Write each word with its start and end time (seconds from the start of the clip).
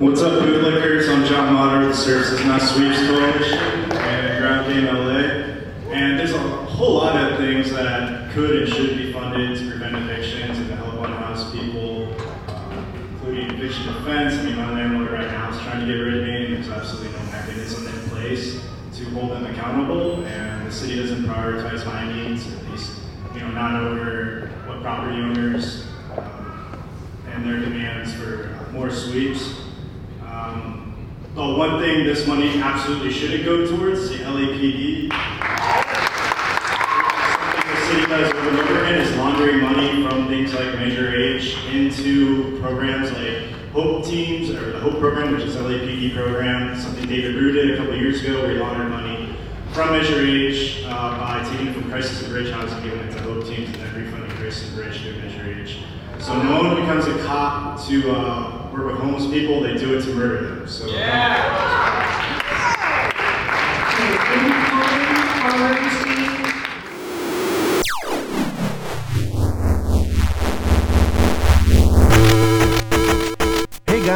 What's 0.00 0.22
up, 0.22 0.42
bootlickers? 0.42 1.08
I'm 1.08 1.24
John 1.24 1.54
Motter 1.54 1.86
with 1.86 1.96
the 1.96 2.02
Services 2.02 2.44
Not 2.44 2.60
Sweeps 2.60 2.98
Coalition 3.06 3.92
and 3.92 4.42
Ground 4.42 4.66
Game 4.66 4.86
LA. 4.86 5.92
And 5.94 6.18
there's 6.18 6.32
a 6.32 6.38
whole 6.40 6.96
lot 6.96 7.14
of 7.14 7.38
things 7.38 7.70
that 7.70 8.32
could 8.32 8.62
and 8.62 8.74
should 8.74 8.98
be 8.98 9.12
funded 9.12 9.56
to 9.56 9.70
prevent 9.70 9.94
evictions 9.94 10.58
and 10.58 10.66
to 10.66 10.74
help 10.74 10.94
unhoused 10.94 11.52
people, 11.52 12.12
um, 12.48 12.92
including 13.12 13.50
eviction 13.52 13.86
defense. 13.86 14.34
I 14.34 14.42
mean, 14.42 14.56
my 14.56 14.72
landlord 14.72 15.12
right 15.12 15.28
now 15.28 15.52
is 15.52 15.60
trying 15.60 15.86
to 15.86 15.86
get 15.86 15.92
rid 15.92 16.14
of 16.14 16.24
me, 16.24 16.46
and 16.46 16.56
there's 16.56 16.70
absolutely 16.70 17.16
no 17.16 17.24
mechanism 17.26 17.86
in 17.86 18.10
place 18.10 18.60
to 18.96 19.04
hold 19.10 19.30
them 19.30 19.46
accountable. 19.46 20.24
And 20.24 20.66
the 20.66 20.72
city 20.72 20.96
doesn't 20.96 21.22
prioritize 21.22 21.86
my 21.86 22.12
needs, 22.12 22.52
at 22.52 22.68
least, 22.72 22.98
you 23.32 23.42
know, 23.42 23.52
not 23.52 23.80
over 23.80 24.50
what 24.66 24.82
property 24.82 25.22
owners 25.22 25.86
um, 26.16 26.82
and 27.28 27.46
their 27.46 27.60
demands 27.60 28.12
for 28.12 28.68
more 28.72 28.90
sweeps. 28.90 29.63
Um, 30.44 30.94
the 31.34 31.42
one 31.42 31.80
thing 31.80 32.04
this 32.04 32.26
money 32.26 32.60
absolutely 32.60 33.10
shouldn't 33.10 33.44
go 33.46 33.66
towards 33.66 34.10
the 34.10 34.16
LAPD. 34.16 35.08
The 37.62 37.86
city 37.86 38.06
does 38.06 38.30
over 38.30 38.48
and 38.50 38.58
over 38.58 38.78
again 38.80 39.00
is 39.00 39.16
laundering 39.16 39.62
money 39.62 40.06
from 40.06 40.28
things 40.28 40.52
like 40.52 40.74
Measure 40.74 41.14
H 41.16 41.56
into 41.72 42.60
programs 42.60 43.10
like 43.12 43.50
Hope 43.72 44.04
Teams, 44.04 44.50
or 44.50 44.72
the 44.72 44.80
Hope 44.80 45.00
Program, 45.00 45.32
which 45.32 45.44
is 45.44 45.56
LAPD 45.56 46.14
program, 46.14 46.78
something 46.78 47.08
David 47.08 47.36
Ryu 47.36 47.52
did 47.52 47.70
a 47.70 47.76
couple 47.78 47.96
years 47.96 48.22
ago, 48.22 48.42
where 48.42 48.52
he 48.52 48.58
laundered 48.58 48.90
money 48.90 49.34
from 49.72 49.92
Measure 49.92 50.20
H 50.20 50.84
uh, 50.84 51.18
by 51.18 51.42
taking 51.50 51.68
it 51.68 51.72
from 51.72 51.90
Crisis 51.90 52.22
and 52.22 52.30
Bridge 52.30 52.52
House 52.52 52.70
and 52.70 52.84
giving 52.84 53.00
it 53.00 53.12
to 53.12 53.22
Hope 53.22 53.46
Teams 53.46 53.68
and 53.70 53.76
then 53.76 54.04
refunding 54.04 54.30
Crisis 54.36 54.68
and 54.68 54.76
Bridge 54.76 55.02
to 55.02 55.12
Measure 55.14 55.60
H. 55.62 55.78
So 56.20 56.40
no 56.42 56.62
one 56.62 56.76
becomes 56.76 57.06
a 57.06 57.18
cop 57.24 57.84
to 57.88 58.12
uh, 58.12 58.63
work 58.74 58.86
with 58.86 58.96
homeless 59.00 59.26
people, 59.30 59.60
they 59.60 59.74
do 59.76 59.96
it 59.96 60.02
to 60.02 60.12
murder 60.14 60.48
them. 60.48 60.66
So, 60.68 60.88
Hey 65.54 65.93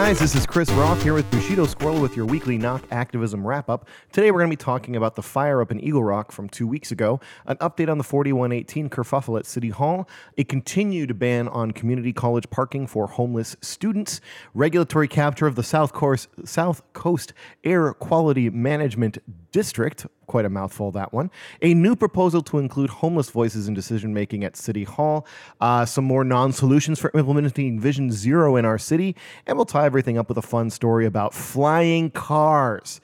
guys, 0.09 0.19
this 0.21 0.35
is 0.35 0.47
Chris 0.47 0.71
Roth 0.71 1.03
here 1.03 1.13
with 1.13 1.31
Bushido 1.31 1.67
Squirrel 1.67 2.01
with 2.01 2.17
your 2.17 2.25
weekly 2.25 2.57
knock 2.57 2.83
activism 2.91 3.47
wrap 3.47 3.69
up. 3.69 3.87
Today 4.11 4.31
we're 4.31 4.39
going 4.39 4.51
to 4.51 4.57
be 4.57 4.57
talking 4.57 4.97
about 4.97 5.17
the 5.17 5.23
fire 5.23 5.61
up 5.61 5.71
in 5.71 5.79
Eagle 5.81 6.03
Rock 6.03 6.33
from 6.33 6.49
two 6.49 6.67
weeks 6.67 6.91
ago, 6.91 7.21
an 7.45 7.59
update 7.59 7.91
on 7.91 7.99
the 7.99 8.05
4118 8.05 8.89
kerfuffle 8.89 9.39
at 9.39 9.45
City 9.45 9.69
Hall, 9.69 10.09
a 10.39 10.45
continued 10.45 11.19
ban 11.19 11.47
on 11.47 11.73
community 11.73 12.15
college 12.15 12.49
parking 12.49 12.87
for 12.87 13.07
homeless 13.07 13.55
students, 13.61 14.23
regulatory 14.55 15.09
capture 15.09 15.47
of 15.47 15.57
the 15.57 15.63
South 15.63 15.93
Coast, 15.93 16.31
South 16.43 16.83
Coast 16.95 17.35
Air 17.63 17.93
Quality 17.93 18.49
Management 18.49 19.19
District, 19.53 20.07
quite 20.29 20.45
a 20.45 20.49
mouthful 20.49 20.93
that 20.93 21.13
one, 21.13 21.31
a 21.61 21.75
new 21.75 21.97
proposal 21.97 22.41
to 22.43 22.59
include 22.59 22.89
homeless 22.91 23.31
voices 23.31 23.67
in 23.67 23.75
decision 23.75 24.15
making 24.15 24.45
at 24.45 24.57
City 24.57 24.85
Hall, 24.85 25.27
uh, 25.61 25.85
some 25.85 26.05
more 26.05 26.23
non 26.23 26.53
solutions 26.53 27.01
for 27.01 27.11
implementing 27.15 27.81
Vision 27.81 28.13
Zero 28.13 28.55
in 28.55 28.65
our 28.65 28.79
city, 28.79 29.17
and 29.47 29.57
we'll 29.57 29.67
tie 29.67 29.87
everything 29.87 30.17
up 30.17 30.29
with 30.29 30.39
a 30.39 30.43
fun 30.43 30.71
story 30.71 31.05
about 31.07 31.35
flying 31.35 32.11
cars. 32.13 33.01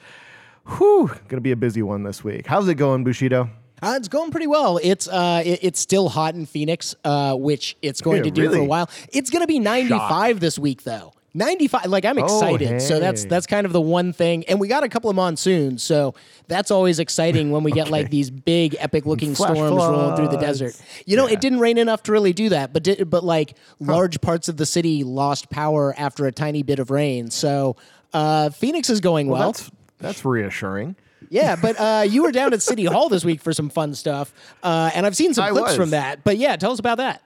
Whew, 0.78 1.10
gonna 1.28 1.40
be 1.40 1.50
a 1.52 1.56
busy 1.56 1.82
one 1.82 2.04
this 2.04 2.22
week. 2.22 2.46
How's 2.46 2.68
it 2.68 2.76
going, 2.76 3.02
Bushido? 3.04 3.50
Uh, 3.82 3.94
it's 3.98 4.08
going 4.08 4.30
pretty 4.30 4.46
well. 4.46 4.78
It's 4.82 5.08
uh, 5.08 5.42
it- 5.44 5.58
it's 5.62 5.80
still 5.80 6.08
hot 6.08 6.34
in 6.34 6.46
Phoenix, 6.46 6.94
uh, 7.04 7.34
which 7.34 7.76
it's 7.82 8.00
going 8.00 8.18
Yeah, 8.18 8.22
to 8.24 8.30
do 8.30 8.48
for 8.50 8.56
a 8.56 8.64
while. 8.64 8.88
It's 9.12 9.28
going 9.30 9.42
to 9.42 9.46
be 9.46 9.58
95 9.58 10.40
this 10.40 10.58
week, 10.58 10.84
though. 10.84 11.12
95. 11.34 11.86
Like 11.86 12.04
I'm 12.04 12.18
excited. 12.18 12.80
So 12.80 13.00
that's 13.00 13.24
that's 13.24 13.46
kind 13.46 13.66
of 13.66 13.72
the 13.72 13.80
one 13.80 14.12
thing. 14.12 14.44
And 14.46 14.60
we 14.60 14.68
got 14.68 14.84
a 14.84 14.88
couple 14.88 15.10
of 15.10 15.16
monsoons, 15.16 15.82
so 15.82 16.14
that's 16.46 16.70
always 16.70 17.00
exciting 17.00 17.50
when 17.50 17.64
we 17.64 17.72
get 17.72 17.90
like 17.90 18.10
these 18.10 18.30
big, 18.30 18.76
epic 18.78 19.04
looking 19.04 19.34
Flash 19.34 19.56
storms 19.56 19.76
rolling 19.76 20.16
through 20.16 20.28
the 20.28 20.38
desert. 20.38 20.80
You 21.06 21.16
know, 21.16 21.26
it 21.26 21.40
didn't 21.40 21.58
rain 21.58 21.76
enough 21.76 22.04
to 22.04 22.12
really 22.12 22.32
do 22.32 22.50
that, 22.50 22.72
but 22.72 22.88
but 23.10 23.24
like 23.24 23.56
large 23.80 24.20
parts 24.20 24.48
of 24.48 24.56
the 24.56 24.66
city 24.66 25.02
lost 25.02 25.50
power 25.50 25.92
after 25.98 26.26
a 26.26 26.32
tiny 26.32 26.62
bit 26.62 26.78
of 26.78 26.90
rain. 26.90 27.30
So 27.30 27.76
uh, 28.12 28.50
Phoenix 28.50 28.88
is 28.88 29.00
going 29.00 29.26
well. 29.26 29.52
That's 29.52 29.70
that's 29.98 30.24
reassuring. 30.24 30.94
Yeah, 31.30 31.56
but 31.56 31.80
uh, 31.80 32.04
you 32.08 32.22
were 32.22 32.32
down 32.32 32.52
at 32.52 32.62
City 32.62 32.84
Hall 32.84 33.08
this 33.08 33.24
week 33.24 33.40
for 33.40 33.52
some 33.52 33.70
fun 33.70 33.94
stuff, 33.94 34.32
uh, 34.62 34.90
and 34.94 35.04
I've 35.04 35.16
seen 35.16 35.34
some 35.34 35.44
I 35.44 35.50
clips 35.50 35.68
was. 35.70 35.76
from 35.76 35.90
that. 35.90 36.22
But 36.22 36.36
yeah, 36.36 36.54
tell 36.56 36.70
us 36.70 36.78
about 36.78 36.98
that. 36.98 37.22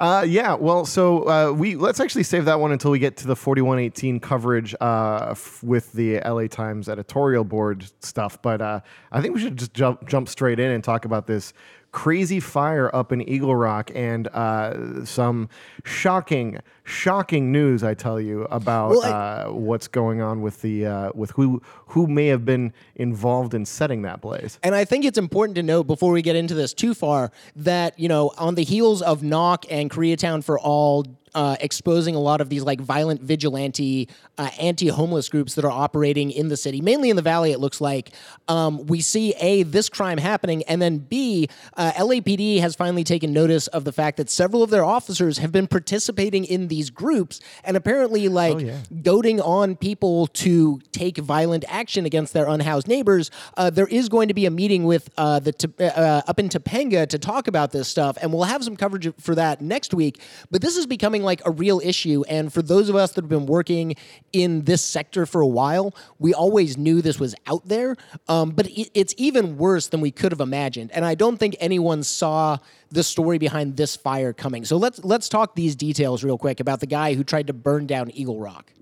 Uh, 0.00 0.24
yeah, 0.26 0.54
well, 0.54 0.86
so 0.86 1.28
uh, 1.28 1.52
we 1.52 1.76
let's 1.76 2.00
actually 2.00 2.22
save 2.22 2.46
that 2.46 2.58
one 2.58 2.72
until 2.72 2.90
we 2.90 2.98
get 2.98 3.18
to 3.18 3.26
the 3.26 3.36
4118 3.36 4.18
coverage 4.18 4.74
uh, 4.80 5.28
f- 5.32 5.62
with 5.62 5.92
the 5.92 6.20
LA 6.20 6.46
Times 6.46 6.88
editorial 6.88 7.44
board 7.44 7.84
stuff. 8.00 8.40
But 8.40 8.62
uh, 8.62 8.80
I 9.12 9.20
think 9.20 9.34
we 9.34 9.42
should 9.42 9.58
just 9.58 9.74
jump 9.74 10.08
jump 10.08 10.30
straight 10.30 10.58
in 10.58 10.70
and 10.70 10.82
talk 10.82 11.04
about 11.04 11.26
this 11.26 11.52
crazy 11.92 12.40
fire 12.40 12.90
up 12.94 13.12
in 13.12 13.20
Eagle 13.28 13.54
Rock 13.54 13.90
and 13.94 14.26
uh, 14.28 15.04
some 15.04 15.50
shocking, 15.84 16.60
shocking 16.90 17.50
news. 17.52 17.82
I 17.82 17.94
tell 17.94 18.20
you 18.20 18.42
about 18.50 18.90
Well, 18.90 19.02
I- 19.04 19.10
uh, 19.10 19.52
what's 19.52 19.88
going 19.88 20.20
on 20.20 20.42
with 20.42 20.60
the 20.62 20.86
uh, 20.86 21.10
with 21.14 21.30
who 21.32 21.62
who 21.88 22.06
may 22.06 22.26
have 22.26 22.44
been 22.44 22.72
involved 22.96 23.54
in 23.54 23.64
setting 23.64 24.02
that 24.02 24.20
blaze. 24.20 24.58
And 24.62 24.74
I 24.74 24.84
think 24.84 25.04
it's 25.04 25.18
important 25.18 25.56
to 25.56 25.62
note 25.62 25.86
before 25.86 26.12
we 26.12 26.22
get 26.22 26.36
into 26.36 26.54
this 26.54 26.72
too 26.74 26.94
far 26.94 27.32
that, 27.56 27.98
you 27.98 28.08
know, 28.08 28.32
on 28.38 28.54
the 28.54 28.64
heels 28.64 29.02
of 29.02 29.22
Knock 29.22 29.64
and 29.70 29.90
Koreatown 29.90 30.44
for 30.44 30.58
All 30.58 31.06
uh, 31.34 31.56
exposing 31.60 32.14
a 32.14 32.20
lot 32.20 32.40
of 32.40 32.48
these 32.48 32.62
like 32.62 32.80
violent 32.80 33.20
vigilante 33.20 34.08
uh, 34.38 34.50
anti-homeless 34.58 35.28
groups 35.28 35.54
that 35.54 35.64
are 35.64 35.70
operating 35.70 36.30
in 36.30 36.48
the 36.48 36.56
city, 36.56 36.80
mainly 36.80 37.10
in 37.10 37.16
the 37.16 37.22
valley. 37.22 37.52
It 37.52 37.60
looks 37.60 37.80
like 37.80 38.10
um, 38.48 38.86
we 38.86 39.00
see 39.00 39.32
a 39.38 39.62
this 39.62 39.88
crime 39.88 40.18
happening, 40.18 40.62
and 40.64 40.80
then 40.82 40.98
b 40.98 41.48
uh, 41.76 41.92
LAPD 41.92 42.60
has 42.60 42.74
finally 42.74 43.04
taken 43.04 43.32
notice 43.32 43.68
of 43.68 43.84
the 43.84 43.92
fact 43.92 44.16
that 44.16 44.28
several 44.28 44.62
of 44.62 44.70
their 44.70 44.84
officers 44.84 45.38
have 45.38 45.52
been 45.52 45.66
participating 45.68 46.44
in 46.44 46.68
these 46.80 46.88
groups 46.88 47.40
and 47.62 47.76
apparently 47.76 48.26
like 48.28 48.58
yeah. 48.58 48.78
goading 49.02 49.38
on 49.38 49.76
people 49.76 50.26
to 50.28 50.80
take 50.92 51.18
violent 51.18 51.62
action 51.68 52.06
against 52.06 52.32
their 52.32 52.48
unhoused 52.48 52.88
neighbors. 52.88 53.30
Uh, 53.58 53.68
there 53.68 53.86
is 53.86 54.08
going 54.08 54.28
to 54.28 54.34
be 54.34 54.46
a 54.46 54.50
meeting 54.50 54.84
with 54.84 55.10
uh, 55.18 55.38
the 55.40 55.52
uh, 55.78 56.22
up 56.26 56.38
in 56.38 56.48
Topanga 56.48 57.06
to 57.06 57.18
talk 57.18 57.48
about 57.48 57.70
this 57.70 57.86
stuff, 57.86 58.16
and 58.22 58.32
we'll 58.32 58.44
have 58.44 58.64
some 58.64 58.76
coverage 58.76 59.12
for 59.20 59.34
that 59.34 59.60
next 59.60 59.92
week. 59.92 60.22
But 60.50 60.62
this 60.62 60.78
is 60.78 60.86
becoming 60.86 61.22
like 61.22 61.42
a 61.44 61.50
real 61.50 61.80
issue, 61.84 62.24
and 62.28 62.50
for 62.50 62.62
those 62.62 62.88
of 62.88 62.96
us 62.96 63.12
that 63.12 63.24
have 63.24 63.28
been 63.28 63.46
working 63.46 63.94
in 64.32 64.64
this 64.64 64.82
sector 64.82 65.26
for 65.26 65.42
a 65.42 65.46
while, 65.46 65.94
we 66.18 66.32
always 66.32 66.78
knew 66.78 67.02
this 67.02 67.20
was 67.20 67.34
out 67.46 67.68
there. 67.68 67.94
Um, 68.26 68.50
but 68.52 68.68
it, 68.68 68.90
it's 68.94 69.14
even 69.18 69.58
worse 69.58 69.88
than 69.88 70.00
we 70.00 70.10
could 70.10 70.32
have 70.32 70.40
imagined, 70.40 70.92
and 70.92 71.04
I 71.04 71.14
don't 71.14 71.36
think 71.36 71.56
anyone 71.60 72.02
saw 72.02 72.56
the 72.90 73.02
story 73.02 73.38
behind 73.38 73.76
this 73.76 73.96
fire 73.96 74.32
coming. 74.32 74.64
So 74.64 74.76
let's 74.76 75.02
let's 75.04 75.28
talk 75.28 75.54
these 75.54 75.76
details 75.76 76.24
real 76.24 76.38
quick 76.38 76.60
about 76.60 76.80
the 76.80 76.86
guy 76.86 77.14
who 77.14 77.24
tried 77.24 77.46
to 77.46 77.52
burn 77.52 77.86
down 77.86 78.10
Eagle 78.10 78.38
Rock. 78.38 78.72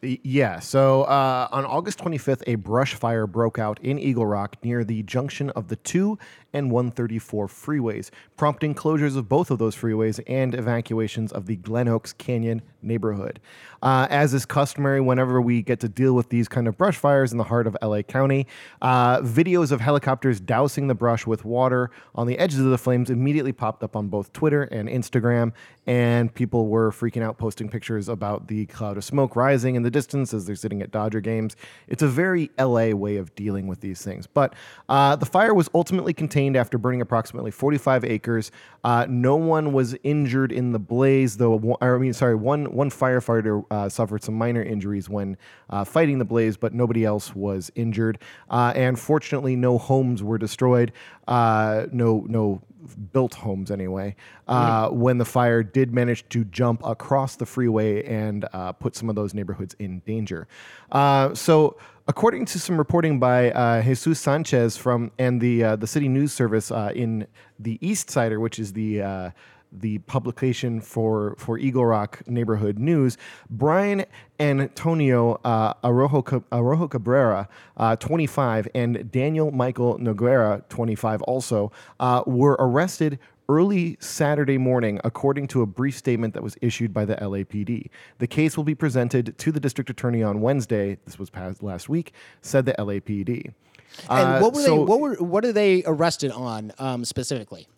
Yeah. 0.00 0.60
So 0.60 1.02
uh, 1.02 1.48
on 1.50 1.64
August 1.64 1.98
25th, 1.98 2.44
a 2.46 2.54
brush 2.54 2.94
fire 2.94 3.26
broke 3.26 3.58
out 3.58 3.80
in 3.82 3.98
Eagle 3.98 4.26
Rock 4.26 4.56
near 4.62 4.84
the 4.84 5.02
junction 5.02 5.50
of 5.50 5.66
the 5.66 5.74
2 5.74 6.16
and 6.52 6.70
134 6.70 7.48
freeways, 7.48 8.10
prompting 8.36 8.74
closures 8.74 9.16
of 9.16 9.28
both 9.28 9.50
of 9.50 9.58
those 9.58 9.76
freeways 9.76 10.20
and 10.26 10.54
evacuations 10.54 11.32
of 11.32 11.46
the 11.46 11.56
Glen 11.56 11.88
Oaks 11.88 12.12
Canyon 12.12 12.62
neighborhood. 12.80 13.40
Uh, 13.82 14.06
as 14.08 14.32
is 14.32 14.46
customary, 14.46 15.00
whenever 15.00 15.40
we 15.40 15.62
get 15.62 15.80
to 15.80 15.88
deal 15.88 16.14
with 16.14 16.30
these 16.30 16.48
kind 16.48 16.66
of 16.66 16.78
brush 16.78 16.96
fires 16.96 17.32
in 17.32 17.38
the 17.38 17.44
heart 17.44 17.66
of 17.66 17.76
LA 17.82 18.02
County, 18.02 18.46
uh, 18.80 19.20
videos 19.20 19.72
of 19.72 19.80
helicopters 19.80 20.40
dousing 20.40 20.86
the 20.86 20.94
brush 20.94 21.26
with 21.26 21.44
water 21.44 21.90
on 22.14 22.26
the 22.26 22.38
edges 22.38 22.60
of 22.60 22.66
the 22.66 22.78
flames 22.78 23.10
immediately 23.10 23.52
popped 23.52 23.82
up 23.82 23.94
on 23.94 24.08
both 24.08 24.32
Twitter 24.32 24.62
and 24.64 24.88
Instagram, 24.88 25.52
and 25.86 26.32
people 26.34 26.68
were 26.68 26.90
freaking 26.90 27.22
out, 27.22 27.36
posting 27.36 27.68
pictures 27.68 28.08
about 28.08 28.48
the 28.48 28.66
cloud 28.66 28.96
of 28.96 29.04
smoke 29.04 29.36
rising 29.36 29.74
in 29.74 29.82
the 29.88 29.98
distance 29.98 30.34
as 30.34 30.44
they're 30.44 30.54
sitting 30.54 30.82
at 30.82 30.90
Dodger 30.90 31.20
games. 31.20 31.56
It's 31.86 32.02
a 32.02 32.08
very 32.08 32.50
LA 32.58 32.90
way 32.90 33.16
of 33.16 33.34
dealing 33.34 33.66
with 33.66 33.80
these 33.80 34.02
things. 34.02 34.26
But 34.26 34.52
uh, 34.88 35.16
the 35.16 35.24
fire 35.24 35.54
was 35.54 35.70
ultimately 35.74 36.12
contained 36.12 36.56
after 36.56 36.76
burning 36.76 37.00
approximately 37.00 37.50
45 37.50 38.04
acres. 38.04 38.50
Uh, 38.84 39.06
no 39.08 39.36
one 39.36 39.72
was 39.72 39.96
injured 40.02 40.52
in 40.52 40.72
the 40.72 40.78
blaze, 40.78 41.38
though. 41.38 41.78
I 41.80 41.96
mean, 41.96 42.12
sorry, 42.12 42.34
one 42.34 42.66
one 42.74 42.90
firefighter 42.90 43.64
uh, 43.70 43.88
suffered 43.88 44.22
some 44.22 44.34
minor 44.34 44.62
injuries 44.62 45.08
when 45.08 45.38
uh, 45.70 45.84
fighting 45.84 46.18
the 46.18 46.26
blaze, 46.26 46.58
but 46.58 46.74
nobody 46.74 47.06
else 47.06 47.34
was 47.34 47.70
injured. 47.74 48.18
Uh, 48.50 48.74
and 48.76 48.98
fortunately, 48.98 49.56
no 49.56 49.78
homes 49.78 50.22
were 50.22 50.36
destroyed. 50.36 50.92
Uh, 51.26 51.86
no 51.92 52.26
no 52.28 52.60
built 53.12 53.34
homes 53.34 53.70
anyway. 53.70 54.14
Uh, 54.46 54.88
When 54.90 55.18
the 55.18 55.24
fire 55.24 55.62
did 55.62 55.92
manage 55.92 56.28
to 56.30 56.44
jump 56.44 56.84
across 56.84 57.36
the 57.36 57.46
freeway 57.46 58.04
and 58.04 58.46
uh, 58.52 58.72
put 58.72 58.96
some 58.96 59.08
of 59.08 59.16
those 59.16 59.34
neighborhoods 59.34 59.74
in 59.78 60.00
danger. 60.00 60.46
Uh, 60.92 61.34
so. 61.34 61.76
According 62.10 62.46
to 62.46 62.58
some 62.58 62.78
reporting 62.78 63.20
by 63.20 63.50
uh, 63.50 63.82
Jesus 63.82 64.18
Sanchez 64.18 64.78
from 64.78 65.10
and 65.18 65.42
the 65.42 65.62
uh, 65.62 65.76
the 65.76 65.86
city 65.86 66.08
news 66.08 66.32
service 66.32 66.70
uh, 66.70 66.90
in 66.94 67.26
the 67.58 67.76
Eastsider, 67.82 68.40
which 68.40 68.58
is 68.58 68.72
the 68.72 69.02
uh, 69.02 69.30
the 69.72 69.98
publication 69.98 70.80
for, 70.80 71.34
for 71.38 71.58
Eagle 71.58 71.86
Rock 71.86 72.22
Neighborhood 72.26 72.78
News, 72.78 73.16
Brian 73.50 74.04
Antonio 74.40 75.40
uh, 75.44 75.74
Arroyo, 75.84 76.24
Arroyo 76.52 76.88
Cabrera, 76.88 77.48
uh, 77.76 77.96
25, 77.96 78.68
and 78.74 79.10
Daniel 79.10 79.50
Michael 79.50 79.98
Noguera, 79.98 80.66
25, 80.68 81.22
also 81.22 81.72
uh, 82.00 82.22
were 82.26 82.56
arrested 82.58 83.18
early 83.48 83.96
Saturday 84.00 84.58
morning, 84.58 85.00
according 85.04 85.48
to 85.48 85.62
a 85.62 85.66
brief 85.66 85.96
statement 85.96 86.34
that 86.34 86.42
was 86.42 86.56
issued 86.60 86.92
by 86.92 87.04
the 87.04 87.16
LAPD. 87.16 87.88
The 88.18 88.26
case 88.26 88.56
will 88.56 88.64
be 88.64 88.74
presented 88.74 89.36
to 89.38 89.52
the 89.52 89.60
district 89.60 89.88
attorney 89.88 90.22
on 90.22 90.40
Wednesday. 90.40 90.98
This 91.04 91.18
was 91.18 91.30
passed 91.30 91.62
last 91.62 91.88
week, 91.88 92.12
said 92.42 92.66
the 92.66 92.74
LAPD. 92.78 93.52
And 94.10 94.28
uh, 94.28 94.38
what 94.40 94.54
were 94.54 94.60
so, 94.60 94.76
they? 94.76 94.82
What 94.84 95.00
were 95.00 95.14
what 95.14 95.44
are 95.46 95.52
they 95.52 95.82
arrested 95.86 96.30
on 96.30 96.72
um, 96.78 97.04
specifically? 97.04 97.68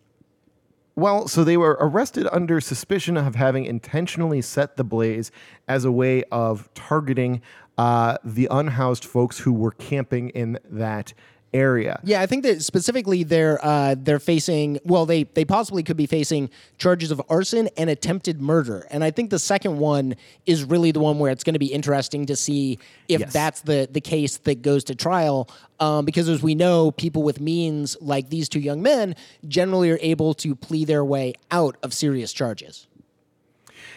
Well, 1.01 1.27
so 1.27 1.43
they 1.43 1.57
were 1.57 1.77
arrested 1.79 2.27
under 2.31 2.61
suspicion 2.61 3.17
of 3.17 3.33
having 3.33 3.65
intentionally 3.65 4.43
set 4.43 4.77
the 4.77 4.83
blaze 4.83 5.31
as 5.67 5.83
a 5.83 5.91
way 5.91 6.23
of 6.25 6.71
targeting 6.75 7.41
uh, 7.75 8.19
the 8.23 8.47
unhoused 8.51 9.03
folks 9.03 9.39
who 9.39 9.51
were 9.51 9.71
camping 9.71 10.29
in 10.29 10.59
that 10.69 11.15
area. 11.53 11.99
Yeah, 12.03 12.21
I 12.21 12.25
think 12.25 12.43
that 12.43 12.61
specifically 12.61 13.23
they're 13.23 13.63
uh, 13.63 13.95
they're 13.97 14.19
facing 14.19 14.79
well, 14.83 15.05
they 15.05 15.23
they 15.23 15.45
possibly 15.45 15.83
could 15.83 15.97
be 15.97 16.05
facing 16.05 16.49
charges 16.77 17.11
of 17.11 17.21
arson 17.29 17.69
and 17.77 17.89
attempted 17.89 18.41
murder, 18.41 18.87
and 18.89 19.03
I 19.03 19.11
think 19.11 19.29
the 19.29 19.39
second 19.39 19.77
one 19.77 20.15
is 20.45 20.63
really 20.63 20.91
the 20.91 20.99
one 20.99 21.19
where 21.19 21.31
it's 21.31 21.43
going 21.43 21.53
to 21.53 21.59
be 21.59 21.73
interesting 21.73 22.25
to 22.27 22.35
see 22.35 22.79
if 23.07 23.21
yes. 23.21 23.33
that's 23.33 23.61
the 23.61 23.87
the 23.91 24.01
case 24.01 24.37
that 24.37 24.61
goes 24.61 24.83
to 24.85 24.95
trial. 24.95 25.49
Um, 25.79 26.05
because 26.05 26.29
as 26.29 26.43
we 26.43 26.53
know, 26.53 26.91
people 26.91 27.23
with 27.23 27.39
means 27.39 27.97
like 28.01 28.29
these 28.29 28.47
two 28.47 28.59
young 28.59 28.83
men 28.83 29.15
generally 29.47 29.89
are 29.89 29.99
able 30.01 30.35
to 30.35 30.55
plea 30.55 30.85
their 30.85 31.03
way 31.03 31.33
out 31.49 31.75
of 31.81 31.91
serious 31.91 32.31
charges. 32.33 32.87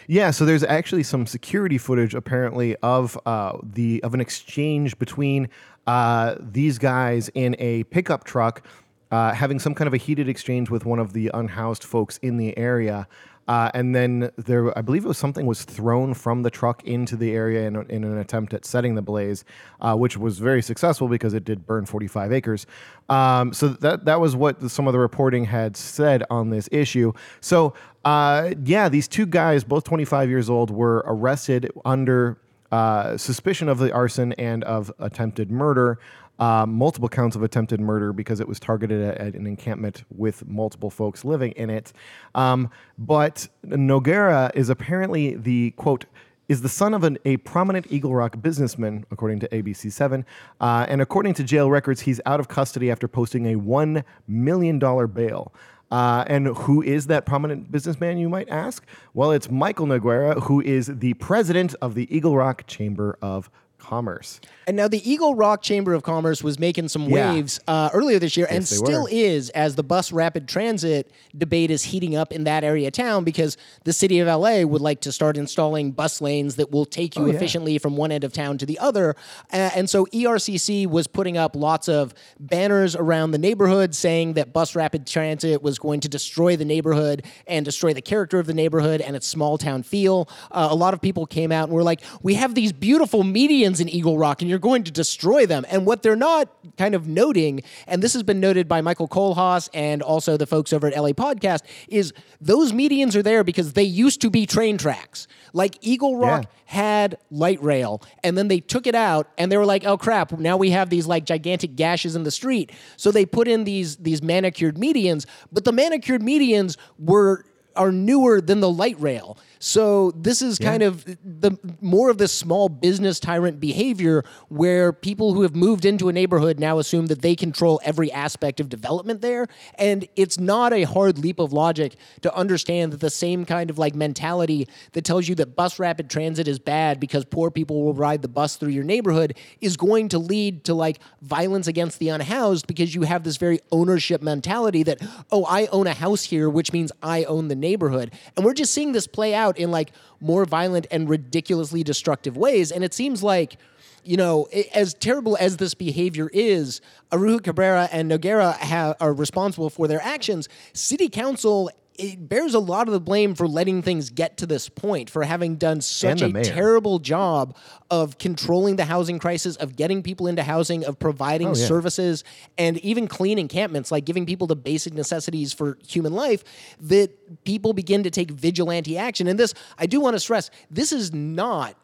Yeah, 0.07 0.31
so 0.31 0.45
there's 0.45 0.63
actually 0.63 1.03
some 1.03 1.25
security 1.25 1.77
footage 1.77 2.13
apparently 2.13 2.75
of 2.77 3.17
uh, 3.25 3.57
the 3.63 4.03
of 4.03 4.13
an 4.13 4.21
exchange 4.21 4.97
between 4.99 5.49
uh, 5.87 6.35
these 6.39 6.77
guys 6.77 7.29
in 7.33 7.55
a 7.59 7.83
pickup 7.85 8.23
truck 8.23 8.63
uh, 9.11 9.33
having 9.33 9.59
some 9.59 9.75
kind 9.75 9.87
of 9.87 9.93
a 9.93 9.97
heated 9.97 10.27
exchange 10.27 10.69
with 10.69 10.85
one 10.85 10.99
of 10.99 11.13
the 11.13 11.31
unhoused 11.33 11.83
folks 11.83 12.17
in 12.17 12.37
the 12.37 12.57
area. 12.57 13.07
Uh, 13.47 13.69
and 13.75 13.95
then 13.95 14.31
there, 14.37 14.75
I 14.75 14.81
believe 14.81 15.05
it 15.05 15.07
was 15.07 15.19
something 15.19 15.45
was 15.45 15.63
thrown 15.63 16.15
from 16.15 16.41
the 16.41 16.49
truck 16.49 16.83
into 16.83 17.15
the 17.15 17.33
area 17.33 17.67
in, 17.67 17.75
in 17.91 18.03
an 18.03 18.17
attempt 18.17 18.55
at 18.55 18.65
setting 18.65 18.95
the 18.95 19.03
blaze, 19.03 19.45
uh, 19.81 19.95
which 19.95 20.17
was 20.17 20.39
very 20.39 20.63
successful 20.63 21.07
because 21.07 21.35
it 21.35 21.43
did 21.43 21.67
burn 21.67 21.85
45 21.85 22.33
acres. 22.33 22.65
Um, 23.07 23.53
so 23.53 23.67
that 23.67 24.05
that 24.05 24.19
was 24.19 24.35
what 24.35 24.71
some 24.71 24.87
of 24.87 24.93
the 24.93 24.99
reporting 24.99 25.45
had 25.45 25.77
said 25.77 26.23
on 26.31 26.49
this 26.49 26.67
issue. 26.71 27.13
So 27.39 27.75
uh, 28.03 28.53
yeah, 28.63 28.89
these 28.89 29.07
two 29.07 29.27
guys, 29.27 29.63
both 29.63 29.83
25 29.83 30.27
years 30.27 30.49
old, 30.49 30.71
were 30.71 31.03
arrested 31.05 31.71
under 31.85 32.39
uh, 32.75 33.17
suspicion 33.17 33.69
of 33.69 33.77
the 33.77 33.89
arson 33.93 34.33
and 34.33 34.61
of 34.65 34.91
attempted 34.99 35.49
murder. 35.49 35.97
Uh, 36.37 36.65
multiple 36.65 37.07
counts 37.07 37.37
of 37.37 37.43
attempted 37.43 37.79
murder 37.79 38.11
because 38.11 38.41
it 38.41 38.47
was 38.49 38.59
targeted 38.59 39.01
at, 39.01 39.17
at 39.17 39.33
an 39.35 39.47
encampment 39.47 40.03
with 40.13 40.45
multiple 40.45 40.89
folks 40.89 41.23
living 41.23 41.53
in 41.53 41.69
it. 41.69 41.93
Um, 42.33 42.69
but 42.97 43.47
Noguera 43.65 44.51
is 44.53 44.67
apparently 44.69 45.35
the 45.35 45.71
quote 45.77 46.03
is 46.49 46.61
the 46.61 46.69
son 46.69 46.93
of 46.93 47.05
an, 47.05 47.17
a 47.23 47.37
prominent 47.37 47.87
Eagle 47.89 48.13
Rock 48.13 48.41
businessman, 48.41 49.05
according 49.09 49.39
to 49.39 49.47
ABC7. 49.47 50.25
Uh, 50.59 50.85
and 50.89 51.01
according 51.01 51.33
to 51.35 51.43
jail 51.43 51.71
records, 51.71 52.01
he's 52.01 52.19
out 52.25 52.41
of 52.41 52.49
custody 52.49 52.91
after 52.91 53.07
posting 53.07 53.53
a 53.53 53.57
$1 53.57 54.03
million 54.27 54.77
bail. 54.79 55.53
Uh, 55.95 56.25
and 56.27 56.47
who 56.47 56.81
is 56.81 57.07
that 57.07 57.25
prominent 57.25 57.71
businessman, 57.71 58.17
you 58.17 58.27
might 58.27 58.49
ask? 58.49 58.85
Well, 59.13 59.31
it's 59.31 59.49
Michael 59.49 59.87
Noguera, 59.87 60.43
who 60.43 60.59
is 60.59 60.87
the 60.87 61.13
president 61.13 61.73
of 61.81 61.95
the 61.95 62.13
Eagle 62.13 62.35
Rock 62.35 62.67
Chamber 62.67 63.17
of 63.21 63.49
Commerce. 63.87 64.41
And 64.65 64.75
now 64.75 64.87
the 64.87 65.07
Eagle 65.09 65.35
Rock 65.35 65.61
Chamber 65.61 65.93
of 65.93 66.01
Commerce 66.01 66.43
was 66.43 66.57
making 66.57 66.87
some 66.87 67.03
yeah. 67.03 67.33
waves 67.33 67.59
uh, 67.67 67.91
earlier 67.93 68.17
this 68.17 68.35
year, 68.35 68.47
yes, 68.49 68.55
and 68.55 68.67
still 68.67 69.03
were. 69.03 69.09
is 69.11 69.51
as 69.51 69.75
the 69.75 69.83
bus 69.83 70.11
rapid 70.11 70.47
transit 70.47 71.11
debate 71.37 71.69
is 71.69 71.83
heating 71.83 72.15
up 72.15 72.31
in 72.31 72.45
that 72.45 72.63
area 72.63 72.87
of 72.87 72.93
town 72.93 73.23
because 73.23 73.57
the 73.83 73.93
city 73.93 74.19
of 74.19 74.27
LA 74.27 74.61
would 74.61 74.81
like 74.81 75.01
to 75.01 75.11
start 75.11 75.37
installing 75.37 75.91
bus 75.91 76.19
lanes 76.19 76.55
that 76.55 76.71
will 76.71 76.85
take 76.85 77.15
you 77.15 77.25
oh, 77.25 77.27
efficiently 77.27 77.73
yeah. 77.73 77.77
from 77.77 77.95
one 77.95 78.11
end 78.11 78.23
of 78.23 78.33
town 78.33 78.57
to 78.57 78.65
the 78.65 78.79
other. 78.79 79.15
Uh, 79.53 79.69
and 79.75 79.87
so 79.87 80.07
ERCC 80.07 80.87
was 80.87 81.05
putting 81.05 81.37
up 81.37 81.55
lots 81.55 81.87
of 81.87 82.15
banners 82.39 82.95
around 82.95 83.31
the 83.31 83.37
neighborhood 83.37 83.93
saying 83.93 84.33
that 84.33 84.51
bus 84.51 84.75
rapid 84.75 85.05
transit 85.05 85.61
was 85.61 85.77
going 85.77 85.99
to 85.99 86.09
destroy 86.09 86.55
the 86.55 86.65
neighborhood 86.65 87.23
and 87.45 87.65
destroy 87.65 87.93
the 87.93 88.01
character 88.01 88.39
of 88.39 88.47
the 88.47 88.53
neighborhood 88.53 88.99
and 88.99 89.15
its 89.15 89.27
small 89.27 89.59
town 89.59 89.83
feel. 89.83 90.27
Uh, 90.51 90.69
a 90.71 90.75
lot 90.75 90.95
of 90.95 91.01
people 91.01 91.27
came 91.27 91.51
out 91.51 91.65
and 91.65 91.73
were 91.73 91.83
like, 91.83 92.01
"We 92.23 92.33
have 92.33 92.55
these 92.55 92.73
beautiful 92.73 93.21
medians 93.21 93.74
in 93.79 93.89
Eagle 93.89 94.17
Rock, 94.17 94.41
and 94.41 94.49
you're 94.49 94.59
going 94.59 94.83
to 94.83 94.91
destroy 94.91 95.45
them. 95.45 95.65
And 95.69 95.85
what 95.85 96.03
they're 96.03 96.15
not 96.15 96.49
kind 96.77 96.95
of 96.95 97.07
noting, 97.07 97.61
and 97.87 98.01
this 98.01 98.13
has 98.13 98.23
been 98.23 98.39
noted 98.39 98.67
by 98.67 98.81
Michael 98.81 99.07
Kohlhaas 99.07 99.69
and 99.73 100.01
also 100.01 100.37
the 100.37 100.45
folks 100.45 100.73
over 100.73 100.87
at 100.87 100.95
LA 100.95 101.09
Podcast, 101.09 101.61
is 101.87 102.13
those 102.41 102.71
medians 102.71 103.15
are 103.15 103.23
there 103.23 103.43
because 103.43 103.73
they 103.73 103.83
used 103.83 104.21
to 104.21 104.29
be 104.29 104.45
train 104.45 104.77
tracks. 104.77 105.27
Like 105.53 105.77
Eagle 105.81 106.17
Rock 106.17 106.43
yeah. 106.43 106.49
had 106.65 107.17
light 107.31 107.61
rail, 107.63 108.01
and 108.23 108.37
then 108.37 108.47
they 108.47 108.59
took 108.59 108.87
it 108.87 108.95
out, 108.95 109.29
and 109.37 109.51
they 109.51 109.57
were 109.57 109.65
like, 109.65 109.85
"Oh 109.85 109.97
crap! 109.97 110.33
Now 110.33 110.57
we 110.57 110.71
have 110.71 110.89
these 110.89 111.07
like 111.07 111.25
gigantic 111.25 111.75
gashes 111.75 112.15
in 112.15 112.23
the 112.23 112.31
street." 112.31 112.71
So 112.97 113.11
they 113.11 113.25
put 113.25 113.47
in 113.47 113.63
these 113.63 113.95
these 113.97 114.21
manicured 114.21 114.75
medians, 114.75 115.25
but 115.51 115.63
the 115.63 115.71
manicured 115.71 116.21
medians 116.21 116.75
were 116.99 117.45
are 117.75 117.91
newer 117.91 118.41
than 118.41 118.59
the 118.59 118.69
light 118.69 118.99
rail. 118.99 119.37
So 119.65 120.11
this 120.11 120.43
is 120.43 120.59
yeah. 120.59 120.69
kind 120.69 120.83
of 120.83 121.03
the 121.05 121.57
more 121.81 122.11
of 122.11 122.19
this 122.19 122.31
small 122.31 122.69
business 122.69 123.19
tyrant 123.19 123.59
behavior 123.59 124.23
where 124.47 124.93
people 124.93 125.33
who 125.33 125.41
have 125.41 125.55
moved 125.55 125.85
into 125.85 126.07
a 126.07 126.13
neighborhood 126.13 126.59
now 126.59 126.77
assume 126.77 127.07
that 127.07 127.23
they 127.23 127.35
control 127.35 127.81
every 127.83 128.11
aspect 128.11 128.59
of 128.59 128.69
development 128.69 129.21
there 129.21 129.47
and 129.79 130.07
it's 130.15 130.39
not 130.39 130.71
a 130.71 130.83
hard 130.83 131.17
leap 131.17 131.39
of 131.39 131.51
logic 131.51 131.95
to 132.21 132.31
understand 132.35 132.93
that 132.93 132.99
the 132.99 133.09
same 133.09 133.43
kind 133.43 133.71
of 133.71 133.79
like 133.79 133.95
mentality 133.95 134.67
that 134.91 135.03
tells 135.03 135.27
you 135.27 135.33
that 135.33 135.55
bus 135.55 135.79
rapid 135.79 136.11
transit 136.11 136.47
is 136.47 136.59
bad 136.59 136.99
because 136.99 137.25
poor 137.25 137.49
people 137.49 137.83
will 137.83 137.95
ride 137.95 138.21
the 138.21 138.27
bus 138.27 138.57
through 138.57 138.69
your 138.69 138.83
neighborhood 138.83 139.35
is 139.61 139.77
going 139.77 140.07
to 140.07 140.19
lead 140.19 140.63
to 140.63 140.75
like 140.75 140.99
violence 141.23 141.65
against 141.65 141.97
the 141.97 142.09
unhoused 142.09 142.67
because 142.67 142.93
you 142.93 143.01
have 143.01 143.23
this 143.23 143.37
very 143.37 143.59
ownership 143.71 144.21
mentality 144.21 144.83
that 144.83 145.01
oh 145.31 145.43
I 145.45 145.65
own 145.67 145.87
a 145.87 145.93
house 145.95 146.23
here 146.23 146.51
which 146.51 146.71
means 146.71 146.91
I 147.01 147.23
own 147.23 147.47
the 147.47 147.55
neighborhood 147.55 148.13
and 148.37 148.45
we're 148.45 148.53
just 148.53 148.71
seeing 148.71 148.91
this 148.91 149.07
play 149.07 149.33
out 149.33 149.54
out 149.55 149.59
in 149.59 149.71
like 149.71 149.91
more 150.19 150.45
violent 150.45 150.87
and 150.91 151.09
ridiculously 151.09 151.83
destructive 151.83 152.37
ways. 152.37 152.71
And 152.71 152.83
it 152.83 152.93
seems 152.93 153.23
like, 153.23 153.57
you 154.03 154.17
know, 154.17 154.47
as 154.73 154.93
terrible 154.93 155.37
as 155.39 155.57
this 155.57 155.73
behavior 155.73 156.29
is, 156.33 156.81
Arroyo 157.11 157.39
Cabrera 157.39 157.89
and 157.91 158.11
Noguera 158.11 158.55
have, 158.57 158.95
are 158.99 159.13
responsible 159.13 159.69
for 159.69 159.87
their 159.87 160.01
actions. 160.01 160.47
City 160.73 161.09
council 161.09 161.69
it 161.97 162.27
bears 162.27 162.53
a 162.53 162.59
lot 162.59 162.87
of 162.87 162.93
the 162.93 162.99
blame 162.99 163.35
for 163.35 163.47
letting 163.47 163.81
things 163.81 164.09
get 164.09 164.37
to 164.37 164.45
this 164.45 164.69
point, 164.69 165.09
for 165.09 165.23
having 165.23 165.55
done 165.55 165.81
such 165.81 166.21
a 166.21 166.29
mayor. 166.29 166.43
terrible 166.43 166.99
job 166.99 167.55
of 167.89 168.17
controlling 168.17 168.75
the 168.75 168.85
housing 168.85 169.19
crisis, 169.19 169.55
of 169.57 169.75
getting 169.75 170.03
people 170.03 170.27
into 170.27 170.43
housing, 170.43 170.83
of 170.85 170.99
providing 170.99 171.49
oh, 171.49 171.55
yeah. 171.55 171.65
services, 171.65 172.23
and 172.57 172.77
even 172.79 173.07
clean 173.07 173.39
encampments, 173.39 173.91
like 173.91 174.05
giving 174.05 174.25
people 174.25 174.47
the 174.47 174.55
basic 174.55 174.93
necessities 174.93 175.53
for 175.53 175.77
human 175.87 176.13
life, 176.13 176.43
that 176.81 177.43
people 177.45 177.73
begin 177.73 178.03
to 178.03 178.09
take 178.09 178.31
vigilante 178.31 178.97
action. 178.97 179.27
And 179.27 179.39
this, 179.39 179.53
I 179.77 179.85
do 179.85 179.99
want 180.01 180.15
to 180.15 180.19
stress, 180.19 180.51
this 180.69 180.91
is 180.91 181.13
not 181.13 181.75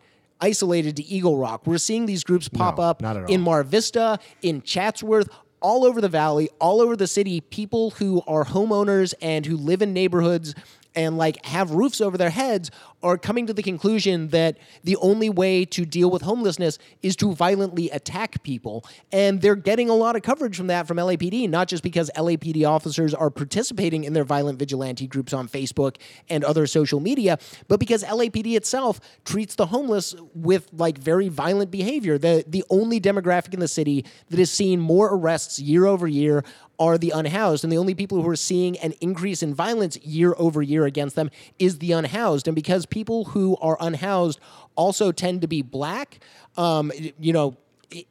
isolated 0.41 0.97
to 0.97 1.03
Eagle 1.03 1.37
Rock. 1.37 1.65
We're 1.67 1.77
seeing 1.77 2.05
these 2.05 2.23
groups 2.23 2.49
pop 2.49 2.77
no, 2.77 2.83
up 2.83 3.29
in 3.29 3.41
Mar 3.41 3.63
Vista, 3.63 4.19
in 4.41 4.61
Chatsworth, 4.61 5.29
all 5.61 5.85
over 5.85 6.01
the 6.01 6.09
valley, 6.09 6.49
all 6.59 6.81
over 6.81 6.95
the 6.95 7.07
city, 7.07 7.41
people 7.41 7.91
who 7.91 8.21
are 8.27 8.45
homeowners 8.45 9.13
and 9.21 9.45
who 9.45 9.55
live 9.55 9.81
in 9.81 9.93
neighborhoods 9.93 10.55
and 10.95 11.17
like 11.17 11.43
have 11.45 11.71
roofs 11.71 12.01
over 12.01 12.17
their 12.17 12.29
heads 12.29 12.71
are 13.03 13.17
coming 13.17 13.47
to 13.47 13.53
the 13.53 13.63
conclusion 13.63 14.27
that 14.29 14.57
the 14.83 14.95
only 14.97 15.29
way 15.29 15.65
to 15.65 15.85
deal 15.85 16.11
with 16.11 16.21
homelessness 16.21 16.77
is 17.01 17.15
to 17.15 17.33
violently 17.33 17.89
attack 17.89 18.43
people. 18.43 18.85
And 19.11 19.41
they're 19.41 19.55
getting 19.55 19.89
a 19.89 19.95
lot 19.95 20.15
of 20.15 20.21
coverage 20.21 20.55
from 20.55 20.67
that 20.67 20.87
from 20.87 20.97
LAPD, 20.97 21.49
not 21.49 21.67
just 21.67 21.83
because 21.83 22.11
LAPD 22.15 22.67
officers 22.67 23.13
are 23.13 23.29
participating 23.29 24.03
in 24.03 24.13
their 24.13 24.23
violent 24.23 24.59
vigilante 24.59 25.07
groups 25.07 25.33
on 25.33 25.47
Facebook 25.47 25.97
and 26.29 26.43
other 26.43 26.67
social 26.67 26.99
media, 26.99 27.39
but 27.67 27.79
because 27.79 28.03
LAPD 28.03 28.55
itself 28.55 28.99
treats 29.25 29.55
the 29.55 29.67
homeless 29.67 30.15
with 30.35 30.69
like 30.73 30.97
very 30.97 31.29
violent 31.29 31.71
behavior. 31.71 32.17
The 32.17 32.43
the 32.47 32.63
only 32.69 32.99
demographic 32.99 33.53
in 33.53 33.59
the 33.59 33.67
city 33.67 34.05
that 34.29 34.39
has 34.39 34.51
seen 34.51 34.79
more 34.79 35.13
arrests 35.13 35.59
year 35.59 35.85
over 35.85 36.07
year 36.07 36.43
are 36.81 36.97
the 36.97 37.11
unhoused. 37.11 37.63
And 37.63 37.71
the 37.71 37.77
only 37.77 37.93
people 37.93 38.23
who 38.23 38.27
are 38.27 38.35
seeing 38.35 38.75
an 38.79 38.93
increase 39.01 39.43
in 39.43 39.53
violence 39.53 39.97
year 39.97 40.33
over 40.39 40.63
year 40.63 40.85
against 40.85 41.15
them 41.15 41.29
is 41.59 41.77
the 41.77 41.91
unhoused. 41.91 42.47
And 42.47 42.55
because 42.55 42.87
people 42.87 43.25
who 43.25 43.55
are 43.61 43.77
unhoused 43.79 44.39
also 44.75 45.11
tend 45.11 45.41
to 45.41 45.47
be 45.47 45.61
black, 45.61 46.19
um, 46.57 46.91
you 47.19 47.33
know, 47.33 47.55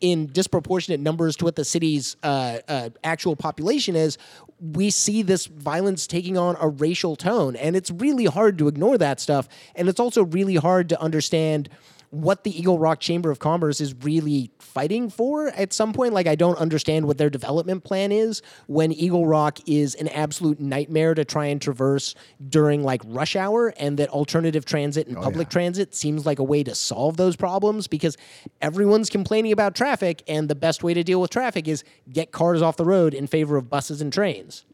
in 0.01 0.27
disproportionate 0.27 1.01
numbers 1.01 1.35
to 1.37 1.45
what 1.45 1.57
the 1.57 1.65
city's 1.65 2.17
uh, 2.23 2.59
uh, 2.69 2.91
actual 3.03 3.35
population 3.35 3.97
is, 3.97 4.19
we 4.61 4.91
see 4.91 5.23
this 5.23 5.47
violence 5.47 6.07
taking 6.07 6.39
on 6.39 6.57
a 6.61 6.69
racial 6.69 7.17
tone. 7.17 7.57
And 7.57 7.75
it's 7.75 7.91
really 7.91 8.27
hard 8.27 8.57
to 8.59 8.69
ignore 8.69 8.99
that 8.99 9.19
stuff. 9.19 9.49
And 9.75 9.89
it's 9.89 9.99
also 9.99 10.23
really 10.23 10.57
hard 10.57 10.91
to 10.91 11.01
understand 11.01 11.69
what 12.11 12.43
the 12.43 12.59
Eagle 12.59 12.79
Rock 12.79 13.01
Chamber 13.01 13.31
of 13.31 13.39
Commerce 13.39 13.81
is 13.81 13.95
really 14.03 14.51
fighting 14.59 15.09
for 15.09 15.49
at 15.49 15.73
some 15.73 15.93
point. 15.93 16.13
Like, 16.13 16.27
I 16.27 16.35
don't 16.35 16.59
understand 16.59 17.07
what 17.07 17.19
their 17.19 17.31
development 17.31 17.85
plan 17.85 18.13
is 18.13 18.43
when 18.67 18.93
Eagle 18.93 19.27
Rock 19.27 19.59
is 19.67 19.95
an 19.95 20.09
absolute 20.09 20.61
nightmare 20.61 21.15
to 21.15 21.25
try 21.25 21.47
and 21.47 21.63
traverse 21.63 22.15
during 22.49 22.83
like 22.83 23.01
rush 23.07 23.37
hour, 23.37 23.69
and 23.77 23.97
that 23.99 24.09
alternative 24.11 24.65
transit 24.65 25.07
and 25.07 25.17
oh, 25.17 25.23
public 25.23 25.47
yeah. 25.47 25.53
transit 25.53 25.95
seems 25.95 26.27
like 26.27 26.39
a 26.39 26.45
way 26.45 26.65
to 26.65 26.75
solve 26.75 27.17
those 27.17 27.37
problems 27.37 27.87
because 27.87 28.17
everyone's 28.61 29.09
complaining 29.09 29.53
about 29.53 29.75
traffic, 29.75 30.23
and 30.27 30.49
the 30.49 30.55
best 30.55 30.83
way 30.83 30.95
to 30.95 31.05
deal 31.05 31.21
with 31.21 31.31
traffic 31.31 31.69
is 31.69 31.85
get 32.13 32.33
cars 32.33 32.61
off 32.61 32.77
the 32.77 32.85
road 32.85 33.15
in 33.15 33.27
favor 33.27 33.57
of 33.57 33.71
buses 33.71 34.01
and 34.01 34.13
trains. 34.13 34.65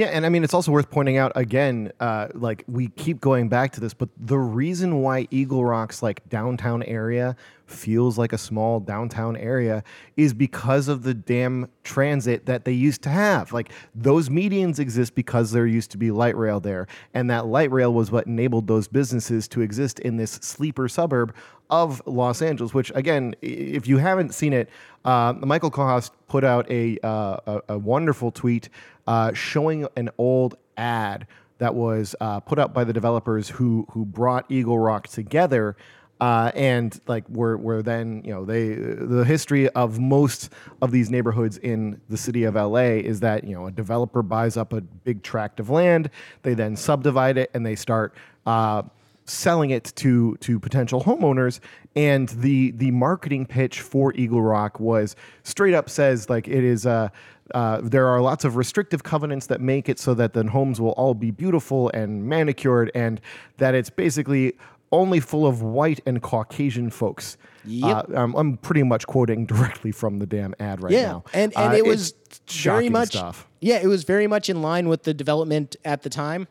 Yeah, 0.00 0.06
and 0.06 0.24
I 0.24 0.30
mean 0.30 0.42
it's 0.42 0.54
also 0.54 0.72
worth 0.72 0.90
pointing 0.90 1.18
out 1.18 1.30
again, 1.34 1.92
uh, 2.00 2.28
like 2.32 2.64
we 2.66 2.88
keep 2.88 3.20
going 3.20 3.50
back 3.50 3.72
to 3.72 3.80
this, 3.80 3.92
but 3.92 4.08
the 4.16 4.38
reason 4.38 5.02
why 5.02 5.28
Eagle 5.30 5.62
Rock's 5.62 6.02
like 6.02 6.26
downtown 6.30 6.82
area 6.84 7.36
feels 7.66 8.16
like 8.16 8.32
a 8.32 8.38
small 8.38 8.80
downtown 8.80 9.36
area 9.36 9.84
is 10.16 10.32
because 10.32 10.88
of 10.88 11.02
the 11.02 11.12
damn 11.12 11.68
transit 11.84 12.46
that 12.46 12.64
they 12.64 12.72
used 12.72 13.02
to 13.02 13.10
have. 13.10 13.52
Like 13.52 13.72
those 13.94 14.30
medians 14.30 14.78
exist 14.78 15.14
because 15.14 15.52
there 15.52 15.66
used 15.66 15.90
to 15.90 15.98
be 15.98 16.10
light 16.10 16.34
rail 16.34 16.60
there, 16.60 16.86
and 17.12 17.28
that 17.28 17.44
light 17.44 17.70
rail 17.70 17.92
was 17.92 18.10
what 18.10 18.26
enabled 18.26 18.68
those 18.68 18.88
businesses 18.88 19.48
to 19.48 19.60
exist 19.60 19.98
in 19.98 20.16
this 20.16 20.30
sleeper 20.30 20.88
suburb 20.88 21.34
of 21.70 22.02
Los 22.06 22.42
Angeles. 22.42 22.74
Which 22.74 22.92
again, 22.94 23.34
if 23.40 23.86
you 23.86 23.98
haven't 23.98 24.34
seen 24.34 24.52
it, 24.52 24.68
uh, 25.04 25.34
Michael 25.38 25.70
Kohoff 25.70 26.10
put 26.28 26.44
out 26.44 26.70
a, 26.70 26.98
uh, 27.02 27.36
a 27.46 27.60
a 27.70 27.78
wonderful 27.78 28.30
tweet 28.30 28.68
uh, 29.06 29.32
showing 29.32 29.86
an 29.96 30.10
old 30.18 30.56
ad 30.76 31.26
that 31.58 31.74
was 31.74 32.14
uh, 32.20 32.40
put 32.40 32.58
up 32.58 32.74
by 32.74 32.84
the 32.84 32.92
developers 32.92 33.48
who 33.48 33.86
who 33.90 34.04
brought 34.04 34.44
Eagle 34.50 34.78
Rock 34.78 35.08
together. 35.08 35.76
Uh, 36.20 36.52
and 36.54 37.00
like 37.06 37.26
we're, 37.30 37.56
we're 37.56 37.80
then 37.80 38.20
you 38.26 38.30
know 38.30 38.44
they 38.44 38.74
the 38.74 39.24
history 39.24 39.70
of 39.70 39.98
most 39.98 40.50
of 40.82 40.90
these 40.90 41.10
neighborhoods 41.10 41.56
in 41.56 41.98
the 42.10 42.16
city 42.16 42.44
of 42.44 42.56
LA 42.56 42.98
is 43.00 43.20
that 43.20 43.42
you 43.44 43.54
know 43.54 43.66
a 43.66 43.70
developer 43.70 44.22
buys 44.22 44.58
up 44.58 44.74
a 44.74 44.82
big 44.82 45.22
tract 45.22 45.58
of 45.58 45.70
land 45.70 46.10
they 46.42 46.52
then 46.52 46.76
subdivide 46.76 47.38
it 47.38 47.50
and 47.54 47.64
they 47.64 47.74
start 47.74 48.14
uh, 48.44 48.82
selling 49.30 49.70
it 49.70 49.92
to 49.96 50.36
to 50.36 50.58
potential 50.58 51.02
homeowners 51.02 51.60
and 51.94 52.28
the 52.30 52.72
the 52.72 52.90
marketing 52.90 53.46
pitch 53.46 53.80
for 53.80 54.12
Eagle 54.14 54.42
Rock 54.42 54.80
was 54.80 55.14
straight 55.44 55.74
up 55.74 55.88
says 55.88 56.28
like 56.28 56.48
it 56.48 56.64
is 56.64 56.86
uh, 56.86 57.08
uh, 57.54 57.80
there 57.82 58.06
are 58.06 58.20
lots 58.20 58.44
of 58.44 58.56
restrictive 58.56 59.02
covenants 59.02 59.46
that 59.46 59.60
make 59.60 59.88
it 59.88 59.98
so 59.98 60.14
that 60.14 60.32
the 60.32 60.44
homes 60.48 60.80
will 60.80 60.92
all 60.92 61.14
be 61.14 61.30
beautiful 61.30 61.90
and 61.90 62.24
manicured 62.24 62.90
and 62.94 63.20
that 63.58 63.74
it's 63.74 63.90
basically 63.90 64.54
only 64.92 65.20
full 65.20 65.46
of 65.46 65.62
white 65.62 66.00
and 66.04 66.20
Caucasian 66.20 66.90
folks. 66.90 67.36
Yep. 67.64 68.10
Uh, 68.10 68.16
um, 68.16 68.34
I'm 68.34 68.56
pretty 68.56 68.82
much 68.82 69.06
quoting 69.06 69.46
directly 69.52 69.92
from 69.92 70.18
the 70.18 70.26
damn 70.26 70.54
ad 70.58 70.82
right 70.82 70.92
yeah, 70.92 71.06
now. 71.06 71.24
and 71.32 71.52
and 71.56 71.74
Uh, 71.74 71.76
it 71.76 71.86
was 71.86 72.14
very 72.48 72.88
much 72.88 73.10
stuff. 73.10 73.46
yeah, 73.60 73.76
it 73.76 73.86
was 73.86 74.02
very 74.04 74.26
much 74.26 74.48
in 74.48 74.62
line 74.62 74.88
with 74.88 75.04
the 75.04 75.14
development 75.14 75.76
at 75.84 76.02
the 76.02 76.10
time. 76.10 76.48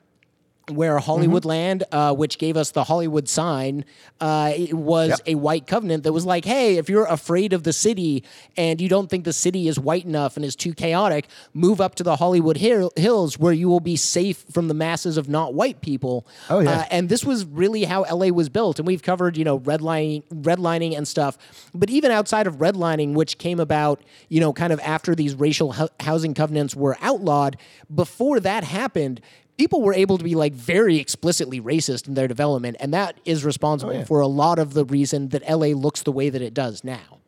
Where 0.72 0.98
Hollywood 1.00 1.44
Mm-hmm. 1.44 1.50
Land, 1.50 1.84
uh, 1.92 2.14
which 2.14 2.38
gave 2.38 2.58
us 2.58 2.72
the 2.72 2.84
Hollywood 2.84 3.28
sign, 3.30 3.86
uh, 4.22 4.52
was 4.72 5.10
Yep. 5.10 5.20
a 5.28 5.36
white 5.36 5.68
covenant 5.68 6.04
that 6.04 6.14
was 6.14 6.26
like, 6.26 6.46
hey, 6.46 6.78
if 6.78 6.90
you're 6.90 7.06
afraid 7.06 7.54
of 7.54 7.64
the 7.64 7.74
city 7.74 8.24
and 8.58 8.80
you 8.82 8.90
don't 8.90 9.10
think 9.10 9.24
the 9.26 9.34
city 9.34 9.68
is 9.68 9.80
white 9.80 10.06
enough 10.06 10.36
and 10.36 10.46
is 10.46 10.56
too 10.56 10.74
chaotic, 10.74 11.28
move 11.54 11.80
up 11.82 11.96
to 11.96 12.04
the 12.04 12.18
Hollywood 12.18 12.58
Hill- 12.58 12.92
Hills 12.96 13.38
where 13.40 13.54
you 13.54 13.70
will 13.70 13.80
be 13.80 13.96
safe 13.96 14.44
from 14.52 14.68
the 14.68 14.74
masses 14.74 15.18
of 15.18 15.30
not 15.30 15.54
white 15.54 15.82
people. 15.82 16.28
Oh, 16.50 16.60
yeah. 16.60 16.72
Uh, 16.80 16.86
and 16.92 17.10
this 17.10 17.24
was 17.26 17.46
really 17.46 17.84
how 17.86 18.04
LA 18.04 18.28
was 18.28 18.50
built. 18.50 18.80
And 18.80 18.88
we've 18.88 19.04
covered, 19.04 19.38
you 19.38 19.44
know, 19.46 19.60
redlining, 19.60 20.24
redlining 20.34 20.98
and 20.98 21.08
stuff. 21.08 21.38
But 21.74 21.90
even 21.90 22.12
outside 22.12 22.48
of 22.48 22.58
redlining, 22.58 23.14
which 23.14 23.38
came 23.38 23.60
about, 23.60 24.02
you 24.28 24.40
know, 24.40 24.54
kind 24.54 24.74
of 24.74 24.80
after 24.82 25.16
these 25.16 25.36
racial 25.36 25.74
hou- 25.74 25.90
housing 26.00 26.34
covenants 26.34 26.76
were 26.76 26.98
outlawed, 27.02 27.58
before 27.94 28.40
that 28.42 28.64
happened, 28.64 29.22
people 29.60 29.82
were 29.82 29.94
able 29.94 30.18
to 30.18 30.24
be 30.24 30.36
like 30.36 30.54
very 30.54 30.98
explicitly 30.98 31.60
racist 31.60 32.08
in 32.08 32.14
their 32.14 32.30
development. 32.30 32.78
And 32.80 32.94
that 32.94 33.20
is 33.26 33.44
responsible 33.44 33.94
yeah. 33.94 34.06
for 34.06 34.22
a 34.22 34.28
lot 34.28 34.58
of 34.58 34.74
the 34.74 34.86
reason 34.86 35.30
that 35.30 35.48
LA 35.48 35.68
looks 35.68 36.02
the 36.02 36.14
way 36.14 36.30
that 36.30 36.42
it 36.42 36.54
does 36.54 36.84
now. 36.84 37.20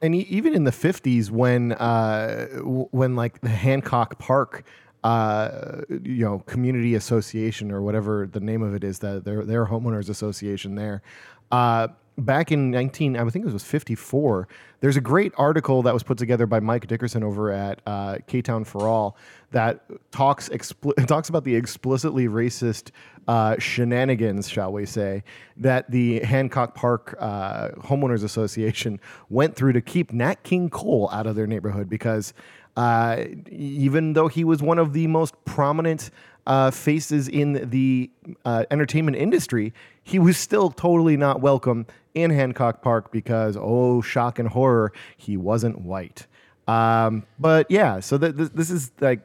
and 0.00 0.14
e- 0.14 0.26
even 0.30 0.54
in 0.54 0.64
the 0.64 0.70
50s 0.70 1.30
when 1.30 1.72
uh, 1.72 2.46
w- 2.54 2.88
when 2.92 3.16
like 3.16 3.40
the 3.40 3.48
hancock 3.48 4.18
park 4.18 4.64
uh, 5.04 5.82
you 5.88 6.24
know 6.24 6.38
community 6.40 6.94
association 6.94 7.72
or 7.72 7.82
whatever 7.82 8.28
the 8.30 8.40
name 8.40 8.62
of 8.62 8.74
it 8.74 8.84
is 8.84 9.00
that 9.00 9.24
their 9.24 9.44
their 9.44 9.66
homeowners 9.66 10.08
association 10.08 10.76
there 10.76 11.02
uh, 11.50 11.88
back 12.18 12.52
in 12.52 12.70
19 12.70 13.16
i 13.16 13.28
think 13.30 13.46
it 13.46 13.52
was 13.52 13.64
54 13.64 14.46
there's 14.80 14.96
a 14.96 15.00
great 15.00 15.32
article 15.36 15.82
that 15.82 15.94
was 15.94 16.02
put 16.02 16.18
together 16.18 16.46
by 16.46 16.60
mike 16.60 16.86
dickerson 16.86 17.22
over 17.22 17.50
at 17.50 17.80
uh, 17.86 18.18
k-town 18.26 18.64
for 18.64 18.86
all 18.86 19.16
that 19.50 19.84
talks 20.10 20.50
talks 21.06 21.28
about 21.28 21.44
the 21.44 21.54
explicitly 21.54 22.28
racist 22.28 22.90
uh, 23.28 23.56
shenanigans, 23.58 24.48
shall 24.48 24.72
we 24.72 24.86
say, 24.86 25.22
that 25.56 25.90
the 25.90 26.20
Hancock 26.20 26.74
Park 26.74 27.14
uh, 27.18 27.68
Homeowners 27.70 28.24
Association 28.24 29.00
went 29.28 29.54
through 29.54 29.72
to 29.74 29.80
keep 29.80 30.12
Nat 30.12 30.42
King 30.42 30.70
Cole 30.70 31.08
out 31.12 31.26
of 31.26 31.36
their 31.36 31.46
neighborhood 31.46 31.88
because 31.88 32.34
uh, 32.76 33.24
even 33.50 34.14
though 34.14 34.28
he 34.28 34.44
was 34.44 34.62
one 34.62 34.78
of 34.78 34.92
the 34.92 35.06
most 35.06 35.34
prominent 35.44 36.10
uh, 36.46 36.70
faces 36.70 37.28
in 37.28 37.68
the 37.70 38.10
uh, 38.44 38.64
entertainment 38.70 39.16
industry, 39.16 39.72
he 40.02 40.18
was 40.18 40.36
still 40.36 40.70
totally 40.70 41.16
not 41.16 41.40
welcome 41.40 41.86
in 42.14 42.30
Hancock 42.30 42.82
Park 42.82 43.12
because, 43.12 43.56
oh, 43.58 44.02
shock 44.02 44.38
and 44.38 44.48
horror, 44.48 44.92
he 45.16 45.36
wasn't 45.36 45.80
white. 45.80 46.26
Um, 46.68 47.24
but 47.38 47.70
yeah, 47.70 48.00
so 48.00 48.18
th- 48.18 48.36
th- 48.36 48.50
this 48.54 48.70
is 48.70 48.92
like 49.00 49.20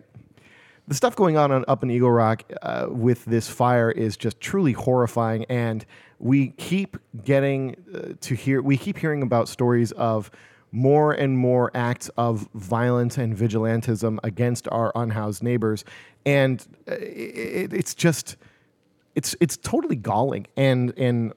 the 0.88 0.96
stuff 0.96 1.16
going 1.16 1.38
on, 1.38 1.52
on 1.52 1.66
up 1.68 1.84
in 1.84 1.92
Eagle 1.92 2.12
Rock 2.12 2.44
uh, 2.62 2.88
with 2.90 3.26
this 3.26 3.50
fire 3.50 3.92
is 3.92 4.16
just 4.16 4.40
truly 4.40 4.72
horrifying, 4.72 5.46
and 5.46 5.86
we 6.20 6.50
keep 6.52 6.98
getting 7.24 7.76
uh, 7.94 8.14
to 8.22 8.36
hear. 8.36 8.62
We 8.62 8.78
keep 8.78 8.98
hearing 8.98 9.22
about 9.22 9.50
stories 9.50 9.92
of 9.94 10.32
more 10.78 11.12
and 11.12 11.38
more 11.38 11.72
acts 11.74 12.10
of 12.18 12.48
violence 12.54 13.18
and 13.18 13.36
vigilantism 13.36 14.20
against 14.24 14.68
our 14.70 14.92
unhoused 14.96 15.42
neighbors, 15.42 15.84
and 16.26 16.66
uh, 16.88 16.94
it, 16.94 17.74
it's 17.74 17.96
just 17.96 18.38
it's 19.16 19.36
it's 19.40 19.58
totally 19.58 19.96
galling. 19.96 20.46
And 20.56 20.94
and 20.98 21.34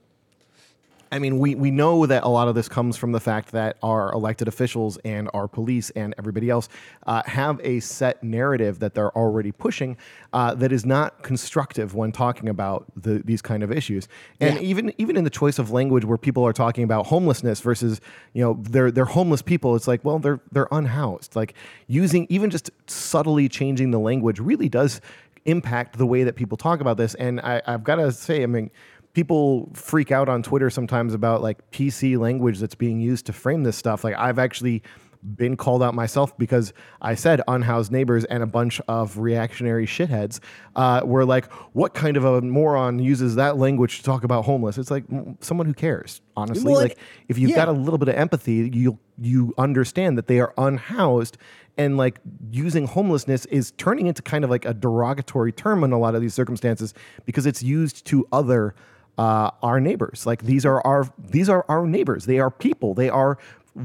I 1.12 1.18
mean, 1.18 1.38
we, 1.38 1.54
we 1.56 1.70
know 1.72 2.06
that 2.06 2.22
a 2.22 2.28
lot 2.28 2.46
of 2.46 2.54
this 2.54 2.68
comes 2.68 2.96
from 2.96 3.10
the 3.12 3.18
fact 3.20 3.50
that 3.52 3.76
our 3.82 4.12
elected 4.12 4.46
officials 4.46 4.96
and 5.04 5.28
our 5.34 5.48
police 5.48 5.90
and 5.90 6.14
everybody 6.18 6.48
else 6.48 6.68
uh, 7.06 7.22
have 7.26 7.60
a 7.64 7.80
set 7.80 8.22
narrative 8.22 8.78
that 8.78 8.94
they're 8.94 9.16
already 9.16 9.50
pushing 9.50 9.96
uh, 10.32 10.54
that 10.54 10.70
is 10.70 10.86
not 10.86 11.22
constructive 11.22 11.94
when 11.96 12.12
talking 12.12 12.48
about 12.48 12.86
the, 12.94 13.22
these 13.24 13.42
kind 13.42 13.62
of 13.64 13.72
issues. 13.72 14.06
And 14.40 14.56
Yeah. 14.56 14.62
even 14.62 14.92
even 14.98 15.16
in 15.16 15.24
the 15.24 15.30
choice 15.30 15.58
of 15.58 15.70
language 15.72 16.04
where 16.04 16.18
people 16.18 16.46
are 16.46 16.52
talking 16.52 16.84
about 16.84 17.06
homelessness 17.06 17.60
versus 17.60 18.00
you 18.32 18.42
know 18.44 18.56
they're 18.60 18.90
they're 18.92 19.04
homeless 19.04 19.42
people, 19.42 19.74
it's 19.74 19.88
like 19.88 20.04
well 20.04 20.18
they're 20.20 20.40
they're 20.52 20.68
unhoused. 20.70 21.34
Like 21.34 21.54
using 21.88 22.26
even 22.30 22.50
just 22.50 22.70
subtly 22.86 23.48
changing 23.48 23.90
the 23.90 23.98
language 23.98 24.38
really 24.38 24.68
does 24.68 25.00
impact 25.46 25.98
the 25.98 26.06
way 26.06 26.22
that 26.22 26.36
people 26.36 26.56
talk 26.56 26.80
about 26.80 26.98
this. 26.98 27.14
And 27.14 27.40
I, 27.40 27.62
I've 27.66 27.82
got 27.82 27.96
to 27.96 28.12
say, 28.12 28.42
I 28.42 28.46
mean 28.46 28.70
people 29.12 29.70
freak 29.74 30.12
out 30.12 30.28
on 30.28 30.42
Twitter 30.42 30.70
sometimes 30.70 31.14
about 31.14 31.42
like 31.42 31.70
PC 31.70 32.18
language 32.18 32.58
that's 32.58 32.74
being 32.74 33.00
used 33.00 33.26
to 33.26 33.32
frame 33.32 33.62
this 33.62 33.76
stuff. 33.76 34.04
Like 34.04 34.14
I've 34.16 34.38
actually 34.38 34.82
been 35.36 35.56
called 35.56 35.82
out 35.82 35.94
myself 35.94 36.36
because 36.38 36.72
I 37.02 37.14
said 37.14 37.42
unhoused 37.46 37.92
neighbors 37.92 38.24
and 38.24 38.42
a 38.42 38.46
bunch 38.46 38.80
of 38.88 39.18
reactionary 39.18 39.86
shitheads 39.86 40.40
uh, 40.76 41.02
were 41.04 41.24
like, 41.24 41.50
"What 41.74 41.94
kind 41.94 42.16
of 42.16 42.24
a 42.24 42.40
moron 42.40 42.98
uses 42.98 43.34
that 43.34 43.58
language 43.58 43.98
to 43.98 44.04
talk 44.04 44.24
about 44.24 44.44
homeless?" 44.44 44.78
It's 44.78 44.90
like 44.90 45.04
someone 45.40 45.66
who 45.66 45.74
cares. 45.74 46.22
Honestly, 46.36 46.72
Well, 46.72 46.80
like 46.80 46.98
if 47.28 47.38
you've 47.38 47.50
yeah. 47.50 47.56
got 47.56 47.68
a 47.68 47.72
little 47.72 47.98
bit 47.98 48.08
of 48.08 48.14
empathy, 48.14 48.70
you 48.72 48.98
you 49.18 49.52
understand 49.58 50.16
that 50.16 50.26
they 50.26 50.40
are 50.40 50.54
unhoused 50.56 51.36
and 51.76 51.96
like 51.96 52.20
using 52.50 52.86
homelessness 52.86 53.44
is 53.46 53.72
turning 53.72 54.06
into 54.06 54.22
kind 54.22 54.44
of 54.44 54.50
like 54.50 54.64
a 54.64 54.72
derogatory 54.72 55.52
term 55.52 55.84
in 55.84 55.92
a 55.92 55.98
lot 55.98 56.14
of 56.14 56.20
these 56.20 56.34
circumstances 56.34 56.94
because 57.26 57.46
it's 57.46 57.62
used 57.62 58.06
to 58.06 58.26
other 58.32 58.74
uh, 59.18 59.50
our 59.62 59.80
neighbors. 59.80 60.26
Like 60.26 60.42
these 60.42 60.64
are 60.64 60.80
our 60.86 61.08
these 61.18 61.48
are 61.48 61.64
our 61.68 61.86
neighbors. 61.86 62.26
They 62.26 62.38
are 62.38 62.50
people. 62.50 62.94
They 62.94 63.10
are 63.10 63.38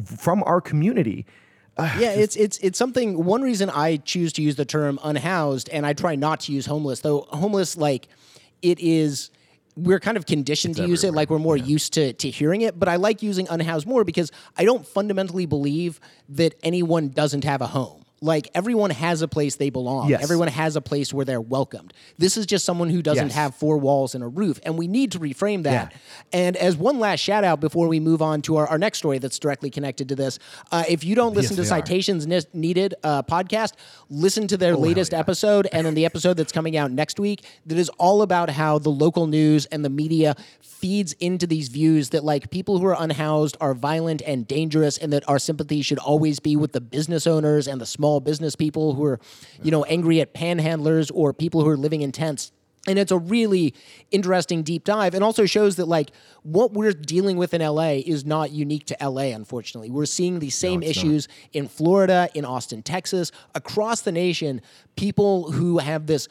from 0.03 0.43
our 0.43 0.61
community. 0.61 1.25
yeah, 1.79 2.11
it's 2.11 2.35
it's 2.35 2.57
it's 2.59 2.77
something. 2.77 3.23
One 3.25 3.41
reason 3.41 3.69
I 3.69 3.97
choose 3.97 4.33
to 4.33 4.41
use 4.41 4.55
the 4.55 4.65
term 4.65 4.99
unhoused, 5.03 5.69
and 5.69 5.85
I 5.85 5.93
try 5.93 6.15
not 6.15 6.41
to 6.41 6.51
use 6.51 6.65
homeless, 6.65 7.01
though 7.01 7.27
homeless 7.29 7.77
like 7.77 8.07
it 8.61 8.79
is 8.79 9.31
we're 9.75 9.99
kind 9.99 10.15
of 10.15 10.25
conditioned 10.25 10.77
to 10.77 10.87
use 10.87 11.03
it 11.03 11.13
like 11.13 11.29
we're 11.29 11.37
more 11.37 11.57
used 11.57 11.93
to 11.93 12.13
to 12.13 12.29
hearing 12.29 12.61
it 12.61 12.79
but 12.79 12.87
i 12.87 12.95
like 12.95 13.21
using 13.21 13.45
unhoused 13.49 13.85
more 13.85 14.05
because 14.05 14.31
i 14.57 14.63
don't 14.63 14.87
fundamentally 14.87 15.45
believe 15.45 15.99
that 16.29 16.55
anyone 16.63 17.09
doesn't 17.09 17.43
have 17.43 17.61
a 17.61 17.67
home 17.67 18.04
like 18.25 18.49
everyone 18.53 18.89
has 18.89 19.21
a 19.21 19.27
place 19.27 19.55
they 19.55 19.69
belong. 19.69 20.09
Yes. 20.09 20.23
Everyone 20.23 20.47
has 20.47 20.75
a 20.75 20.81
place 20.81 21.13
where 21.13 21.23
they're 21.25 21.39
welcomed. 21.39 21.93
This 22.17 22.35
is 22.37 22.45
just 22.45 22.65
someone 22.65 22.89
who 22.89 23.01
doesn't 23.01 23.27
Yes. 23.27 23.35
have 23.35 23.55
four 23.55 23.77
walls 23.77 24.15
and 24.15 24.23
a 24.23 24.27
roof. 24.27 24.59
And 24.63 24.77
we 24.77 24.87
need 24.87 25.11
to 25.13 25.19
reframe 25.19 25.63
that. 25.63 25.93
Yeah. 25.93 25.97
And 26.33 26.57
as 26.57 26.75
one 26.75 26.99
last 26.99 27.19
shout 27.19 27.43
out 27.43 27.59
before 27.61 27.87
we 27.87 27.99
move 27.99 28.21
on 28.21 28.41
to 28.43 28.57
our, 28.57 28.67
our 28.67 28.77
next 28.77 28.97
story 28.97 29.19
that's 29.19 29.39
directly 29.39 29.69
connected 29.69 30.09
to 30.09 30.15
this, 30.15 30.39
uh, 30.71 30.83
if 30.89 31.03
you 31.03 31.15
don't 31.15 31.33
listen 31.35 31.55
Yes, 31.55 31.67
to. 31.69 31.75
Citations 31.75 32.25
Ne- 32.27 32.41
Needed 32.53 32.95
uh, 33.03 33.21
podcast, 33.23 33.73
listen 34.09 34.47
to 34.47 34.57
their 34.57 34.73
Oh, 34.73 34.79
latest 34.79 35.11
yeah. 35.13 35.19
episode 35.19 35.67
and 35.71 35.85
then 35.85 35.93
the 35.93 36.05
episode 36.05 36.35
that's 36.37 36.51
coming 36.51 36.75
out 36.75 36.91
next 36.91 37.19
week 37.19 37.45
that 37.65 37.77
is 37.77 37.89
all 37.97 38.21
about 38.21 38.49
how 38.49 38.79
the 38.79 38.89
local 38.89 39.27
news 39.27 39.65
and 39.67 39.85
the 39.85 39.89
media 39.89 40.35
feeds 40.61 41.13
into 41.13 41.47
these 41.47 41.67
views 41.69 42.09
that 42.09 42.23
like 42.23 42.49
people 42.51 42.79
who 42.79 42.85
are 42.85 42.95
unhoused 42.99 43.55
are 43.61 43.73
violent 43.73 44.21
and 44.25 44.47
dangerous 44.47 44.97
and 44.97 45.11
that 45.13 45.27
our 45.29 45.39
sympathy 45.39 45.81
should 45.81 45.97
always 45.99 46.39
be 46.39 46.55
with 46.55 46.71
the 46.73 46.81
business 46.81 47.25
owners 47.27 47.67
and 47.67 47.79
the 47.79 47.85
small 47.85 48.14
business 48.19 48.55
people 48.55 48.93
who 48.93 49.03
are 49.05 49.19
you 49.61 49.71
know 49.71 49.83
angry 49.85 50.21
at 50.21 50.33
panhandlers 50.33 51.11
or 51.13 51.33
people 51.33 51.63
who 51.63 51.69
are 51.69 51.77
living 51.77 52.01
in 52.01 52.11
tents. 52.11 52.51
And 52.87 52.99
it's 52.99 53.11
a 53.11 53.17
really 53.17 53.73
interesting 54.11 54.61
deep 54.61 54.83
dive. 54.83 55.15
And 55.15 55.23
also 55.23 55.47
shows 55.47 55.77
that 55.77 55.87
like 55.87 56.11
what 56.43 56.73
we're 56.73 56.93
dealing 56.93 57.35
with 57.35 57.53
in 57.55 57.61
LA 57.61 57.93
is 58.05 58.25
not 58.25 58.51
unique 58.51 58.85
to 58.85 58.97
LA 59.01 59.33
unfortunately. 59.33 59.89
We're 59.89 60.05
seeing 60.05 60.37
these 60.37 60.55
same 60.55 60.83
issues 60.83 61.27
in 61.51 61.67
Florida, 61.67 62.29
in 62.35 62.45
Austin, 62.45 62.83
Texas, 62.83 63.31
across 63.55 64.01
the 64.01 64.11
nation, 64.11 64.61
people 64.95 65.51
who 65.51 65.79
have 65.79 66.05
this 66.05 66.27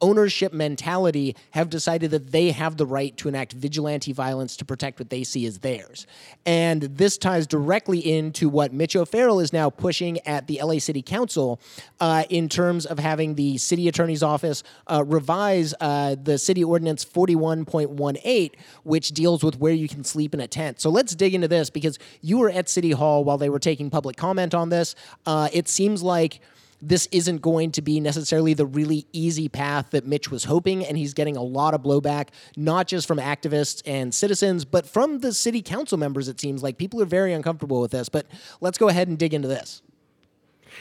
ownership 0.00 0.52
mentality 0.52 1.36
have 1.52 1.70
decided 1.70 2.10
that 2.10 2.32
they 2.32 2.50
have 2.50 2.76
the 2.76 2.86
right 2.86 3.16
to 3.16 3.28
enact 3.28 3.52
vigilante 3.52 4.12
violence 4.12 4.56
to 4.56 4.64
protect 4.64 4.98
what 4.98 5.10
they 5.10 5.24
see 5.24 5.46
as 5.46 5.58
theirs. 5.60 6.06
And 6.44 6.82
this 6.82 7.18
ties 7.18 7.46
directly 7.46 7.98
into 7.98 8.48
what 8.48 8.72
Mitch 8.72 8.96
O'Farrell 8.96 9.40
is 9.40 9.52
now 9.52 9.70
pushing 9.70 10.18
at 10.26 10.46
the 10.46 10.60
LA 10.62 10.78
City 10.78 11.02
Council 11.02 11.60
uh, 12.00 12.24
in 12.28 12.48
terms 12.48 12.86
of 12.86 12.98
having 12.98 13.34
the 13.34 13.58
city 13.58 13.88
attorney's 13.88 14.22
office 14.22 14.62
uh, 14.86 15.04
revise 15.04 15.74
uh, 15.80 16.16
the 16.22 16.38
city 16.38 16.62
ordinance 16.62 17.04
41.18, 17.04 18.52
which 18.84 19.10
deals 19.10 19.42
with 19.42 19.58
where 19.58 19.72
you 19.72 19.88
can 19.88 20.04
sleep 20.04 20.34
in 20.34 20.40
a 20.40 20.48
tent. 20.48 20.80
So 20.80 20.90
let's 20.90 21.14
dig 21.14 21.34
into 21.34 21.48
this 21.48 21.70
because 21.70 21.98
you 22.20 22.38
were 22.38 22.50
at 22.50 22.68
City 22.68 22.92
Hall 22.92 23.24
while 23.24 23.38
they 23.38 23.48
were 23.48 23.58
taking 23.58 23.90
public 23.90 24.16
comment 24.16 24.54
on 24.54 24.68
this. 24.68 24.94
Uh, 25.24 25.48
it 25.52 25.68
seems 25.68 26.02
like 26.02 26.40
this 26.80 27.08
isn't 27.10 27.42
going 27.42 27.72
to 27.72 27.82
be 27.82 28.00
necessarily 28.00 28.54
the 28.54 28.66
really 28.66 29.06
easy 29.12 29.48
path 29.48 29.90
that 29.90 30.06
Mitch 30.06 30.30
was 30.30 30.44
hoping, 30.44 30.84
and 30.84 30.98
he's 30.98 31.14
getting 31.14 31.36
a 31.36 31.42
lot 31.42 31.74
of 31.74 31.82
blowback, 31.82 32.28
not 32.56 32.86
just 32.86 33.08
from 33.08 33.18
activists 33.18 33.82
and 33.86 34.14
citizens, 34.14 34.64
but 34.64 34.86
from 34.86 35.20
the 35.20 35.32
city 35.32 35.62
council 35.62 35.98
members. 35.98 36.28
It 36.28 36.40
seems 36.40 36.62
like 36.62 36.78
people 36.78 37.00
are 37.00 37.06
very 37.06 37.32
uncomfortable 37.32 37.80
with 37.80 37.90
this. 37.90 38.08
But 38.08 38.26
let's 38.60 38.78
go 38.78 38.88
ahead 38.88 39.08
and 39.08 39.18
dig 39.18 39.32
into 39.32 39.48
this. 39.48 39.82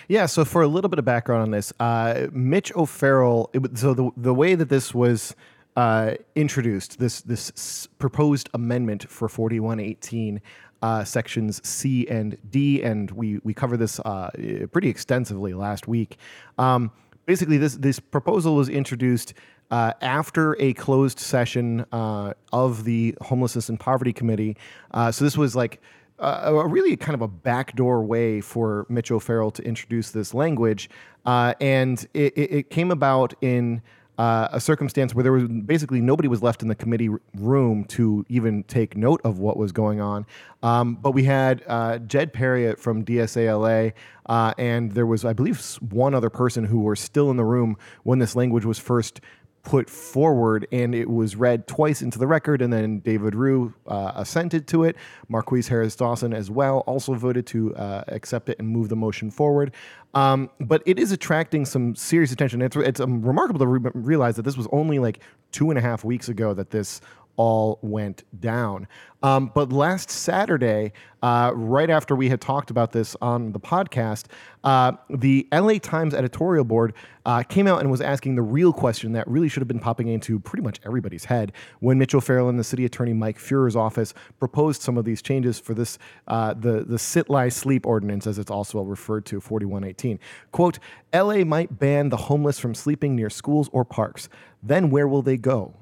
Yeah, 0.07 0.25
so 0.25 0.43
for 0.43 0.61
a 0.61 0.67
little 0.67 0.89
bit 0.89 0.99
of 0.99 1.05
background 1.05 1.43
on 1.43 1.51
this, 1.51 1.71
uh, 1.79 2.27
Mitch 2.31 2.75
O'Farrell. 2.75 3.49
It, 3.53 3.77
so 3.77 3.93
the 3.93 4.11
the 4.17 4.33
way 4.33 4.55
that 4.55 4.67
this 4.67 4.93
was 4.93 5.35
uh, 5.77 6.15
introduced, 6.35 6.99
this 6.99 7.21
this 7.21 7.87
proposed 7.97 8.49
amendment 8.53 9.09
for 9.09 9.29
forty 9.29 9.59
one 9.59 9.79
eighteen. 9.79 10.41
Uh, 10.81 11.03
sections 11.03 11.67
C 11.67 12.07
and 12.07 12.37
D, 12.51 12.83
and 12.83 13.09
we 13.11 13.39
we 13.43 13.53
covered 13.53 13.77
this 13.77 13.99
uh, 14.01 14.29
pretty 14.71 14.89
extensively 14.89 15.53
last 15.53 15.87
week. 15.87 16.17
Um, 16.57 16.91
basically, 17.25 17.57
this 17.57 17.75
this 17.75 17.99
proposal 17.99 18.55
was 18.55 18.69
introduced 18.69 19.33
uh, 19.71 19.93
after 20.01 20.55
a 20.61 20.73
closed 20.73 21.19
session 21.19 21.85
uh, 21.91 22.33
of 22.53 22.83
the 22.83 23.15
Homelessness 23.21 23.69
and 23.69 23.79
Poverty 23.79 24.13
Committee. 24.13 24.57
Uh, 24.91 25.11
so 25.11 25.25
this 25.25 25.37
was 25.37 25.55
like 25.55 25.81
uh, 26.19 26.41
a 26.45 26.67
really 26.67 26.95
kind 26.95 27.15
of 27.15 27.21
a 27.21 27.27
backdoor 27.27 28.03
way 28.03 28.41
for 28.41 28.85
Mitch 28.89 29.11
O'Farrell 29.11 29.51
to 29.51 29.63
introduce 29.63 30.11
this 30.11 30.33
language, 30.33 30.89
uh, 31.25 31.53
and 31.59 32.07
it, 32.13 32.33
it 32.37 32.69
came 32.69 32.91
about 32.91 33.33
in 33.41 33.81
uh, 34.17 34.47
a 34.51 34.59
circumstance 34.59 35.13
where 35.13 35.23
there 35.23 35.31
was 35.31 35.47
basically 35.47 36.01
nobody 36.01 36.27
was 36.27 36.41
left 36.41 36.61
in 36.61 36.67
the 36.67 36.75
committee 36.75 37.09
room 37.35 37.83
to 37.85 38.25
even 38.29 38.63
take 38.63 38.95
note 38.95 39.21
of 39.23 39.39
what 39.39 39.57
was 39.57 39.71
going 39.71 39.99
on. 39.99 40.25
Um, 40.63 40.95
but 40.95 41.11
we 41.11 41.23
had 41.23 41.63
uh, 41.67 41.99
Jed 41.99 42.33
Perriott 42.33 42.79
from 42.79 43.03
DSALA, 43.03 43.93
uh, 44.27 44.53
and 44.57 44.91
there 44.93 45.05
was, 45.05 45.25
I 45.25 45.33
believe, 45.33 45.61
one 45.89 46.13
other 46.13 46.29
person 46.29 46.63
who 46.63 46.79
were 46.81 46.95
still 46.95 47.29
in 47.29 47.37
the 47.37 47.43
room 47.43 47.77
when 48.03 48.19
this 48.19 48.35
language 48.35 48.65
was 48.65 48.79
first 48.79 49.21
put 49.65 49.89
forward, 49.89 50.67
and 50.71 50.95
it 50.95 51.09
was 51.09 51.35
read 51.35 51.67
twice 51.67 52.01
into 52.01 52.17
the 52.17 52.27
record, 52.27 52.61
and 52.61 52.71
then 52.71 52.99
David 52.99 53.35
Ryu 53.35 53.73
uh, 53.87 54.13
assented 54.15 54.67
to 54.67 54.83
it. 54.83 54.95
Marqueece 55.29 55.67
Harris 55.67 55.95
Dawson, 55.95 56.33
as 56.33 56.49
well, 56.49 56.79
also 56.81 57.13
voted 57.15 57.45
to 57.47 57.75
uh, 57.75 58.03
accept 58.07 58.47
it 58.47 58.57
and 58.59 58.69
move 58.69 58.89
the 58.89 58.95
motion 58.95 59.29
forward. 59.29 59.73
Um, 60.13 60.49
but 60.61 60.81
it 60.85 60.97
is 60.97 61.11
attracting 61.11 61.65
some 61.65 61.95
serious 61.95 62.31
attention. 62.31 62.61
It's, 62.61 62.75
it's 62.77 63.01
um, 63.01 63.21
remarkable 63.21 63.59
to 63.59 63.67
re- 63.67 63.91
realize 63.93 64.37
that 64.37 64.43
this 64.43 64.55
was 64.55 64.67
only 64.71 64.99
like 64.99 65.19
two 65.51 65.69
and 65.71 65.77
a 65.77 65.81
half 65.81 66.05
weeks 66.05 66.29
ago 66.29 66.53
that 66.53 66.69
this 66.69 67.01
all 67.37 67.79
went 67.81 68.23
down. 68.39 68.87
Um, 69.23 69.51
but 69.55 69.71
last 69.71 70.11
Saturday, 70.11 70.93
uh, 71.23 71.51
right 71.55 71.89
after 71.89 72.15
we 72.15 72.29
had 72.29 72.39
talked 72.39 72.69
about 72.69 72.91
this 72.91 73.15
on 73.21 73.53
the 73.53 73.59
podcast, 73.59 74.25
uh, 74.63 74.91
the 75.09 75.47
LA 75.51 75.79
Times 75.79 76.13
editorial 76.13 76.63
board 76.63 76.93
uh, 77.25 77.41
came 77.41 77.65
out 77.65 77.79
and 77.79 77.89
was 77.89 78.01
asking 78.01 78.35
the 78.35 78.43
real 78.43 78.71
question 78.71 79.13
that 79.13 79.27
really 79.27 79.49
should 79.49 79.61
have 79.61 79.67
been 79.67 79.79
popping 79.79 80.09
into 80.09 80.39
pretty 80.39 80.61
much 80.61 80.79
everybody's 80.85 81.25
head 81.25 81.53
when 81.79 81.97
Mitch 81.97 82.13
O'Farrell 82.13 82.49
and 82.49 82.59
the 82.59 82.63
city 82.63 82.85
attorney 82.85 83.13
Mike 83.13 83.39
Feuer's 83.39 83.75
office 83.75 84.13
proposed 84.37 84.83
some 84.83 84.95
of 84.95 85.05
these 85.05 85.23
changes 85.23 85.59
for 85.59 85.73
this 85.73 85.97
uh, 86.27 86.53
the 86.53 86.83
the 86.83 86.99
sit 86.99 87.27
lie 87.27 87.49
sleep 87.49 87.87
ordinance, 87.87 88.27
as 88.27 88.37
it's 88.37 88.51
also 88.51 88.79
referred 88.83 89.25
to, 89.25 89.41
4118. 89.41 90.19
Quote: 90.51 90.77
LA 91.11 91.43
might 91.43 91.79
ban 91.79 92.09
the 92.09 92.17
homeless 92.17 92.59
from 92.59 92.75
sleeping 92.75 93.15
near 93.15 93.31
schools 93.31 93.69
or 93.71 93.83
parks. 93.85 94.29
Then 94.61 94.91
where 94.91 95.07
will 95.07 95.23
they 95.23 95.37
go? 95.37 95.73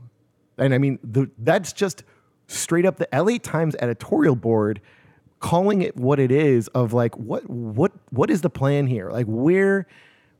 And 0.57 0.73
I 0.73 0.77
mean, 0.77 0.99
the, 1.03 1.29
that's 1.37 1.73
just 1.73 2.03
straight 2.47 2.85
up 2.85 2.97
the 2.97 3.07
LA 3.13 3.37
Times 3.37 3.75
editorial 3.79 4.35
board 4.35 4.81
calling 5.39 5.81
it 5.81 5.97
what 5.97 6.19
it 6.19 6.31
is 6.31 6.69
of 6.69 6.93
like 6.93 7.17
what 7.17 7.49
what 7.49 7.91
what 8.11 8.29
is 8.29 8.41
the 8.41 8.49
plan 8.49 8.87
here? 8.87 9.09
Like 9.09 9.25
where 9.27 9.85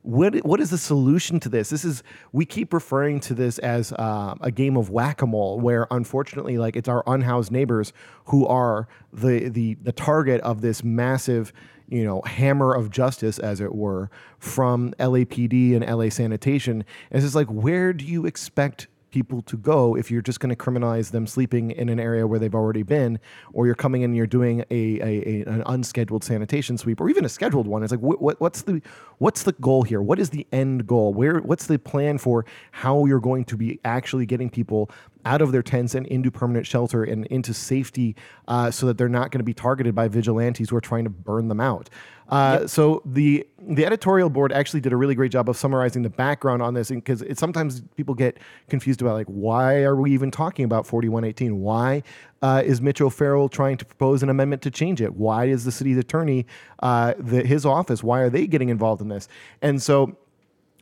what 0.04 0.36
what 0.45 0.60
is 0.60 0.69
the 0.69 0.78
solution 0.78 1.39
to 1.41 1.49
this? 1.49 1.69
This 1.69 1.84
is 1.84 2.04
we 2.32 2.45
keep 2.45 2.73
referring 2.73 3.19
to 3.21 3.34
this 3.34 3.58
as 3.60 3.91
uh, 3.93 4.36
a 4.41 4.52
game 4.52 4.78
of 4.78 4.89
whack 4.89 5.21
a 5.21 5.28
mole, 5.28 5.60
where 5.60 5.88
unfortunately, 5.89 6.58
like 6.58 6.76
it's 6.76 6.89
our 6.89 7.04
unhoused 7.08 7.52
neighbors 7.52 7.93
who 8.26 8.45
are 8.45 8.88
the 9.12 9.49
the 9.49 9.76
the 9.76 9.93
target 9.93 10.41
of 10.41 10.62
this 10.62 10.84
massive 10.84 11.54
you 11.88 12.04
know 12.04 12.21
hammer 12.26 12.73
of 12.73 12.89
justice, 12.89 13.39
as 13.39 13.62
it 13.62 13.73
were, 13.73 14.10
from 14.39 14.93
LAPD 14.99 15.76
and 15.76 15.89
LA 15.89 16.10
Sanitation. 16.10 16.84
And 17.10 17.17
it's 17.17 17.26
just 17.26 17.36
like 17.36 17.47
where 17.47 17.93
do 17.93 18.06
you 18.06 18.26
expect 18.26 18.88
people 19.13 19.41
to 19.43 19.56
go 19.56 19.95
if 19.95 20.12
you're 20.12 20.21
just 20.21 20.39
going 20.41 20.49
to 20.49 20.56
criminalize 20.56 21.12
them 21.12 21.26
sleeping 21.28 21.71
in 21.71 21.88
an 21.88 21.99
area 21.99 22.26
where 22.28 22.39
they've 22.39 22.56
already 22.56 22.84
been, 22.84 23.19
or 23.54 23.65
you're 23.67 23.82
coming 23.86 24.02
in 24.02 24.10
and 24.12 24.17
you're 24.17 24.28
doing 24.39 24.65
a, 24.71 24.84
a, 25.10 25.13
a 25.32 25.36
an 25.56 25.63
unscheduled 25.67 26.23
sanitation 26.23 26.78
sweep, 26.78 26.99
or 26.99 27.10
even 27.10 27.23
a 27.23 27.30
scheduled 27.30 27.67
one. 27.67 27.84
It's 27.84 27.91
like 27.91 28.02
what, 28.02 28.21
what 28.21 28.41
what's 28.41 28.63
the 28.63 28.82
what's 29.19 29.43
the 29.43 29.54
goal 29.54 29.84
here? 29.84 30.02
What 30.02 30.19
is 30.19 30.32
the 30.32 30.45
end 30.52 30.88
goal? 30.88 31.13
Where 31.13 31.39
what's 31.39 31.67
the 31.67 31.78
plan 31.78 32.17
for 32.17 32.45
how 32.71 33.06
you're 33.06 33.21
going 33.32 33.45
to 33.45 33.56
be 33.56 33.80
actually 33.86 34.26
getting 34.26 34.49
people 34.49 34.89
out 35.26 35.41
of 35.41 35.54
their 35.54 35.63
tents 35.63 35.95
and 35.95 36.06
into 36.08 36.30
permanent 36.30 36.67
shelter 36.67 37.04
and 37.04 37.26
into 37.28 37.54
safety, 37.54 38.15
uh, 38.49 38.69
so 38.71 38.88
that 38.88 38.97
they're 38.97 39.08
not 39.08 39.32
going 39.32 39.39
to 39.39 39.45
be 39.45 39.54
targeted 39.54 39.95
by 39.95 40.10
vigilantes 40.10 40.69
who 40.69 40.76
are 40.76 40.82
trying 40.82 41.06
to 41.06 41.10
burn 41.10 41.47
them 41.47 41.62
out. 41.62 41.89
Uh, 42.28 42.67
So 42.67 43.02
the 43.06 43.47
the 43.67 43.86
editorial 43.86 44.30
board 44.30 44.52
actually 44.52 44.82
did 44.82 44.93
a 44.93 44.97
really 44.97 45.15
great 45.15 45.32
job 45.32 45.49
of 45.49 45.58
summarizing 45.58 46.02
the 46.02 46.10
background 46.10 46.62
on 46.62 46.73
this, 46.73 46.89
because 46.89 47.23
sometimes 47.34 47.82
people 47.95 48.13
get 48.15 48.38
confused 48.69 49.02
about 49.02 49.13
like 49.13 49.28
why 49.28 49.84
are 49.84 49.95
we 49.95 50.12
even 50.12 50.32
talking 50.32 50.65
about 50.65 50.86
4118? 50.86 51.60
Why 51.60 52.04
uh, 52.41 52.62
is 52.65 52.82
Mitch 52.82 53.02
O'Farrell 53.02 53.49
trying 53.49 53.78
to 53.78 53.86
propose 53.86 54.23
an 54.23 54.30
amendment 54.30 54.62
to 54.63 54.71
change 54.71 55.02
it? 55.02 55.15
Why 55.15 55.45
is 55.45 55.65
the 55.65 55.71
city's 55.71 55.97
attorney, 55.97 56.45
uh, 56.82 57.13
the, 57.17 57.43
his 57.43 57.65
office, 57.65 58.04
why 58.04 58.19
are 58.19 58.30
they 58.30 58.47
getting 58.47 58.69
involved 58.69 59.02
in 59.02 59.08
this? 59.08 59.28
And 59.62 59.82
so 59.82 60.17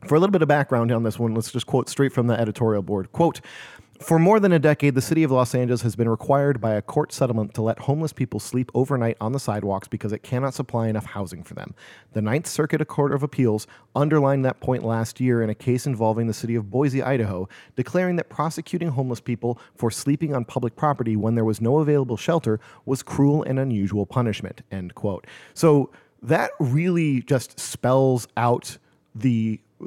for 0.07 0.15
a 0.15 0.19
little 0.19 0.31
bit 0.31 0.41
of 0.41 0.47
background 0.47 0.91
on 0.91 1.03
this 1.03 1.19
one, 1.19 1.35
let's 1.35 1.51
just 1.51 1.67
quote 1.67 1.89
straight 1.89 2.11
from 2.11 2.27
the 2.27 2.39
editorial 2.39 2.81
board. 2.81 3.11
Quote, 3.11 3.41
for 4.01 4.19
more 4.19 4.39
than 4.39 4.51
a 4.51 4.59
decade, 4.59 4.95
the 4.95 5.01
city 5.01 5.23
of 5.23 5.31
Los 5.31 5.53
Angeles 5.53 5.81
has 5.83 5.95
been 5.95 6.09
required 6.09 6.59
by 6.59 6.73
a 6.73 6.81
court 6.81 7.13
settlement 7.13 7.53
to 7.53 7.61
let 7.61 7.79
homeless 7.79 8.13
people 8.13 8.39
sleep 8.39 8.71
overnight 8.73 9.15
on 9.21 9.31
the 9.31 9.39
sidewalks 9.39 9.87
because 9.87 10.11
it 10.11 10.23
cannot 10.23 10.53
supply 10.53 10.87
enough 10.87 11.05
housing 11.05 11.43
for 11.43 11.53
them. 11.53 11.75
The 12.13 12.21
Ninth 12.21 12.47
Circuit 12.47 12.85
Court 12.87 13.13
of 13.13 13.23
Appeals 13.23 13.67
underlined 13.95 14.43
that 14.45 14.59
point 14.59 14.83
last 14.83 15.19
year 15.19 15.41
in 15.41 15.49
a 15.49 15.55
case 15.55 15.85
involving 15.85 16.27
the 16.27 16.33
city 16.33 16.55
of 16.55 16.69
Boise, 16.69 17.01
Idaho, 17.01 17.47
declaring 17.75 18.15
that 18.15 18.29
prosecuting 18.29 18.89
homeless 18.89 19.21
people 19.21 19.59
for 19.75 19.91
sleeping 19.91 20.35
on 20.35 20.45
public 20.45 20.75
property 20.75 21.15
when 21.15 21.35
there 21.35 21.45
was 21.45 21.61
no 21.61 21.79
available 21.79 22.17
shelter 22.17 22.59
was 22.85 23.03
cruel 23.03 23.43
and 23.43 23.59
unusual 23.59 24.05
punishment. 24.05 24.61
End 24.71 24.95
quote. 24.95 25.27
So 25.53 25.91
that 26.23 26.51
really 26.59 27.21
just 27.21 27.59
spells 27.59 28.27
out 28.37 28.77
the 29.13 29.59
uh, 29.81 29.85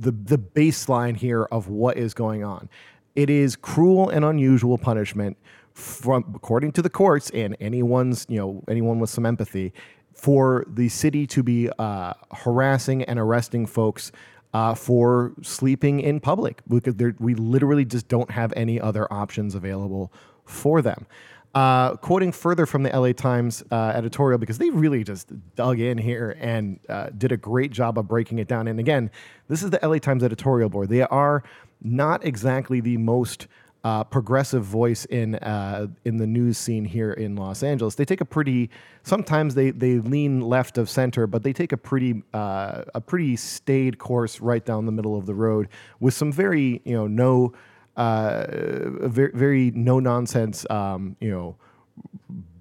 the 0.00 0.10
the 0.10 0.38
baseline 0.38 1.14
here 1.16 1.44
of 1.44 1.68
what 1.68 1.98
is 1.98 2.14
going 2.14 2.42
on. 2.42 2.70
It 3.14 3.30
is 3.30 3.56
cruel 3.56 4.08
and 4.08 4.24
unusual 4.24 4.78
punishment 4.78 5.36
from 5.72 6.24
according 6.34 6.72
to 6.72 6.82
the 6.82 6.90
courts 6.90 7.30
and 7.30 7.56
anyone's 7.60 8.26
you 8.28 8.38
know 8.38 8.62
anyone 8.68 9.00
with 9.00 9.10
some 9.10 9.26
empathy 9.26 9.72
for 10.14 10.64
the 10.68 10.88
city 10.88 11.26
to 11.26 11.42
be 11.42 11.68
uh, 11.78 12.14
harassing 12.32 13.02
and 13.02 13.18
arresting 13.18 13.66
folks 13.66 14.12
uh, 14.52 14.74
for 14.74 15.32
sleeping 15.42 15.98
in 15.98 16.20
public 16.20 16.62
because 16.68 16.94
we 17.18 17.34
literally 17.34 17.84
just 17.84 18.06
don't 18.06 18.30
have 18.30 18.52
any 18.56 18.80
other 18.80 19.12
options 19.12 19.56
available 19.56 20.12
for 20.44 20.80
them. 20.80 21.06
Uh, 21.54 21.94
quoting 21.96 22.32
further 22.32 22.66
from 22.66 22.82
the 22.82 22.90
LA 22.90 23.12
Times 23.12 23.62
uh, 23.70 23.92
editorial, 23.94 24.38
because 24.38 24.58
they 24.58 24.70
really 24.70 25.04
just 25.04 25.30
dug 25.54 25.78
in 25.78 25.96
here 25.96 26.36
and 26.40 26.80
uh, 26.88 27.10
did 27.16 27.30
a 27.30 27.36
great 27.36 27.70
job 27.70 27.96
of 27.96 28.08
breaking 28.08 28.40
it 28.40 28.48
down. 28.48 28.66
And 28.66 28.80
again, 28.80 29.08
this 29.48 29.62
is 29.62 29.70
the 29.70 29.78
LA 29.80 29.98
Times 29.98 30.24
editorial 30.24 30.68
board. 30.68 30.88
They 30.88 31.02
are 31.02 31.44
not 31.80 32.24
exactly 32.24 32.80
the 32.80 32.96
most 32.96 33.46
uh, 33.84 34.02
progressive 34.02 34.64
voice 34.64 35.04
in 35.04 35.34
uh, 35.36 35.86
in 36.06 36.16
the 36.16 36.26
news 36.26 36.56
scene 36.56 36.86
here 36.86 37.12
in 37.12 37.36
Los 37.36 37.62
Angeles. 37.62 37.94
They 37.94 38.06
take 38.06 38.22
a 38.22 38.24
pretty 38.24 38.70
sometimes 39.02 39.54
they 39.54 39.70
they 39.70 39.98
lean 39.98 40.40
left 40.40 40.78
of 40.78 40.88
center, 40.88 41.26
but 41.26 41.42
they 41.42 41.52
take 41.52 41.70
a 41.70 41.76
pretty 41.76 42.22
uh, 42.32 42.84
a 42.94 43.00
pretty 43.00 43.36
staid 43.36 43.98
course 43.98 44.40
right 44.40 44.64
down 44.64 44.86
the 44.86 44.92
middle 44.92 45.16
of 45.16 45.26
the 45.26 45.34
road 45.34 45.68
with 46.00 46.14
some 46.14 46.32
very 46.32 46.80
you 46.84 46.94
know 46.94 47.06
no 47.06 47.52
uh, 47.96 48.46
very, 48.48 49.30
very 49.34 49.70
no 49.72 50.00
nonsense, 50.00 50.66
um, 50.70 51.16
you 51.20 51.30
know, 51.30 51.56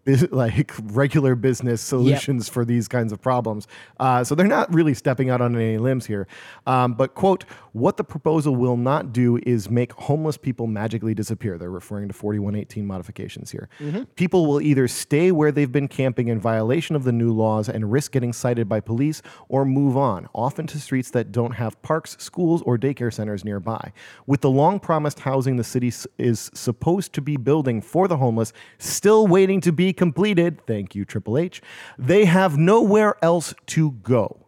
like 0.31 0.71
regular 0.83 1.35
business 1.35 1.81
solutions 1.81 2.47
yep. 2.47 2.53
for 2.53 2.65
these 2.65 2.87
kinds 2.87 3.13
of 3.13 3.21
problems. 3.21 3.67
Uh, 3.99 4.23
so 4.23 4.35
they're 4.35 4.47
not 4.47 4.73
really 4.73 4.93
stepping 4.93 5.29
out 5.29 5.41
on 5.41 5.55
any 5.55 5.77
limbs 5.77 6.05
here. 6.05 6.27
Um, 6.67 6.93
but, 6.93 7.13
quote, 7.13 7.45
what 7.71 7.97
the 7.97 8.03
proposal 8.03 8.55
will 8.55 8.77
not 8.77 9.13
do 9.13 9.39
is 9.43 9.69
make 9.69 9.93
homeless 9.93 10.37
people 10.37 10.67
magically 10.67 11.13
disappear. 11.13 11.57
They're 11.57 11.71
referring 11.71 12.09
to 12.09 12.13
4118 12.13 12.85
modifications 12.85 13.51
here. 13.51 13.69
Mm-hmm. 13.79 14.03
People 14.15 14.45
will 14.45 14.61
either 14.61 14.87
stay 14.87 15.31
where 15.31 15.51
they've 15.51 15.71
been 15.71 15.87
camping 15.87 16.27
in 16.27 16.39
violation 16.39 16.95
of 16.95 17.05
the 17.05 17.11
new 17.11 17.31
laws 17.31 17.69
and 17.69 17.91
risk 17.91 18.11
getting 18.11 18.33
cited 18.33 18.67
by 18.67 18.81
police 18.81 19.21
or 19.47 19.63
move 19.63 19.95
on, 19.95 20.27
often 20.33 20.67
to 20.67 20.79
streets 20.79 21.11
that 21.11 21.31
don't 21.31 21.53
have 21.53 21.81
parks, 21.81 22.17
schools, 22.19 22.61
or 22.63 22.77
daycare 22.77 23.13
centers 23.13 23.45
nearby. 23.45 23.93
With 24.27 24.41
the 24.41 24.49
long 24.49 24.79
promised 24.79 25.21
housing 25.21 25.55
the 25.55 25.63
city 25.63 25.91
is 26.17 26.51
supposed 26.53 27.13
to 27.13 27.21
be 27.21 27.37
building 27.37 27.81
for 27.81 28.07
the 28.07 28.17
homeless 28.17 28.51
still 28.77 29.27
waiting 29.27 29.61
to 29.61 29.71
be 29.71 29.92
completed, 29.93 30.65
thank 30.65 30.95
you, 30.95 31.05
Triple 31.05 31.37
H, 31.37 31.61
they 31.97 32.25
have 32.25 32.57
nowhere 32.57 33.15
else 33.21 33.53
to 33.67 33.91
go. 33.91 34.45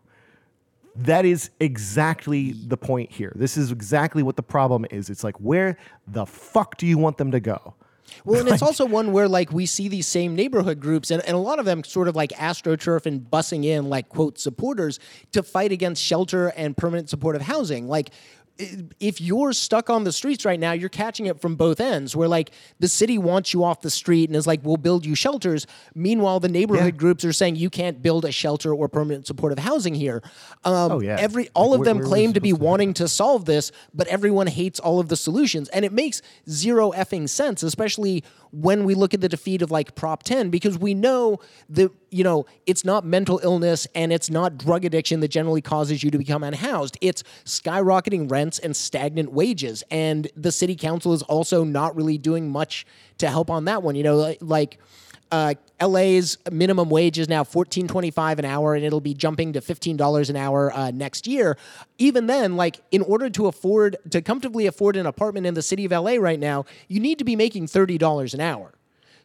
That 0.95 1.25
is 1.25 1.49
exactly 1.59 2.53
the 2.53 2.77
point 2.77 3.11
here. 3.11 3.33
This 3.35 3.57
is 3.57 3.71
exactly 3.71 4.23
what 4.23 4.37
the 4.37 4.43
problem 4.43 4.85
is. 4.91 5.09
It's 5.09 5.23
like, 5.23 5.37
where 5.39 5.77
the 6.07 6.25
fuck 6.25 6.77
do 6.77 6.87
you 6.87 6.97
want 6.97 7.17
them 7.17 7.31
to 7.31 7.39
go? 7.39 7.75
Well, 8.23 8.39
and 8.39 8.49
it's 8.49 8.61
also 8.63 8.85
one 8.85 9.11
where 9.11 9.27
like 9.27 9.51
we 9.51 9.65
see 9.65 9.87
these 9.87 10.07
same 10.07 10.35
neighborhood 10.35 10.79
groups, 10.79 11.11
and, 11.11 11.23
and 11.25 11.35
a 11.35 11.39
lot 11.39 11.59
of 11.59 11.65
them 11.65 11.83
sort 11.83 12.07
of 12.07 12.15
like 12.15 12.31
astroturf 12.31 13.05
and 13.05 13.21
bussing 13.21 13.65
in 13.65 13.89
like 13.89 14.09
quote 14.09 14.39
supporters 14.39 14.99
to 15.31 15.43
fight 15.43 15.71
against 15.71 16.01
shelter 16.01 16.47
and 16.49 16.77
permanent 16.77 17.09
supportive 17.09 17.41
housing. 17.41 17.87
Like 17.87 18.11
if 18.57 19.19
you're 19.19 19.53
stuck 19.53 19.89
on 19.89 20.03
the 20.03 20.11
streets 20.11 20.45
right 20.45 20.59
now, 20.59 20.71
you're 20.71 20.89
catching 20.89 21.25
it 21.25 21.41
from 21.41 21.55
both 21.55 21.79
ends. 21.79 22.15
Where 22.15 22.27
like 22.27 22.51
the 22.79 22.87
city 22.87 23.17
wants 23.17 23.53
you 23.53 23.63
off 23.63 23.81
the 23.81 23.89
street 23.89 24.29
and 24.29 24.35
is 24.35 24.47
like, 24.47 24.61
"We'll 24.63 24.77
build 24.77 25.05
you 25.05 25.15
shelters." 25.15 25.67
Meanwhile, 25.93 26.39
the 26.39 26.49
neighborhood 26.49 26.93
yeah. 26.93 26.99
groups 26.99 27.25
are 27.25 27.33
saying 27.33 27.57
you 27.57 27.69
can't 27.69 28.01
build 28.01 28.25
a 28.25 28.31
shelter 28.31 28.73
or 28.73 28.87
permanent 28.87 29.27
supportive 29.27 29.59
housing 29.59 29.93
here. 29.93 30.21
Um, 30.63 30.91
oh 30.93 31.01
yeah. 31.01 31.17
Every 31.19 31.49
all 31.53 31.71
like, 31.71 31.79
of 31.79 31.85
them 31.85 32.01
claim 32.01 32.33
to 32.33 32.39
be 32.39 32.51
to 32.51 32.57
wanting 32.57 32.93
to 32.95 33.07
solve 33.07 33.45
this, 33.45 33.71
but 33.93 34.07
everyone 34.07 34.47
hates 34.47 34.79
all 34.79 34.99
of 34.99 35.09
the 35.09 35.17
solutions, 35.17 35.69
and 35.69 35.83
it 35.83 35.91
makes 35.91 36.21
zero 36.49 36.91
effing 36.91 37.27
sense, 37.27 37.63
especially 37.63 38.23
when 38.55 38.85
we 38.85 38.95
look 38.95 39.13
at 39.13 39.19
the 39.21 39.27
defeat 39.27 39.61
of 39.61 39.69
like 39.69 39.95
Prop 39.95 40.23
10, 40.23 40.49
because 40.49 40.77
we 40.77 40.93
know 40.93 41.39
that, 41.69 41.91
you 42.09 42.23
know, 42.23 42.45
it's 42.65 42.85
not 42.85 43.03
mental 43.03 43.39
illness 43.43 43.85
and 43.93 44.13
it's 44.13 44.29
not 44.29 44.57
drug 44.57 44.85
addiction 44.85 45.19
that 45.19 45.27
generally 45.27 45.61
causes 45.61 46.03
you 46.03 46.11
to 46.11 46.17
become 46.17 46.41
unhoused. 46.41 46.97
It's 47.01 47.23
skyrocketing 47.43 48.31
rents 48.31 48.57
and 48.59 48.75
stagnant 48.75 49.33
wages. 49.33 49.83
And 49.91 50.29
the 50.37 50.51
city 50.51 50.75
council 50.75 51.13
is 51.13 51.21
also 51.23 51.65
not 51.65 51.95
really 51.95 52.17
doing 52.17 52.49
much 52.49 52.85
to 53.17 53.29
help 53.29 53.49
on 53.49 53.65
that 53.65 53.83
one. 53.83 53.95
You 53.95 54.03
know, 54.03 54.35
like, 54.39 54.79
uh, 55.35 55.53
LA's 55.85 56.37
minimum 56.49 56.89
wage 56.89 57.19
is 57.19 57.27
now 57.27 57.43
fourteen 57.43 57.87
twenty 57.87 58.11
five 58.11 58.39
an 58.39 58.45
hour, 58.45 58.75
and 58.75 58.85
it'll 58.85 59.01
be 59.01 59.13
jumping 59.13 59.53
to 59.53 59.61
fifteen 59.61 59.97
dollars 59.97 60.29
an 60.29 60.37
hour 60.37 60.71
uh, 60.73 60.91
next 60.91 61.27
year. 61.27 61.57
Even 61.97 62.27
then, 62.27 62.55
like 62.55 62.79
in 62.91 63.01
order 63.01 63.29
to 63.29 63.47
afford 63.47 63.97
to 64.11 64.21
comfortably 64.21 64.65
afford 64.67 64.95
an 64.95 65.05
apartment 65.05 65.45
in 65.45 65.53
the 65.53 65.61
city 65.61 65.83
of 65.85 65.91
LA 65.91 66.13
right 66.13 66.39
now, 66.39 66.65
you 66.87 66.99
need 66.99 67.19
to 67.19 67.25
be 67.25 67.35
making 67.35 67.67
thirty 67.67 67.97
dollars 67.97 68.33
an 68.33 68.39
hour. 68.39 68.73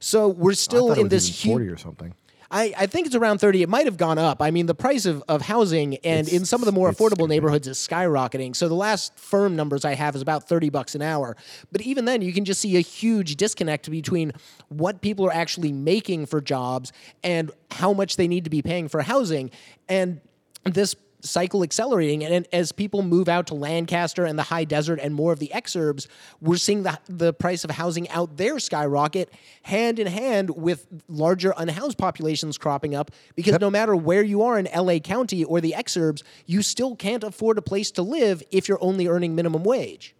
So 0.01 0.29
we're 0.29 0.55
still 0.55 0.93
in 0.93 1.09
this 1.09 1.29
huge 1.29 1.53
forty 1.53 1.69
or 1.69 1.77
something. 1.77 2.15
I, 2.51 2.75
I 2.77 2.87
think 2.87 3.07
it's 3.07 3.15
around 3.15 3.39
30. 3.39 3.63
It 3.63 3.69
might 3.69 3.87
have 3.87 3.97
gone 3.97 4.19
up. 4.19 4.43
I 4.43 4.51
mean, 4.51 4.67
the 4.67 4.75
price 4.75 5.07
of, 5.07 5.23
of 5.29 5.43
housing 5.43 5.97
and 5.99 6.27
it's, 6.27 6.33
in 6.33 6.45
some 6.45 6.61
of 6.61 6.67
the 6.67 6.73
more 6.73 6.91
affordable 6.91 7.29
neighborhoods 7.29 7.69
is 7.69 7.79
skyrocketing. 7.79 8.57
So 8.57 8.69
the 8.69 8.75
last 8.75 9.17
firm 9.19 9.55
numbers 9.55 9.85
I 9.85 9.95
have 9.95 10.17
is 10.17 10.23
about 10.23 10.49
30 10.49 10.69
bucks 10.71 10.95
an 10.95 11.03
hour. 11.03 11.37
But 11.71 11.83
even 11.83 12.07
then, 12.07 12.23
you 12.23 12.33
can 12.33 12.45
just 12.45 12.61
see 12.61 12.77
a 12.77 12.81
huge 12.81 13.37
disconnect 13.37 13.89
between 13.91 14.33
what 14.69 15.01
people 15.01 15.27
are 15.27 15.33
actually 15.33 15.73
making 15.73 16.27
for 16.27 16.41
jobs 16.41 16.93
and 17.23 17.53
how 17.71 17.93
much 17.93 18.17
they 18.17 18.27
need 18.27 18.45
to 18.45 18.51
be 18.51 18.63
paying 18.63 18.89
for 18.89 19.03
housing. 19.03 19.51
And 19.89 20.21
this 20.65 20.97
cycle 21.23 21.63
accelerating. 21.63 22.25
And 22.25 22.47
as 22.53 22.73
people 22.73 23.03
move 23.03 23.29
out 23.29 23.47
to 23.49 23.55
Lancaster 23.55 24.25
and 24.25 24.39
the 24.39 24.43
high 24.45 24.65
desert 24.65 24.99
and 25.01 25.15
more 25.15 25.33
of 25.33 25.39
the 25.39 25.51
exurbs, 25.55 26.07
we're 26.41 26.57
seeing 26.57 26.83
the, 26.83 26.99
the 27.09 27.33
price 27.33 27.65
of 27.65 27.71
housing 27.71 28.09
out 28.11 28.37
there 28.37 28.59
skyrocket 28.59 29.33
hand 29.63 29.99
in 29.99 30.07
hand 30.07 30.51
with 30.51 30.87
larger 31.09 31.55
unhoused 31.57 31.99
populations 31.99 32.59
cropping 32.59 32.95
up 32.95 33.11
because 33.35 33.53
yep. 33.53 33.61
no 33.61 33.71
matter 33.71 33.95
where 33.95 34.23
you 34.23 34.43
are 34.43 34.59
in 34.59 34.69
LA 34.75 34.99
County 34.99 35.45
or 35.45 35.61
the 35.61 35.75
exurbs, 35.77 36.23
you 36.47 36.63
still 36.63 36.97
can't 36.97 37.25
afford 37.25 37.59
a 37.59 37.63
place 37.63 37.91
to 37.93 38.03
live 38.03 38.43
if 38.51 38.69
you're 38.69 38.83
only 38.83 39.07
earning 39.07 39.35
minimum 39.35 39.65
wage. 39.65 40.15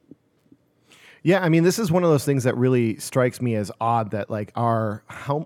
Yeah, 1.23 1.45
I 1.45 1.51
mean, 1.51 1.65
this 1.65 1.79
is 1.79 1.93
one 1.93 2.03
of 2.03 2.09
those 2.09 2.25
things 2.25 2.45
that 2.45 2.57
really 2.57 2.97
strikes 2.97 3.43
me 3.43 3.55
as 3.55 3.71
odd 3.81 4.13
that 4.13 4.31
like 4.31 4.53
our 4.57 5.03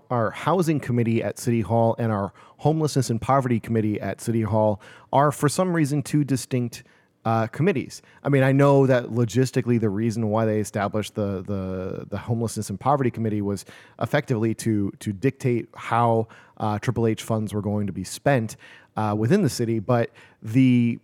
our 0.09 0.31
housing 0.31 0.79
committee 0.79 1.21
at 1.21 1.37
City 1.37 1.61
Hall 1.61 1.95
and 1.99 2.11
our 2.13 2.31
homelessness 2.57 3.09
and 3.09 3.21
poverty 3.21 3.59
committee 3.59 3.99
at 3.99 4.21
City 4.21 4.43
Hall 4.43 4.81
are 5.11 5.33
for 5.33 5.49
some 5.49 5.75
reason 5.75 6.01
two 6.01 6.23
distinct 6.23 6.83
uh, 7.25 7.47
committees. 7.47 8.01
I 8.23 8.29
mean, 8.29 8.43
I 8.43 8.53
know 8.53 8.85
that 8.87 9.07
logistically, 9.07 9.79
the 9.79 9.89
reason 9.89 10.29
why 10.29 10.45
they 10.45 10.59
established 10.61 11.15
the 11.15 11.43
the 11.45 12.05
the 12.09 12.19
homelessness 12.19 12.69
and 12.69 12.79
poverty 12.79 13.11
committee 13.11 13.41
was 13.41 13.65
effectively 13.99 14.53
to 14.55 14.91
to 14.99 15.11
dictate 15.11 15.67
how 15.75 16.29
uh, 16.57 16.79
Triple 16.79 17.05
H 17.05 17.21
funds 17.21 17.53
were 17.53 17.61
going 17.61 17.87
to 17.87 17.93
be 17.93 18.05
spent 18.05 18.55
uh, 18.95 19.13
within 19.17 19.41
the 19.41 19.49
city. 19.49 19.79
But 19.79 20.11
the 20.41 20.99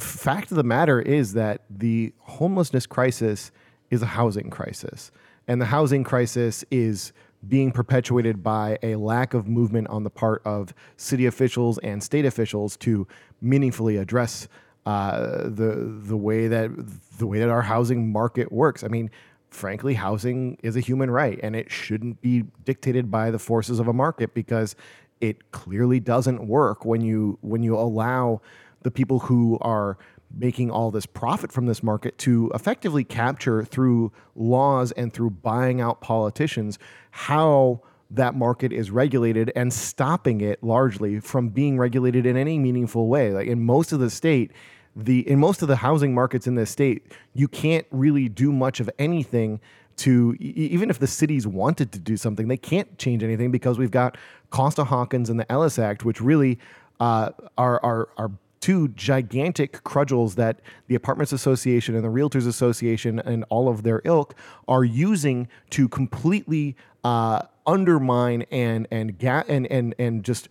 fact 0.00 0.50
of 0.50 0.56
the 0.56 0.64
matter 0.64 1.00
is 1.00 1.34
that 1.34 1.62
the 1.70 2.12
homelessness 2.22 2.84
crisis 2.84 3.52
is 3.90 4.02
a 4.02 4.06
housing 4.06 4.50
crisis. 4.50 5.10
And 5.46 5.60
the 5.60 5.66
housing 5.66 6.04
crisis 6.04 6.64
is 6.70 7.12
being 7.46 7.70
perpetuated 7.70 8.42
by 8.42 8.78
a 8.82 8.96
lack 8.96 9.32
of 9.32 9.46
movement 9.46 9.88
on 9.88 10.02
the 10.02 10.10
part 10.10 10.42
of 10.44 10.74
city 10.96 11.26
officials 11.26 11.78
and 11.78 12.02
state 12.02 12.24
officials 12.24 12.76
to 12.78 13.06
meaningfully 13.40 13.96
address 13.96 14.48
uh, 14.86 15.44
the 15.44 16.00
the 16.02 16.16
way 16.16 16.48
that 16.48 16.70
the 17.18 17.26
way 17.26 17.38
that 17.38 17.48
our 17.48 17.62
housing 17.62 18.10
market 18.10 18.50
works. 18.50 18.82
I 18.82 18.88
mean, 18.88 19.10
frankly, 19.50 19.94
housing 19.94 20.58
is 20.62 20.76
a 20.76 20.80
human 20.80 21.10
right, 21.10 21.38
and 21.42 21.54
it 21.54 21.70
shouldn't 21.70 22.20
be 22.20 22.44
dictated 22.64 23.10
by 23.10 23.30
the 23.30 23.38
forces 23.38 23.78
of 23.80 23.88
a 23.88 23.92
market 23.92 24.34
because 24.34 24.74
it 25.20 25.50
clearly 25.52 26.00
doesn't 26.00 26.46
work 26.46 26.84
when 26.84 27.00
you 27.02 27.38
when 27.42 27.62
you 27.62 27.76
allow 27.76 28.40
the 28.82 28.90
people 28.90 29.18
who 29.18 29.58
are 29.60 29.98
making 30.36 30.70
all 30.70 30.90
this 30.90 31.06
profit 31.06 31.50
from 31.50 31.66
this 31.66 31.82
market 31.82 32.16
to 32.18 32.50
effectively 32.54 33.04
capture 33.04 33.64
through 33.64 34.12
laws 34.34 34.92
and 34.92 35.12
through 35.12 35.30
buying 35.30 35.80
out 35.80 36.00
politicians 36.00 36.78
how 37.10 37.80
that 38.10 38.34
market 38.34 38.72
is 38.72 38.90
regulated 38.90 39.52
and 39.54 39.72
stopping 39.72 40.40
it 40.40 40.62
largely 40.62 41.20
from 41.20 41.48
being 41.48 41.78
regulated 41.78 42.24
in 42.24 42.36
any 42.36 42.58
meaningful 42.58 43.08
way. 43.08 43.32
Like 43.32 43.46
in 43.46 43.64
most 43.64 43.92
of 43.92 44.00
the 44.00 44.10
state, 44.10 44.52
the 44.96 45.28
in 45.28 45.38
most 45.38 45.62
of 45.62 45.68
the 45.68 45.76
housing 45.76 46.14
markets 46.14 46.46
in 46.46 46.54
this 46.54 46.70
state, 46.70 47.12
you 47.34 47.48
can't 47.48 47.86
really 47.90 48.28
do 48.28 48.52
much 48.52 48.80
of 48.80 48.88
anything 48.98 49.60
to 49.96 50.36
even 50.38 50.90
if 50.90 50.98
the 50.98 51.06
cities 51.06 51.46
wanted 51.46 51.92
to 51.92 51.98
do 51.98 52.16
something, 52.16 52.48
they 52.48 52.56
can't 52.56 52.98
change 52.98 53.22
anything 53.22 53.50
because 53.50 53.78
we've 53.78 53.90
got 53.90 54.16
Costa 54.50 54.84
Hawkins 54.84 55.28
and 55.28 55.38
the 55.38 55.50
Ellis 55.50 55.78
Act, 55.78 56.04
which 56.04 56.20
really 56.20 56.58
uh, 57.00 57.30
are 57.58 57.80
are 57.84 58.08
are 58.16 58.30
two 58.60 58.88
gigantic 58.88 59.82
crudgels 59.84 60.34
that 60.34 60.60
the 60.86 60.94
Apartments 60.94 61.32
Association 61.32 61.94
and 61.94 62.04
the 62.04 62.08
Realtors 62.08 62.46
Association 62.46 63.18
and 63.20 63.44
all 63.48 63.68
of 63.68 63.82
their 63.82 64.00
ilk 64.04 64.34
are 64.66 64.84
using 64.84 65.48
to 65.70 65.88
completely 65.88 66.76
uh, 67.04 67.42
undermine 67.66 68.42
and 68.50 68.88
and 68.90 69.18
ga- 69.18 69.44
and 69.48 69.66
and 69.66 69.94
and 69.98 70.24
just 70.24 70.48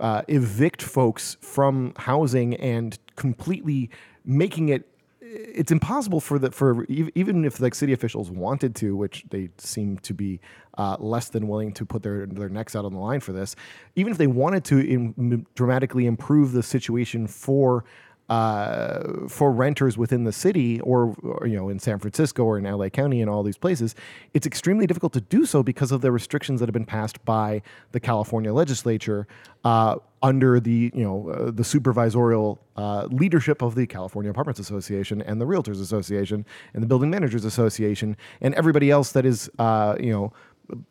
uh, 0.00 0.22
evict 0.28 0.82
folks 0.82 1.36
from 1.40 1.92
housing 1.96 2.54
and 2.56 2.98
completely 3.16 3.90
making 4.24 4.68
it 4.68 4.88
it's 5.34 5.72
impossible 5.72 6.20
for 6.20 6.38
the 6.38 6.50
for 6.50 6.84
even 6.88 7.44
if 7.44 7.60
like 7.60 7.74
city 7.74 7.92
officials 7.92 8.30
wanted 8.30 8.74
to, 8.76 8.94
which 8.96 9.24
they 9.30 9.48
seem 9.58 9.98
to 9.98 10.12
be 10.12 10.40
uh, 10.78 10.96
less 10.98 11.30
than 11.30 11.48
willing 11.48 11.72
to 11.72 11.86
put 11.86 12.02
their 12.02 12.26
their 12.26 12.48
necks 12.48 12.76
out 12.76 12.84
on 12.84 12.92
the 12.92 12.98
line 12.98 13.20
for 13.20 13.32
this. 13.32 13.56
Even 13.96 14.12
if 14.12 14.18
they 14.18 14.26
wanted 14.26 14.64
to 14.64 15.44
dramatically 15.54 16.06
improve 16.06 16.52
the 16.52 16.62
situation 16.62 17.26
for 17.26 17.84
uh, 18.28 19.28
for 19.28 19.52
renters 19.52 19.98
within 19.98 20.24
the 20.24 20.32
city 20.32 20.80
or, 20.80 21.14
or, 21.22 21.46
you 21.46 21.56
know 21.56 21.68
in 21.68 21.78
San 21.78 21.98
Francisco 21.98 22.44
or 22.44 22.56
in 22.58 22.64
LA 22.64 22.88
County 22.88 23.20
and 23.20 23.28
all 23.28 23.42
these 23.42 23.58
places, 23.58 23.94
it's 24.32 24.46
extremely 24.46 24.86
difficult 24.86 25.12
to 25.12 25.20
do 25.20 25.44
so 25.44 25.62
because 25.62 25.92
of 25.92 26.00
the 26.00 26.10
restrictions 26.10 26.60
that 26.60 26.66
have 26.66 26.72
been 26.72 26.86
passed 26.86 27.22
by 27.24 27.62
the 27.90 28.00
California 28.00 28.52
legislature 28.52 29.26
uh, 29.64 29.96
under 30.22 30.60
the 30.60 30.90
you 30.94 31.02
know 31.02 31.28
uh, 31.28 31.50
the 31.50 31.62
supervisorial 31.62 32.58
uh, 32.76 33.06
leadership 33.10 33.60
of 33.60 33.74
the 33.74 33.86
California 33.86 34.30
Apartments 34.30 34.60
Association 34.60 35.20
and 35.22 35.40
the 35.40 35.44
Realtors 35.44 35.80
Association 35.80 36.46
and 36.74 36.82
the 36.82 36.86
Building 36.86 37.10
Managers 37.10 37.44
Association 37.44 38.16
and 38.40 38.54
everybody 38.54 38.90
else 38.90 39.12
that 39.12 39.26
is 39.26 39.50
uh, 39.58 39.96
you 40.00 40.12
know 40.12 40.32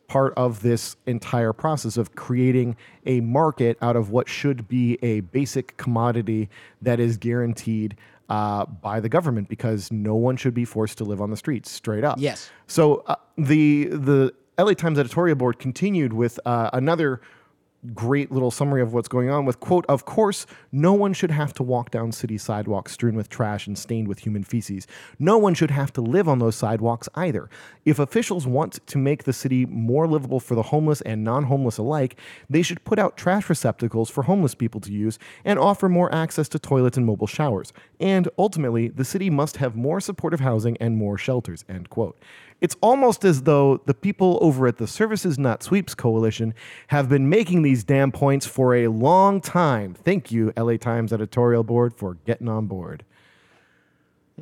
part 0.08 0.32
of 0.36 0.62
this 0.62 0.96
entire 1.06 1.52
process 1.52 1.96
of 1.96 2.14
creating 2.14 2.76
a 3.06 3.20
market 3.20 3.78
out 3.80 3.96
of 3.96 4.10
what 4.10 4.28
should 4.28 4.68
be 4.68 4.98
a 5.02 5.20
basic 5.20 5.76
commodity 5.76 6.48
that 6.80 7.00
is 7.00 7.16
guaranteed 7.16 7.96
uh, 8.28 8.64
by 8.64 9.00
the 9.00 9.08
government 9.08 9.48
because 9.48 9.90
no 9.92 10.14
one 10.14 10.36
should 10.36 10.54
be 10.54 10.64
forced 10.64 10.98
to 10.98 11.04
live 11.04 11.20
on 11.20 11.30
the 11.30 11.36
streets 11.36 11.70
straight 11.70 12.04
up. 12.04 12.16
Yes. 12.18 12.50
So 12.66 13.04
uh, 13.06 13.16
the 13.36 13.86
the 13.86 14.32
LA 14.58 14.72
Times 14.74 14.98
editorial 14.98 15.36
board 15.36 15.58
continued 15.58 16.12
with 16.12 16.38
uh, 16.46 16.70
another 16.72 17.20
great 17.94 18.30
little 18.30 18.50
summary 18.50 18.80
of 18.80 18.92
what's 18.92 19.08
going 19.08 19.28
on 19.28 19.44
with 19.44 19.58
quote 19.58 19.84
of 19.88 20.04
course 20.04 20.46
no 20.70 20.92
one 20.92 21.12
should 21.12 21.32
have 21.32 21.52
to 21.52 21.64
walk 21.64 21.90
down 21.90 22.12
city 22.12 22.38
sidewalks 22.38 22.92
strewn 22.92 23.16
with 23.16 23.28
trash 23.28 23.66
and 23.66 23.76
stained 23.76 24.06
with 24.06 24.20
human 24.20 24.44
feces. 24.44 24.86
No 25.18 25.36
one 25.36 25.54
should 25.54 25.72
have 25.72 25.92
to 25.94 26.00
live 26.00 26.28
on 26.28 26.38
those 26.38 26.54
sidewalks 26.54 27.08
either. 27.16 27.50
If 27.84 27.98
officials 27.98 28.46
want 28.46 28.86
to 28.86 28.98
make 28.98 29.24
the 29.24 29.32
city 29.32 29.66
more 29.66 30.06
livable 30.06 30.38
for 30.38 30.54
the 30.54 30.62
homeless 30.62 31.00
and 31.00 31.24
non-homeless 31.24 31.78
alike 31.78 32.16
they 32.48 32.62
should 32.62 32.84
put 32.84 33.00
out 33.00 33.16
trash 33.16 33.48
receptacles 33.48 34.10
for 34.10 34.22
homeless 34.22 34.54
people 34.54 34.80
to 34.80 34.92
use 34.92 35.18
and 35.44 35.58
offer 35.58 35.88
more 35.88 36.14
access 36.14 36.48
to 36.50 36.58
toilets 36.60 36.96
and 36.96 37.06
mobile 37.06 37.26
showers. 37.26 37.72
And 37.98 38.28
ultimately 38.38 38.88
the 38.88 39.04
city 39.04 39.28
must 39.28 39.56
have 39.56 39.74
more 39.74 40.00
supportive 40.00 40.40
housing 40.40 40.76
and 40.76 40.96
more 40.96 41.18
shelters 41.18 41.64
end 41.68 41.90
quote 41.90 42.16
it's 42.62 42.76
almost 42.80 43.24
as 43.24 43.42
though 43.42 43.82
the 43.86 43.92
people 43.92 44.38
over 44.40 44.68
at 44.68 44.78
the 44.78 44.86
Services 44.86 45.36
Not 45.36 45.64
Sweeps 45.64 45.96
Coalition 45.96 46.54
have 46.86 47.08
been 47.08 47.28
making 47.28 47.62
these 47.62 47.82
damn 47.82 48.12
points 48.12 48.46
for 48.46 48.76
a 48.76 48.86
long 48.86 49.40
time. 49.40 49.94
Thank 49.94 50.30
you, 50.30 50.52
LA 50.56 50.76
Times 50.76 51.12
editorial 51.12 51.64
board, 51.64 51.92
for 51.92 52.14
getting 52.24 52.48
on 52.48 52.66
board. 52.66 53.04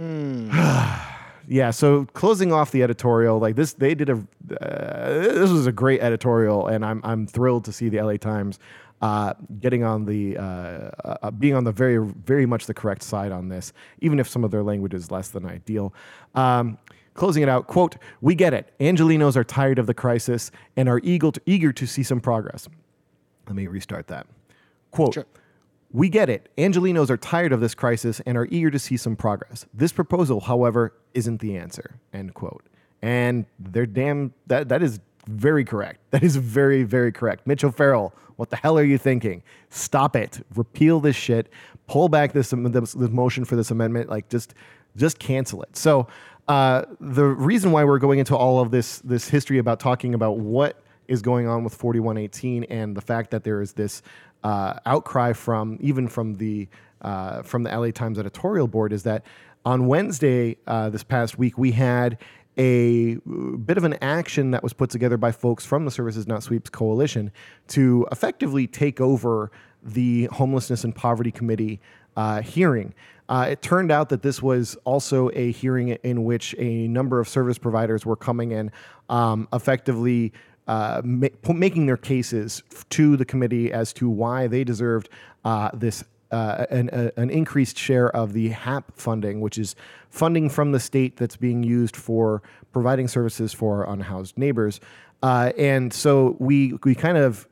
yeah, 1.48 1.70
so 1.70 2.04
closing 2.12 2.52
off 2.52 2.70
the 2.72 2.82
editorial, 2.82 3.38
like 3.38 3.56
this, 3.56 3.72
they 3.72 3.94
did 3.94 4.10
a. 4.10 4.22
Uh, 4.60 5.08
this 5.08 5.50
was 5.50 5.66
a 5.66 5.72
great 5.72 6.02
editorial, 6.02 6.66
and 6.66 6.84
I'm 6.84 7.00
I'm 7.02 7.26
thrilled 7.26 7.64
to 7.64 7.72
see 7.72 7.88
the 7.88 8.02
LA 8.02 8.18
Times 8.18 8.58
uh, 9.00 9.32
getting 9.60 9.82
on 9.82 10.04
the 10.04 10.36
uh, 10.36 10.90
uh, 11.04 11.30
being 11.30 11.54
on 11.54 11.64
the 11.64 11.72
very 11.72 11.98
very 11.98 12.44
much 12.44 12.66
the 12.66 12.74
correct 12.74 13.02
side 13.02 13.32
on 13.32 13.48
this, 13.48 13.72
even 14.00 14.20
if 14.20 14.28
some 14.28 14.44
of 14.44 14.50
their 14.50 14.62
language 14.62 14.92
is 14.92 15.10
less 15.10 15.28
than 15.28 15.46
ideal. 15.46 15.94
Um, 16.34 16.76
closing 17.20 17.42
it 17.42 17.48
out, 17.48 17.66
quote, 17.66 17.96
"We 18.20 18.34
get 18.34 18.52
it. 18.54 18.72
Angelenos 18.80 19.36
are 19.36 19.44
tired 19.44 19.78
of 19.78 19.86
the 19.86 19.94
crisis 19.94 20.50
and 20.76 20.88
are 20.88 21.00
eager 21.04 21.30
to, 21.30 21.40
eager 21.46 21.72
to 21.72 21.86
see 21.86 22.02
some 22.02 22.20
progress." 22.20 22.68
Let 23.46 23.54
me 23.54 23.66
restart 23.66 24.06
that. 24.08 24.26
Quote. 24.90 25.14
Sure. 25.14 25.26
We 25.92 26.08
get 26.08 26.28
it. 26.30 26.48
Angelenos 26.56 27.10
are 27.10 27.16
tired 27.16 27.52
of 27.52 27.60
this 27.60 27.74
crisis 27.74 28.20
and 28.24 28.38
are 28.38 28.46
eager 28.50 28.70
to 28.70 28.78
see 28.78 28.96
some 28.96 29.16
progress. 29.16 29.66
This 29.74 29.92
proposal, 29.92 30.40
however, 30.40 30.94
isn't 31.14 31.40
the 31.40 31.56
answer. 31.56 31.96
End 32.12 32.32
quote. 32.34 32.64
And 33.02 33.44
they're 33.58 33.86
damn 33.86 34.32
that 34.46 34.68
that 34.68 34.82
is 34.82 35.00
very 35.26 35.64
correct. 35.64 36.00
That 36.12 36.22
is 36.22 36.36
very, 36.36 36.84
very 36.84 37.12
correct. 37.12 37.46
Mitch 37.46 37.64
O'Farrell, 37.64 38.14
what 38.36 38.50
the 38.50 38.56
hell 38.56 38.78
are 38.78 38.84
you 38.84 38.98
thinking? 38.98 39.42
Stop 39.68 40.16
it. 40.16 40.44
Repeal 40.54 41.00
this 41.00 41.16
shit. 41.16 41.52
Pull 41.86 42.08
back 42.08 42.32
this, 42.32 42.50
this, 42.50 42.92
this 42.92 43.10
motion 43.10 43.44
for 43.44 43.56
this 43.56 43.70
amendment. 43.70 44.08
Like 44.08 44.28
just 44.28 44.54
just 44.96 45.18
cancel 45.18 45.62
it. 45.62 45.76
So 45.76 46.08
uh, 46.50 46.84
the 46.98 47.24
reason 47.24 47.70
why 47.70 47.84
we're 47.84 48.00
going 48.00 48.18
into 48.18 48.36
all 48.36 48.58
of 48.58 48.72
this 48.72 48.98
this 49.02 49.28
history 49.28 49.58
about 49.58 49.78
talking 49.78 50.14
about 50.14 50.38
what 50.38 50.82
is 51.06 51.22
going 51.22 51.46
on 51.46 51.62
with 51.62 51.72
4118 51.72 52.64
and 52.64 52.96
the 52.96 53.00
fact 53.00 53.30
that 53.30 53.44
there 53.44 53.62
is 53.62 53.74
this 53.74 54.02
uh, 54.42 54.74
outcry 54.84 55.32
from 55.32 55.78
even 55.80 56.08
from 56.08 56.34
the 56.34 56.66
uh, 57.02 57.42
from 57.42 57.62
the 57.62 57.70
LA 57.70 57.92
Times 57.92 58.18
editorial 58.18 58.66
board 58.66 58.92
is 58.92 59.04
that 59.04 59.24
on 59.64 59.86
Wednesday 59.86 60.56
uh, 60.66 60.90
this 60.90 61.04
past 61.04 61.38
week 61.38 61.56
we 61.56 61.70
had 61.70 62.18
a 62.58 63.14
bit 63.64 63.78
of 63.78 63.84
an 63.84 63.94
action 64.02 64.50
that 64.50 64.64
was 64.64 64.72
put 64.72 64.90
together 64.90 65.16
by 65.16 65.30
folks 65.30 65.64
from 65.64 65.84
the 65.84 65.90
Services 65.92 66.26
Not 66.26 66.42
Sweeps 66.42 66.68
coalition 66.68 67.30
to 67.68 68.08
effectively 68.10 68.66
take 68.66 69.00
over 69.00 69.52
the 69.84 70.24
Homelessness 70.32 70.82
and 70.82 70.96
Poverty 70.96 71.30
Committee 71.30 71.80
uh, 72.16 72.42
hearing. 72.42 72.92
Uh, 73.30 73.46
it 73.48 73.62
turned 73.62 73.92
out 73.92 74.08
that 74.08 74.22
this 74.22 74.42
was 74.42 74.76
also 74.84 75.30
a 75.34 75.52
hearing 75.52 75.90
in 76.02 76.24
which 76.24 76.52
a 76.58 76.88
number 76.88 77.20
of 77.20 77.28
service 77.28 77.58
providers 77.58 78.04
were 78.04 78.16
coming 78.16 78.50
in, 78.50 78.72
um, 79.08 79.46
effectively 79.52 80.32
uh, 80.66 81.00
ma- 81.04 81.28
making 81.54 81.86
their 81.86 81.96
cases 81.96 82.64
to 82.90 83.16
the 83.16 83.24
committee 83.24 83.72
as 83.72 83.92
to 83.92 84.10
why 84.10 84.48
they 84.48 84.64
deserved 84.64 85.08
uh, 85.44 85.70
this 85.72 86.02
uh, 86.32 86.66
an, 86.70 86.90
a, 86.92 87.10
an 87.16 87.30
increased 87.30 87.76
share 87.78 88.14
of 88.14 88.32
the 88.32 88.50
HAP 88.50 88.92
funding, 88.96 89.40
which 89.40 89.58
is 89.58 89.74
funding 90.10 90.48
from 90.48 90.72
the 90.72 90.78
state 90.78 91.16
that's 91.16 91.36
being 91.36 91.62
used 91.62 91.96
for 91.96 92.42
providing 92.72 93.08
services 93.08 93.52
for 93.52 93.84
unhoused 93.84 94.36
neighbors. 94.38 94.80
Uh, 95.22 95.52
and 95.58 95.92
so 95.92 96.36
we 96.38 96.74
we 96.84 96.94
kind 96.94 97.18
of 97.18 97.46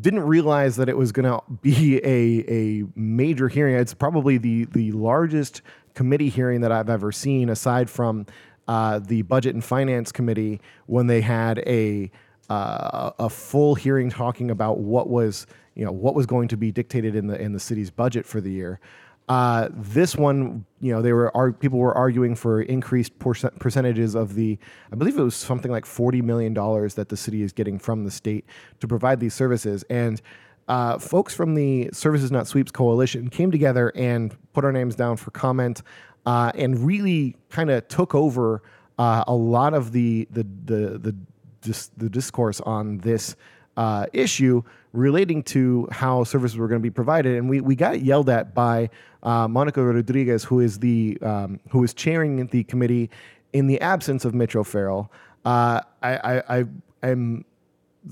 didn't 0.00 0.20
realize 0.24 0.76
that 0.76 0.88
it 0.88 0.96
was 0.96 1.12
going 1.12 1.24
to 1.24 1.40
be 1.60 1.98
a, 2.04 2.44
a 2.48 2.84
major 2.94 3.48
hearing. 3.48 3.74
It's 3.76 3.94
probably 3.94 4.38
the 4.38 4.66
the 4.66 4.92
largest 4.92 5.62
committee 5.94 6.28
hearing 6.28 6.60
that 6.62 6.72
I've 6.72 6.90
ever 6.90 7.12
seen, 7.12 7.48
aside 7.48 7.90
from 7.90 8.26
uh, 8.68 8.98
the 9.00 9.22
Budget 9.22 9.54
and 9.54 9.64
Finance 9.64 10.12
Committee 10.12 10.60
when 10.86 11.06
they 11.06 11.20
had 11.20 11.58
a 11.60 12.10
uh, 12.48 13.10
a 13.18 13.28
full 13.28 13.74
hearing 13.74 14.10
talking 14.10 14.50
about 14.50 14.78
what 14.78 15.08
was 15.08 15.46
you 15.74 15.84
know 15.84 15.92
what 15.92 16.14
was 16.14 16.26
going 16.26 16.48
to 16.48 16.56
be 16.56 16.70
dictated 16.70 17.14
in 17.14 17.26
the 17.26 17.40
in 17.40 17.52
the 17.52 17.60
city's 17.60 17.90
budget 17.90 18.26
for 18.26 18.40
the 18.40 18.50
year. 18.50 18.80
Uh, 19.28 19.68
this 19.72 20.16
one, 20.16 20.64
you 20.80 20.92
know, 20.92 21.00
they 21.00 21.12
were 21.12 21.52
people 21.60 21.78
were 21.78 21.96
arguing 21.96 22.34
for 22.34 22.60
increased 22.60 23.18
percent- 23.18 23.56
percentages 23.58 24.14
of 24.14 24.34
the, 24.34 24.58
I 24.92 24.96
believe 24.96 25.16
it 25.16 25.22
was 25.22 25.36
something 25.36 25.70
like 25.70 25.86
forty 25.86 26.20
million 26.20 26.52
dollars 26.54 26.94
that 26.94 27.08
the 27.08 27.16
city 27.16 27.42
is 27.42 27.52
getting 27.52 27.78
from 27.78 28.04
the 28.04 28.10
state 28.10 28.44
to 28.80 28.88
provide 28.88 29.20
these 29.20 29.32
services, 29.32 29.84
and 29.88 30.20
uh, 30.68 30.98
folks 30.98 31.34
from 31.34 31.54
the 31.54 31.90
Services 31.92 32.30
Not 32.30 32.46
Sweeps 32.46 32.72
coalition 32.72 33.28
came 33.28 33.50
together 33.50 33.92
and 33.94 34.36
put 34.52 34.64
our 34.64 34.72
names 34.72 34.96
down 34.96 35.16
for 35.16 35.30
comment, 35.30 35.82
uh, 36.26 36.52
and 36.54 36.84
really 36.84 37.36
kind 37.48 37.70
of 37.70 37.86
took 37.88 38.14
over 38.14 38.62
uh, 38.98 39.24
a 39.26 39.34
lot 39.34 39.72
of 39.72 39.92
the 39.92 40.26
the 40.30 40.46
the 40.64 40.98
the, 40.98 41.16
dis- 41.60 41.90
the 41.96 42.10
discourse 42.10 42.60
on 42.60 42.98
this 42.98 43.36
uh, 43.76 44.06
issue 44.12 44.62
relating 44.92 45.42
to 45.42 45.88
how 45.90 46.24
services 46.24 46.56
were 46.56 46.68
going 46.68 46.80
to 46.80 46.82
be 46.82 46.90
provided, 46.90 47.36
and 47.36 47.48
we, 47.48 47.60
we 47.60 47.74
got 47.74 48.02
yelled 48.02 48.28
at 48.28 48.54
by 48.54 48.90
uh, 49.22 49.48
Monica 49.48 49.82
Rodriguez, 49.82 50.44
who 50.44 50.60
is 50.60 50.78
the 50.78 51.18
um, 51.22 51.60
who 51.70 51.82
is 51.82 51.94
chairing 51.94 52.46
the 52.48 52.64
committee 52.64 53.10
in 53.52 53.66
the 53.66 53.80
absence 53.80 54.24
of 54.24 54.34
Mitch 54.34 54.56
O'Farrell. 54.56 55.10
Uh, 55.44 55.80
I, 56.02 56.16
I, 56.16 56.58
I 56.58 56.64
am 57.02 57.44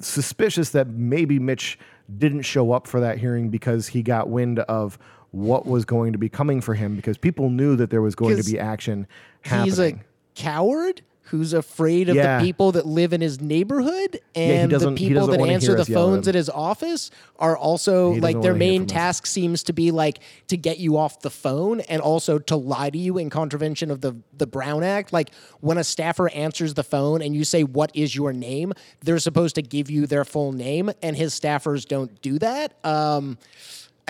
suspicious 0.00 0.70
that 0.70 0.88
maybe 0.88 1.38
Mitch 1.38 1.78
didn't 2.18 2.42
show 2.42 2.72
up 2.72 2.86
for 2.86 3.00
that 3.00 3.18
hearing 3.18 3.50
because 3.50 3.88
he 3.88 4.02
got 4.02 4.28
wind 4.28 4.58
of 4.60 4.98
what 5.30 5.66
was 5.66 5.84
going 5.84 6.12
to 6.12 6.18
be 6.18 6.28
coming 6.28 6.60
for 6.60 6.74
him 6.74 6.96
because 6.96 7.16
people 7.16 7.50
knew 7.50 7.76
that 7.76 7.90
there 7.90 8.02
was 8.02 8.14
going 8.14 8.36
to 8.36 8.42
be 8.42 8.58
action 8.58 9.06
happening. 9.42 9.64
He's 9.64 9.78
a 9.78 9.98
coward 10.34 11.02
who's 11.30 11.52
afraid 11.52 12.08
of 12.08 12.16
Yeah. 12.16 12.38
the 12.38 12.44
people 12.44 12.72
that 12.72 12.86
live 12.86 13.12
in 13.12 13.20
his 13.20 13.40
neighborhood 13.40 14.18
and 14.34 14.70
the 14.70 14.92
people 14.92 15.28
that 15.28 15.40
answer 15.40 15.74
the 15.74 15.82
us 15.82 15.88
yell 15.88 16.00
at 16.00 16.04
phones 16.06 16.28
at 16.28 16.34
his 16.34 16.48
office 16.50 17.10
are 17.38 17.56
also 17.56 18.12
like 18.14 18.40
their 18.42 18.54
main 18.54 18.80
from 18.82 18.86
us. 18.86 18.92
task 18.92 19.26
seems 19.26 19.62
to 19.64 19.72
be 19.72 19.90
like 19.90 20.18
to 20.48 20.56
get 20.56 20.78
you 20.78 20.96
off 20.96 21.20
the 21.20 21.30
phone 21.30 21.80
and 21.80 22.02
also 22.02 22.38
to 22.38 22.56
lie 22.56 22.90
to 22.90 22.98
you 22.98 23.16
in 23.18 23.30
contravention 23.30 23.90
of 23.90 24.00
the 24.00 24.16
the 24.36 24.46
Brown 24.46 24.82
Act 24.82 25.12
like 25.12 25.30
when 25.60 25.78
a 25.78 25.84
staffer 25.84 26.28
answers 26.30 26.74
the 26.74 26.82
phone 26.84 27.22
and 27.22 27.34
you 27.34 27.44
say 27.44 27.62
what 27.62 27.90
is 27.94 28.14
your 28.14 28.32
name 28.32 28.72
they're 29.04 29.18
supposed 29.18 29.54
to 29.54 29.62
give 29.62 29.90
you 29.90 30.06
their 30.06 30.24
full 30.24 30.52
name 30.52 30.90
and 31.02 31.16
his 31.16 31.38
staffers 31.38 31.86
don't 31.86 32.20
do 32.22 32.38
that 32.38 32.74
um 32.84 33.38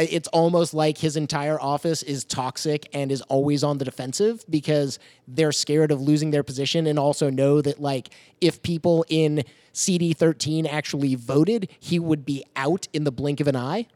it's 0.02 0.28
almost 0.28 0.74
like 0.74 0.98
his 0.98 1.16
entire 1.16 1.60
office 1.60 2.02
is 2.02 2.24
toxic 2.24 2.88
and 2.92 3.10
is 3.10 3.22
always 3.22 3.64
on 3.64 3.78
the 3.78 3.84
defensive 3.84 4.44
because 4.48 4.98
they're 5.26 5.52
scared 5.52 5.90
of 5.90 6.00
losing 6.00 6.30
their 6.30 6.42
position 6.42 6.86
and 6.86 6.98
also 6.98 7.30
know 7.30 7.60
that 7.60 7.80
like 7.80 8.10
if 8.40 8.62
people 8.62 9.04
in 9.08 9.42
CD 9.72 10.12
13 10.12 10.66
actually 10.66 11.14
voted, 11.14 11.70
he 11.78 11.98
would 11.98 12.24
be 12.24 12.44
out 12.56 12.88
in 12.92 13.04
the 13.04 13.12
blink 13.12 13.40
of 13.40 13.48
an 13.48 13.56
eye. 13.56 13.86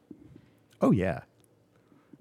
oh 0.81 0.91
yeah, 0.91 1.21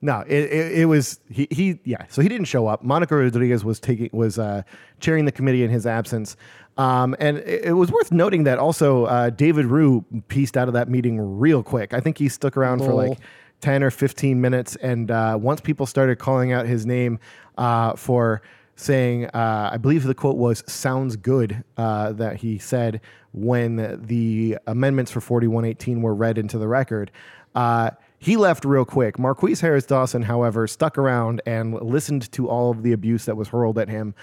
No, 0.01 0.19
it, 0.27 0.51
it, 0.51 0.79
it 0.79 0.85
was 0.85 1.21
he, 1.29 1.47
he 1.49 1.79
yeah. 1.85 2.05
So 2.09 2.21
he 2.21 2.27
didn't 2.27 2.47
show 2.47 2.67
up. 2.67 2.83
Monica 2.83 3.15
Rodriguez 3.15 3.63
was 3.63 3.79
taking 3.79 4.09
was 4.11 4.37
uh, 4.37 4.63
chairing 4.99 5.23
the 5.23 5.31
committee 5.31 5.63
in 5.63 5.69
his 5.69 5.85
absence, 5.85 6.35
um, 6.77 7.15
and 7.19 7.37
it, 7.37 7.65
it 7.65 7.73
was 7.73 7.89
worth 7.89 8.11
noting 8.11 8.43
that 8.43 8.59
also 8.59 9.05
uh, 9.05 9.29
David 9.29 9.65
Ryu 9.67 10.03
pieced 10.27 10.57
out 10.57 10.67
of 10.67 10.73
that 10.73 10.89
meeting 10.89 11.39
real 11.39 11.63
quick. 11.63 11.93
I 11.93 12.01
think 12.01 12.17
he 12.17 12.27
stuck 12.27 12.57
around 12.57 12.79
for 12.79 12.93
like 12.93 13.17
ten 13.63 13.81
or 13.81 13.89
fifteen 13.89 14.41
minutes, 14.41 14.75
and 14.75 15.09
uh, 15.09 15.37
once 15.41 15.61
people 15.61 15.85
started 15.85 16.19
calling 16.19 16.51
out 16.51 16.65
his 16.65 16.85
name 16.85 17.17
uh, 17.57 17.95
for 17.95 18.41
saying, 18.75 19.27
uh, 19.27 19.69
I 19.71 19.77
believe 19.77 20.03
the 20.03 20.13
quote 20.13 20.35
was 20.35 20.63
"sounds 20.67 21.15
good" 21.15 21.63
uh, 21.77 22.11
that 22.11 22.35
he 22.35 22.57
said 22.57 22.99
when 23.31 24.05
the 24.05 24.57
amendments 24.67 25.11
for 25.11 25.21
4118 25.21 26.01
were 26.01 26.13
read 26.13 26.37
into 26.37 26.57
the 26.57 26.67
record. 26.67 27.09
Uh, 27.55 27.91
he 28.19 28.35
left 28.35 28.65
real 28.65 28.85
quick. 28.85 29.17
Marqueece 29.17 29.61
Harris 29.61 29.85
Dawson, 29.85 30.23
however, 30.23 30.67
stuck 30.67 30.97
around 30.97 31.41
and 31.45 31.73
listened 31.73 32.29
to 32.33 32.49
all 32.49 32.69
of 32.69 32.83
the 32.83 32.91
abuse 32.91 33.25
that 33.25 33.37
was 33.37 33.47
hurled 33.47 33.77
at 33.77 33.87
him. 33.87 34.13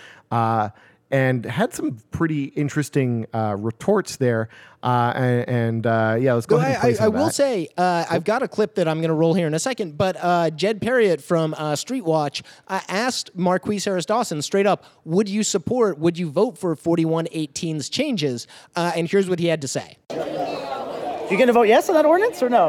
And 1.12 1.44
had 1.44 1.74
some 1.74 1.98
pretty 2.12 2.44
interesting 2.44 3.26
uh, 3.34 3.56
retorts 3.58 4.14
there, 4.18 4.48
uh, 4.84 5.12
and, 5.16 5.48
and 5.48 5.86
uh, 5.86 6.16
yeah, 6.20 6.34
let's 6.34 6.46
go 6.46 6.54
Well, 6.56 6.64
ahead. 6.64 6.76
And 6.76 6.78
I, 6.78 6.80
play 6.82 6.90
I, 6.90 6.92
some 6.94 7.02
I 7.02 7.06
of 7.08 7.12
will 7.14 7.24
that. 7.26 7.34
say 7.34 7.68
uh, 7.76 8.04
I've 8.08 8.22
got 8.22 8.44
a 8.44 8.48
clip 8.48 8.76
that 8.76 8.86
I'm 8.86 8.98
going 8.98 9.08
to 9.08 9.14
roll 9.14 9.34
here 9.34 9.48
in 9.48 9.54
a 9.54 9.58
second. 9.58 9.98
But 9.98 10.16
uh, 10.20 10.50
Jed 10.50 10.80
Perriott 10.80 11.20
from 11.20 11.54
uh, 11.58 11.74
Street 11.74 12.04
Watch 12.04 12.44
uh, 12.68 12.80
asked 12.86 13.36
Marqueece 13.36 13.86
Harris 13.86 14.06
Dawson 14.06 14.40
straight 14.40 14.66
up, 14.68 14.84
"Would 15.04 15.28
you 15.28 15.42
support? 15.42 15.98
Would 15.98 16.16
you 16.16 16.30
vote 16.30 16.56
for 16.56 16.76
4118's 16.76 17.88
changes?" 17.88 18.46
Uh, 18.76 18.92
and 18.94 19.10
here's 19.10 19.28
what 19.28 19.40
he 19.40 19.46
had 19.46 19.62
to 19.62 19.68
say. 19.68 19.96
You 20.10 21.38
gonna 21.38 21.52
vote 21.52 21.66
yes 21.66 21.88
on 21.88 21.96
that 21.96 22.04
ordinance 22.06 22.40
or 22.40 22.48
no? 22.48 22.66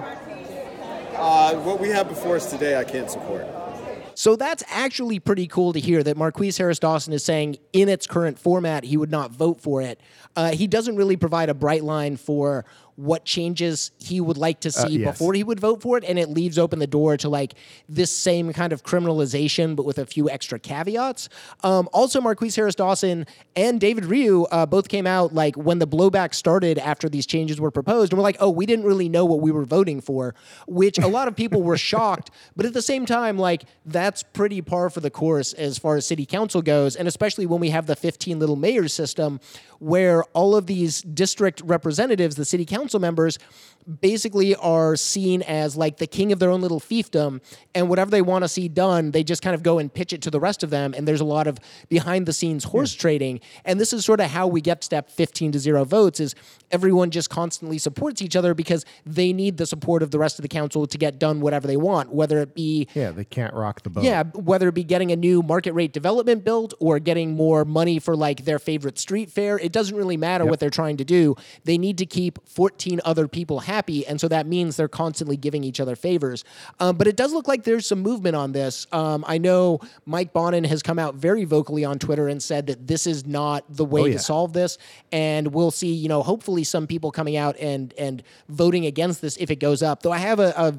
Uh, 1.16 1.54
what 1.60 1.80
we 1.80 1.90
have 1.90 2.10
before 2.10 2.38
us 2.38 2.50
today, 2.50 2.76
I 2.76 2.84
can't 2.84 3.10
support. 3.12 3.46
So 4.16 4.36
that's 4.36 4.64
actually 4.70 5.20
pretty 5.20 5.48
cool 5.48 5.74
to 5.74 5.80
hear 5.80 6.04
that 6.04 6.18
Marqueece 6.18 6.58
Harris 6.58 6.80
Dawson 6.80 7.14
is 7.14 7.24
saying 7.24 7.58
in 7.74 7.90
its 7.90 8.08
current 8.08 8.38
format 8.38 8.84
he 8.84 8.98
would 8.98 9.12
not 9.12 9.32
vote 9.32 9.62
for 9.62 9.82
it. 9.82 10.00
Uh, 10.36 10.52
he 10.52 10.68
doesn't 10.68 10.96
really 10.96 11.18
provide 11.18 11.50
a 11.50 11.54
bright 11.54 11.84
line 11.84 12.18
for 12.18 12.66
what 13.02 13.26
changes 13.26 13.92
he 13.98 14.22
would 14.22 14.38
like 14.38 14.60
to 14.60 14.72
see 14.72 15.00
yes. 15.00 15.12
before 15.12 15.34
he 15.34 15.44
would 15.44 15.60
vote 15.60 15.82
for 15.82 15.98
it, 15.98 16.04
and 16.04 16.20
it 16.20 16.30
leaves 16.30 16.60
open 16.60 16.78
the 16.78 16.88
door 16.88 17.18
to 17.18 17.30
like 17.30 17.56
this 17.90 18.12
same 18.16 18.54
kind 18.54 18.72
of 18.72 18.84
criminalization, 18.84 19.76
but 19.76 19.86
with 19.86 19.98
a 19.98 20.06
few 20.06 20.30
extra 20.30 20.60
caveats. 20.60 21.28
Um, 21.64 21.90
also, 21.94 22.22
Marqueece 22.22 22.56
Harris 22.56 22.76
Dawson 22.76 23.26
and 23.56 23.82
David 23.82 24.06
Ryu 24.06 24.44
uh, 24.52 24.68
both 24.68 24.88
came 24.88 25.08
out 25.08 25.34
like 25.34 25.56
when 25.56 25.80
the 25.80 25.88
blowback 25.88 26.36
started 26.36 26.78
after 26.78 27.10
these 27.10 27.26
changes 27.26 27.60
were 27.60 27.72
proposed, 27.72 28.14
and 28.14 28.20
we're 28.20 28.24
like, 28.24 28.38
oh, 28.40 28.52
we 28.52 28.68
didn't 28.68 28.86
really 28.86 29.10
know 29.10 29.26
what 29.26 29.42
we 29.42 29.52
were 29.52 29.66
voting 29.66 30.00
for, 30.00 30.36
which 30.68 31.00
a 31.00 31.08
lot 31.08 31.28
of 31.28 31.36
people 31.36 31.64
were 31.64 31.78
shocked. 31.92 32.30
But 32.56 32.68
at 32.68 32.74
the 32.74 32.84
same 32.84 33.08
time, 33.08 33.40
like 33.40 33.64
that's 33.84 34.22
pretty 34.22 34.62
par 34.62 34.92
for 34.92 35.00
the 35.00 35.10
course 35.10 35.54
as 35.54 35.80
far 35.80 35.96
as 35.96 36.06
city 36.06 36.28
council 36.28 36.62
goes, 36.62 36.96
and 36.96 37.08
especially 37.08 37.48
when 37.48 37.60
we 37.60 37.72
have 37.72 37.88
the 37.88 37.96
15 37.96 38.38
little 38.38 38.56
mayors 38.56 38.94
system 38.94 39.40
where 39.82 40.24
all 40.36 40.56
of 40.56 40.68
these 40.68 41.02
district 41.02 41.60
representatives, 41.66 42.36
the 42.36 42.46
city 42.46 42.66
council 42.66 42.91
members, 43.00 43.38
basically 44.00 44.56
are 44.56 44.96
seen 44.96 45.42
as 45.42 45.76
like 45.76 45.98
the 45.98 46.06
king 46.06 46.32
of 46.32 46.38
their 46.38 46.52
own 46.52 46.62
little 46.62 46.80
fiefdom 46.80 47.42
and 47.74 47.90
whatever 47.90 48.12
they 48.12 48.22
want 48.22 48.44
to 48.44 48.48
see 48.48 48.68
done 48.68 49.10
they 49.10 49.24
just 49.24 49.42
kind 49.42 49.56
of 49.56 49.64
go 49.64 49.80
and 49.80 49.92
pitch 49.92 50.14
it 50.14 50.22
to 50.22 50.30
the 50.30 50.40
rest 50.40 50.62
of 50.62 50.70
them 50.70 50.94
and 50.96 51.08
there's 51.08 51.20
a 51.20 51.26
lot 51.26 51.48
of 51.48 51.58
behind 51.90 52.28
the 52.28 52.32
scenes 52.32 52.64
horse 52.66 52.94
trading 52.94 53.40
and 53.66 53.80
this 53.80 53.92
is 53.92 54.06
sort 54.06 54.20
of 54.20 54.30
how 54.30 54.46
we 54.46 54.62
get 54.62 54.84
step 54.84 55.10
15 55.10 55.54
to 55.54 55.60
0 55.60 55.84
votes 55.84 56.20
is 56.20 56.36
everyone 56.70 57.10
just 57.10 57.32
constantly 57.32 57.80
supports 57.80 58.22
each 58.22 58.36
other 58.36 58.54
because 58.54 58.86
they 59.04 59.34
need 59.34 59.58
the 59.58 59.66
support 59.66 60.04
of 60.04 60.12
the 60.12 60.20
rest 60.20 60.38
of 60.38 60.44
the 60.44 60.48
council 60.50 60.86
to 60.86 60.98
get 61.00 61.18
done 61.18 61.42
whatever 61.42 61.66
they 61.66 61.78
want 61.78 62.14
whether 62.14 62.38
it 62.38 62.54
be 62.54 62.88
Yeah, 62.94 63.10
they 63.10 63.26
can't 63.26 63.54
rock 63.56 63.82
the 63.82 63.90
boat. 63.90 64.04
yeah, 64.04 64.24
whether 64.36 64.68
it 64.68 64.76
be 64.76 64.84
getting 64.84 65.12
a 65.12 65.16
new 65.16 65.42
market 65.42 65.74
rate 65.74 65.92
development 65.92 66.44
built 66.44 66.76
or 66.80 67.00
getting 67.00 67.32
more 67.36 67.66
money 67.66 67.98
for 67.98 68.16
like 68.16 68.46
their 68.46 68.60
favorite 68.60 69.00
street 69.00 69.32
fair, 69.32 69.58
it 69.58 69.72
doesn't 69.72 69.98
really 69.98 70.18
matter 70.18 70.46
what 70.46 70.60
they're 70.60 70.70
trying 70.70 70.98
to 70.98 71.04
do. 71.06 71.36
They 71.64 71.80
need 71.80 71.98
to 71.98 72.06
keep 72.06 72.38
14 72.48 72.71
other 73.06 73.28
people 73.28 73.60
happy, 73.60 74.06
and 74.08 74.20
so 74.20 74.28
that 74.28 74.46
means 74.48 74.76
they're 74.78 74.88
constantly 74.88 75.38
giving 75.38 75.64
each 75.64 75.80
other 75.80 75.96
favors. 75.96 76.44
Um, 76.80 76.98
but 76.98 77.08
it 77.08 77.16
does 77.16 77.34
look 77.34 77.48
like 77.48 77.64
there's 77.64 77.86
some 77.88 78.00
movement 78.02 78.36
on 78.36 78.52
this. 78.52 78.88
Um, 78.92 79.24
I 79.28 79.38
know 79.38 79.80
Mike 80.06 80.34
Bonin 80.34 80.64
has 80.66 80.82
come 80.82 81.00
out 81.00 81.16
very 81.16 81.46
vocally 81.46 81.86
on 81.86 82.00
Twitter 82.00 82.28
and 82.28 82.42
said 82.42 82.68
that 82.68 82.88
this 82.88 83.06
is 83.08 83.26
not 83.26 83.64
the 83.70 83.86
way 83.86 84.02
Oh, 84.02 84.06
yeah. 84.06 84.14
to 84.14 84.20
solve 84.20 84.54
this, 84.54 84.78
and 85.12 85.54
we'll 85.54 85.72
see. 85.72 85.94
You 85.94 86.10
know, 86.10 86.24
hopefully 86.24 86.64
some 86.64 86.88
people 86.88 87.12
coming 87.12 87.38
out 87.38 87.58
and 87.60 87.94
and 87.98 88.24
voting 88.50 88.86
against 88.86 89.22
this 89.22 89.38
if 89.38 89.52
it 89.52 89.58
goes 89.58 89.84
up. 89.84 90.02
Though 90.04 90.12
I 90.12 90.18
have 90.20 90.40
a, 90.40 90.54
a 90.58 90.74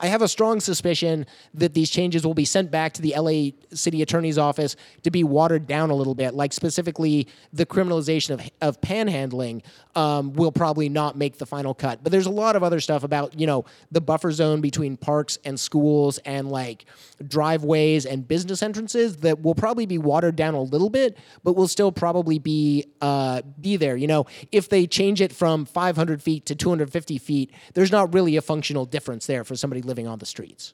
I 0.00 0.06
have 0.06 0.22
a 0.22 0.28
strong 0.28 0.60
suspicion 0.60 1.26
that 1.54 1.74
these 1.74 1.90
changes 1.90 2.26
will 2.26 2.34
be 2.34 2.44
sent 2.44 2.70
back 2.70 2.92
to 2.94 3.02
the 3.02 3.14
LA 3.16 3.50
City 3.74 4.02
Attorney's 4.02 4.38
Office 4.38 4.76
to 5.02 5.10
be 5.10 5.22
watered 5.24 5.66
down 5.66 5.90
a 5.90 5.94
little 5.94 6.14
bit. 6.14 6.34
Like 6.34 6.52
specifically, 6.52 7.28
the 7.52 7.66
criminalization 7.66 8.30
of, 8.30 8.50
of 8.60 8.80
panhandling 8.80 9.62
um, 9.94 10.32
will 10.32 10.52
probably 10.52 10.88
not 10.88 11.16
make 11.16 11.38
the 11.38 11.46
final 11.46 11.74
cut. 11.74 12.02
But 12.02 12.12
there's 12.12 12.26
a 12.26 12.30
lot 12.30 12.56
of 12.56 12.62
other 12.62 12.80
stuff 12.80 13.04
about 13.04 13.38
you 13.38 13.46
know 13.46 13.64
the 13.90 14.00
buffer 14.00 14.32
zone 14.32 14.60
between 14.60 14.96
parks 14.96 15.38
and 15.44 15.58
schools 15.58 16.18
and 16.18 16.50
like 16.50 16.86
driveways 17.26 18.06
and 18.06 18.26
business 18.26 18.62
entrances 18.62 19.18
that 19.18 19.42
will 19.42 19.54
probably 19.54 19.86
be 19.86 19.98
watered 19.98 20.36
down 20.36 20.54
a 20.54 20.62
little 20.62 20.90
bit, 20.90 21.16
but 21.44 21.54
will 21.54 21.68
still 21.68 21.92
probably 21.92 22.38
be 22.38 22.86
uh, 23.00 23.42
be 23.60 23.76
there. 23.76 23.96
You 23.96 24.06
know, 24.06 24.26
if 24.50 24.68
they 24.68 24.86
change 24.86 25.20
it 25.20 25.32
from 25.32 25.64
500 25.64 26.22
feet 26.22 26.46
to 26.46 26.54
250 26.54 27.18
feet, 27.18 27.50
there's 27.74 27.92
not 27.92 28.12
really 28.14 28.36
a 28.36 28.42
functional 28.42 28.84
difference 28.84 29.26
there 29.26 29.44
for 29.44 29.56
somebody 29.56 29.82
living 29.92 30.06
on 30.06 30.18
the 30.18 30.26
streets. 30.26 30.72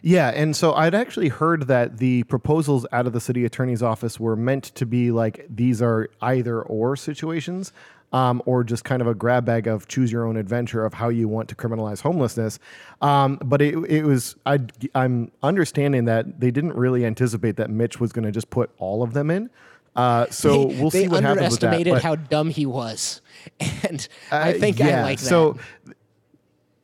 Yeah, 0.00 0.28
and 0.28 0.56
so 0.56 0.72
I'd 0.72 0.94
actually 0.94 1.28
heard 1.28 1.66
that 1.66 1.98
the 1.98 2.22
proposals 2.24 2.86
out 2.92 3.06
of 3.06 3.12
the 3.12 3.20
city 3.20 3.44
attorney's 3.44 3.82
office 3.82 4.18
were 4.18 4.36
meant 4.36 4.64
to 4.76 4.86
be 4.86 5.10
like 5.10 5.46
these 5.50 5.82
are 5.82 6.08
either 6.22 6.62
or 6.62 6.96
situations, 6.96 7.72
um, 8.12 8.40
or 8.46 8.64
just 8.64 8.84
kind 8.84 9.02
of 9.02 9.08
a 9.08 9.14
grab 9.14 9.44
bag 9.44 9.66
of 9.66 9.86
choose 9.88 10.10
your 10.10 10.26
own 10.26 10.36
adventure 10.36 10.84
of 10.84 10.94
how 10.94 11.08
you 11.08 11.28
want 11.28 11.48
to 11.50 11.54
criminalize 11.54 12.00
homelessness. 12.00 12.58
Um, 13.02 13.38
but 13.44 13.60
it, 13.60 13.74
it 13.90 14.04
was 14.04 14.36
I, 14.46 14.60
I'm 14.94 15.30
understanding 15.42 16.06
that 16.06 16.40
they 16.40 16.50
didn't 16.50 16.74
really 16.74 17.04
anticipate 17.04 17.56
that 17.56 17.68
Mitch 17.70 18.00
was 18.00 18.12
going 18.12 18.24
to 18.24 18.32
just 18.32 18.50
put 18.50 18.70
all 18.78 19.02
of 19.02 19.12
them 19.12 19.30
in. 19.30 19.50
Uh, 19.96 20.26
so 20.30 20.66
they, 20.66 20.80
we'll 20.80 20.90
see 20.90 21.08
what 21.08 21.24
happens 21.24 21.50
with 21.50 21.60
that. 21.60 21.66
underestimated 21.68 22.02
how 22.02 22.14
dumb 22.14 22.50
he 22.50 22.66
was, 22.66 23.20
and 23.60 24.06
I 24.30 24.54
uh, 24.54 24.58
think 24.58 24.80
I 24.80 25.02
like 25.02 25.18
that. 25.18 25.26
So 25.26 25.58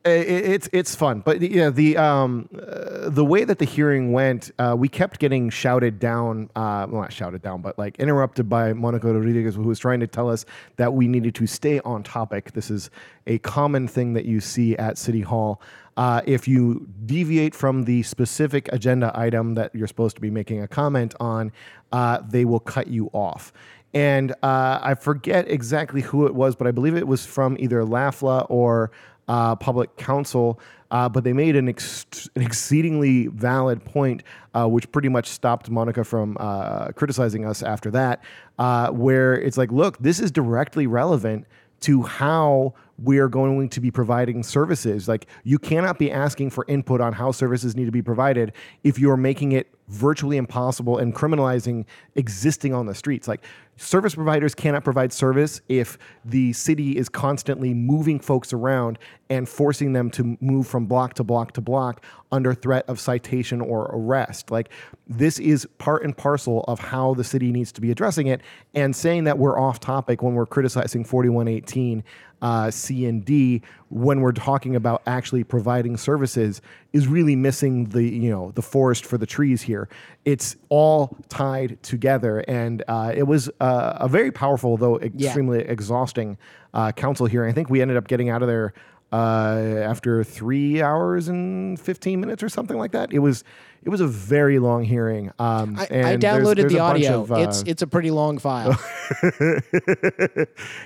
it's 0.05 0.69
it's 0.71 0.95
fun, 0.95 1.21
but 1.21 1.41
yeah, 1.41 1.69
the 1.69 1.97
um 1.97 2.47
uh, 2.55 3.09
the 3.09 3.25
way 3.25 3.43
that 3.43 3.59
the 3.59 3.65
hearing 3.65 4.11
went, 4.11 4.51
uh, 4.59 4.75
we 4.77 4.87
kept 4.87 5.19
getting 5.19 5.49
shouted 5.49 5.99
down. 5.99 6.49
Uh, 6.55 6.85
well, 6.89 7.01
not 7.01 7.11
shouted 7.11 7.41
down, 7.41 7.61
but 7.61 7.77
like 7.79 7.97
interrupted 7.97 8.47
by 8.47 8.73
Monica 8.73 9.11
Rodriguez, 9.11 9.55
who 9.55 9.63
was 9.63 9.79
trying 9.79 9.99
to 10.01 10.07
tell 10.07 10.29
us 10.29 10.45
that 10.75 10.93
we 10.93 11.07
needed 11.07 11.33
to 11.35 11.47
stay 11.47 11.79
on 11.79 12.03
topic. 12.03 12.53
This 12.53 12.69
is 12.69 12.89
a 13.25 13.39
common 13.39 13.87
thing 13.87 14.13
that 14.13 14.25
you 14.25 14.39
see 14.39 14.77
at 14.77 14.97
City 14.97 15.21
Hall. 15.21 15.61
Uh, 15.97 16.21
if 16.25 16.47
you 16.47 16.87
deviate 17.05 17.55
from 17.55 17.85
the 17.85 18.03
specific 18.03 18.71
agenda 18.73 19.11
item 19.15 19.55
that 19.55 19.73
you're 19.73 19.87
supposed 19.87 20.15
to 20.15 20.21
be 20.21 20.29
making 20.29 20.61
a 20.61 20.67
comment 20.67 21.15
on, 21.19 21.51
uh, 21.91 22.21
they 22.27 22.45
will 22.45 22.59
cut 22.59 22.87
you 22.87 23.09
off. 23.13 23.53
And 23.93 24.33
uh, 24.43 24.79
I 24.81 24.95
forget 24.95 25.49
exactly 25.49 26.01
who 26.01 26.25
it 26.25 26.35
was, 26.35 26.57
but 26.57 26.67
I 26.67 26.71
believe 26.71 26.97
it 26.97 27.07
was 27.07 27.25
from 27.25 27.55
either 27.57 27.81
LAFLA 27.83 28.45
or 28.49 28.91
uh, 29.27 29.55
Public 29.55 29.95
Counsel. 29.97 30.59
Uh, 30.91 31.09
but 31.09 31.23
they 31.23 31.33
made 31.33 31.55
an, 31.55 31.67
ex- 31.67 32.29
an 32.35 32.41
exceedingly 32.43 33.27
valid 33.27 33.83
point, 33.83 34.23
uh, 34.53 34.67
which 34.67 34.89
pretty 34.91 35.09
much 35.09 35.27
stopped 35.27 35.69
Monica 35.69 36.03
from 36.03 36.37
uh, 36.39 36.89
criticizing 36.89 37.43
us 37.43 37.63
after 37.63 37.89
that, 37.91 38.23
uh, 38.59 38.89
where 38.91 39.33
it's 39.33 39.57
like, 39.57 39.71
look, 39.71 39.97
this 39.97 40.19
is 40.19 40.31
directly 40.31 40.87
relevant 40.87 41.45
to 41.81 42.03
how 42.03 42.73
we're 42.97 43.27
going 43.27 43.67
to 43.69 43.81
be 43.81 43.91
providing 43.91 44.41
services. 44.41 45.07
Like, 45.07 45.27
you 45.43 45.59
cannot 45.59 45.99
be 45.99 46.11
asking 46.11 46.51
for 46.51 46.63
input 46.67 47.01
on 47.01 47.13
how 47.13 47.31
services 47.31 47.75
need 47.75 47.85
to 47.85 47.91
be 47.91 48.01
provided 48.01 48.53
if 48.83 48.97
you're 48.97 49.17
making 49.17 49.51
it 49.51 49.74
virtually 49.87 50.37
impossible 50.37 50.97
and 50.97 51.13
criminalizing 51.13 51.85
existing 52.15 52.73
on 52.73 52.85
the 52.85 52.95
streets. 52.95 53.27
Like, 53.27 53.43
service 53.77 54.15
providers 54.15 54.55
cannot 54.55 54.83
provide 54.83 55.11
service 55.11 55.61
if 55.67 55.97
the 56.23 56.53
city 56.53 56.97
is 56.97 57.09
constantly 57.09 57.73
moving 57.73 58.19
folks 58.19 58.53
around 58.53 58.97
and 59.29 59.47
forcing 59.47 59.93
them 59.93 60.09
to 60.11 60.37
move 60.39 60.67
from 60.67 60.85
block 60.85 61.13
to 61.15 61.23
block 61.23 61.51
to 61.53 61.61
block 61.61 62.03
under 62.31 62.53
threat 62.53 62.85
of 62.87 62.99
citation 62.99 63.61
or 63.61 63.89
arrest. 63.93 64.49
Like, 64.49 64.69
this 65.07 65.39
is 65.39 65.67
part 65.77 66.03
and 66.03 66.15
parcel 66.15 66.63
of 66.67 66.79
how 66.79 67.13
the 67.13 67.23
city 67.23 67.51
needs 67.51 67.71
to 67.73 67.81
be 67.81 67.91
addressing 67.91 68.27
it. 68.27 68.41
And 68.73 68.95
saying 68.95 69.25
that 69.25 69.37
we're 69.37 69.59
off 69.59 69.79
topic 69.79 70.23
when 70.23 70.33
we're 70.33 70.45
criticizing 70.45 71.03
4118 71.03 72.03
uh, 72.41 72.69
C 72.71 73.05
and 73.05 73.23
D 73.23 73.61
when 73.89 74.21
we're 74.21 74.31
talking 74.31 74.75
about 74.75 75.01
actually 75.05 75.43
providing 75.43 75.95
services 75.95 76.61
is 76.93 77.07
really 77.07 77.35
missing 77.35 77.85
the 77.85 78.03
you 78.03 78.29
know 78.29 78.51
the 78.51 78.61
forest 78.61 79.05
for 79.05 79.17
the 79.17 79.25
trees 79.25 79.61
here. 79.61 79.87
It's 80.23 80.55
all 80.69 81.17
tied 81.29 81.81
together, 81.83 82.39
and 82.47 82.83
uh, 82.87 83.13
it 83.15 83.23
was 83.23 83.49
uh, 83.59 83.97
a 83.97 84.07
very 84.07 84.31
powerful 84.31 84.77
though 84.77 84.99
extremely 84.99 85.59
exhausting 85.59 86.37
uh, 86.73 86.91
council 86.91 87.25
here. 87.25 87.45
I 87.45 87.51
think 87.51 87.69
we 87.69 87.81
ended 87.81 87.97
up 87.97 88.07
getting 88.07 88.29
out 88.29 88.41
of 88.41 88.47
there 88.47 88.73
uh, 89.11 89.81
after 89.83 90.23
three 90.23 90.81
hours 90.81 91.27
and 91.27 91.79
15 91.79 92.19
minutes 92.19 92.43
or 92.43 92.49
something 92.49 92.77
like 92.77 92.91
that. 92.91 93.13
It 93.13 93.19
was 93.19 93.43
it 93.83 93.89
was 93.89 94.01
a 94.01 94.07
very 94.07 94.57
long 94.57 94.83
hearing. 94.83 95.31
Um, 95.37 95.77
I, 95.77 95.83
I 95.83 95.85
and 95.85 96.21
there's- 96.21 96.43
downloaded 96.43 96.55
there's 96.55 96.73
the 96.73 96.79
audio. 96.79 97.21
of, 97.21 97.31
uh, 97.31 97.35
it's 97.35 97.61
it's 97.63 97.81
a 97.83 97.87
pretty 97.87 98.09
long 98.11 98.39
file. 98.39 98.79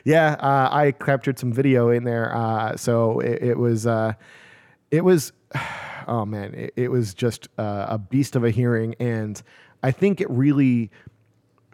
yeah, 0.03 0.34
uh, 0.34 0.70
I 0.72 0.91
captured 0.99 1.39
some 1.39 1.53
video 1.53 1.89
in 1.89 2.03
there. 2.03 2.36
Uh, 2.36 2.76
so 2.76 3.20
it, 3.20 3.41
it 3.41 3.57
was, 3.57 3.88
uh, 3.88 4.13
it 4.91 5.03
was, 5.03 5.32
oh 6.07 6.26
man, 6.26 6.53
it, 6.53 6.74
it 6.76 6.91
was 6.91 7.13
just 7.13 7.47
uh, 7.57 7.86
a 7.89 7.97
beast 7.97 8.36
of 8.36 8.43
a 8.43 8.51
hearing, 8.51 8.95
and 8.99 9.41
I 9.82 9.91
think 9.91 10.20
it 10.20 10.30
really 10.30 10.91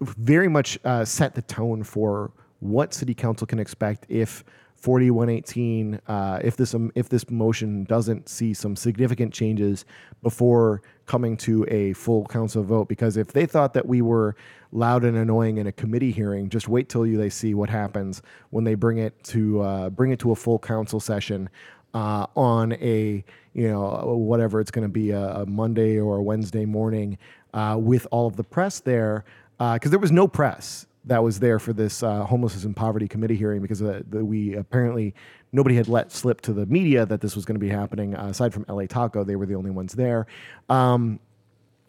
very 0.02 0.48
much 0.48 0.78
uh, 0.86 1.06
set 1.06 1.34
the 1.36 1.42
tone 1.42 1.84
for 1.84 2.32
what 2.60 2.94
city 2.94 3.14
council 3.14 3.48
can 3.48 3.60
expect 3.60 4.06
if 4.10 4.44
4118 4.86 6.00
uh, 6.08 6.40
if 6.44 6.58
this 6.58 6.76
um, 6.76 6.92
if 6.94 7.10
this 7.10 7.28
motion 7.32 7.86
doesn't 7.86 8.30
see 8.30 8.54
some 8.54 8.76
significant 8.76 9.34
changes 9.34 9.84
before 10.22 10.84
coming 11.08 11.36
to 11.36 11.66
a 11.70 11.94
full 11.94 12.24
council 12.28 12.62
vote 12.62 12.88
because 12.88 13.18
if 13.18 13.34
they 13.34 13.48
thought 13.48 13.74
that 13.74 13.88
we 13.88 14.04
were 14.04 14.36
loud 14.72 15.04
and 15.04 15.18
annoying 15.18 15.58
in 15.58 15.66
a 15.66 15.72
committee 15.72 16.12
hearing 16.12 16.50
just 16.50 16.68
wait 16.68 16.88
till 16.88 17.04
you 17.04 17.18
they 17.18 17.32
see 17.32 17.56
what 17.56 17.68
happens 17.68 18.22
when 18.52 18.64
they 18.64 18.76
bring 18.76 19.00
it 19.00 19.24
to 19.24 19.60
uh, 19.62 19.90
bring 19.90 20.12
it 20.12 20.20
to 20.20 20.32
a 20.32 20.36
full 20.36 20.60
council 20.60 21.00
session 21.00 21.50
uh, 21.96 22.28
on 22.36 22.74
a 22.74 23.26
you 23.54 23.68
know 23.68 24.16
whatever 24.16 24.62
it's 24.62 24.70
going 24.70 24.86
to 24.86 24.94
be 24.94 25.10
a, 25.10 25.38
a 25.38 25.46
Monday 25.48 26.00
or 26.00 26.18
a 26.18 26.22
Wednesday 26.22 26.64
morning 26.64 27.18
uh, 27.56 27.76
with 27.80 28.06
all 28.12 28.28
of 28.28 28.36
the 28.36 28.44
press 28.44 28.82
there 28.82 29.26
because 29.58 29.90
there 29.90 30.00
was 30.00 30.12
no 30.12 30.28
press 30.28 30.86
that 31.06 31.24
was 31.24 31.40
there 31.40 31.60
for 31.60 31.74
this 31.74 32.04
uh, 32.04 32.24
homelessness 32.26 32.64
and 32.64 32.76
poverty 32.76 33.08
committee 33.08 33.36
hearing 33.36 33.62
because 33.62 33.82
uh, 33.82 34.02
the, 34.10 34.24
we 34.24 34.56
apparently 34.56 35.14
nobody 35.52 35.76
had 35.76 35.88
let 35.88 36.12
slip 36.12 36.42
to 36.42 36.54
the 36.54 36.66
media 36.66 37.06
that 37.06 37.22
this 37.22 37.36
was 37.36 37.46
going 37.46 37.56
to 37.56 37.60
be 37.60 37.70
happening 37.70 38.16
uh, 38.16 38.28
aside 38.28 38.54
from 38.54 38.66
LA 38.68 38.86
Taco 38.86 39.24
they 39.24 39.36
were 39.36 39.46
the 39.46 39.56
only 39.56 39.72
ones 39.72 39.94
there 39.94 40.26
um, 40.70 41.20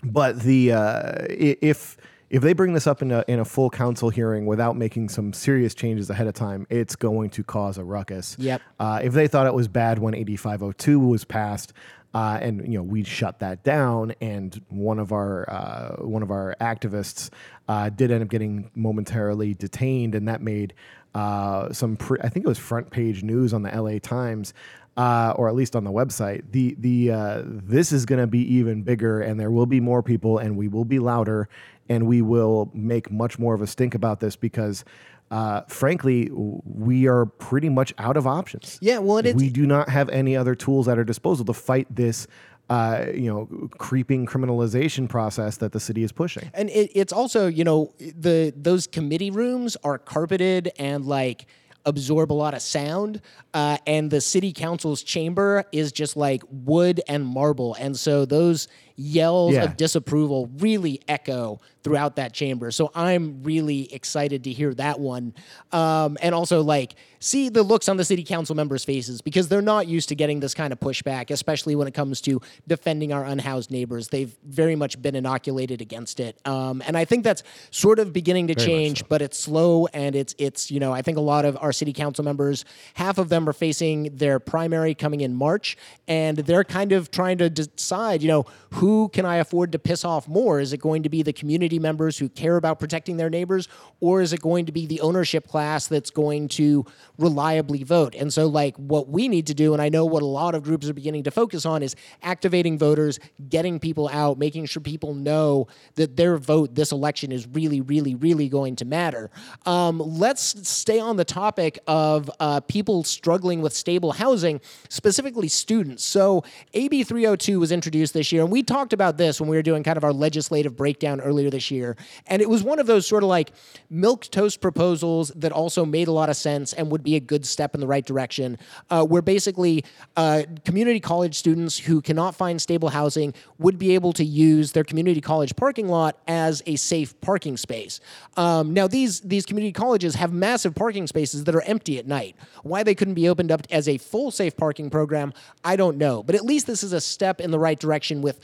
but 0.03 0.41
the 0.41 0.73
uh, 0.73 1.13
if 1.31 1.97
if 2.29 2.43
they 2.43 2.53
bring 2.53 2.73
this 2.73 2.87
up 2.87 3.03
in 3.03 3.13
a 3.13 3.25
in 3.29 3.39
a 3.39 3.45
full 3.45 3.71
council 3.71 4.11
hearing 4.11 4.47
without 4.47 4.77
making 4.77 5.09
some 5.09 5.33
serious 5.33 5.75
changes 5.75 6.11
ahead 6.11 6.27
of 6.27 6.35
time, 6.35 6.67
it's 6.71 6.97
going 6.97 7.31
to 7.31 7.45
cause 7.45 7.79
a 7.79 7.85
ruckus. 7.85 8.37
Yep. 8.39 8.63
Uh, 8.81 9.01
if 9.03 9.13
they 9.13 9.29
thought 9.29 9.47
it 9.47 9.55
was 9.55 9.69
bad 9.69 9.99
when 9.99 10.15
8502 10.15 10.99
was 10.99 11.25
passed, 11.25 11.73
uh, 12.15 12.39
and 12.41 12.67
you 12.67 12.79
know 12.79 12.83
we 12.83 13.05
shut 13.05 13.39
that 13.41 13.63
down, 13.63 14.13
and 14.21 14.61
one 14.69 14.99
of 14.99 15.13
our 15.13 15.49
uh, 15.51 15.97
one 16.03 16.23
of 16.23 16.31
our 16.31 16.57
activists 16.61 17.31
uh, 17.69 17.89
did 17.91 18.11
end 18.11 18.23
up 18.23 18.29
getting 18.29 18.71
momentarily 18.75 19.55
detained, 19.55 20.15
and 20.15 20.29
that 20.29 20.41
made 20.41 20.75
uh, 21.15 21.73
some 21.73 21.97
pre- 21.97 22.21
I 22.23 22.29
think 22.29 22.45
it 22.47 22.49
was 22.49 22.59
front 22.59 22.91
page 22.91 23.23
news 23.23 23.53
on 23.53 23.63
the 23.63 23.71
LA 23.71 23.99
Times. 23.99 24.55
Uh, 24.99 25.35
or 25.37 25.47
at 25.47 25.55
least 25.55 25.77
on 25.77 25.85
the 25.85 25.93
website, 25.93 26.43
the 26.53 26.75
the 26.79 27.11
uh, 27.11 27.43
this 27.45 27.93
is 27.93 28.07
going 28.07 28.19
to 28.19 28.27
be 28.27 28.41
even 28.55 28.83
bigger, 28.83 29.21
and 29.21 29.39
there 29.39 29.51
will 29.51 29.67
be 29.67 29.79
more 29.79 30.03
people, 30.03 30.39
and 30.39 30.57
we 30.57 30.69
will 30.69 30.87
be 30.87 30.99
louder, 30.99 31.51
and 31.91 32.07
we 32.07 32.23
will 32.23 32.71
make 32.73 33.11
much 33.11 33.39
more 33.39 33.53
of 33.53 33.61
a 33.61 33.67
stink 33.67 33.95
about 33.95 34.21
this 34.21 34.37
because, 34.37 34.87
uh, 35.31 35.63
frankly, 35.69 36.31
we 36.33 37.07
are 37.09 37.27
pretty 37.27 37.69
much 37.69 37.93
out 37.99 38.17
of 38.17 38.27
options. 38.27 38.79
Yeah, 38.81 38.99
well, 38.99 39.19
it's- 39.19 39.35
we 39.35 39.51
do 39.51 39.67
not 39.67 39.89
have 39.89 40.09
any 40.11 40.37
other 40.37 40.55
tools 40.55 40.87
at 40.89 40.99
our 40.99 41.05
disposal 41.05 41.45
to 41.47 41.53
fight 41.53 41.87
this, 41.95 42.27
uh, 42.71 43.07
you 43.15 43.29
know, 43.33 43.69
creeping 43.79 44.27
criminalization 44.27 45.09
process 45.09 45.57
that 45.59 45.73
the 45.73 45.81
city 45.81 46.03
is 46.03 46.13
pushing. 46.13 46.51
and 46.55 46.69
it, 46.71 46.91
it's 46.95 47.13
also 47.13 47.47
you 47.47 47.65
know 47.65 47.93
the 47.99 48.53
those 48.57 48.87
committee 48.87 49.31
rooms 49.31 49.77
are 49.85 49.99
carpeted 49.99 50.71
and 50.79 51.05
like 51.07 51.47
absorb 51.85 52.33
a 52.33 52.35
lot 52.35 52.53
of 52.55 52.61
sound 52.61 53.21
uh, 53.55 53.79
and 53.87 54.11
the 54.11 54.21
city 54.21 54.53
council's 54.53 55.05
chamber 55.05 55.65
is 55.71 55.93
just 55.93 56.17
like 56.17 56.43
wood 56.51 57.01
and 57.09 57.25
marble 57.25 57.77
and 57.79 57.97
so 57.97 58.25
those 58.25 58.67
yells 58.97 59.55
Yeah. 59.55 59.65
of 59.65 59.77
disapproval 59.77 60.51
really 60.59 61.01
echo 61.07 61.61
throughout 61.85 62.17
that 62.17 62.33
chamber. 62.33 62.71
So 62.73 62.91
i'm 62.95 63.43
really 63.45 63.93
excited 63.93 64.45
to 64.45 64.53
hear 64.53 64.75
that 64.75 64.99
one. 64.99 65.35
Um, 65.73 66.17
and 66.21 66.35
also 66.35 66.63
like 66.63 66.95
see 67.21 67.49
the 67.49 67.63
looks 67.63 67.89
on 67.89 67.97
the 67.97 68.05
city 68.05 68.25
council 68.25 68.55
members 68.57 68.85
faces 68.85 69.21
because 69.23 69.49
they're 69.49 69.63
not 69.63 69.87
used 69.87 70.09
to 70.09 70.15
getting 70.15 70.41
this 70.41 70.55
kind 70.55 70.73
of 70.73 70.81
pushback 70.81 71.31
especially 71.31 71.75
when 71.77 71.87
it 71.87 71.95
comes 71.95 72.21
to 72.23 72.41
defending 72.67 73.13
our 73.13 73.25
unhoused 73.25 73.71
neighbors. 73.71 74.09
They've 74.09 74.35
very 74.45 74.77
much 74.77 75.01
been 75.01 75.15
inoculated 75.15 75.81
against 75.81 76.19
it. 76.21 76.39
Um, 76.47 76.83
and 76.87 76.97
i 76.97 77.05
think 77.05 77.23
that's 77.25 77.43
sort 77.71 77.99
of 77.99 78.13
beginning 78.13 78.47
to 78.49 78.55
change 78.55 79.07
but 79.09 79.21
it's 79.23 79.39
slow 79.39 79.87
and 79.93 80.17
it's 80.17 80.35
it's 80.39 80.71
you 80.71 80.81
know 80.81 80.93
i 80.93 81.03
think 81.03 81.17
a 81.19 81.27
lot 81.35 81.45
of 81.45 81.57
our 81.61 81.73
city 81.73 81.93
council 81.93 82.25
members 82.25 82.65
half 82.95 83.19
of 83.19 83.29
them 83.29 83.49
are 83.49 83.53
facing 83.53 84.15
their 84.17 84.39
primary 84.41 84.95
coming 84.95 85.21
in 85.21 85.35
march 85.35 85.77
and 86.09 86.39
they're 86.39 86.65
kind 86.65 86.93
of 86.93 87.11
trying 87.11 87.39
to 87.39 87.49
decide 87.51 88.23
you 88.23 88.29
know 88.29 88.45
who 88.75 88.86
can 89.13 89.25
i 89.25 89.37
afford 89.37 89.73
to 89.73 89.79
piss 89.79 90.05
off 90.05 90.29
more? 90.29 90.61
Is 90.61 90.73
it 90.73 90.79
going 90.79 91.03
to 91.05 91.09
be 91.09 91.23
the 91.23 91.33
community 91.33 91.79
members 91.79 92.19
who 92.19 92.29
care 92.29 92.57
about 92.57 92.79
protecting 92.79 93.17
their 93.17 93.31
neighbors 93.31 93.69
or 94.01 94.21
is 94.21 94.33
it 94.33 94.41
going 94.41 94.67
to 94.67 94.73
be 94.73 94.87
the 94.87 95.01
ownership 95.01 95.47
class 95.47 95.87
that's 95.87 96.11
going 96.11 96.49
to 96.61 96.85
reliably 97.19 97.83
vote? 97.85 98.15
And 98.15 98.33
so 98.33 98.47
like 98.47 98.77
what 98.77 99.09
we 99.09 99.29
need 99.29 99.47
to 99.47 99.55
do 99.55 99.73
and 99.73 99.83
i 99.83 99.89
know 99.89 100.05
what 100.05 100.23
a 100.23 100.27
lot 100.27 100.55
of 100.55 100.63
groups 100.63 100.89
are 100.89 100.95
beginning 100.95 101.25
to 101.25 101.31
focus 101.31 101.67
on 101.67 101.83
is 101.83 101.95
activating 102.23 102.79
voters 102.79 103.19
getting 103.49 103.79
people 103.79 104.09
out 104.13 104.39
making 104.39 104.67
sure 104.67 104.83
people 104.83 105.15
know 105.15 105.67
that 105.95 106.17
their 106.17 106.37
vote 106.37 106.75
this 106.75 106.93
election 106.93 107.33
is 107.33 107.47
really 107.49 107.81
really 107.81 108.15
really 108.15 108.49
going 108.49 108.77
to 108.77 108.85
matter. 108.85 109.31
Um, 109.65 109.99
let's 109.99 110.69
stay 110.69 110.99
on 110.99 111.17
the 111.17 111.25
topic 111.25 111.79
of 111.87 112.31
uh, 112.41 112.61
people 112.61 113.05
struggling 113.05 113.61
with 113.63 113.73
stable 113.73 114.13
housing 114.13 114.61
specifically 114.89 115.49
students. 115.49 116.05
So 116.05 116.45
ab 116.75 117.05
302 117.05 117.61
was 117.61 117.73
introduced 117.73 118.15
this 118.15 118.33
year 118.33 118.43
and 118.43 118.51
we 118.51 118.63
talked 118.63 118.76
about 118.93 119.17
this 119.17 119.41
when 119.41 119.49
we 119.49 119.57
were 119.57 119.63
doing 119.63 119.83
kind 119.83 119.97
of 119.97 120.05
our 120.05 120.13
legislative 120.13 120.77
breakdown 120.77 121.21
earlier 121.21 121.51
this 121.51 121.71
year 121.71 121.97
and 122.27 122.43
it 122.43 122.49
was 122.49 122.63
one 122.63 122.79
of 122.79 122.87
those 122.87 123.07
sort 123.07 123.23
of 123.23 123.29
like 123.29 123.53
milk 123.91 124.25
toast 124.25 124.61
proposals 124.61 125.31
that 125.37 125.53
also 125.53 125.85
made 125.85 126.09
a 126.09 126.13
lot 126.13 126.29
of 126.29 126.37
sense 126.37 126.73
and 126.73 126.91
would 126.91 127.03
be 127.03 127.17
a 127.17 127.21
good 127.21 127.47
step 127.47 127.75
in 127.75 127.81
the 127.81 127.87
right 127.87 128.07
direction 128.07 128.59
uh, 128.91 129.05
where 129.05 129.23
basically 129.23 129.85
uh, 130.17 130.43
community 130.65 131.01
college 131.01 131.35
students 131.35 131.79
who 131.79 132.01
cannot 132.01 132.35
find 132.35 132.61
stable 132.61 132.89
housing 132.89 133.35
would 133.59 133.79
be 133.79 133.95
able 133.95 134.13
to 134.13 134.25
use 134.25 134.73
their 134.73 134.85
community 134.85 135.21
college 135.21 135.55
parking 135.57 135.89
lot 135.89 136.19
as 136.27 136.63
a 136.67 136.77
safe 136.77 137.19
parking 137.21 137.57
space. 137.57 138.01
Um, 138.37 138.73
now 138.73 138.87
these 138.87 139.21
these 139.21 139.47
community 139.47 139.73
colleges 139.73 140.15
have 140.15 140.33
massive 140.33 140.75
parking 140.75 141.07
spaces 141.07 141.45
that 141.45 141.55
are 141.55 141.63
empty 141.63 141.99
at 141.99 142.07
night. 142.07 142.37
Why 142.63 142.83
they 142.83 142.95
couldn't 142.95 143.15
be 143.15 143.29
opened 143.29 143.53
up 143.53 143.67
as 143.71 143.89
a 143.89 143.99
full 143.99 144.31
safe 144.31 144.57
parking 144.57 144.91
program 144.91 145.33
i 145.65 145.77
don't 145.77 145.99
know 145.99 146.23
but 146.23 146.35
at 146.35 146.45
least 146.45 146.67
this 146.67 146.83
is 146.83 146.93
a 146.93 147.01
step 147.01 147.41
in 147.41 147.51
the 147.51 147.59
right 147.59 147.79
direction 147.79 148.23
with 148.23 148.41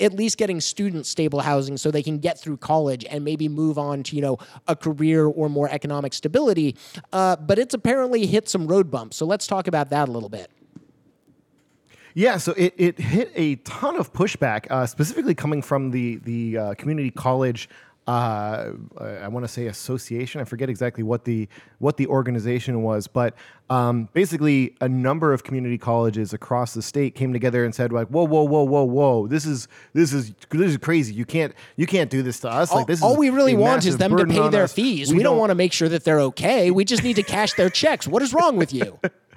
at 0.00 0.12
least 0.12 0.38
getting 0.38 0.60
students 0.60 1.08
stable 1.08 1.40
housing 1.40 1.76
so 1.76 1.90
they 1.90 2.02
can 2.02 2.18
get 2.18 2.38
through 2.38 2.56
college 2.56 3.04
and 3.10 3.24
maybe 3.24 3.48
move 3.48 3.78
on 3.78 4.02
to 4.02 4.16
you 4.16 4.22
know 4.22 4.38
a 4.66 4.76
career 4.76 5.26
or 5.26 5.48
more 5.48 5.68
economic 5.70 6.12
stability 6.12 6.76
uh, 7.12 7.36
but 7.36 7.58
it's 7.58 7.74
apparently 7.74 8.26
hit 8.26 8.48
some 8.48 8.66
road 8.66 8.90
bumps 8.90 9.16
so 9.16 9.26
let's 9.26 9.46
talk 9.46 9.66
about 9.66 9.90
that 9.90 10.08
a 10.08 10.12
little 10.12 10.28
bit 10.28 10.50
Yeah, 12.14 12.38
so 12.38 12.52
it, 12.56 12.74
it 12.76 12.98
hit 12.98 13.30
a 13.36 13.56
ton 13.56 13.96
of 13.96 14.12
pushback, 14.12 14.68
uh, 14.70 14.86
specifically 14.86 15.36
coming 15.36 15.62
from 15.62 15.92
the 15.92 16.16
the 16.24 16.58
uh, 16.58 16.74
community 16.74 17.12
college. 17.12 17.68
Uh, 18.08 18.72
I 18.98 19.28
want 19.28 19.44
to 19.44 19.52
say 19.52 19.66
association. 19.66 20.40
I 20.40 20.44
forget 20.44 20.70
exactly 20.70 21.04
what 21.04 21.26
the 21.26 21.46
what 21.78 21.98
the 21.98 22.06
organization 22.06 22.82
was, 22.82 23.06
but 23.06 23.34
um, 23.68 24.08
basically 24.14 24.74
a 24.80 24.88
number 24.88 25.34
of 25.34 25.44
community 25.44 25.76
colleges 25.76 26.32
across 26.32 26.72
the 26.72 26.80
state 26.80 27.14
came 27.14 27.34
together 27.34 27.66
and 27.66 27.74
said 27.74 27.92
like, 27.92 28.08
"Whoa, 28.08 28.24
whoa, 28.24 28.44
whoa, 28.44 28.62
whoa, 28.62 28.84
whoa! 28.84 29.26
This 29.26 29.44
is 29.44 29.68
this 29.92 30.14
is 30.14 30.32
this 30.48 30.70
is 30.70 30.78
crazy. 30.78 31.12
You 31.12 31.26
can't 31.26 31.52
you 31.76 31.86
can't 31.86 32.08
do 32.08 32.22
this 32.22 32.40
to 32.40 32.48
us. 32.48 32.70
all, 32.70 32.78
like 32.78 32.86
this 32.86 33.02
all 33.02 33.14
we 33.14 33.28
really 33.28 33.54
want 33.54 33.84
is 33.84 33.98
them 33.98 34.16
to 34.16 34.24
pay 34.24 34.48
their 34.48 34.64
us. 34.64 34.72
fees 34.72 35.12
we, 35.12 35.22
don't, 35.22 35.36
want 35.36 35.50
to 35.50 35.54
make 35.54 35.72
sure 35.72 35.88
that 35.88 36.04
they're 36.04 36.20
okay 36.20 36.70
we 36.70 36.84
just 36.84 37.02
need 37.02 37.14
to 37.14 37.22
cash 37.22 37.52
their 37.54 37.70
checks 37.70 38.08
what 38.08 38.22
is 38.22 38.32
wrong 38.32 38.56
with 38.56 38.72
you 38.72 38.98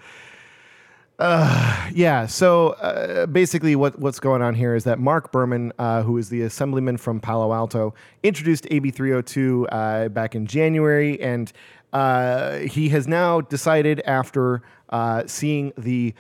Yeah. 1.93 2.25
So 2.25 2.69
uh, 2.69 3.25
basically, 3.25 3.75
what, 3.75 3.99
what's 3.99 4.19
going 4.19 4.41
on 4.41 4.55
here 4.55 4.75
is 4.75 4.85
that 4.85 4.97
Marc 4.97 5.31
Berman, 5.31 5.73
uh, 5.77 6.03
who 6.03 6.17
is 6.17 6.29
the 6.29 6.41
assemblyman 6.43 6.97
from 6.97 7.19
Palo 7.19 7.53
Alto, 7.53 7.93
introduced 8.23 8.65
AB 8.71 8.91
302 8.91 9.67
uh, 9.67 10.07
back 10.09 10.35
in 10.35 10.47
January, 10.47 11.19
and 11.21 11.51
uh, 11.91 12.59
he 12.59 12.87
has 12.89 13.07
now 13.09 13.41
decided 13.41 13.99
after 14.05 14.61
uh, 14.89 15.23
seeing 15.27 15.73
the 15.77 16.13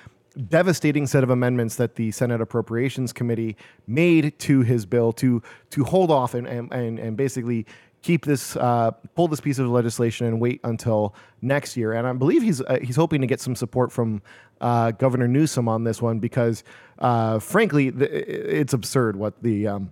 devastating 0.49 1.07
set 1.07 1.23
of 1.23 1.29
amendments 1.29 1.75
that 1.75 1.95
the 1.95 2.11
Senate 2.11 2.41
Appropriations 2.41 3.13
Committee 3.13 3.55
made 3.87 4.37
to 4.39 4.61
his 4.61 4.85
bill 4.85 5.11
to 5.13 5.41
to 5.69 5.83
hold 5.83 6.11
off 6.11 6.33
and, 6.33 6.47
and, 6.47 6.99
and 6.99 7.17
basically 7.17 7.65
keep 8.01 8.25
this 8.25 8.55
uh, 8.55 8.91
pull 9.15 9.27
this 9.27 9.41
piece 9.41 9.59
of 9.59 9.67
legislation 9.67 10.27
and 10.27 10.39
wait 10.39 10.59
until 10.63 11.15
next 11.41 11.77
year. 11.77 11.93
And 11.93 12.07
I 12.07 12.13
believe 12.13 12.41
he's 12.41 12.61
uh, 12.61 12.79
he's 12.81 12.95
hoping 12.95 13.21
to 13.21 13.27
get 13.27 13.39
some 13.39 13.55
support 13.55 13.91
from 13.91 14.21
uh, 14.59 14.91
Governor 14.91 15.27
Newsom 15.27 15.67
on 15.67 15.83
this 15.83 16.01
one 16.01 16.19
because, 16.19 16.63
uh, 16.99 17.39
frankly, 17.39 17.89
the, 17.89 18.59
it's 18.59 18.73
absurd 18.73 19.15
what 19.15 19.41
the 19.41 19.67
um, 19.67 19.91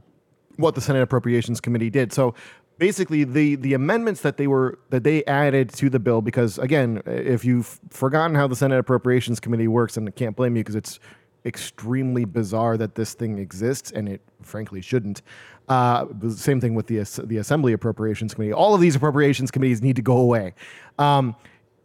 what 0.57 0.75
the 0.75 0.81
Senate 0.81 1.01
Appropriations 1.01 1.61
Committee 1.61 1.89
did. 1.89 2.11
So 2.11 2.35
basically 2.79 3.25
the 3.25 3.55
the 3.55 3.73
amendments 3.73 4.21
that 4.21 4.37
they 4.37 4.47
were 4.47 4.79
that 4.89 5.03
they 5.03 5.23
added 5.25 5.69
to 5.73 5.89
the 5.89 5.99
bill 5.99 6.21
because 6.21 6.57
again 6.57 7.03
if 7.05 7.45
you've 7.45 7.79
forgotten 7.89 8.35
how 8.35 8.47
the 8.47 8.55
senate 8.55 8.79
appropriations 8.79 9.39
committee 9.39 9.67
works 9.67 9.97
and 9.97 10.07
i 10.07 10.11
can't 10.11 10.35
blame 10.35 10.55
you 10.55 10.63
because 10.63 10.75
it's 10.75 10.97
extremely 11.45 12.25
bizarre 12.25 12.77
that 12.77 12.95
this 12.95 13.13
thing 13.13 13.37
exists 13.37 13.91
and 13.91 14.09
it 14.09 14.21
frankly 14.41 14.81
shouldn't 14.81 15.21
uh, 15.69 16.05
same 16.29 16.59
thing 16.59 16.75
with 16.75 16.87
the 16.87 16.97
the 17.25 17.37
assembly 17.37 17.73
appropriations 17.73 18.33
committee 18.33 18.53
all 18.53 18.75
of 18.75 18.81
these 18.81 18.95
appropriations 18.95 19.51
committees 19.51 19.81
need 19.81 19.95
to 19.95 20.01
go 20.01 20.17
away 20.17 20.53
um, 20.97 21.35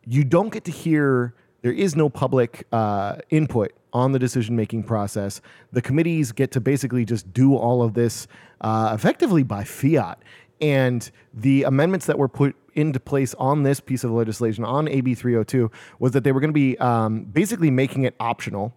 you 0.07 0.25
don't 0.25 0.53
get 0.53 0.65
to 0.65 0.71
hear 0.71 1.35
there 1.63 1.73
is 1.73 1.97
no 1.97 2.11
public 2.11 2.67
uh, 2.73 3.17
input 3.31 3.73
on 3.95 4.13
the 4.13 4.19
decision 4.19 4.55
making 4.55 4.83
process. 4.83 5.41
The 5.73 5.81
committees 5.81 6.33
get 6.33 6.51
to 6.53 6.61
basically 6.61 7.07
just 7.07 7.33
do 7.33 7.57
all 7.57 7.83
of 7.83 7.95
this 7.95 8.27
uh, 8.61 8.93
effectively 8.95 9.45
by 9.45 9.65
fiat. 9.65 10.19
And 10.61 11.11
the 11.33 11.63
amendments 11.63 12.07
that 12.07 12.19
were 12.19 12.29
put 12.29 12.55
into 12.75 13.01
place 13.01 13.35
on 13.35 13.63
this 13.63 13.81
piece 13.81 14.05
of 14.05 14.11
legislation, 14.11 14.65
on 14.65 14.89
AB 14.89 15.15
302, 15.15 15.71
was 15.99 16.13
that 16.13 16.25
they 16.25 16.33
were 16.33 16.41
going 16.41 16.51
to 16.51 16.53
be 16.53 16.77
um, 16.79 17.25
basically 17.25 17.71
making 17.71 18.05
it 18.05 18.15
optional 18.21 18.75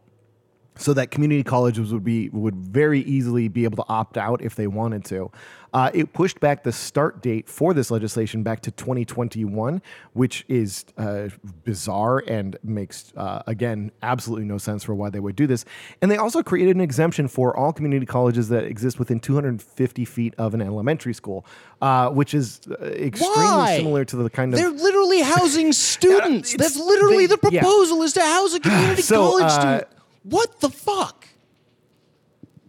so 0.80 0.94
that 0.94 1.12
community 1.12 1.44
colleges 1.44 1.94
would 1.94 2.04
be 2.04 2.30
would 2.30 2.56
very 2.56 3.02
easily 3.02 3.48
be 3.48 3.64
able 3.64 3.78
to 3.78 3.90
opt 3.90 4.18
out 4.18 4.42
if 4.42 4.56
they 4.56 4.68
wanted 4.68 5.06
to. 5.06 5.32
Uh, 5.74 5.92
it 5.94 6.14
pushed 6.14 6.40
back 6.40 6.64
the 6.64 6.72
start 6.72 7.22
date 7.22 7.48
for 7.48 7.74
this 7.74 7.92
legislation 7.92 8.42
back 8.42 8.62
to 8.62 8.72
2021, 8.72 9.82
which 10.14 10.46
is 10.48 10.86
uh, 10.98 11.28
bizarre 11.66 12.24
and 12.28 12.58
makes 12.64 13.12
uh, 13.18 13.44
again 13.48 13.92
absolutely 14.02 14.46
no 14.46 14.58
sense 14.58 14.84
for 14.84 14.96
why 14.96 15.10
they 15.10 15.20
would 15.20 15.36
do 15.36 15.46
this. 15.46 15.66
And 16.02 16.10
they 16.10 16.18
also 16.18 16.42
created 16.42 16.76
an 16.76 16.82
exemption 16.82 17.28
for 17.28 17.56
all 17.56 17.74
community 17.74 18.06
colleges 18.06 18.48
that 18.50 18.64
exist 18.64 18.98
within 18.98 19.20
250 19.20 20.06
feet 20.06 20.34
of 20.38 20.54
an 20.54 20.62
elementary 20.62 21.14
school, 21.14 21.46
uh, 21.82 22.10
which 22.10 22.34
is 22.34 22.62
uh, 22.72 22.86
extremely 22.86 23.36
Why? 23.36 23.78
similar 23.78 24.06
to 24.06 24.16
the 24.16 24.30
kind 24.30 24.54
of 24.54 24.60
They're 24.60 24.70
literally 24.72 25.22
housing 25.22 25.74
students. 25.74 26.56
That's 26.56 26.78
literally 26.78 27.26
they- 27.28 27.36
the 27.36 27.50
yeah. 27.52 27.62
proposal 27.62 28.02
is 28.04 28.14
to 28.14 28.22
house 28.22 28.54
a 28.56 28.60
community 28.62 29.02
So, 29.08 29.16
college 29.32 29.44
uh, 29.44 29.50
student. 29.50 29.88
What 30.30 30.60
the 30.60 30.70
fuck? 30.70 31.26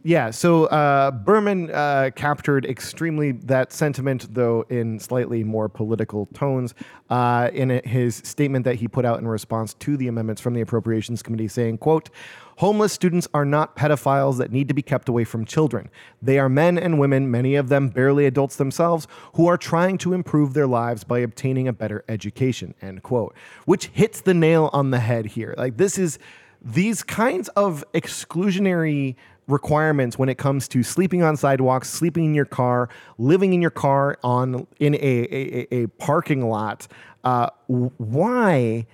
Yeah, 0.04 0.30
so 0.30 0.66
uh, 0.66 1.10
Berman 1.10 1.70
uh, 1.72 2.10
captured 2.14 2.64
extremely 2.64 3.32
that 3.32 3.72
sentiment, 3.72 4.32
though 4.32 4.64
in 4.70 5.00
slightly 5.00 5.42
more 5.42 5.68
political 5.68 6.26
tones, 6.26 6.72
uh, 7.10 7.50
in 7.52 7.70
his 7.84 8.16
statement 8.16 8.64
that 8.64 8.76
he 8.76 8.86
put 8.86 9.04
out 9.04 9.18
in 9.18 9.26
response 9.26 9.74
to 9.74 9.96
the 9.96 10.06
amendments 10.06 10.40
from 10.40 10.54
the 10.54 10.60
Appropriations 10.60 11.20
Committee, 11.20 11.48
saying, 11.48 11.78
"quote 11.78 12.10
Homeless 12.58 12.92
students 12.92 13.26
are 13.34 13.44
not 13.44 13.76
pedophiles 13.76 14.38
that 14.38 14.52
need 14.52 14.68
to 14.68 14.74
be 14.74 14.82
kept 14.82 15.08
away 15.08 15.24
from 15.24 15.44
children. 15.44 15.90
They 16.22 16.38
are 16.38 16.48
men 16.48 16.78
and 16.78 16.98
women, 16.98 17.30
many 17.30 17.56
of 17.56 17.68
them 17.68 17.88
barely 17.88 18.26
adults 18.26 18.56
themselves, 18.56 19.06
who 19.34 19.46
are 19.46 19.56
trying 19.56 19.98
to 19.98 20.12
improve 20.12 20.54
their 20.54 20.66
lives 20.66 21.02
by 21.02 21.18
obtaining 21.18 21.66
a 21.66 21.72
better 21.72 22.04
education." 22.08 22.74
End 22.80 23.02
quote. 23.02 23.34
Which 23.64 23.86
hits 23.86 24.20
the 24.20 24.34
nail 24.34 24.70
on 24.72 24.92
the 24.92 25.00
head 25.00 25.26
here. 25.26 25.54
Like 25.58 25.76
this 25.76 25.98
is 25.98 26.20
these 26.62 27.02
kinds 27.02 27.48
of 27.50 27.84
exclusionary 27.92 29.16
requirements 29.46 30.18
when 30.18 30.28
it 30.28 30.36
comes 30.36 30.68
to 30.68 30.82
sleeping 30.82 31.22
on 31.22 31.36
sidewalks, 31.36 31.88
sleeping 31.88 32.26
in 32.26 32.34
your 32.34 32.44
car, 32.44 32.88
living 33.16 33.54
in 33.54 33.62
your 33.62 33.70
car 33.70 34.18
on 34.22 34.66
in 34.78 34.94
a 34.94 34.98
a, 34.98 35.66
a- 35.74 35.86
parking 35.86 36.48
lot. 36.48 36.86
Uh, 37.24 37.48
why 37.66 38.86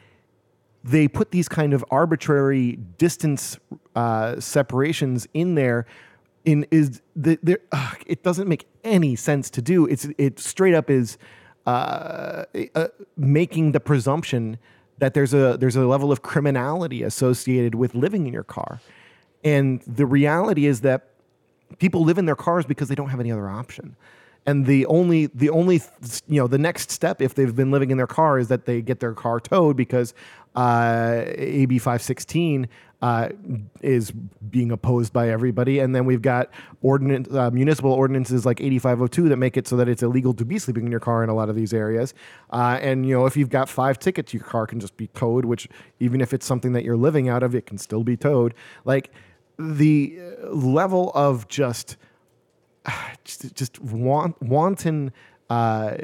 they 0.82 1.08
put 1.08 1.30
these 1.30 1.48
kind 1.48 1.72
of 1.72 1.84
arbitrary 1.90 2.76
distance 2.98 3.58
uh, 3.96 4.38
separations 4.40 5.26
in 5.34 5.54
there? 5.54 5.86
In 6.44 6.66
is 6.70 7.00
the, 7.16 7.38
it 8.06 8.22
doesn't 8.22 8.48
make 8.48 8.66
any 8.84 9.16
sense 9.16 9.48
to 9.50 9.62
do. 9.62 9.86
It's 9.86 10.06
it 10.18 10.38
straight 10.38 10.74
up 10.74 10.90
is 10.90 11.16
uh, 11.66 12.44
uh, 12.74 12.88
making 13.16 13.72
the 13.72 13.80
presumption 13.80 14.58
that 15.04 15.12
there's 15.12 15.34
a 15.34 15.58
there's 15.58 15.76
a 15.76 15.86
level 15.86 16.10
of 16.10 16.22
criminality 16.22 17.02
associated 17.02 17.74
with 17.74 17.94
living 17.94 18.26
in 18.26 18.32
your 18.32 18.42
car, 18.42 18.80
and 19.44 19.82
the 19.82 20.06
reality 20.06 20.64
is 20.64 20.80
that 20.80 21.10
people 21.78 22.02
live 22.02 22.16
in 22.16 22.24
their 22.24 22.34
cars 22.34 22.64
because 22.64 22.88
they 22.88 22.94
don't 22.94 23.10
have 23.10 23.20
any 23.20 23.30
other 23.30 23.50
option. 23.50 23.96
And 24.46 24.66
the 24.66 24.84
only 24.86 25.26
the 25.26 25.50
only 25.50 25.80
you 26.28 26.40
know 26.40 26.46
the 26.46 26.58
next 26.58 26.90
step 26.90 27.22
if 27.22 27.34
they've 27.34 27.54
been 27.54 27.70
living 27.70 27.90
in 27.90 27.96
their 27.96 28.06
car 28.06 28.38
is 28.38 28.48
that 28.48 28.66
they 28.66 28.82
get 28.82 29.00
their 29.00 29.14
car 29.14 29.40
towed 29.40 29.76
because 29.76 30.12
uh, 30.54 31.24
AB 31.26 31.78
516 31.78 32.68
uh, 33.02 33.28
is 33.82 34.12
being 34.12 34.70
opposed 34.70 35.12
by 35.12 35.28
everybody, 35.28 35.78
and 35.78 35.94
then 35.94 36.04
we've 36.04 36.22
got 36.22 36.50
ordinance 36.80 37.28
uh, 37.34 37.50
municipal 37.50 37.92
ordinances 37.92 38.46
like 38.46 38.60
8502 38.60 39.28
that 39.28 39.36
make 39.36 39.56
it 39.56 39.66
so 39.66 39.76
that 39.76 39.88
it's 39.88 40.02
illegal 40.02 40.32
to 40.34 40.44
be 40.44 40.58
sleeping 40.58 40.86
in 40.86 40.90
your 40.90 41.00
car 41.00 41.22
in 41.22 41.28
a 41.28 41.34
lot 41.34 41.48
of 41.48 41.56
these 41.56 41.74
areas. 41.74 42.14
Uh, 42.50 42.78
and 42.80 43.06
you 43.06 43.14
know 43.14 43.26
if 43.26 43.36
you've 43.36 43.50
got 43.50 43.68
five 43.68 43.98
tickets, 43.98 44.32
your 44.32 44.44
car 44.44 44.66
can 44.66 44.78
just 44.78 44.96
be 44.96 45.08
towed. 45.08 45.44
Which 45.44 45.68
even 46.00 46.20
if 46.20 46.32
it's 46.32 46.46
something 46.46 46.72
that 46.72 46.84
you're 46.84 46.96
living 46.96 47.28
out 47.28 47.42
of, 47.42 47.54
it 47.54 47.66
can 47.66 47.78
still 47.78 48.04
be 48.04 48.16
towed. 48.16 48.54
Like 48.84 49.10
the 49.58 50.18
level 50.50 51.12
of 51.14 51.48
just 51.48 51.96
just, 53.24 53.54
just 53.54 53.80
want, 53.80 54.40
wanton 54.42 55.12
uh, 55.50 55.96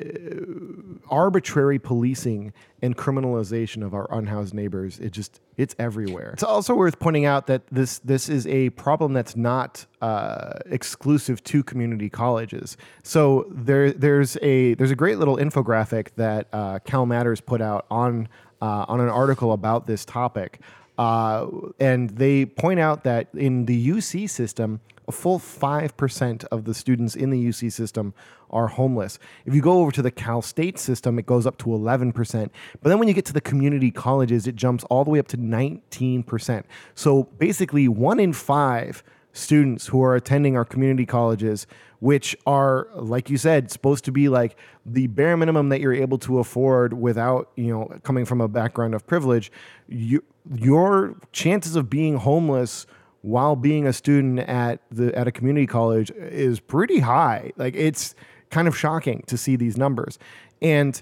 arbitrary 1.09 1.79
policing 1.79 2.53
and 2.83 2.97
criminalization 2.97 3.85
of 3.85 3.95
our 3.95 4.07
unhoused 4.13 4.55
neighbors. 4.55 4.99
It 4.99 5.11
just 5.13 5.41
it's 5.57 5.75
everywhere. 5.79 6.31
It's 6.35 6.43
also 6.43 6.75
worth 6.75 6.99
pointing 6.99 7.25
out 7.25 7.47
that 7.47 7.63
this 7.71 7.99
this 8.01 8.29
is 8.29 8.47
a 8.47 8.71
problem 8.71 9.13
that's 9.13 9.37
not 9.37 9.87
uh, 10.03 10.59
exclusive 10.67 11.43
to 11.45 11.63
community 11.63 12.11
colleges. 12.11 12.77
So 13.03 13.47
there 13.51 13.93
there's 13.93 14.37
a 14.43 14.75
there's 14.75 14.91
a 14.91 14.97
great 14.97 15.19
little 15.19 15.37
infographic 15.37 16.09
that 16.17 16.49
uh, 16.53 16.81
CalMatters 16.81 17.45
put 17.45 17.61
out 17.61 17.87
on 17.91 18.29
uh, 18.61 18.85
on 18.89 19.01
an 19.01 19.09
article 19.09 19.53
about 19.53 19.87
this 19.87 20.05
topic. 20.05 20.61
Uh, 20.99 21.47
and 21.79 22.11
they 22.11 22.45
point 22.45 22.79
out 22.79 23.05
that 23.05 23.29
in 23.33 23.65
the 23.65 23.89
UC 23.89 24.29
system, 24.29 24.81
a 25.11 25.13
full 25.13 25.41
5% 25.41 26.45
of 26.53 26.65
the 26.67 26.73
students 26.73 27.17
in 27.17 27.31
the 27.31 27.45
UC 27.45 27.73
system 27.73 28.15
are 28.49 28.69
homeless. 28.69 29.19
If 29.45 29.55
you 29.57 29.61
go 29.61 29.81
over 29.81 29.91
to 29.91 30.03
the 30.03 30.13
Cal 30.13 30.41
State 30.41 30.79
system, 30.79 31.19
it 31.19 31.27
goes 31.27 31.49
up 31.49 31.59
to 31.59 31.67
11%. 31.67 32.51
But 32.81 32.89
then 32.89 33.01
when 33.01 33.09
you 33.09 33.15
get 33.15 33.25
to 33.27 33.33
the 33.33 33.41
community 33.41 33.91
colleges, 33.91 34.47
it 34.47 34.55
jumps 34.55 34.85
all 34.85 35.03
the 35.03 35.11
way 35.11 35.19
up 35.19 35.27
to 35.29 35.37
19%. 35.37 36.63
So 36.95 37.25
basically, 37.25 37.89
one 37.89 38.21
in 38.21 38.33
five 38.33 39.03
students 39.33 39.89
who 39.89 40.01
are 40.01 40.15
attending 40.15 40.57
our 40.57 40.65
community 40.65 41.07
colleges, 41.07 41.67
which 41.99 42.37
are, 42.47 42.87
like 42.95 43.31
you 43.31 43.37
said, 43.37 43.71
supposed 43.73 44.05
to 44.05 44.13
be 44.13 44.29
like 44.29 44.57
the 44.87 45.09
bare 45.09 45.37
minimum 45.37 45.71
that 45.71 45.81
you're 45.81 45.93
able 45.93 46.19
to 46.19 46.39
afford 46.39 46.95
without, 46.95 47.51
you 47.57 47.73
know, 47.73 47.99
coming 48.05 48.25
from 48.25 48.41
a 48.41 48.49
background 48.49 48.95
of 48.95 49.05
privilege, 49.09 49.51
you, 49.89 50.23
your 50.55 51.17
chances 51.33 51.75
of 51.75 51.91
being 51.91 52.17
homeless 52.17 52.87
while 53.23 53.57
being 53.57 53.87
a 53.87 53.93
student 53.93 54.41
at 54.41 54.81
the 54.91 55.17
at 55.17 55.29
a 55.29 55.33
community 55.33 55.67
college 55.67 56.11
is 56.11 56.61
pretty 56.61 57.01
high. 57.01 57.53
Like 57.57 57.75
it's 57.77 58.15
kind 58.51 58.67
of 58.67 58.77
shocking 58.77 59.23
to 59.27 59.37
see 59.37 59.57
these 59.57 59.77
numbers. 59.77 60.19
And 60.63 61.01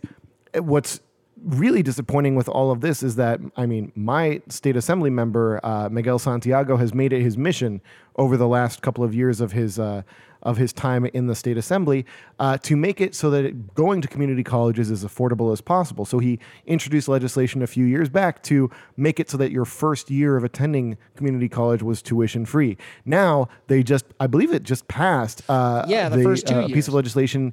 what's 0.54 1.00
really 1.44 1.82
disappointing 1.82 2.34
with 2.34 2.48
all 2.48 2.70
of 2.70 2.80
this 2.80 3.02
is 3.02 3.16
that 3.16 3.40
I 3.56 3.66
mean, 3.66 3.92
my 3.94 4.42
state 4.48 4.76
assembly 4.76 5.10
member 5.10 5.60
uh, 5.62 5.88
Miguel 5.88 6.18
Santiago 6.18 6.76
has 6.76 6.92
made 6.92 7.12
it 7.12 7.22
his 7.22 7.36
mission 7.36 7.80
over 8.16 8.36
the 8.36 8.48
last 8.48 8.82
couple 8.82 9.04
of 9.04 9.14
years 9.14 9.40
of 9.40 9.52
his 9.52 9.78
uh, 9.78 10.02
of 10.42 10.56
his 10.56 10.72
time 10.72 11.04
in 11.06 11.26
the 11.26 11.34
state 11.34 11.56
assembly 11.56 12.06
uh, 12.38 12.56
to 12.58 12.76
make 12.76 13.00
it 13.00 13.14
so 13.14 13.30
that 13.30 13.44
it, 13.44 13.74
going 13.74 14.00
to 14.00 14.08
community 14.08 14.44
colleges 14.44 14.90
is 14.90 15.04
affordable 15.04 15.52
as 15.52 15.60
possible. 15.60 16.04
So 16.04 16.18
he 16.18 16.38
introduced 16.66 17.08
legislation 17.08 17.62
a 17.62 17.66
few 17.66 17.84
years 17.84 18.08
back 18.08 18.42
to 18.44 18.70
make 18.96 19.18
it 19.18 19.30
so 19.30 19.36
that 19.38 19.50
your 19.50 19.64
first 19.64 20.10
year 20.10 20.36
of 20.36 20.44
attending 20.44 20.96
community 21.16 21.48
college 21.48 21.82
was 21.82 22.02
tuition 22.02 22.44
free. 22.44 22.76
Now 23.04 23.48
they 23.66 23.82
just, 23.82 24.04
I 24.20 24.26
believe 24.26 24.52
it 24.52 24.62
just 24.62 24.86
passed. 24.88 25.42
Uh, 25.48 25.84
Yeah, 25.88 26.08
the 26.08 26.22
first 26.22 26.46
two 26.46 26.54
uh, 26.54 26.66
piece 26.68 26.88
of 26.88 26.94
legislation 26.94 27.52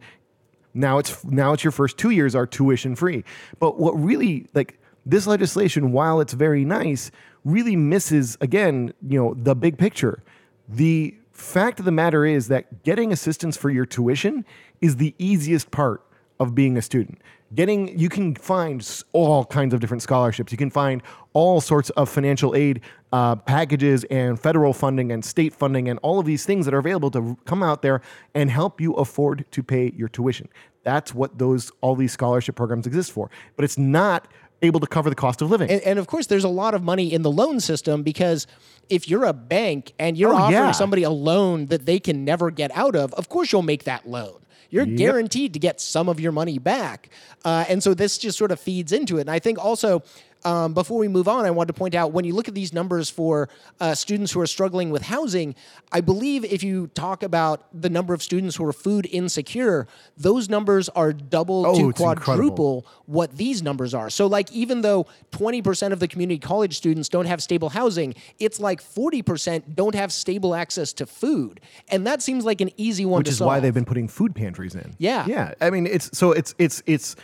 now 0.75 0.97
it's 0.97 1.23
now 1.23 1.53
it's 1.53 1.63
your 1.63 1.71
first 1.71 1.97
two 1.97 2.09
years 2.09 2.35
are 2.35 2.45
tuition 2.45 2.95
free. 2.95 3.23
But 3.59 3.79
what 3.79 3.93
really 3.93 4.47
like 4.53 4.77
this 5.05 5.25
legislation, 5.25 5.91
while 5.91 6.19
it's 6.19 6.33
very 6.33 6.65
nice, 6.65 7.11
really 7.43 7.75
misses 7.75 8.37
again, 8.41 8.93
you 9.07 9.17
know, 9.17 9.33
the 9.35 9.55
big 9.55 9.77
picture. 9.77 10.21
The 10.67 11.15
fact 11.35 11.79
of 11.79 11.85
the 11.85 11.91
matter 11.91 12.25
is 12.25 12.47
that 12.47 12.83
getting 12.83 13.11
assistance 13.11 13.57
for 13.57 13.69
your 13.69 13.85
tuition 13.85 14.45
is 14.81 14.95
the 14.95 15.13
easiest 15.17 15.69
part 15.69 16.01
of 16.39 16.55
being 16.55 16.77
a 16.77 16.81
student. 16.81 17.19
Getting 17.53 17.97
you 17.97 18.09
can 18.09 18.35
find 18.35 19.03
all 19.13 19.45
kinds 19.45 19.73
of 19.73 19.79
different 19.79 20.01
scholarships. 20.01 20.51
You 20.51 20.57
can 20.57 20.69
find 20.69 21.03
all 21.33 21.61
sorts 21.61 21.89
of 21.91 22.09
financial 22.09 22.55
aid 22.55 22.81
uh, 23.13 23.35
packages 23.35 24.03
and 24.05 24.39
federal 24.39 24.73
funding 24.73 25.11
and 25.11 25.23
state 25.23 25.53
funding 25.53 25.87
and 25.87 25.99
all 26.01 26.19
of 26.19 26.25
these 26.25 26.45
things 26.45 26.65
that 26.65 26.73
are 26.73 26.79
available 26.79 27.11
to 27.11 27.37
come 27.45 27.63
out 27.63 27.81
there 27.81 28.01
and 28.33 28.49
help 28.49 28.81
you 28.81 28.93
afford 28.93 29.45
to 29.51 29.63
pay 29.63 29.93
your 29.95 30.09
tuition. 30.09 30.49
That's 30.83 31.13
what 31.13 31.37
those 31.37 31.71
all 31.81 31.95
these 31.95 32.11
scholarship 32.11 32.55
programs 32.55 32.87
exist 32.87 33.11
for. 33.11 33.29
But 33.55 33.65
it's 33.65 33.77
not 33.77 34.27
able 34.61 34.79
to 34.79 34.87
cover 34.87 35.09
the 35.09 35.15
cost 35.15 35.41
of 35.41 35.49
living. 35.51 35.69
And, 35.69 35.81
and 35.81 35.99
of 35.99 36.07
course, 36.07 36.27
there's 36.27 36.43
a 36.43 36.49
lot 36.49 36.73
of 36.73 36.81
money 36.83 37.11
in 37.13 37.21
the 37.21 37.31
loan 37.31 37.59
system 37.59 38.03
because 38.03 38.47
if 38.89 39.09
you're 39.09 39.25
a 39.25 39.33
bank 39.33 39.93
and 39.99 40.17
you're 40.17 40.33
Oh, 40.33 40.37
offering 40.37 40.53
yeah. 40.53 40.71
somebody 40.71 41.03
a 41.03 41.09
loan 41.09 41.67
that 41.67 41.85
they 41.85 41.99
can 41.99 42.23
never 42.25 42.51
get 42.51 42.71
out 42.75 42.95
of, 42.95 43.13
of 43.15 43.29
course 43.29 43.51
you'll 43.51 43.61
make 43.63 43.83
that 43.85 44.07
loan. 44.07 44.39
you're 44.71 44.85
Yep. 44.87 44.97
guaranteed 44.97 45.53
to 45.53 45.59
get 45.59 45.79
some 45.79 46.09
of 46.09 46.19
your 46.19 46.31
money 46.31 46.57
back. 46.57 47.09
Uh, 47.45 47.63
and 47.69 47.81
so 47.83 47.93
this 47.93 48.17
just 48.17 48.37
sort 48.37 48.51
of 48.51 48.59
feeds 48.59 48.91
into 48.91 49.17
it. 49.17 49.21
And 49.21 49.29
I 49.31 49.39
think 49.39 49.63
also, 49.63 50.01
um, 50.45 50.73
before 50.73 50.97
we 50.99 51.07
move 51.07 51.27
on, 51.27 51.43
I 51.45 51.51
wanted 51.51 51.67
to 51.73 51.73
point 51.73 51.95
out 51.95 52.11
when 52.13 52.23
you 52.23 52.33
look 52.33 52.47
at 52.47 52.53
these 52.53 52.71
numbers 52.71 53.09
for 53.09 53.49
uh, 53.79 53.95
students 53.95 54.31
who 54.31 54.39
are 54.39 54.47
struggling 54.47 54.91
with 54.91 55.01
housing, 55.01 55.55
I 55.91 56.01
believe 56.01 56.45
if 56.45 56.63
you 56.63 56.87
talk 56.87 57.23
about 57.23 57.65
the 57.73 57.89
number 57.89 58.13
of 58.13 58.21
students 58.21 58.55
who 58.55 58.65
are 58.65 58.71
food 58.73 59.07
insecure, 59.11 59.87
those 60.17 60.47
numbers 60.47 60.87
are 60.89 61.11
double 61.13 61.65
Oh, 61.65 61.75
to 61.79 61.89
it's 61.89 61.99
incredible. 61.99 62.23
quadruple 62.23 62.87
what 63.07 63.35
these 63.37 63.63
numbers 63.63 63.93
are. 63.93 64.09
So, 64.09 64.27
like, 64.27 64.51
even 64.51 64.81
though 64.81 65.07
20% 65.31 65.91
of 65.91 65.99
the 65.99 66.07
community 66.07 66.37
college 66.39 66.77
students 66.77 67.09
don't 67.09 67.25
have 67.25 67.41
stable 67.41 67.69
housing, 67.69 68.13
it's 68.39 68.59
like 68.59 68.81
40% 68.81 69.75
don't 69.75 69.95
have 69.95 70.11
stable 70.13 70.53
access 70.55 70.93
to 70.93 71.05
food. 71.05 71.59
And 71.89 72.05
that 72.05 72.21
seems 72.21 72.45
like 72.45 72.61
an 72.61 72.69
easy 72.77 73.05
one 73.05 73.19
which 73.19 73.25
to 73.27 73.31
is 73.31 73.37
solve. 73.39 73.47
why 73.47 73.59
they've 73.59 73.73
been 73.73 73.85
putting 73.85 74.07
food 74.07 74.35
pantries 74.35 74.75
in. 74.75 74.95
Yeah. 74.99 75.25
yeah. 75.27 75.53
I 75.61 75.69
mean, 75.71 75.87
it's 75.87 76.15
so 76.17 76.31
it's 76.31 76.53
it's 76.59 76.83
it's 76.85 77.15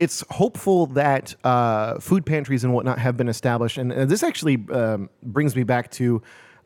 it's 0.00 0.24
hopeful 0.30 0.86
that 0.86 1.34
uh, 1.44 1.98
food 1.98 2.24
pantries 2.24 2.64
and 2.64 2.72
whatnot 2.72 2.98
have 2.98 3.16
been 3.16 3.28
established, 3.28 3.78
and 3.78 3.92
uh, 3.92 4.04
this 4.04 4.22
actually 4.22 4.64
um, 4.72 5.10
brings 5.22 5.56
me 5.56 5.64
back 5.64 5.90
to. 5.92 6.22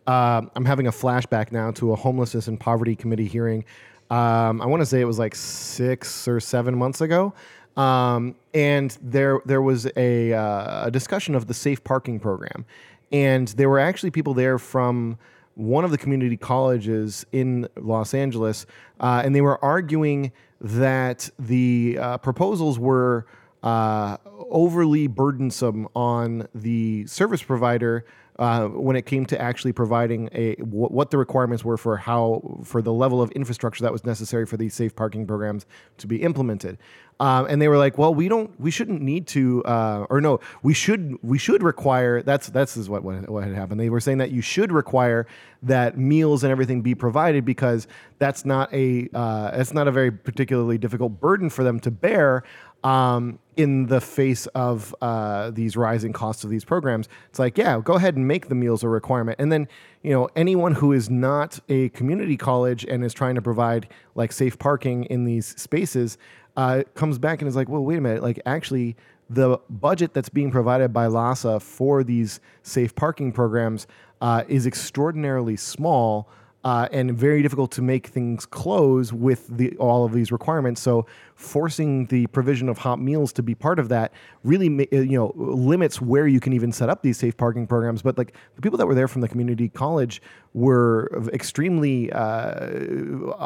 Uh, 0.07 0.43
I'm 0.57 0.65
having 0.65 0.89
a 0.89 0.91
flashback 0.91 1.53
now 1.53 1.71
to 1.73 1.93
a 1.93 1.97
homelessness 1.97 2.49
and 2.49 2.59
poverty 2.59 2.97
committee 2.97 3.29
hearing. 3.29 3.65
Um, 4.11 4.61
I 4.61 4.67
want 4.67 4.83
to 4.83 4.87
say 4.87 5.01
it 5.01 5.05
was 5.05 5.19
like 5.19 5.35
six 5.35 6.27
or 6.27 6.41
seven 6.41 6.77
months 6.77 7.01
ago. 7.01 7.33
Um, 7.77 8.35
and 8.53 8.97
there 9.01 9.41
there 9.47 9.63
was 9.63 9.89
a, 9.97 10.33
uh, 10.33 10.87
a 10.87 10.91
discussion 10.91 11.35
of 11.35 11.47
the 11.47 11.55
safe 11.55 11.83
parking 11.83 12.21
program, 12.21 12.67
and 13.11 13.49
there 13.49 13.69
were 13.71 13.79
actually 13.79 14.11
people 14.11 14.35
there 14.35 14.59
from 14.59 15.19
one 15.55 15.85
of 15.85 15.91
the 15.91 15.99
community 15.99 16.37
colleges 16.37 17.25
in 17.33 17.69
Los 17.77 18.13
Angeles, 18.13 18.67
uh, 19.01 19.23
and 19.25 19.35
they 19.35 19.41
were 19.41 19.63
arguing 19.65 20.33
that 20.63 21.29
the 21.39 21.99
uh, 22.01 22.19
proposals 22.19 22.79
were 22.79 23.27
uh, 23.63 24.17
overly 24.25 25.09
burdensome 25.09 25.89
on 25.95 26.49
the 26.55 27.07
service 27.07 27.43
provider 27.43 28.05
uh, 28.43 28.67
when 28.67 28.97
it 28.97 29.07
came 29.07 29.25
to 29.25 29.41
actually 29.41 29.73
providing 29.73 30.29
a 30.33 30.55
what 30.63 31.13
the 31.13 31.17
requirements 31.17 31.65
were 31.65 31.77
for 31.77 31.97
how 31.97 32.61
for 32.65 32.83
the 32.83 32.93
level 32.93 33.23
of 33.23 33.31
infrastructure 33.31 33.85
that 33.85 33.93
was 33.93 34.05
necessary 34.05 34.47
for 34.47 34.57
these 34.57 34.75
safe 34.75 34.97
parking 34.97 35.29
programs 35.29 35.65
to 35.97 36.09
be 36.09 36.21
implemented. 36.23 36.77
Um, 37.21 37.47
and 37.49 37.63
they 37.63 37.69
were 37.69 37.79
like, 37.79 37.99
"Well, 37.99 38.13
we 38.13 38.27
don't, 38.27 38.59
we 38.61 38.73
shouldn't 38.73 39.01
need 39.01 39.29
to, 39.29 39.63
uh, 39.63 40.07
or 40.11 40.21
no, 40.21 40.41
we 40.65 40.75
should, 40.75 41.19
we 41.23 41.39
should 41.39 41.63
require." 41.63 42.21
That's 42.21 42.49
that's 42.49 42.77
is 42.77 42.89
what 42.91 43.05
what, 43.05 43.31
what 43.31 43.45
had 43.45 43.55
happened. 43.55 43.79
They 43.79 43.91
were 43.91 44.01
saying 44.01 44.19
that 44.19 44.33
you 44.33 44.41
should 44.41 44.73
require 44.73 45.29
that 45.63 45.97
meals 45.97 46.43
and 46.43 46.51
everything 46.51 46.83
be 46.83 46.97
provided 46.97 47.45
because 47.45 47.87
that's 48.19 48.45
not 48.45 48.75
a 48.75 49.09
uh, 49.15 49.57
that's 49.57 49.73
not 49.73 49.87
a 49.87 49.93
very 49.93 50.11
particularly 50.11 50.79
difficult 50.79 51.21
burden 51.21 51.49
for 51.49 51.63
them 51.63 51.79
to 51.79 51.93
bear 51.93 52.43
um, 52.83 53.39
in 53.57 53.87
the 53.87 54.01
face 54.01 54.47
of 54.49 54.95
uh, 55.01 55.51
these 55.51 55.77
rising 55.77 56.13
costs 56.13 56.45
of 56.45 56.51
these 56.51 56.65
programs. 56.65 57.09
It's 57.29 57.39
like, 57.39 57.59
yeah, 57.59 57.81
go 57.83 57.95
ahead 57.95 58.17
and 58.17 58.27
make 58.27 58.49
the 58.49 58.55
meals 58.55 58.83
a 58.83 58.89
requirement. 58.89 59.39
And 59.39 59.53
then, 59.53 59.69
you 60.03 60.11
know, 60.11 60.29
anyone 60.37 60.75
who 60.75 60.93
is 60.93 61.11
not 61.11 61.61
a 61.69 61.91
community 61.91 62.37
college 62.37 62.85
and 62.85 63.05
is 63.05 63.13
trying 63.13 63.35
to 63.35 63.43
provide 63.43 63.89
like 64.15 64.33
safe 64.33 64.59
parking 64.59 65.05
in 65.05 65.25
these 65.25 65.47
spaces 65.61 66.19
uh, 66.57 66.83
comes 66.95 67.19
back 67.19 67.41
and 67.41 67.49
is 67.49 67.57
like, 67.57 67.69
well, 67.69 67.85
wait 67.85 67.99
a 67.99 68.01
minute, 68.01 68.23
like 68.23 68.41
actually. 68.47 68.97
The 69.31 69.59
budget 69.71 70.13
that's 70.13 70.29
being 70.29 70.51
provided 70.51 70.93
by 70.93 71.07
LAHSA 71.07 71.63
for 71.63 72.05
these 72.05 72.39
safe 72.63 72.95
parking 72.95 73.33
programs 73.33 73.87
uh, 74.21 74.45
is 74.47 74.67
extraordinarily 74.67 75.57
small 75.57 76.29
uh, 76.65 76.89
and 76.93 77.17
very 77.17 77.43
difficult 77.43 77.73
to 77.73 77.83
make 77.83 78.07
things 78.07 78.47
close 78.47 79.13
with 79.13 79.49
the, 79.49 79.77
all 79.79 80.05
of 80.05 80.13
these 80.13 80.31
requirements. 80.31 80.81
So 80.81 81.07
forcing 81.35 82.07
the 82.07 82.29
provision 82.29 82.69
of 82.69 82.79
hot 82.79 83.01
meals 83.01 83.33
to 83.35 83.43
be 83.43 83.55
part 83.55 83.79
of 83.79 83.89
that 83.89 84.13
really, 84.45 84.89
uh, 84.93 85.01
you 85.01 85.19
know, 85.19 85.33
limits 85.35 86.01
where 86.01 86.27
you 86.27 86.39
can 86.39 86.53
even 86.53 86.71
set 86.71 86.89
up 86.89 87.03
these 87.03 87.19
safe 87.19 87.37
parking 87.37 87.67
programs. 87.67 88.03
But 88.03 88.17
like 88.17 88.35
the 88.55 88.63
people 88.63 88.79
that 88.79 88.87
were 88.87 88.95
there 88.95 89.09
from 89.09 89.23
the 89.23 89.29
community 89.29 89.69
college 89.69 90.23
were 90.55 91.11
extremely 91.33 92.13
uh, 92.13 92.69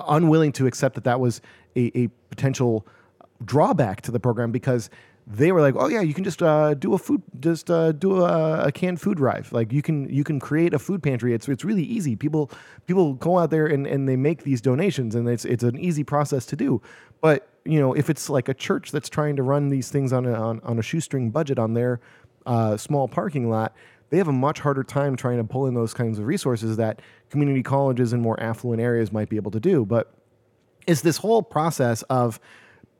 unwilling 0.08 0.52
to 0.52 0.66
accept 0.66 0.94
that 0.96 1.04
that 1.04 1.18
was 1.18 1.40
a, 1.74 1.90
a 1.98 2.08
potential 2.28 2.86
drawback 3.44 4.02
to 4.02 4.10
the 4.10 4.20
program 4.20 4.50
because 4.50 4.90
they 5.26 5.50
were 5.50 5.60
like, 5.60 5.74
"Oh 5.76 5.88
yeah, 5.88 6.02
you 6.02 6.14
can 6.14 6.22
just 6.22 6.40
uh, 6.40 6.74
do 6.74 6.94
a 6.94 6.98
food, 6.98 7.22
just 7.40 7.68
uh, 7.68 7.90
do 7.90 8.22
a, 8.22 8.66
a 8.66 8.72
canned 8.72 9.00
food 9.00 9.16
drive. 9.16 9.52
Like 9.52 9.72
you 9.72 9.82
can 9.82 10.08
you 10.08 10.22
can 10.22 10.38
create 10.38 10.72
a 10.72 10.78
food 10.78 11.02
pantry. 11.02 11.34
It's 11.34 11.48
it's 11.48 11.64
really 11.64 11.82
easy. 11.82 12.14
People 12.14 12.50
people 12.86 13.14
go 13.14 13.38
out 13.38 13.50
there 13.50 13.66
and, 13.66 13.86
and 13.86 14.08
they 14.08 14.16
make 14.16 14.44
these 14.44 14.60
donations, 14.60 15.16
and 15.16 15.28
it's 15.28 15.44
it's 15.44 15.64
an 15.64 15.78
easy 15.80 16.04
process 16.04 16.46
to 16.46 16.56
do. 16.56 16.80
But 17.20 17.48
you 17.64 17.80
know, 17.80 17.92
if 17.92 18.08
it's 18.08 18.30
like 18.30 18.48
a 18.48 18.54
church 18.54 18.92
that's 18.92 19.08
trying 19.08 19.34
to 19.36 19.42
run 19.42 19.68
these 19.68 19.90
things 19.90 20.12
on 20.12 20.26
a, 20.26 20.32
on, 20.32 20.60
on 20.62 20.78
a 20.78 20.82
shoestring 20.82 21.32
budget 21.32 21.58
on 21.58 21.74
their 21.74 22.00
uh, 22.46 22.76
small 22.76 23.08
parking 23.08 23.50
lot, 23.50 23.74
they 24.10 24.18
have 24.18 24.28
a 24.28 24.32
much 24.32 24.60
harder 24.60 24.84
time 24.84 25.16
trying 25.16 25.38
to 25.38 25.44
pull 25.44 25.66
in 25.66 25.74
those 25.74 25.92
kinds 25.92 26.20
of 26.20 26.26
resources 26.26 26.76
that 26.76 27.02
community 27.30 27.64
colleges 27.64 28.12
in 28.12 28.20
more 28.20 28.40
affluent 28.40 28.80
areas 28.80 29.12
might 29.12 29.28
be 29.28 29.34
able 29.34 29.50
to 29.50 29.60
do. 29.60 29.84
But 29.84 30.12
it's 30.86 31.00
this 31.00 31.16
whole 31.16 31.42
process 31.42 32.02
of 32.02 32.38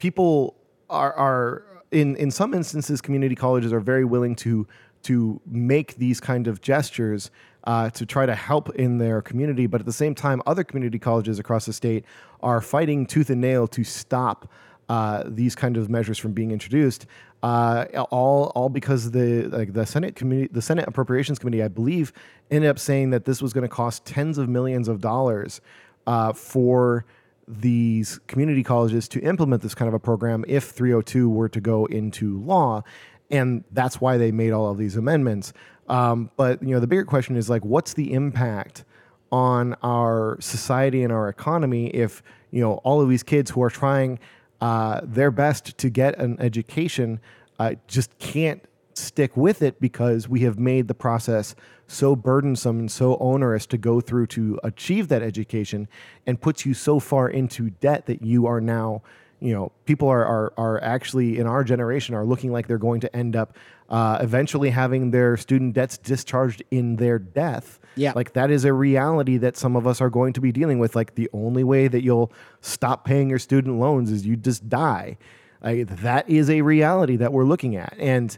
people 0.01 0.57
are 0.91 1.13
are 1.13 1.76
in 1.97 2.15
in 2.17 2.31
some 2.31 2.53
instances 2.53 3.01
community 3.01 3.35
colleges 3.35 3.73
are 3.73 3.81
very 3.81 4.05
willing 4.05 4.37
to 4.37 4.67
to 5.03 5.41
make 5.47 5.97
these 5.97 6.21
kind 6.21 6.47
of 6.47 6.61
gestures 6.61 7.31
uh, 7.65 7.91
to 7.91 8.05
try 8.05 8.27
to 8.27 8.35
help 8.35 8.75
in 8.77 8.99
their 8.99 9.23
community, 9.23 9.67
but 9.67 9.81
at 9.81 9.87
the 9.87 9.93
same 9.93 10.15
time, 10.15 10.43
other 10.47 10.63
community 10.63 10.99
colleges 10.99 11.39
across 11.39 11.67
the 11.67 11.73
state 11.73 12.05
are 12.41 12.61
fighting 12.61 13.07
tooth 13.07 13.31
and 13.31 13.41
nail 13.41 13.67
to 13.67 13.83
stop 13.83 14.49
uh, 14.89 15.25
these 15.27 15.55
kind 15.55 15.77
of 15.77 15.89
measures 15.89 16.19
from 16.19 16.33
being 16.33 16.51
introduced. 16.51 17.07
Uh, 17.43 17.87
all 18.11 18.53
all 18.55 18.69
because 18.69 19.11
the 19.13 19.45
like 19.49 19.73
the 19.73 19.87
Senate 19.87 20.17
committee, 20.17 20.49
the 20.53 20.63
Senate 20.63 20.87
Appropriations 20.87 21.39
Committee, 21.39 21.63
I 21.63 21.69
believe, 21.69 22.13
ended 22.51 22.69
up 22.69 22.79
saying 22.79 23.11
that 23.11 23.25
this 23.25 23.41
was 23.41 23.53
going 23.53 23.63
to 23.63 23.75
cost 23.75 24.05
tens 24.05 24.39
of 24.39 24.49
millions 24.49 24.89
of 24.89 25.01
dollars 25.01 25.61
uh, 26.07 26.33
for 26.33 27.05
these 27.49 28.19
community 28.27 28.63
colleges 28.63 29.09
to 29.09 29.21
implement 29.21 29.63
this 29.63 29.75
kind 29.75 29.89
of 29.89 29.95
a 29.95 29.99
program 29.99 30.45
if 30.49 30.65
302 30.71 31.29
were 31.29 31.49
to 31.49 31.61
go 31.61 31.87
into 31.87 32.41
law. 32.41 32.83
And 33.31 33.65
that's 33.73 34.01
why 34.01 34.17
they 34.17 34.33
made 34.33 34.53
all 34.53 34.71
of 34.71 34.79
these 34.79 34.97
amendments. 34.97 35.53
Um, 35.89 36.31
but 36.37 36.63
you 36.63 36.71
know 36.71 36.81
the 36.81 36.87
bigger 36.87 37.05
question 37.05 37.37
is 37.37 37.49
like 37.49 37.65
what's 37.65 37.95
the 37.95 38.13
impact 38.13 38.85
on 39.31 39.75
our 39.83 40.37
society 40.41 41.03
and 41.03 41.13
our 41.13 41.29
economy 41.29 41.89
if 41.89 42.23
you 42.51 42.61
know 42.61 42.75
all 42.85 43.01
of 43.01 43.09
these 43.09 43.23
kids 43.23 43.51
who 43.51 43.63
are 43.63 43.71
trying 43.71 44.19
uh, 44.61 45.01
their 45.05 45.31
best 45.31 45.79
to 45.79 45.91
get 45.91 46.19
an 46.19 46.37
education 46.41 47.21
uh, 47.59 47.75
just 47.87 48.19
can't 48.19 48.65
stick 48.99 49.37
with 49.37 49.63
it 49.63 49.81
because 49.81 50.29
we 50.29 50.41
have 50.41 50.59
made 50.59 50.89
the 50.89 50.95
process 50.95 51.55
so 51.87 52.17
burdensome 52.17 52.79
and 52.79 52.91
so 52.91 53.17
onerous 53.19 53.67
to 53.67 53.79
go 53.79 54.01
through 54.01 54.27
to 54.27 54.59
achieve 54.65 55.09
that 55.09 55.23
education 55.23 55.89
and 56.27 56.41
puts 56.41 56.67
you 56.67 56.75
so 56.75 56.99
far 56.99 57.29
into 57.29 57.71
debt 57.71 58.07
that 58.07 58.23
you 58.23 58.47
are 58.47 58.61
now 58.61 59.03
you 59.41 59.53
know 59.53 59.71
people 59.85 60.09
are 60.09 60.25
are, 60.25 60.53
are 60.57 60.83
actually 60.83 61.39
in 61.39 61.47
our 61.47 61.63
generation 61.63 62.15
are 62.15 62.25
looking 62.25 62.51
like 62.51 62.67
they're 62.67 62.79
going 62.79 63.01
to 63.01 63.15
end 63.15 63.37
up 63.37 63.57
uh, 63.89 64.19
eventually 64.21 64.71
having 64.71 65.11
their 65.11 65.37
student 65.37 65.75
debts 65.75 65.99
discharged 65.99 66.63
in 66.71 66.97
their 66.97 67.19
death. 67.19 67.79
Yeah. 67.99 68.13
like 68.15 68.35
that 68.35 68.51
is 68.51 68.67
a 68.67 68.75
reality 68.75 69.39
that 69.39 69.57
some 69.57 69.75
of 69.75 69.87
us 69.87 70.03
are 70.03 70.11
going 70.11 70.35
to 70.35 70.41
be 70.41 70.53
dealing 70.53 70.79
with. 70.79 70.95
Like 70.95 71.15
the 71.15 71.31
only 71.33 71.65
way 71.65 71.89
that 71.89 72.03
you'll 72.03 72.31
stop 72.61 73.05
paying 73.05 73.31
your 73.31 73.39
student 73.39 73.79
loans 73.79 74.11
is 74.11 74.27
you 74.27 74.37
just 74.37 74.69
die. 74.69 75.17
Like, 75.63 75.89
that 76.03 76.29
is 76.29 76.51
a 76.51 76.61
reality 76.63 77.17
that 77.17 77.33
we're 77.33 77.45
looking 77.45 77.77
at. 77.77 77.95
And 77.99 78.37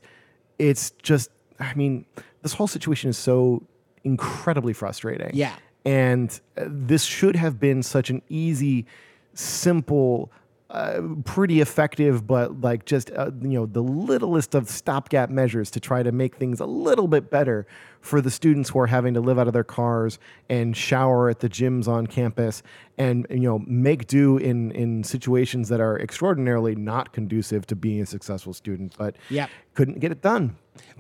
it's 0.59 0.91
just 1.03 1.31
i 1.61 1.73
mean 1.75 2.05
this 2.43 2.53
whole 2.55 2.67
situation 2.67 3.11
is 3.11 3.17
so 3.19 3.63
incredibly 4.05 4.73
frustrating 4.73 5.31
Yeah. 5.35 5.55
and 5.85 6.29
uh, 6.57 6.65
this 6.67 7.03
should 7.05 7.37
have 7.37 7.59
been 7.61 7.83
such 7.83 8.11
an 8.11 8.23
easy 8.29 8.87
simple 9.35 10.31
uh, 10.71 11.01
pretty 11.25 11.61
effective 11.61 12.27
but 12.27 12.61
like 12.61 12.85
just 12.85 13.11
uh, 13.13 13.31
you 13.41 13.49
know 13.51 13.65
the 13.67 13.83
littlest 13.83 14.55
of 14.55 14.69
stopgap 14.69 15.31
measures 15.31 15.71
to 15.71 15.81
try 15.81 16.03
to 16.03 16.13
make 16.13 16.37
things 16.37 16.61
a 16.61 16.67
little 16.67 17.09
bit 17.09 17.31
better 17.31 17.67
for 18.01 18.21
the 18.21 18.31
students 18.31 18.71
who 18.71 18.79
are 18.79 18.87
having 18.87 19.15
to 19.15 19.21
live 19.21 19.39
out 19.39 19.47
of 19.47 19.53
their 19.53 19.65
cars 19.65 20.19
and 20.49 20.77
shower 20.77 21.29
at 21.29 21.41
the 21.41 21.49
gyms 21.49 21.89
on 21.89 22.07
campus 22.07 22.63
and 22.97 23.27
you 23.31 23.41
know 23.41 23.59
make 23.67 24.07
do 24.07 24.37
in 24.39 24.71
in 24.73 25.05
situations 25.05 25.69
that 25.69 25.81
are 25.81 25.99
extraordinarily 25.99 26.75
not 26.75 27.13
conducive 27.13 27.67
to 27.67 27.77
being 27.77 28.01
a 28.01 28.07
successful 28.07 28.53
student 28.53 28.95
but 28.99 29.17
Yep. 29.31 29.51
couldn't 29.75 30.01
get 30.01 30.11
it 30.13 30.23
done 30.23 30.57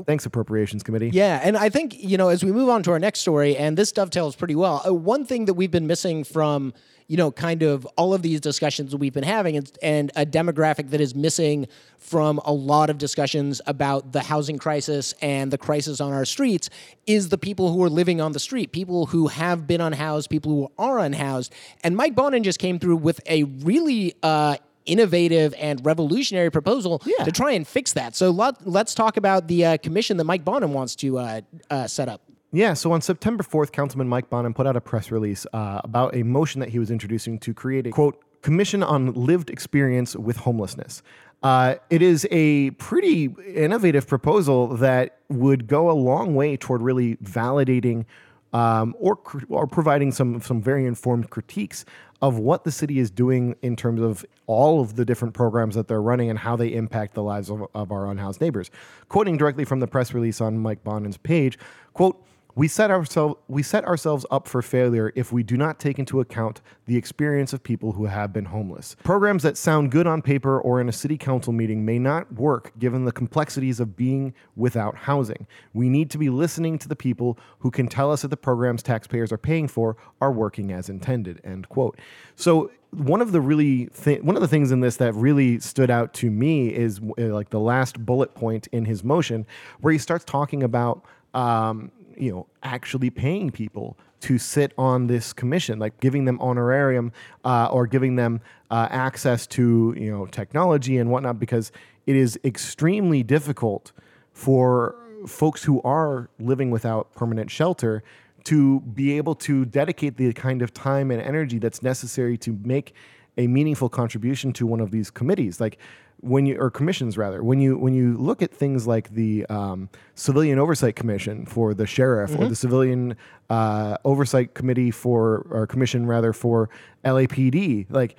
thanks 0.06 0.26
appropriations 0.26 0.82
committee 0.82 1.10
Yeah, 1.12 1.40
and 1.42 1.56
I 1.56 1.68
think 1.68 1.94
you 2.02 2.16
know 2.16 2.28
as 2.28 2.42
we 2.44 2.50
move 2.52 2.68
on 2.68 2.82
to 2.84 2.90
our 2.90 2.98
next 2.98 3.20
story, 3.20 3.56
and 3.56 3.76
this 3.78 3.92
dovetails 3.92 4.34
pretty 4.34 4.56
well. 4.56 4.82
Uh, 4.86 4.92
one 4.92 5.24
thing 5.24 5.44
that 5.44 5.54
we've 5.54 5.70
been 5.70 5.86
missing 5.86 6.24
from 6.24 6.72
you 7.06 7.16
know 7.16 7.30
kind 7.30 7.62
of 7.62 7.86
all 7.96 8.12
of 8.12 8.22
these 8.22 8.40
discussions 8.40 8.94
we've 8.96 9.12
been 9.12 9.22
having, 9.22 9.56
and, 9.56 9.70
and 9.80 10.10
a 10.16 10.26
demographic 10.26 10.90
that 10.90 11.00
is 11.00 11.14
missing 11.14 11.68
from 11.98 12.38
a 12.44 12.52
lot 12.52 12.90
of 12.90 12.98
discussions 12.98 13.60
about 13.66 14.12
the 14.12 14.20
housing 14.20 14.58
crisis 14.58 15.14
and 15.20 15.50
the 15.52 15.58
crisis 15.58 16.00
on 16.00 16.12
our 16.12 16.24
streets 16.24 16.70
is 17.06 17.28
the 17.28 17.38
people 17.38 17.72
who 17.72 17.82
are 17.82 17.90
living 17.90 18.20
on 18.20 18.32
the 18.32 18.38
street, 18.38 18.72
people 18.72 19.06
who 19.06 19.26
have 19.28 19.66
been 19.66 19.80
unhoused, 19.80 20.30
people 20.30 20.52
who 20.52 20.72
are 20.78 20.98
unhoused. 20.98 21.52
And 21.84 21.96
Mike 21.96 22.14
Bonin 22.14 22.42
just 22.44 22.58
came 22.58 22.78
through 22.78 22.96
with 22.96 23.20
a 23.26 23.42
really 23.44 24.14
uh, 24.22 24.56
innovative 24.86 25.54
and 25.58 25.84
revolutionary 25.84 26.50
proposal 26.50 27.02
Yeah. 27.04 27.24
to 27.24 27.32
try 27.32 27.52
and 27.52 27.66
fix 27.66 27.92
that. 27.92 28.16
So 28.16 28.30
let, 28.30 28.66
let's 28.66 28.94
talk 28.94 29.16
about 29.16 29.46
the 29.48 29.64
uh, 29.64 29.76
commission 29.78 30.16
that 30.16 30.24
Mike 30.24 30.44
Bonin 30.44 30.72
wants 30.72 30.94
to 30.96 31.18
uh, 31.18 31.40
uh, 31.70 31.86
set 31.86 32.08
up. 32.08 32.22
Yeah, 32.50 32.72
so 32.72 32.92
on 32.92 33.02
September 33.02 33.44
4th, 33.44 33.72
Councilman 33.72 34.08
Mike 34.08 34.30
Bonin 34.30 34.54
put 34.54 34.66
out 34.66 34.74
a 34.76 34.80
press 34.80 35.10
release 35.10 35.46
uh, 35.52 35.82
about 35.84 36.14
a 36.16 36.22
motion 36.22 36.60
that 36.60 36.70
he 36.70 36.78
was 36.78 36.90
introducing 36.90 37.38
to 37.40 37.52
create 37.52 37.86
a 37.86 37.90
quote 37.90 38.22
commission 38.40 38.82
on 38.82 39.12
lived 39.12 39.50
experience 39.50 40.16
with 40.16 40.38
homelessness. 40.38 41.02
Uh, 41.42 41.76
it 41.88 42.02
is 42.02 42.26
a 42.30 42.70
pretty 42.72 43.34
innovative 43.54 44.06
proposal 44.08 44.68
that 44.76 45.18
would 45.28 45.66
go 45.66 45.90
a 45.90 45.92
long 45.92 46.34
way 46.34 46.56
toward 46.56 46.82
really 46.82 47.16
validating 47.16 48.04
um, 48.52 48.94
or 48.98 49.18
or 49.48 49.66
providing 49.66 50.10
some 50.10 50.40
some 50.40 50.60
very 50.62 50.86
informed 50.86 51.30
critiques 51.30 51.84
of 52.20 52.38
what 52.38 52.64
the 52.64 52.72
city 52.72 52.98
is 52.98 53.10
doing 53.10 53.54
in 53.62 53.76
terms 53.76 54.00
of 54.00 54.24
all 54.46 54.80
of 54.80 54.96
the 54.96 55.04
different 55.04 55.34
programs 55.34 55.74
that 55.74 55.86
they're 55.86 56.02
running 56.02 56.30
and 56.30 56.38
how 56.38 56.56
they 56.56 56.72
impact 56.72 57.14
the 57.14 57.22
lives 57.22 57.50
of, 57.50 57.64
of 57.74 57.92
our 57.92 58.10
unhoused 58.10 58.40
neighbors. 58.40 58.70
Quoting 59.08 59.36
directly 59.36 59.64
from 59.64 59.80
the 59.80 59.86
press 59.86 60.12
release 60.12 60.40
on 60.40 60.58
Mike 60.58 60.82
Bonin's 60.82 61.16
page, 61.16 61.58
quote. 61.92 62.24
We 62.58 62.66
set, 62.66 62.90
ourselves, 62.90 63.36
we 63.46 63.62
set 63.62 63.84
ourselves 63.84 64.26
up 64.32 64.48
for 64.48 64.62
failure 64.62 65.12
if 65.14 65.30
we 65.30 65.44
do 65.44 65.56
not 65.56 65.78
take 65.78 66.00
into 66.00 66.18
account 66.18 66.60
the 66.86 66.96
experience 66.96 67.52
of 67.52 67.62
people 67.62 67.92
who 67.92 68.06
have 68.06 68.32
been 68.32 68.46
homeless. 68.46 68.96
Programs 69.04 69.44
that 69.44 69.56
sound 69.56 69.92
good 69.92 70.08
on 70.08 70.22
paper 70.22 70.58
or 70.60 70.80
in 70.80 70.88
a 70.88 70.92
city 70.92 71.16
council 71.16 71.52
meeting 71.52 71.84
may 71.84 72.00
not 72.00 72.34
work 72.34 72.72
given 72.76 73.04
the 73.04 73.12
complexities 73.12 73.78
of 73.78 73.94
being 73.96 74.34
without 74.56 74.96
housing. 74.96 75.46
We 75.72 75.88
need 75.88 76.10
to 76.10 76.18
be 76.18 76.30
listening 76.30 76.80
to 76.80 76.88
the 76.88 76.96
people 76.96 77.38
who 77.60 77.70
can 77.70 77.86
tell 77.86 78.10
us 78.10 78.22
that 78.22 78.28
the 78.28 78.36
programs 78.36 78.82
taxpayers 78.82 79.30
are 79.30 79.38
paying 79.38 79.68
for 79.68 79.96
are 80.20 80.32
working 80.32 80.72
as 80.72 80.88
intended. 80.88 81.40
End 81.44 81.68
quote. 81.68 81.96
So 82.34 82.72
one 82.90 83.20
of 83.20 83.30
the 83.30 83.40
really 83.40 83.84
thi- 83.92 84.18
one 84.18 84.34
of 84.34 84.42
the 84.42 84.48
things 84.48 84.72
in 84.72 84.80
this 84.80 84.96
that 84.96 85.14
really 85.14 85.60
stood 85.60 85.90
out 85.90 86.12
to 86.14 86.28
me 86.28 86.74
is 86.74 87.00
uh, 87.18 87.26
like 87.26 87.50
the 87.50 87.60
last 87.60 88.04
bullet 88.04 88.34
point 88.34 88.66
in 88.72 88.84
his 88.84 89.04
motion 89.04 89.46
where 89.80 89.92
he 89.92 89.98
starts 90.00 90.24
talking 90.24 90.64
about 90.64 91.04
um, 91.34 91.92
you 92.18 92.32
know 92.32 92.46
actually 92.62 93.10
paying 93.10 93.50
people 93.50 93.96
to 94.20 94.38
sit 94.38 94.72
on 94.76 95.06
this 95.06 95.32
commission 95.32 95.78
like 95.78 95.98
giving 96.00 96.24
them 96.24 96.38
honorarium 96.40 97.12
uh, 97.44 97.68
or 97.70 97.86
giving 97.86 98.16
them 98.16 98.40
uh, 98.70 98.88
access 98.90 99.46
to 99.46 99.94
you 99.96 100.10
know 100.10 100.26
technology 100.26 100.98
and 100.98 101.10
whatnot 101.10 101.38
because 101.38 101.70
it 102.06 102.16
is 102.16 102.38
extremely 102.44 103.22
difficult 103.22 103.92
for 104.32 104.94
folks 105.26 105.64
who 105.64 105.80
are 105.82 106.30
living 106.38 106.70
without 106.70 107.12
permanent 107.14 107.50
shelter 107.50 108.02
to 108.44 108.80
be 108.80 109.16
able 109.16 109.34
to 109.34 109.64
dedicate 109.64 110.16
the 110.16 110.32
kind 110.32 110.62
of 110.62 110.72
time 110.72 111.10
and 111.10 111.20
energy 111.20 111.58
that's 111.58 111.82
necessary 111.82 112.38
to 112.38 112.58
make 112.64 112.94
a 113.36 113.46
meaningful 113.46 113.88
contribution 113.88 114.52
to 114.52 114.66
one 114.66 114.80
of 114.80 114.90
these 114.90 115.10
committees. 115.10 115.60
Like 115.60 115.78
when 116.20 116.46
you 116.46 116.58
or 116.58 116.70
commissions 116.70 117.16
rather 117.16 117.42
when 117.42 117.60
you 117.60 117.78
when 117.78 117.94
you 117.94 118.16
look 118.16 118.42
at 118.42 118.52
things 118.52 118.86
like 118.86 119.10
the 119.10 119.46
um, 119.46 119.88
civilian 120.14 120.58
oversight 120.58 120.96
commission 120.96 121.46
for 121.46 121.74
the 121.74 121.86
sheriff 121.86 122.36
or 122.36 122.48
the 122.48 122.56
civilian 122.56 123.16
uh, 123.50 123.96
oversight 124.04 124.54
committee 124.54 124.90
for 124.90 125.46
or 125.50 125.66
commission 125.66 126.06
rather 126.06 126.32
for 126.32 126.68
LAPD 127.04 127.86
like 127.90 128.16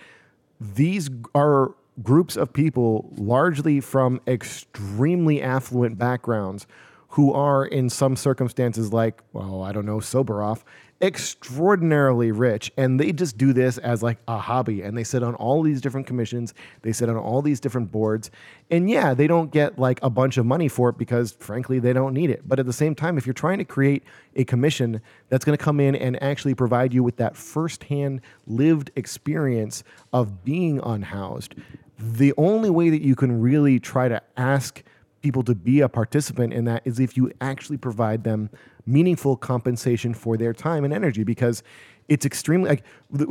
these 0.61 1.09
are 1.35 1.73
groups 2.01 2.37
of 2.37 2.53
people 2.53 3.13
largely 3.17 3.81
from 3.81 4.21
extremely 4.27 5.41
affluent 5.41 5.97
backgrounds 5.97 6.65
who 7.09 7.33
are 7.33 7.65
in 7.65 7.89
some 7.89 8.15
circumstances 8.15 8.93
like 8.93 9.21
well 9.33 9.61
i 9.61 9.73
don't 9.73 9.85
know 9.85 9.99
sober 9.99 10.41
off 10.41 10.63
extraordinarily 11.01 12.29
rich 12.29 12.71
and 12.75 12.99
they 12.99 13.13
just 13.13 13.37
do 13.37 13.53
this 13.53 13.77
as 13.77 14.03
like 14.03 14.17
a 14.27 14.37
hobby 14.37 14.81
and 14.81 14.97
they 14.97 15.03
sit 15.03 15.23
on 15.23 15.33
all 15.35 15.63
these 15.63 15.79
different 15.79 16.05
commissions 16.05 16.53
they 16.81 16.91
sit 16.91 17.07
on 17.07 17.15
all 17.15 17.41
these 17.41 17.61
different 17.61 17.89
boards 17.89 18.29
and 18.69 18.89
yeah 18.89 19.13
they 19.13 19.25
don't 19.25 19.49
get 19.51 19.79
like 19.79 19.97
a 20.03 20.09
bunch 20.09 20.35
of 20.37 20.45
money 20.45 20.67
for 20.67 20.89
it 20.89 20.97
because 20.97 21.31
frankly 21.31 21.79
they 21.79 21.93
don't 21.93 22.13
need 22.13 22.29
it. 22.29 22.41
But 22.45 22.59
at 22.59 22.65
the 22.65 22.73
same 22.73 22.95
time 22.95 23.17
if 23.17 23.25
you're 23.25 23.33
trying 23.33 23.59
to 23.59 23.65
create 23.65 24.03
a 24.35 24.43
commission 24.43 24.99
that's 25.29 25.45
going 25.45 25.57
to 25.57 25.63
come 25.63 25.79
in 25.79 25.95
and 25.95 26.21
actually 26.21 26.53
provide 26.53 26.93
you 26.93 27.01
with 27.01 27.15
that 27.15 27.37
firsthand 27.37 28.19
lived 28.45 28.91
experience 28.97 29.85
of 30.11 30.43
being 30.43 30.81
unhoused 30.83 31.55
the 31.97 32.33
only 32.37 32.69
way 32.69 32.89
that 32.89 33.01
you 33.01 33.15
can 33.15 33.41
really 33.41 33.79
try 33.79 34.07
to 34.07 34.21
ask 34.37 34.83
people 35.21 35.43
to 35.43 35.55
be 35.55 35.81
a 35.81 35.89
participant 35.89 36.53
in 36.53 36.65
that 36.65 36.81
is 36.85 36.99
if 36.99 37.17
you 37.17 37.31
actually 37.41 37.77
provide 37.77 38.23
them 38.23 38.49
meaningful 38.85 39.35
compensation 39.35 40.13
for 40.13 40.37
their 40.37 40.53
time 40.53 40.83
and 40.83 40.93
energy 40.93 41.23
because 41.23 41.63
it's 42.07 42.25
extremely 42.25 42.69
like 42.69 42.83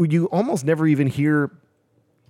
you 0.09 0.27
almost 0.27 0.65
never 0.65 0.87
even 0.87 1.07
hear 1.07 1.51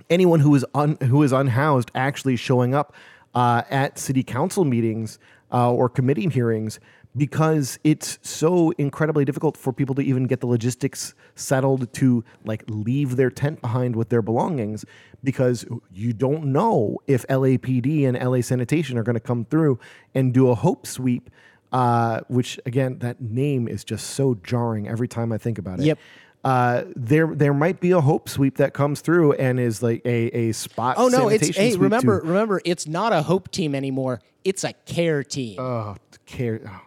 anyone 0.08 0.40
who 0.40 0.54
is 0.54 0.64
un, 0.74 0.96
who 1.02 1.22
is 1.22 1.32
unhoused 1.32 1.90
actually 1.94 2.36
showing 2.36 2.74
up 2.74 2.94
uh, 3.34 3.62
at 3.70 3.98
city 3.98 4.22
council 4.22 4.64
meetings 4.64 5.18
uh, 5.52 5.70
or 5.70 5.88
committee 5.88 6.28
hearings 6.28 6.80
because 7.16 7.78
it's 7.84 8.18
so 8.22 8.70
incredibly 8.78 9.24
difficult 9.24 9.56
for 9.56 9.72
people 9.72 9.94
to 9.96 10.02
even 10.02 10.24
get 10.26 10.40
the 10.40 10.46
logistics 10.46 11.14
settled 11.34 11.92
to 11.94 12.24
like 12.44 12.62
leave 12.68 13.16
their 13.16 13.30
tent 13.30 13.60
behind 13.60 13.96
with 13.96 14.08
their 14.10 14.22
belongings 14.22 14.84
because 15.24 15.66
you 15.92 16.12
don't 16.12 16.44
know 16.44 16.98
if 17.06 17.26
LAPD 17.28 18.06
and 18.06 18.16
LA 18.18 18.40
sanitation 18.40 18.96
are 18.98 19.02
going 19.02 19.14
to 19.14 19.20
come 19.20 19.44
through 19.46 19.78
and 20.14 20.32
do 20.32 20.48
a 20.50 20.54
hope 20.54 20.86
sweep 20.86 21.30
uh, 21.72 22.20
which 22.28 22.58
again 22.66 22.98
that 23.00 23.20
name 23.20 23.66
is 23.68 23.84
just 23.84 24.08
so 24.10 24.34
jarring 24.44 24.88
every 24.88 25.08
time 25.08 25.32
I 25.32 25.38
think 25.38 25.58
about 25.58 25.80
it 25.80 25.86
Yep. 25.86 25.98
uh, 26.44 26.84
there 26.94 27.26
there 27.34 27.52
might 27.54 27.80
be 27.80 27.90
a 27.90 28.00
hope 28.00 28.28
sweep 28.28 28.56
that 28.58 28.74
comes 28.74 29.00
through 29.00 29.32
and 29.34 29.58
is 29.58 29.82
like 29.82 30.02
a, 30.04 30.28
a 30.36 30.52
spot. 30.52 30.96
Oh 30.98 31.08
no, 31.08 31.28
it's 31.28 31.48
hey, 31.56 31.74
remember 31.76 32.20
to- 32.20 32.26
remember 32.26 32.60
it's 32.64 32.86
not 32.86 33.12
a 33.12 33.22
hope 33.22 33.50
team 33.50 33.74
anymore. 33.74 34.20
It's 34.44 34.62
a 34.64 34.72
care 34.86 35.22
team. 35.24 35.58
oh, 35.58 35.96
care. 36.26 36.60
Oh, 36.66 36.80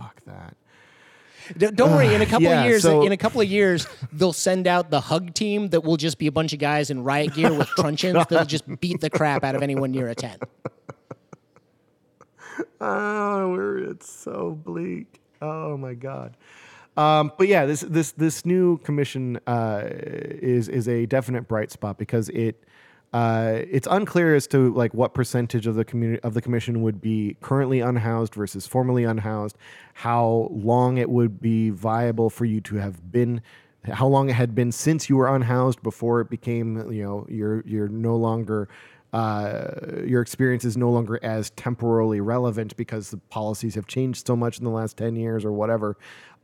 fuck 0.00 0.20
that. 0.26 0.56
Don't 1.74 1.90
worry. 1.90 2.14
In 2.14 2.22
a 2.22 2.26
couple 2.32 2.42
yeah, 2.42 2.60
of 2.62 2.66
years, 2.66 2.82
so- 2.82 3.02
in 3.02 3.12
a 3.12 3.16
couple 3.16 3.40
of 3.40 3.48
years, 3.48 3.86
they'll 4.12 4.32
send 4.32 4.66
out 4.66 4.90
the 4.90 5.00
hug 5.00 5.34
team 5.34 5.68
that 5.68 5.82
will 5.82 5.96
just 5.96 6.18
be 6.18 6.26
a 6.26 6.32
bunch 6.32 6.52
of 6.52 6.58
guys 6.58 6.90
in 6.90 7.02
riot 7.04 7.34
gear 7.34 7.52
with 7.52 7.68
truncheons 7.76 8.26
that'll 8.28 8.46
just 8.46 8.80
beat 8.80 9.00
the 9.00 9.10
crap 9.10 9.44
out 9.44 9.54
of 9.54 9.62
anyone 9.62 9.90
near 9.90 10.08
a 10.08 10.14
tent. 10.14 10.42
Oh, 12.82 13.56
it's 13.90 14.10
so 14.10 14.58
bleak. 14.64 15.20
Oh 15.42 15.76
my 15.76 15.92
god. 15.94 16.36
Um, 16.96 17.30
but 17.36 17.46
yeah, 17.46 17.66
this 17.66 17.80
this 17.82 18.12
this 18.12 18.44
new 18.44 18.78
commission 18.78 19.38
uh, 19.46 19.82
is 19.84 20.68
is 20.68 20.88
a 20.88 21.06
definite 21.06 21.46
bright 21.46 21.70
spot 21.70 21.98
because 21.98 22.28
it 22.30 22.64
uh, 23.12 23.58
it's 23.70 23.88
unclear 23.90 24.36
as 24.36 24.46
to 24.48 24.72
like 24.74 24.94
what 24.94 25.14
percentage 25.14 25.66
of 25.66 25.74
the 25.74 25.84
community 25.84 26.22
of 26.22 26.34
the 26.34 26.40
commission 26.40 26.82
would 26.82 27.00
be 27.00 27.36
currently 27.40 27.80
unhoused 27.80 28.34
versus 28.34 28.66
formerly 28.66 29.04
unhoused, 29.04 29.56
how 29.94 30.48
long 30.52 30.96
it 30.96 31.10
would 31.10 31.40
be 31.40 31.70
viable 31.70 32.30
for 32.30 32.44
you 32.44 32.60
to 32.60 32.76
have 32.76 33.10
been, 33.10 33.42
how 33.84 34.06
long 34.06 34.30
it 34.30 34.34
had 34.34 34.54
been 34.54 34.70
since 34.70 35.08
you 35.08 35.16
were 35.16 35.34
unhoused 35.34 35.82
before 35.82 36.20
it 36.20 36.30
became 36.30 36.92
you 36.92 37.02
know 37.02 37.26
you're 37.28 37.62
you're 37.66 37.88
no 37.88 38.14
longer 38.14 38.68
uh, 39.12 39.70
your 40.04 40.22
experience 40.22 40.64
is 40.64 40.76
no 40.76 40.90
longer 40.90 41.18
as 41.22 41.50
temporally 41.50 42.20
relevant 42.20 42.76
because 42.76 43.10
the 43.10 43.16
policies 43.16 43.74
have 43.74 43.86
changed 43.86 44.26
so 44.26 44.36
much 44.36 44.58
in 44.58 44.64
the 44.64 44.70
last 44.70 44.96
10 44.96 45.16
years 45.16 45.44
or 45.44 45.52
whatever. 45.52 45.96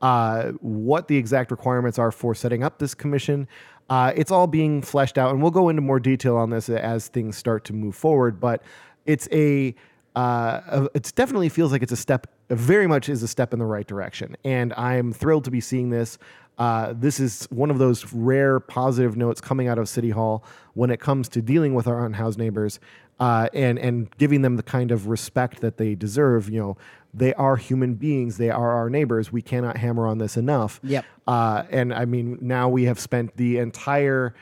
Uh, 0.03 0.51
what 0.61 1.09
the 1.09 1.17
exact 1.17 1.51
requirements 1.51 1.99
are 1.99 2.11
for 2.11 2.35
setting 2.35 2.63
up 2.63 2.79
this 2.79 2.93
commission, 2.93 3.47
uh, 3.89 4.13
it's 4.17 4.31
all 4.31 4.47
being 4.47 4.83
fleshed 4.83 5.19
out, 5.19 5.31
and 5.31 5.43
we'll 5.43 5.51
go 5.51 5.69
into 5.69 5.83
more 5.83 6.01
detail 6.01 6.37
on 6.37 6.51
this 6.51 6.69
as 6.69 7.09
things 7.09 7.37
start 7.37 7.65
to 7.65 7.73
move 7.73 7.95
forward. 7.95 8.41
But 8.41 8.63
it's 9.05 9.29
a 9.33 9.75
uh, 10.17 10.89
it 10.95 11.13
definitely 11.15 11.51
feels 11.51 11.71
like 11.71 11.83
it's 11.83 11.93
a 11.93 11.97
step, 11.97 12.27
very 12.49 12.87
much 12.87 13.11
is 13.11 13.23
a 13.23 13.29
step 13.29 13.53
in 13.53 13.59
the 13.59 13.67
right 13.67 13.87
direction. 13.87 14.35
And 14.45 14.73
I'm 14.73 15.13
thrilled 15.13 15.45
to 15.45 15.51
be 15.51 15.61
seeing 15.61 15.91
this. 15.91 16.19
Uh, 16.59 16.95
this 16.97 17.21
is 17.21 17.47
one 17.51 17.71
of 17.71 17.79
those 17.79 18.13
rare 18.13 18.61
positive 18.61 19.17
notes 19.17 19.41
coming 19.41 19.69
out 19.69 19.79
of 19.79 19.89
City 19.89 20.11
Hall 20.11 20.43
when 20.75 20.91
it 20.91 21.01
comes 21.01 21.29
to 21.31 21.43
dealing 21.43 21.75
with 21.75 21.87
our 21.87 22.05
unhoused 22.05 22.39
neighbors 22.39 22.81
uh, 23.21 23.49
and 23.53 23.79
and 23.79 24.15
giving 24.19 24.43
them 24.43 24.57
the 24.57 24.63
kind 24.63 24.91
of 24.91 25.07
respect 25.09 25.61
that 25.61 25.77
they 25.77 25.95
deserve. 25.95 26.49
You 26.49 26.61
know, 26.61 26.77
they 27.13 27.35
are 27.35 27.57
human 27.57 27.95
beings. 27.95 28.37
They 28.39 28.51
are 28.51 28.73
our 28.73 28.91
neighbors. 28.91 29.33
We 29.33 29.43
cannot 29.43 29.77
hammer 29.77 30.07
on 30.07 30.19
this 30.19 30.37
enough. 30.37 30.81
Yep. 30.83 31.05
Uh, 31.27 31.65
and 31.71 31.93
I 31.93 32.05
mean, 32.05 32.39
now 32.41 32.69
we 32.69 32.85
have 32.85 32.99
spent 32.99 33.37
the 33.37 33.59
entire, 33.59 34.35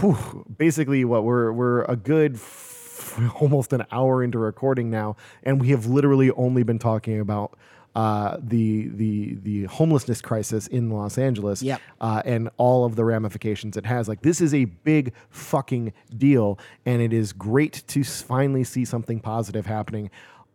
whew, 0.00 0.44
basically, 0.56 1.04
what 1.04 1.24
we're 1.24 1.52
we're 1.52 1.82
a 1.84 1.96
good 1.96 2.34
f- 2.36 3.20
almost 3.40 3.72
an 3.72 3.84
hour 3.90 4.22
into 4.22 4.38
recording 4.38 4.90
now, 4.90 5.16
and 5.42 5.60
we 5.60 5.68
have 5.68 5.86
literally 5.86 6.30
only 6.32 6.62
been 6.62 6.78
talking 6.78 7.20
about 7.20 7.56
uh, 7.94 8.36
the 8.42 8.88
the 8.88 9.34
the 9.42 9.64
homelessness 9.64 10.20
crisis 10.20 10.66
in 10.66 10.90
Los 10.90 11.16
Angeles 11.18 11.62
Yep. 11.62 11.80
uh, 12.00 12.22
and 12.24 12.50
all 12.56 12.84
of 12.84 12.96
the 12.96 13.04
ramifications 13.04 13.76
it 13.76 13.86
has. 13.86 14.08
Like 14.08 14.22
this 14.22 14.40
is 14.40 14.52
a 14.54 14.64
big 14.64 15.12
fucking 15.30 15.92
deal, 16.16 16.58
and 16.84 17.00
it 17.00 17.12
is 17.12 17.32
great 17.32 17.84
to 17.88 18.02
finally 18.04 18.64
see 18.64 18.84
something 18.84 19.20
positive 19.20 19.66
happening 19.66 20.10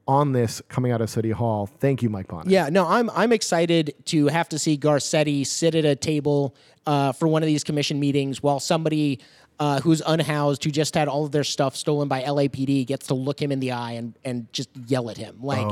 on 0.08 0.32
this 0.32 0.60
coming 0.70 0.92
out 0.92 1.02
of 1.02 1.10
City 1.10 1.30
Hall. 1.30 1.68
Thank 1.68 2.02
you, 2.02 2.10
Mike 2.10 2.28
Bonin. 2.28 2.50
Yeah, 2.50 2.70
no, 2.70 2.88
I'm 2.88 3.10
I'm 3.12 3.32
excited 3.32 3.94
to 4.06 4.28
have 4.28 4.50
to 4.50 4.60
see 4.60 4.78
Garcetti 4.78 5.46
sit 5.46 5.76
at 5.76 5.86
a 5.86 5.96
table 5.96 6.56
uh, 6.88 7.12
for 7.12 7.28
one 7.28 7.44
of 7.44 7.48
these 7.48 7.64
commission 7.64 8.00
meetings 8.00 8.42
while 8.42 8.60
somebody 8.60 9.20
uh, 9.60 9.80
who's 9.82 10.01
unhoused, 10.05 10.64
who 10.64 10.72
just 10.72 10.95
had 10.95 11.07
all 11.07 11.26
of 11.26 11.32
their 11.32 11.43
stuff 11.43 11.76
stolen 11.76 12.07
by 12.07 12.22
LAPD, 12.24 12.86
gets 12.88 13.07
to 13.07 13.14
look 13.14 13.41
him 13.41 13.51
in 13.51 13.60
the 13.60 13.72
eye 13.72 13.91
and 13.93 14.18
and 14.24 14.51
just 14.53 14.70
yell 14.88 15.10
at 15.10 15.18
him, 15.18 15.38
like 15.41 15.68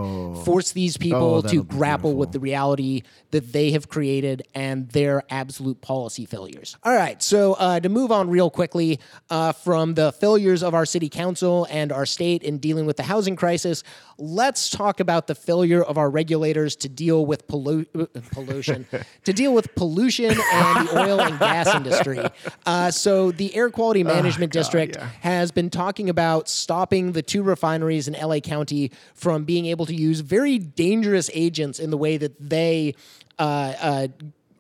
force 0.45 0.71
these 0.73 0.97
people 0.97 1.35
Oh, 1.35 1.41
to 1.41 1.63
grapple 1.63 2.15
with 2.15 2.31
the 2.31 2.39
reality 2.39 3.03
that 3.31 3.53
they 3.53 3.71
have 3.71 3.87
created 3.89 4.43
and 4.53 4.89
their 4.89 5.23
absolute 5.29 5.81
policy 5.81 6.25
failures. 6.25 6.77
All 6.83 6.93
right, 6.93 7.21
so 7.23 7.53
uh, 7.53 7.79
to 7.79 7.89
move 7.89 8.11
on 8.11 8.29
real 8.29 8.49
quickly 8.49 8.99
uh, 9.29 9.51
from 9.53 9.93
the 9.93 10.11
failures 10.11 10.63
of 10.63 10.73
our 10.73 10.85
city 10.85 11.09
council 11.09 11.65
and 11.69 11.91
our 11.91 12.05
state 12.05 12.43
in 12.43 12.57
dealing 12.57 12.85
with 12.85 12.97
the 12.97 13.03
housing 13.03 13.35
crisis, 13.35 13.83
let's 14.17 14.69
talk 14.69 14.99
about 14.99 15.27
the 15.27 15.35
failure 15.35 15.81
of 15.83 15.97
our 15.97 16.09
regulators 16.09 16.75
to 16.77 16.89
deal 16.89 17.25
with 17.25 17.47
pollu- 17.47 17.85
uh, 17.99 18.05
pollution, 18.31 18.85
to 19.23 19.33
deal 19.33 19.53
with 19.53 19.73
pollution 19.75 20.31
and 20.31 20.87
the 20.87 20.99
oil 21.01 21.19
and 21.21 21.39
gas 21.39 21.73
industry. 21.73 22.19
Uh, 22.65 22.91
so 22.91 23.31
the 23.31 23.55
Air 23.55 23.69
Quality 23.77 24.03
Management 24.03 24.51
District 24.51 24.95
yeah. 24.97 25.09
has 25.21 25.51
been 25.51 25.69
talking 25.69 26.09
about 26.09 26.49
stopping 26.49 27.11
the 27.11 27.21
two 27.21 27.43
refineries 27.43 28.07
in 28.07 28.15
LA 28.15 28.39
County 28.39 28.91
from 29.13 29.43
being 29.43 29.67
able 29.67 29.85
to 29.85 29.93
use 29.93 30.21
very 30.21 30.57
dangerous 30.57 31.29
agents 31.33 31.79
in 31.79 31.91
the 31.91 31.97
way 31.97 32.17
that 32.17 32.33
they 32.39 32.95
uh, 33.37 33.73
uh, 33.79 34.07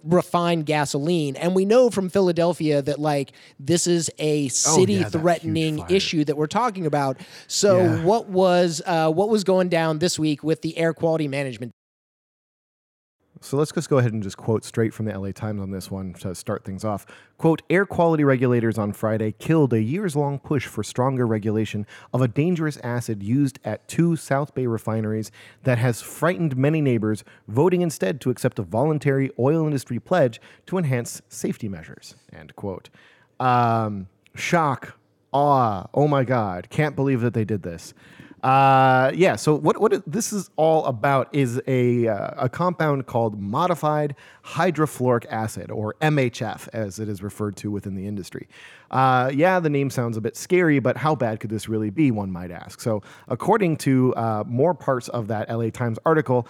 refine 0.03 0.61
gasoline. 0.61 1.35
And 1.35 1.55
we 1.55 1.65
know 1.65 1.89
from 1.89 2.09
Philadelphia 2.09 2.81
that 2.81 2.99
like 2.99 3.31
this 3.59 3.87
is 3.87 4.09
a 4.19 4.47
city 4.49 4.97
oh, 4.97 4.99
yeah, 4.99 5.09
threatening 5.09 5.83
issue 5.89 6.23
that 6.25 6.37
we're 6.37 6.47
talking 6.47 6.85
about. 6.85 7.17
So 7.47 7.79
Yeah. 7.79 8.03
what 8.03 8.29
was 8.29 8.81
uh, 8.85 9.11
what 9.11 9.29
was 9.29 9.43
going 9.43 9.69
down 9.69 9.99
this 9.99 10.17
week 10.19 10.43
with 10.43 10.61
the 10.61 10.77
air 10.77 10.93
quality 10.93 11.27
management? 11.27 11.73
So 13.41 13.57
let's 13.57 13.71
just 13.71 13.89
go 13.89 13.97
ahead 13.97 14.13
and 14.13 14.23
just 14.23 14.37
quote 14.37 14.63
straight 14.63 14.93
from 14.93 15.05
the 15.05 15.17
LA 15.17 15.31
Times 15.31 15.61
on 15.61 15.71
this 15.71 15.91
one 15.91 16.13
to 16.15 16.33
start 16.33 16.63
things 16.63 16.83
off. 16.83 17.05
Quote 17.37 17.61
Air 17.69 17.85
quality 17.85 18.23
regulators 18.23 18.77
on 18.77 18.93
Friday 18.93 19.33
killed 19.33 19.73
a 19.73 19.81
years 19.81 20.15
long 20.15 20.39
push 20.39 20.65
for 20.65 20.83
stronger 20.83 21.27
regulation 21.27 21.85
of 22.13 22.21
a 22.21 22.27
dangerous 22.27 22.77
acid 22.83 23.21
used 23.21 23.59
at 23.63 23.87
two 23.87 24.15
South 24.15 24.53
Bay 24.55 24.67
refineries 24.67 25.31
that 25.63 25.77
has 25.77 26.01
frightened 26.01 26.57
many 26.57 26.81
neighbors, 26.81 27.23
voting 27.47 27.81
instead 27.81 28.21
to 28.21 28.29
accept 28.29 28.59
a 28.59 28.63
voluntary 28.63 29.31
oil 29.39 29.65
industry 29.65 29.99
pledge 29.99 30.41
to 30.65 30.77
enhance 30.77 31.21
safety 31.29 31.69
measures. 31.69 32.15
End 32.33 32.55
quote. 32.55 32.89
Um, 33.39 34.07
shock, 34.35 34.97
awe, 35.31 35.87
oh 35.93 36.07
my 36.07 36.23
God, 36.23 36.69
can't 36.69 36.95
believe 36.95 37.21
that 37.21 37.33
they 37.33 37.45
did 37.45 37.63
this. 37.63 37.93
Uh, 38.43 39.11
yeah. 39.15 39.35
So 39.35 39.55
what 39.55 39.81
what 39.81 40.03
this 40.09 40.31
is 40.31 40.49
all 40.57 40.85
about 40.85 41.33
is 41.33 41.59
a 41.67 42.07
uh, 42.07 42.45
a 42.45 42.49
compound 42.49 43.07
called 43.07 43.41
modified 43.41 44.15
hydrofluoric 44.43 45.25
acid, 45.29 45.71
or 45.71 45.95
MHF, 46.01 46.69
as 46.71 46.99
it 46.99 47.09
is 47.09 47.23
referred 47.23 47.55
to 47.57 47.71
within 47.71 47.95
the 47.95 48.05
industry. 48.05 48.47
Uh, 48.91 49.31
yeah, 49.33 49.59
the 49.59 49.69
name 49.69 49.89
sounds 49.89 50.17
a 50.17 50.21
bit 50.21 50.37
scary, 50.37 50.79
but 50.79 50.97
how 50.97 51.15
bad 51.15 51.39
could 51.39 51.49
this 51.49 51.67
really 51.67 51.89
be? 51.89 52.11
One 52.11 52.31
might 52.31 52.51
ask. 52.51 52.79
So, 52.79 53.01
according 53.27 53.77
to 53.77 54.13
uh, 54.15 54.43
more 54.45 54.73
parts 54.73 55.07
of 55.09 55.27
that 55.27 55.49
LA 55.49 55.69
Times 55.69 55.97
article. 56.05 56.47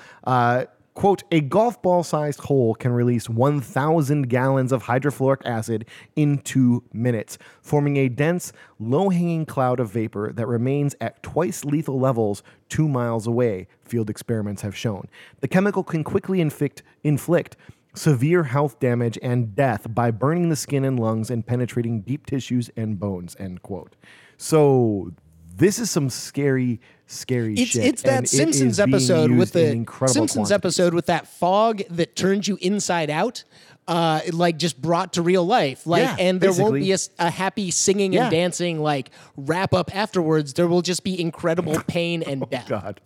Quote, 0.98 1.22
a 1.32 1.42
golf 1.42 1.80
ball 1.84 2.02
sized 2.02 2.40
hole 2.40 2.74
can 2.74 2.92
release 2.92 3.30
1,000 3.30 4.30
gallons 4.30 4.72
of 4.72 4.82
hydrofluoric 4.82 5.46
acid 5.46 5.86
in 6.16 6.40
two 6.40 6.84
minutes, 6.92 7.38
forming 7.62 7.98
a 7.98 8.10
dense, 8.10 8.52
low 8.80 9.10
hanging 9.10 9.46
cloud 9.46 9.80
of 9.80 9.92
vapor 9.92 10.32
that 10.34 10.48
remains 10.48 10.96
at 11.00 11.22
twice 11.22 11.64
lethal 11.64 12.00
levels 12.00 12.42
two 12.68 12.88
miles 12.88 13.28
away, 13.28 13.68
field 13.84 14.10
experiments 14.10 14.64
have 14.64 14.76
shown. 14.76 15.08
The 15.42 15.48
chemical 15.48 15.84
can 15.84 16.04
quickly 16.04 16.42
inflict, 16.42 16.82
inflict 17.04 17.58
severe 17.94 18.46
health 18.46 18.80
damage 18.80 19.20
and 19.22 19.54
death 19.54 19.86
by 19.94 20.10
burning 20.10 20.50
the 20.50 20.56
skin 20.56 20.84
and 20.84 21.00
lungs 21.00 21.30
and 21.30 21.46
penetrating 21.46 22.02
deep 22.02 22.26
tissues 22.26 22.72
and 22.76 23.00
bones, 23.00 23.36
end 23.38 23.62
quote. 23.62 23.96
So, 24.38 25.12
this 25.58 25.80
is 25.80 25.90
some 25.92 26.10
scary, 26.10 26.80
scary 27.08 27.56
It's 27.56 27.72
shit. 27.72 27.86
it's 27.86 28.02
that 28.04 28.26
it 28.26 28.30
Simpsons 28.30 28.78
being 28.78 28.90
episode 28.90 29.32
with 29.32 29.54
the 29.54 29.68
incredible 29.72 30.14
Simpsons 30.14 30.50
quantities. 30.50 30.52
episode 30.52 30.94
with 30.94 31.08
that 31.08 31.28
fog 31.28 31.82
that 31.90 32.16
turns 32.16 32.48
you 32.48 32.58
inside 32.62 33.10
out. 33.10 33.44
Uh, 33.88 34.20
like 34.34 34.58
just 34.58 34.82
brought 34.82 35.14
to 35.14 35.22
real 35.22 35.46
life, 35.46 35.88
like, 35.88 36.02
Yeah, 36.04 36.18
and 36.20 36.42
there 36.42 36.50
won't 36.52 36.74
basically. 36.74 36.82
be 36.82 37.16
a 37.20 37.30
happy 37.32 37.72
singing 37.72 38.12
Yeah. 38.12 38.24
and 38.24 38.32
dancing 38.32 38.82
like 38.82 39.12
wrap 39.38 39.74
up 39.74 39.96
afterwards. 39.96 40.54
There 40.56 40.68
will 40.68 40.82
just 40.82 41.06
be 41.06 41.18
incredible 41.18 41.82
pain 41.88 42.22
and 42.22 42.44
death. 42.50 42.66
Oh, 42.68 42.82
God. 42.82 43.02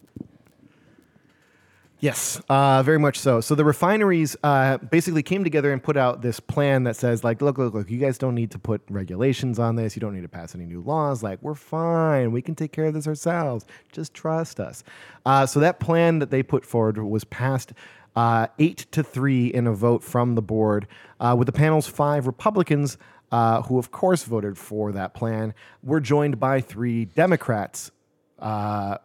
Yes, 2.01 2.41
uh, 2.49 2.81
very 2.81 2.97
much 2.97 3.19
so. 3.19 3.41
So 3.41 3.53
the 3.53 3.63
refineries 3.63 4.35
uh, 4.43 4.79
basically 4.79 5.21
came 5.21 5.43
together 5.43 5.71
and 5.71 5.81
put 5.81 5.95
out 5.95 6.23
this 6.23 6.39
plan 6.39 6.83
that 6.85 6.95
says, 6.95 7.23
like, 7.23 7.43
look, 7.43 7.59
look, 7.59 7.75
look, 7.75 7.91
you 7.91 7.99
guys 7.99 8.17
don't 8.17 8.33
need 8.33 8.49
to 8.51 8.59
put 8.59 8.81
regulations 8.89 9.59
on 9.59 9.75
this. 9.75 9.95
You 9.95 9.99
don't 9.99 10.15
need 10.15 10.23
to 10.23 10.27
pass 10.27 10.55
any 10.55 10.65
new 10.65 10.81
laws. 10.81 11.21
Like, 11.21 11.37
we're 11.43 11.53
fine. 11.53 12.31
We 12.31 12.41
can 12.41 12.55
take 12.55 12.71
care 12.71 12.85
of 12.85 12.95
this 12.95 13.05
ourselves. 13.05 13.67
Just 13.91 14.15
trust 14.15 14.59
us. 14.59 14.83
Uh, 15.27 15.45
so 15.45 15.59
that 15.59 15.79
plan 15.79 16.17
that 16.17 16.31
they 16.31 16.41
put 16.41 16.65
forward 16.65 16.97
was 16.97 17.23
passed 17.23 17.71
uh, 18.15 18.47
eight 18.57 18.87
to 18.93 19.03
three 19.03 19.45
in 19.47 19.67
a 19.67 19.73
vote 19.73 20.03
from 20.03 20.33
the 20.33 20.41
board, 20.41 20.87
uh, 21.19 21.35
with 21.37 21.45
the 21.45 21.51
panel's 21.51 21.87
five 21.87 22.25
Republicans. 22.25 22.97
Uh, 23.31 23.61
who, 23.61 23.79
of 23.79 23.91
course, 23.91 24.25
voted 24.25 24.57
for 24.57 24.91
that 24.91 25.13
plan, 25.13 25.53
were 25.83 26.01
joined 26.01 26.37
by 26.37 26.59
three 26.59 27.05
Democrats 27.05 27.89
uh, 28.39 28.97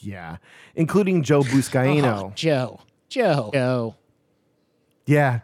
yeah, 0.00 0.36
including 0.74 1.22
Joe 1.22 1.42
Buscaino. 1.42 2.24
Oh, 2.24 2.32
Joe, 2.34 2.80
Joe, 3.08 3.50
Joe. 3.52 3.94
Yeah. 5.06 5.40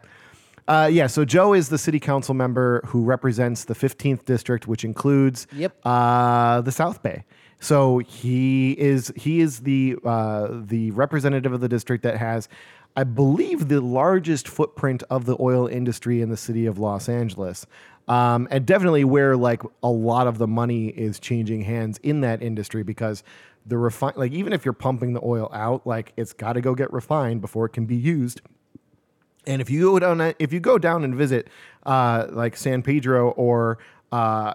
Uh, 0.66 0.88
yeah, 0.92 1.06
so 1.06 1.24
Joe 1.24 1.54
is 1.54 1.70
the 1.70 1.78
city 1.78 1.98
council 1.98 2.34
member 2.34 2.82
who 2.86 3.02
represents 3.02 3.64
the 3.64 3.74
15th 3.74 4.24
district, 4.26 4.68
which 4.68 4.84
includes 4.84 5.46
Yep. 5.54 5.74
uh, 5.84 6.60
the 6.60 6.72
South 6.72 7.02
Bay. 7.02 7.24
So 7.60 7.98
he 7.98 8.72
is 8.72 9.10
he 9.16 9.40
is 9.40 9.60
the 9.60 9.96
uh, 10.04 10.48
the 10.52 10.90
representative 10.92 11.52
of 11.52 11.60
the 11.60 11.68
district 11.68 12.04
that 12.04 12.18
has, 12.18 12.48
I 12.96 13.02
believe, 13.04 13.68
the 13.68 13.80
largest 13.80 14.46
footprint 14.46 15.02
of 15.10 15.24
the 15.24 15.36
oil 15.40 15.66
industry 15.66 16.20
in 16.20 16.28
the 16.28 16.36
city 16.36 16.66
of 16.66 16.78
Los 16.78 17.08
Angeles, 17.08 17.66
um, 18.06 18.46
and 18.52 18.64
definitely 18.64 19.02
where 19.02 19.36
like 19.36 19.62
a 19.82 19.88
lot 19.90 20.28
of 20.28 20.38
the 20.38 20.46
money 20.46 20.88
is 20.88 21.18
changing 21.18 21.62
hands 21.62 21.98
in 22.04 22.20
that 22.20 22.42
industry 22.42 22.84
because 22.84 23.24
the 23.68 23.78
refine 23.78 24.14
like 24.16 24.32
even 24.32 24.52
if 24.52 24.64
you're 24.64 24.72
pumping 24.72 25.12
the 25.12 25.20
oil 25.22 25.50
out, 25.52 25.86
like 25.86 26.12
it's 26.16 26.32
got 26.32 26.54
to 26.54 26.60
go 26.60 26.74
get 26.74 26.92
refined 26.92 27.40
before 27.40 27.66
it 27.66 27.70
can 27.70 27.86
be 27.86 27.96
used. 27.96 28.40
And 29.46 29.62
if 29.62 29.70
you 29.70 29.82
go 29.82 29.98
down, 29.98 30.34
if 30.38 30.52
you 30.52 30.60
go 30.60 30.78
down 30.78 31.04
and 31.04 31.14
visit, 31.14 31.48
uh, 31.86 32.26
like 32.30 32.56
San 32.56 32.82
Pedro 32.82 33.30
or 33.30 33.78
uh, 34.12 34.54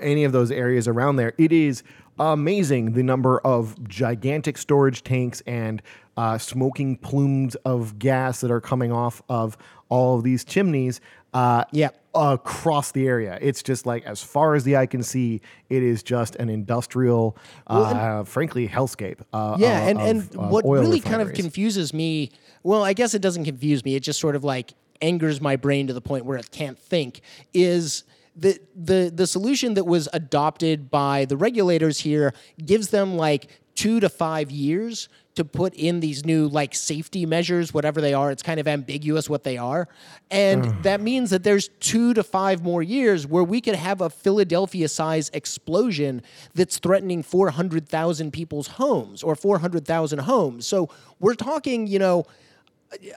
any 0.00 0.24
of 0.24 0.32
those 0.32 0.50
areas 0.50 0.88
around 0.88 1.16
there, 1.16 1.32
it 1.38 1.52
is 1.52 1.82
amazing 2.18 2.92
the 2.92 3.02
number 3.02 3.38
of 3.40 3.88
gigantic 3.88 4.58
storage 4.58 5.02
tanks 5.02 5.42
and 5.46 5.82
uh, 6.16 6.38
smoking 6.38 6.96
plumes 6.96 7.54
of 7.64 7.98
gas 7.98 8.40
that 8.40 8.50
are 8.50 8.60
coming 8.60 8.92
off 8.92 9.22
of 9.28 9.56
all 9.88 10.16
of 10.18 10.24
these 10.24 10.44
chimneys. 10.44 11.00
Uh, 11.32 11.64
Yep. 11.72 12.01
Across 12.14 12.92
the 12.92 13.06
area, 13.06 13.38
it's 13.40 13.62
just 13.62 13.86
like 13.86 14.04
as 14.04 14.22
far 14.22 14.54
as 14.54 14.64
the 14.64 14.76
eye 14.76 14.86
can 14.86 15.02
see, 15.02 15.40
it 15.70 15.82
is 15.82 16.02
just 16.02 16.36
an 16.36 16.48
industrial, 16.48 17.36
uh, 17.66 18.24
frankly, 18.24 18.68
hellscape. 18.68 19.20
Uh, 19.32 19.56
Yeah, 19.58 19.68
uh, 19.82 19.88
and, 19.88 19.98
of- 20.00 20.06
and 20.06 20.50
what 20.50 20.64
really 20.64 21.00
kind 21.00 21.22
of 21.22 21.32
confuses 21.32 21.94
me, 21.94 22.30
well, 22.62 22.82
I 22.84 22.92
guess 22.92 23.14
it 23.14 23.22
doesn't 23.22 23.44
confuse 23.44 23.84
me. 23.84 23.94
It 23.94 24.00
just 24.02 24.20
sort 24.20 24.36
of 24.36 24.44
like 24.44 24.74
angers 25.00 25.40
my 25.40 25.56
brain 25.56 25.86
to 25.88 25.92
the 25.92 26.00
point 26.00 26.24
where 26.24 26.38
it 26.38 26.50
can't 26.50 26.78
think. 26.78 27.22
Is 27.54 28.04
the 28.36 28.58
the 28.74 29.12
the 29.14 29.26
solution 29.26 29.74
that 29.74 29.84
was 29.84 30.08
adopted 30.12 30.90
by 30.90 31.24
the 31.26 31.36
regulators 31.36 32.00
here 32.00 32.32
gives 32.64 32.88
them 32.88 33.16
like 33.16 33.48
two 33.82 33.98
to 33.98 34.08
five 34.08 34.48
years 34.48 35.08
to 35.34 35.44
put 35.44 35.74
in 35.74 35.98
these 35.98 36.24
new 36.24 36.46
like 36.46 36.72
safety 36.72 37.26
measures, 37.26 37.74
whatever 37.74 38.00
they 38.00 38.14
are. 38.14 38.30
It's 38.30 38.42
kind 38.42 38.60
of 38.60 38.68
ambiguous 38.68 39.28
what 39.28 39.42
they 39.42 39.56
are. 39.56 39.88
And 40.30 40.84
that 40.84 41.00
means 41.00 41.30
that 41.30 41.42
there's 41.42 41.66
two 41.80 42.14
to 42.14 42.22
five 42.22 42.62
more 42.62 42.80
years 42.80 43.26
where 43.26 43.42
we 43.42 43.60
could 43.60 43.74
have 43.74 44.00
a 44.00 44.08
Philadelphia 44.08 44.88
size 44.88 45.30
explosion 45.34 46.22
that's 46.54 46.78
threatening 46.78 47.24
400,000 47.24 48.30
people's 48.32 48.68
homes 48.68 49.24
or 49.24 49.34
400,000 49.34 50.20
homes. 50.20 50.64
So 50.64 50.88
we're 51.18 51.34
talking, 51.34 51.88
you 51.88 51.98
know, 51.98 52.24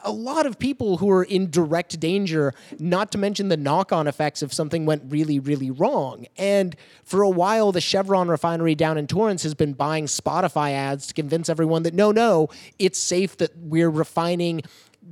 a 0.04 0.12
lot 0.12 0.46
of 0.46 0.60
people 0.60 0.98
who 0.98 1.10
are 1.10 1.24
in 1.24 1.50
direct 1.50 2.00
danger, 2.00 2.54
not 2.80 3.12
to 3.12 3.18
mention 3.18 3.50
the 3.50 3.58
knock 3.58 3.92
on 3.92 4.08
effects 4.08 4.42
if 4.42 4.54
something 4.54 4.86
went 4.86 5.04
really, 5.08 5.40
really 5.40 5.72
wrong. 5.72 6.26
And 6.38 6.76
for 7.04 7.22
a 7.22 7.30
while, 7.30 7.72
the 7.72 7.82
Chevron 7.82 8.28
refinery 8.28 8.76
down 8.76 8.98
in 8.98 9.08
Torrance 9.08 9.44
has 9.44 9.54
been 9.54 9.74
buying 9.74 10.06
Spotify 10.06 10.72
ads 10.72 11.08
to 11.08 11.14
convince 11.14 11.50
everyone 11.50 11.84
that 11.84 11.94
no, 11.94 12.12
no, 12.12 12.50
it's 12.80 13.00
safe 13.00 13.38
that 13.38 13.52
we're 13.58 13.90
refining 13.90 14.62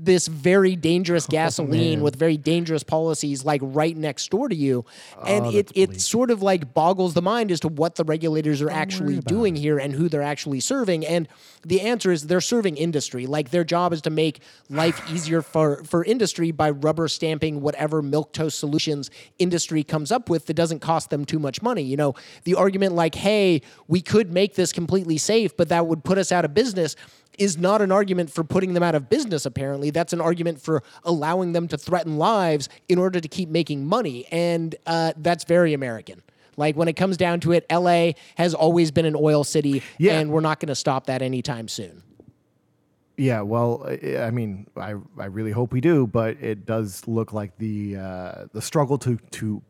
this 0.06 0.28
very 0.28 0.76
dangerous 0.76 1.26
gasoline 1.30 2.02
with 2.02 2.16
very 2.16 2.38
dangerous 2.38 2.84
policies 2.84 3.46
like 3.46 3.62
right 3.64 3.96
next 3.96 4.30
door 4.30 4.50
to 4.50 4.56
you. 4.56 4.86
And 5.26 5.48
it, 5.48 5.72
it 5.76 6.02
sort 6.02 6.32
of 6.32 6.42
like 6.42 6.74
boggles 6.74 7.14
the 7.14 7.22
mind 7.22 7.52
as 7.52 7.60
to 7.62 7.68
what 7.68 7.96
the 7.96 8.04
regulators 8.04 8.62
are 8.62 8.70
actually 8.70 9.20
doing 9.20 9.56
here 9.56 9.78
and 9.78 9.94
who 9.94 10.10
they're 10.10 10.22
actually 10.22 10.60
serving. 10.60 11.06
And 11.06 11.28
the 11.66 11.82
answer 11.82 12.12
is 12.12 12.28
they're 12.28 12.42
serving 12.42 12.78
industry. 12.78 13.26
Like 13.26 13.52
their 13.52 13.64
job 13.64 13.94
is 13.94 14.02
to 14.02 14.10
make 14.10 14.42
life 14.70 15.02
easier 15.12 15.42
for 15.42 15.84
for 15.84 16.04
industry 16.04 16.52
by 16.52 16.70
rubber 16.70 17.08
stamping 17.08 17.62
whatever 17.62 18.02
milk 18.02 18.34
toast 18.34 18.60
solutions 18.60 19.10
industry 19.40 19.84
comes 19.84 20.12
up 20.12 20.30
with 20.30 20.46
that 20.48 20.56
doesn't 20.56 20.80
cost 20.80 21.10
them 21.10 21.26
too 21.26 21.40
much 21.40 21.62
money. 21.62 21.84
You 21.84 21.98
know 21.98 22.16
the 22.44 22.56
argument 22.56 22.94
like 22.96 23.16
hey 23.16 23.62
we 23.88 24.02
could 24.02 24.32
make 24.32 24.56
this 24.56 24.72
completely 24.72 25.18
safe 25.18 25.56
but 25.56 25.70
that 25.70 25.88
would 25.88 26.04
put 26.04 26.18
us 26.18 26.32
out 26.32 26.46
of 26.46 26.54
business 26.54 26.96
is 27.38 27.58
not 27.58 27.82
an 27.82 27.92
argument 27.92 28.32
for 28.32 28.44
putting 28.44 28.74
them 28.74 28.84
out 28.84 28.96
of 28.96 29.10
business, 29.10 29.46
apparently. 29.46 29.90
That's 29.90 30.14
an 30.14 30.22
argument 30.22 30.62
for 30.62 30.84
allowing 31.04 31.54
them 31.54 31.68
to 31.70 31.78
threaten 31.78 32.18
lives 32.18 32.70
in 32.88 32.98
order 33.00 33.20
to 33.20 33.28
keep 33.28 33.50
making 33.50 33.86
money. 33.86 34.26
And 34.32 34.76
uh, 34.86 35.14
that's 35.18 35.44
very 35.44 35.74
American. 35.74 36.22
Like 36.58 36.76
when 36.76 36.88
it 36.88 36.94
comes 36.94 37.18
down 37.18 37.40
to 37.42 37.52
it, 37.52 37.66
LA 37.72 38.12
has 38.36 38.54
always 38.54 38.92
been 38.92 39.06
an 39.06 39.16
oil 39.16 39.44
city, 39.44 39.82
Yeah. 39.98 40.20
and 40.20 40.30
we're 40.32 40.42
not 40.42 40.60
going 40.60 40.68
to 40.68 40.76
stop 40.76 41.08
that 41.08 41.22
anytime 41.22 41.68
soon. 41.68 42.04
Yeah, 43.18 43.42
well, 43.42 43.86
I 43.88 44.18
I 44.24 44.32
mean, 44.32 44.66
I, 44.76 44.96
I 45.20 45.26
really 45.26 45.52
hope 45.52 45.72
we 45.72 45.82
do, 45.82 46.08
but 46.08 46.38
it 46.42 46.66
does 46.66 47.08
look 47.08 47.32
like 47.32 47.56
the 47.60 47.98
uh, 47.98 48.46
the 48.54 48.62
struggle 48.62 48.98
to 49.00 49.18
to 49.32 49.62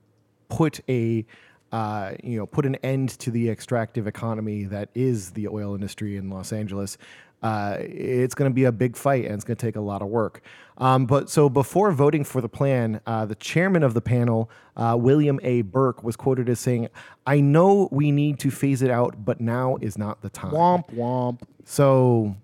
put 0.48 0.80
a 0.88 1.26
uh, 1.74 2.14
you 2.24 2.38
know 2.38 2.46
put 2.46 2.66
an 2.66 2.76
end 2.84 3.10
to 3.20 3.32
the 3.32 3.50
extractive 3.50 4.08
economy 4.08 4.64
that 4.66 4.90
is 4.96 5.32
the 5.32 5.50
oil 5.50 5.76
industry 5.76 6.16
in 6.16 6.30
Los 6.30 6.54
Angeles. 6.54 6.98
Uh, 7.44 7.78
it's 7.80 8.34
going 8.34 8.50
to 8.50 8.54
be 8.54 8.64
a 8.64 8.72
big 8.72 8.96
fight 8.96 9.26
and 9.26 9.34
it's 9.34 9.44
going 9.44 9.58
to 9.58 9.66
take 9.66 9.76
a 9.76 9.82
lot 9.82 10.02
of 10.02 10.08
work. 10.08 10.42
Um, 10.78 11.06
but 11.06 11.30
so 11.30 11.50
before 11.50 11.92
voting 11.92 12.24
for 12.24 12.42
the 12.42 12.50
plan, 12.50 13.02
uh, 13.06 13.26
the 13.26 13.36
chairman 13.36 13.84
of 13.84 13.94
the 13.94 14.02
panel, 14.02 14.50
uh, 14.76 14.98
William 15.00 15.40
A. 15.44 15.62
Burke, 15.62 16.04
was 16.04 16.16
quoted 16.16 16.50
as 16.50 16.60
saying, 16.60 16.88
"I 17.28 17.42
know 17.42 17.90
we 17.92 18.12
need 18.12 18.40
to 18.40 18.50
phase 18.50 18.82
it 18.82 18.90
out, 18.90 19.24
but 19.24 19.40
now 19.40 19.78
is 19.82 19.98
not 19.98 20.22
the 20.22 20.30
time." 20.30 20.52
Womp 20.52 20.90
womp. 20.96 21.42
So 21.64 22.36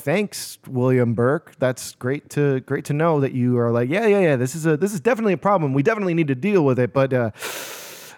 thanks 0.00 0.58
william 0.66 1.12
burke 1.12 1.54
that's 1.58 1.94
great 1.96 2.30
to 2.30 2.60
great 2.60 2.86
to 2.86 2.94
know 2.94 3.20
that 3.20 3.32
you 3.32 3.58
are 3.58 3.70
like 3.70 3.90
yeah 3.90 4.06
yeah 4.06 4.20
yeah 4.20 4.36
this 4.36 4.54
is 4.54 4.64
a 4.64 4.74
this 4.74 4.94
is 4.94 5.00
definitely 5.00 5.34
a 5.34 5.38
problem 5.38 5.74
we 5.74 5.82
definitely 5.82 6.14
need 6.14 6.26
to 6.26 6.34
deal 6.34 6.64
with 6.64 6.78
it 6.78 6.90
but 6.94 7.12
uh 7.12 7.30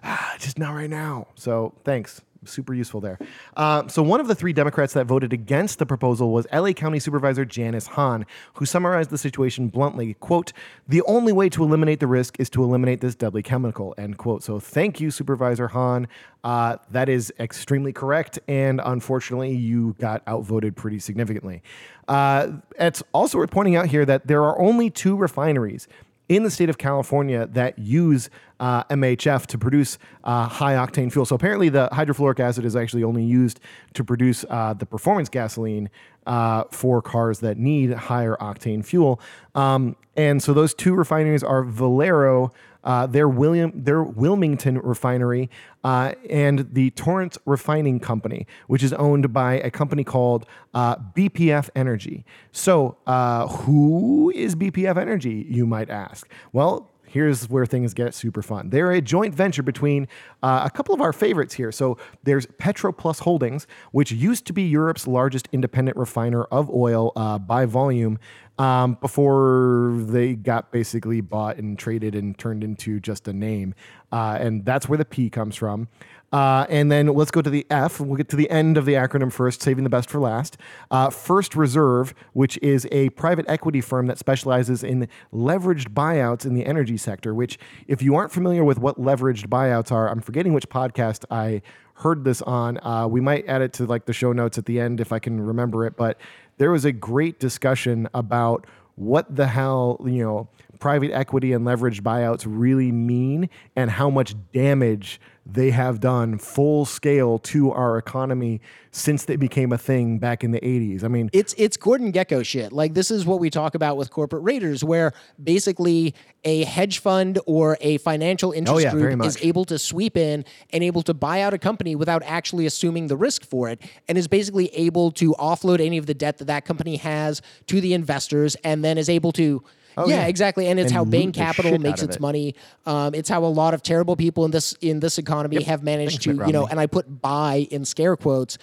just 0.39 0.61
not 0.61 0.71
right 0.73 0.91
now 0.91 1.27
so 1.35 1.75
thanks 1.85 2.21
super 2.45 2.75
useful 2.75 3.01
there. 3.01 3.19
Uh, 3.57 3.87
so 3.89 4.03
one 4.03 4.21
of 4.21 4.29
the 4.29 4.35
three 4.35 4.53
democrats 4.53 4.93
that 4.95 5.07
voted 5.07 5.33
against 5.33 5.79
the 5.79 5.87
proposal 5.87 6.33
was 6.33 6.47
la 6.53 6.73
county 6.73 6.99
supervisor 6.99 7.45
janice 7.45 7.87
hahn 7.89 8.27
who 8.55 8.65
summarized 8.65 9.11
the 9.11 9.19
situation 9.19 9.69
bluntly 9.69 10.15
quote 10.15 10.53
the 10.89 11.03
only 11.03 11.33
way 11.33 11.49
to 11.49 11.63
eliminate 11.63 12.01
the 12.01 12.07
risk 12.07 12.39
is 12.39 12.51
to 12.51 12.63
eliminate 12.63 13.01
this 13.01 13.15
deadly 13.15 13.43
chemical 13.43 13.95
end 13.97 14.19
quote. 14.19 14.43
So 14.43 14.59
thank 14.59 15.01
you 15.01 15.11
supervisor 15.11 15.69
hahn. 15.69 16.09
Uh, 16.45 16.77
that 16.91 17.09
is 17.09 17.33
extremely 17.39 17.93
correct, 17.93 18.39
and 18.49 18.81
unfortunately, 18.85 19.55
you 19.55 19.95
got 20.01 20.23
outvoted 20.27 20.75
pretty 20.75 20.99
significantly. 20.99 21.63
Uh, 22.09 22.49
it's 22.79 23.03
also 23.13 23.39
worth 23.39 23.51
pointing 23.51 23.77
out 23.77 23.87
here 23.87 24.05
that 24.05 24.27
there 24.27 24.43
are 24.43 24.59
only 24.61 24.91
two 24.91 25.17
refineries 25.17 25.87
in 26.35 26.45
the 26.45 26.51
state 26.51 26.71
of 26.71 26.79
California 26.79 27.47
that 27.49 27.79
use 27.79 28.31
uh, 28.59 28.85
MHF 28.85 29.47
to 29.47 29.59
produce 29.59 29.99
uh, 30.25 30.47
high 30.47 30.75
octane 30.75 31.13
fuel. 31.13 31.27
So 31.27 31.35
apparently, 31.35 31.69
the 31.69 31.89
hydrofluoric 31.93 32.41
acid 32.41 32.65
is 32.65 32.75
actually 32.75 33.05
only 33.05 33.23
used 33.23 33.61
to 33.95 34.03
produce 34.03 34.45
uh, 34.49 34.73
the 34.73 34.87
performance 34.87 35.29
gasoline 35.29 35.91
uh, 36.27 36.65
for 36.71 37.03
cars 37.03 37.41
that 37.41 37.59
need 37.59 37.93
higher 37.93 38.37
octane 38.41 38.85
fuel. 38.85 39.21
Um, 39.55 39.97
and 40.17 40.43
so 40.43 40.55
those 40.55 40.73
two 40.73 40.95
refineries 40.95 41.43
are 41.43 41.63
Valero 41.65 42.53
uh, 42.85 43.07
their 43.07 43.29
William 43.29 43.73
their 43.75 44.03
Wilmington 44.03 44.79
refinery 44.79 45.51
uh, 45.85 46.13
and 46.29 46.73
the 46.73 46.91
Torrance 46.91 47.39
Refining 47.45 48.01
Company, 48.01 48.47
which 48.67 48.83
is 48.83 48.93
owned 48.95 49.33
by 49.33 49.55
a 49.55 49.71
company 49.71 50.05
called 50.05 50.47
uh, 50.75 50.97
BPF 50.97 51.71
Energy. 51.75 52.25
So, 52.53 52.97
uh, 53.07 53.47
who 53.49 54.31
is 54.35 54.55
BPF 54.55 54.97
Energy? 54.97 55.47
You 55.49 55.67
might 55.67 55.91
ask. 55.91 56.29
Well. 56.53 56.89
Here's 57.05 57.49
where 57.51 57.67
things 57.67 57.93
get 57.93 58.15
super 58.15 58.41
fun. 58.41 58.71
They're 58.71 58.93
a 58.93 59.01
joint 59.01 59.35
venture 59.35 59.63
between 59.63 60.09
uh, 60.43 60.63
a 60.65 60.71
couple 60.71 60.95
of 60.95 61.01
our 61.01 61.13
favorites 61.13 61.55
here. 61.55 61.71
So 61.71 61.99
there's 62.23 62.47
Petroplus 62.47 63.21
Holdings, 63.21 63.67
which 63.91 64.13
used 64.13 64.47
to 64.47 64.53
be 64.53 64.63
Europe's 64.63 65.07
largest 65.07 65.49
independent 65.53 65.99
refiner 65.99 66.45
of 66.45 66.71
oil 66.71 67.13
uh, 67.15 67.39
by 67.39 67.67
volume 67.67 68.19
um, 68.59 68.97
before 69.01 69.93
they 69.99 70.35
got 70.35 70.73
basically 70.73 71.21
bought 71.21 71.57
and 71.57 71.79
traded 71.79 72.15
and 72.15 72.39
turned 72.39 72.65
into 72.65 73.01
just 73.01 73.29
a 73.29 73.33
name. 73.33 73.75
Uh, 74.11 74.39
and 74.41 74.65
that's 74.65 74.89
where 74.89 74.99
the 74.99 75.05
P 75.05 75.29
comes 75.29 75.57
from. 75.57 75.89
Uh, 76.33 76.67
and 76.69 76.91
then 76.91 77.07
let's 77.09 77.31
go 77.31 77.43
to 77.43 77.51
the 77.51 77.67
F. 77.71 78.01
We'll 78.01 78.17
get 78.17 78.29
to 78.31 78.37
the 78.37 78.49
end 78.51 78.79
of 78.79 78.87
the 78.87 78.95
acronym 78.95 79.31
first, 79.31 79.63
saving 79.63 79.85
the 79.85 79.91
best 79.91 80.09
for 80.09 80.19
last. 80.19 80.57
Uh, 80.91 81.11
First 81.11 81.55
Reserve, 81.55 82.15
which 82.33 82.59
is 82.63 82.89
a 82.91 83.11
private 83.11 83.45
equity 83.49 83.81
firm 83.81 84.07
that 84.07 84.19
specializes 84.19 84.83
in 84.83 85.09
leveraged 85.33 85.91
buyouts 85.91 86.47
in 86.47 86.55
the 86.55 86.65
energy 86.65 86.97
sector. 86.97 87.35
Which, 87.35 87.59
if 87.87 88.03
you 88.03 88.15
aren't 88.15 88.33
familiar 88.33 88.65
with 88.65 88.79
what 88.79 88.99
leveraged 88.99 89.49
buyouts 89.49 89.93
are, 89.93 90.09
I'm 90.09 90.21
forgetting 90.21 90.55
which 90.55 90.69
podcast 90.69 91.25
I 91.31 91.61
heard 91.97 92.25
this 92.25 92.41
on. 92.43 92.79
Uh, 92.85 93.07
we 93.07 93.21
might 93.21 93.47
add 93.47 93.63
it 93.63 93.73
to 93.75 93.87
like 93.87 94.07
the 94.07 94.13
show 94.13 94.33
notes 94.33 94.57
at 94.57 94.67
the 94.67 94.81
end 94.81 95.01
if 95.01 95.13
I 95.13 95.19
can 95.19 95.41
remember 95.41 95.87
it. 95.87 95.97
But 95.97 96.19
there 96.59 96.71
was 96.71 96.85
a 96.85 96.93
great 96.93 97.39
discussion 97.39 98.09
about 98.15 98.67
what 98.95 99.35
the 99.35 99.49
hell 99.49 100.01
you 100.05 100.23
know 100.23 100.49
private 100.83 101.13
equity 101.13 101.53
and 101.53 101.65
leveraged 101.65 102.01
buyouts 102.01 102.43
really 102.45 102.91
mean 102.91 103.49
and 103.77 103.89
how 103.89 104.11
much 104.11 104.35
damage 104.51 105.21
they 105.47 105.71
have 105.71 106.01
done 106.01 106.39
full 106.39 106.85
scale 106.85 107.39
to 107.39 107.71
our 107.71 107.99
economy 107.99 108.61
since 108.91 109.25
they 109.25 109.37
became 109.37 109.73
a 109.73 109.79
thing 109.79 110.19
back 110.19 110.43
in 110.43 110.51
the 110.51 110.59
80s. 110.59 111.05
I 111.05 111.09
mean, 111.09 111.31
It's 111.33 111.55
it's 111.57 111.77
Gordon 111.77 112.13
Gekko 112.13 112.45
shit. 112.45 112.73
Like 112.73 112.95
this 112.95 113.13
is 113.13 113.25
what 113.25 113.39
we 113.39 113.49
talk 113.49 113.77
about 113.77 113.97
with 113.97 114.11
corporate 114.11 114.43
raiders, 114.43 114.83
where 114.83 115.13
basically 115.43 116.17
a 116.43 116.65
hedge 116.65 116.99
fund 116.99 117.39
or 117.47 117.79
a 117.81 117.99
financial 117.99 118.51
oh, 118.51 118.55
interest 118.55 118.75
Oh, 118.75 118.79
yeah, 118.81 118.91
group 118.91 119.25
is 119.25 119.39
able 119.41 119.65
to 119.67 119.79
sweep 119.79 120.17
in 120.17 120.45
and 120.71 120.83
able 120.83 121.03
to 121.03 121.15
buy 121.15 121.43
out 121.43 121.55
a 121.55 121.59
company 121.59 121.95
without 121.95 122.25
actually 122.25 122.67
assuming 122.67 123.07
the 123.07 123.17
risk 123.17 123.45
for 123.45 123.69
it, 123.69 123.81
and 124.09 124.19
is 124.19 124.27
basically 124.27 124.67
able 124.75 125.13
to 125.13 125.33
offload 125.35 125.81
any 125.81 125.99
of 125.99 126.07
the 126.07 126.15
debt 126.15 126.39
that 126.39 126.47
that 126.47 126.65
company 126.65 126.97
has 126.97 127.41
to 127.69 127.81
the 127.81 127.95
investors, 127.95 128.57
and 128.65 128.85
then 128.85 128.99
is 128.99 129.09
able 129.09 129.31
to. 129.33 129.63
Yeah, 129.97 130.03
Oh, 130.03 130.09
yeah. 130.09 130.27
exactly, 130.27 130.67
and 130.69 130.79
it's 130.81 130.91
And 130.91 130.97
how 130.97 131.05
Bain 131.05 131.33
Capital 131.33 131.79
makes 131.79 132.03
its 132.03 132.17
it. 132.17 132.21
money. 132.23 132.55
Um, 132.87 133.15
it's 133.15 133.29
how 133.29 133.45
a 133.45 133.47
lot 133.47 133.75
of 133.75 133.83
terrible 133.83 134.17
people 134.17 134.45
in 134.45 134.51
this 134.51 134.73
in 134.81 135.01
this 135.01 135.19
economy 135.19 135.63
have 135.63 135.83
managed 135.83 136.23
Thanks, 136.25 136.39
to, 136.41 136.47
you 136.47 136.53
know, 136.53 136.67
and 136.67 136.79
I 136.81 136.87
put 136.87 137.21
"buy" 137.23 137.67
in 137.71 137.85
scare 137.85 138.17
quotes 138.17 138.59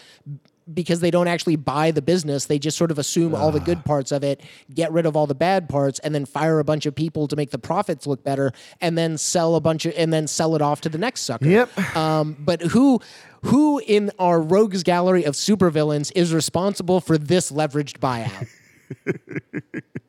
because 0.72 1.00
they 1.00 1.10
don't 1.10 1.28
actually 1.28 1.56
buy 1.56 1.90
the 1.90 2.02
business. 2.02 2.46
They 2.46 2.60
just 2.60 2.78
sort 2.78 2.92
of 2.92 3.00
assume 3.00 3.34
all 3.34 3.52
the 3.52 3.60
good 3.60 3.84
parts 3.86 4.12
of 4.12 4.24
it, 4.24 4.42
get 4.72 4.92
rid 4.92 5.08
of 5.08 5.16
all 5.16 5.26
the 5.26 5.34
bad 5.34 5.68
parts, 5.68 5.98
and 6.00 6.14
then 6.14 6.26
fire 6.26 6.60
a 6.60 6.64
bunch 6.64 6.86
of 6.86 6.94
people 6.94 7.28
to 7.28 7.36
make 7.36 7.50
the 7.50 7.58
profits 7.58 8.06
look 8.06 8.24
better, 8.24 8.52
and 8.80 8.96
then 8.96 9.18
sell 9.18 9.56
a 9.56 9.60
bunch 9.62 9.88
of 9.88 9.94
and 9.98 10.14
then 10.14 10.28
sell 10.28 10.56
it 10.56 10.62
off 10.62 10.82
to 10.82 10.90
the 10.90 11.00
next 11.00 11.22
sucker. 11.22 11.48
Yep. 11.48 11.96
Um, 11.98 12.36
but 12.40 12.62
who 12.62 13.02
who 13.46 13.80
in 13.80 14.12
our 14.20 14.40
rogues 14.40 14.84
gallery 14.84 15.24
of 15.24 15.34
supervillains 15.34 16.12
is 16.16 16.34
responsible 16.34 17.02
for 17.02 17.18
this 17.18 17.52
leveraged 17.52 17.98
buyout? 18.00 18.48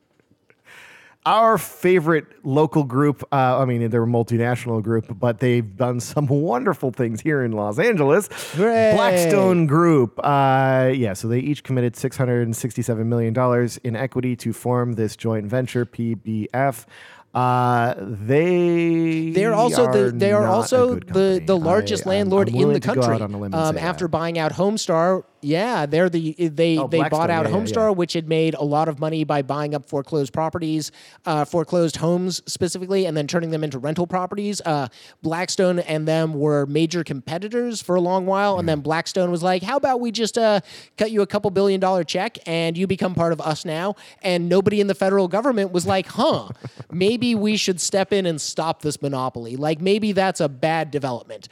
our 1.26 1.58
favorite 1.58 2.26
local 2.44 2.82
group, 2.84 3.22
uh, 3.30 3.58
I 3.60 3.64
mean, 3.66 3.90
they're 3.90 4.02
a 4.02 4.06
multinational 4.06 4.82
group, 4.82 5.06
but 5.18 5.38
they've 5.38 5.76
done 5.76 6.00
some 6.12 6.26
wonderful 6.26 6.90
things 6.92 7.20
here 7.20 7.42
in 7.42 7.52
Los 7.52 7.78
Angeles. 7.78 8.28
Hooray. 8.54 8.92
Blackstone 8.94 9.66
Group. 9.66 10.18
Uh, 10.24 10.90
yeah, 10.94 11.12
so 11.12 11.28
they 11.28 11.38
each 11.40 11.62
committed 11.62 11.94
$667 11.94 13.06
million 13.06 13.68
in 13.84 13.96
equity 13.96 14.34
to 14.36 14.52
form 14.52 14.94
this 14.94 15.14
joint 15.16 15.46
venture, 15.46 15.84
PBF. 15.84 16.86
Uh, 17.32 17.94
they 17.98 19.30
They're 19.30 19.54
also 19.54 19.84
are 19.86 19.92
the 19.92 20.10
they 20.10 20.32
are 20.32 20.48
also 20.48 20.96
the 20.96 21.40
the 21.44 21.56
largest 21.56 22.04
I- 22.04 22.10
landlord 22.10 22.48
in 22.48 22.72
the 22.72 22.80
country. 22.80 23.04
out 23.14 23.22
on 23.22 23.32
a 23.32 23.38
limb 23.38 23.54
and 23.54 23.54
um, 23.54 23.78
after 23.78 24.06
that. 24.06 24.10
buying 24.10 24.36
out 24.36 24.52
Homestar, 24.54 25.22
Yeah, 25.42 25.86
they're 25.86 26.10
the 26.10 26.32
they 26.32 26.78
Oh, 26.78 26.86
they 26.86 27.02
bought 27.08 27.30
out 27.30 27.46
yeah, 27.46 27.52
Homestar, 27.52 27.88
yeah. 27.88 27.90
which 27.90 28.12
had 28.12 28.28
made 28.28 28.54
a 28.54 28.64
lot 28.64 28.88
of 28.88 28.98
money 28.98 29.24
by 29.24 29.42
buying 29.42 29.74
up 29.74 29.86
foreclosed 29.86 30.32
properties, 30.32 30.92
uh, 31.26 31.44
foreclosed 31.44 31.96
homes 31.96 32.42
specifically, 32.46 33.06
and 33.06 33.16
then 33.16 33.26
turning 33.26 33.50
them 33.50 33.64
into 33.64 33.78
rental 33.78 34.06
properties. 34.06 34.60
Uh, 34.64 34.88
Blackstone 35.22 35.78
and 35.80 36.06
them 36.06 36.34
were 36.34 36.66
major 36.66 37.02
competitors 37.04 37.80
for 37.80 37.96
a 37.96 38.00
long 38.00 38.26
while, 38.26 38.58
and 38.58 38.68
then 38.68 38.80
Blackstone 38.80 39.30
was 39.30 39.42
like, 39.42 39.62
"How 39.62 39.76
about 39.76 40.00
we 40.00 40.10
just 40.10 40.36
uh, 40.36 40.60
cut 40.98 41.10
you 41.10 41.22
a 41.22 41.26
couple 41.26 41.50
billion 41.50 41.80
dollar 41.80 42.04
check 42.04 42.38
and 42.46 42.76
you 42.76 42.86
become 42.86 43.14
part 43.14 43.32
of 43.32 43.40
us 43.40 43.64
now?" 43.64 43.94
And 44.22 44.48
nobody 44.48 44.80
in 44.80 44.86
the 44.86 44.94
federal 44.94 45.28
government 45.28 45.72
was 45.72 45.86
like, 45.86 46.06
"Huh, 46.06 46.48
maybe 46.90 47.34
we 47.34 47.56
should 47.56 47.80
step 47.80 48.12
in 48.12 48.26
and 48.26 48.40
stop 48.40 48.82
this 48.82 49.00
monopoly. 49.00 49.56
Like 49.56 49.80
maybe 49.80 50.12
that's 50.12 50.40
a 50.40 50.48
bad 50.48 50.90
development." 50.90 51.48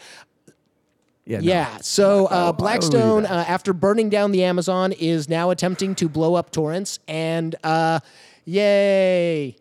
Yeah. 1.29 1.41
no. 1.41 1.45
Yeah. 1.45 1.79
So 1.83 2.26
uh, 2.26 2.53
Blackstone, 2.53 3.26
uh, 3.26 3.45
after 3.47 3.74
burning 3.74 4.09
down 4.09 4.33
the 4.33 4.45
Amazon, 4.45 4.93
is 4.93 5.29
now 5.29 5.51
attempting 5.51 5.95
to 5.97 6.09
blow 6.09 6.35
up 6.35 6.51
Torrance. 6.51 6.99
And 7.07 7.55
uh, 7.62 8.01
yay. 8.47 9.57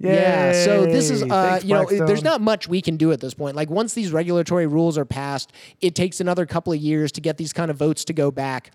Yeah. 0.00 0.52
So 0.64 0.86
this 0.86 1.10
is, 1.10 1.22
uh, 1.22 1.26
Thanks, 1.28 1.64
you 1.64 1.74
know, 1.74 1.84
there's 1.84 2.24
not 2.24 2.40
much 2.40 2.66
we 2.66 2.82
can 2.82 2.96
do 2.96 3.12
at 3.12 3.20
this 3.20 3.34
point. 3.34 3.54
Like 3.54 3.70
once 3.70 3.94
these 3.94 4.10
regulatory 4.12 4.66
rules 4.66 4.98
are 4.98 5.04
passed, 5.04 5.52
it 5.80 5.94
takes 5.94 6.20
another 6.20 6.44
couple 6.44 6.72
of 6.72 6.80
years 6.80 7.12
to 7.12 7.20
get 7.20 7.36
these 7.36 7.52
kind 7.52 7.70
of 7.70 7.76
votes 7.76 8.04
to 8.06 8.12
go 8.12 8.30
back. 8.30 8.72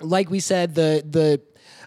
Like 0.00 0.30
we 0.30 0.38
said, 0.38 0.74
the 0.74 1.02
the 1.08 1.40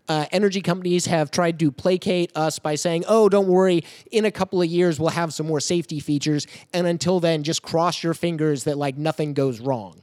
uh, 0.10 0.26
energy 0.32 0.62
companies 0.62 1.06
have 1.06 1.32
tried 1.32 1.60
to 1.60 1.72
placate 1.72 2.32
us 2.36 2.60
by 2.60 2.76
saying, 2.76 3.06
"Oh, 3.08 3.30
don't 3.30 3.48
worry. 3.48 3.84
In 4.12 4.26
a 4.26 4.32
couple 4.32 4.62
of 4.62 4.68
years, 4.68 5.00
we'll 5.00 5.10
have 5.10 5.34
some 5.34 5.48
more 5.48 5.60
safety 5.60 6.00
features." 6.00 6.48
And 6.74 6.88
until 6.88 7.20
then, 7.20 7.44
just 7.44 7.62
cross 7.62 8.04
your 8.04 8.14
fingers 8.14 8.66
that 8.66 8.78
like 8.78 8.98
nothing 8.98 9.34
goes 9.34 9.60
wrong. 9.62 10.02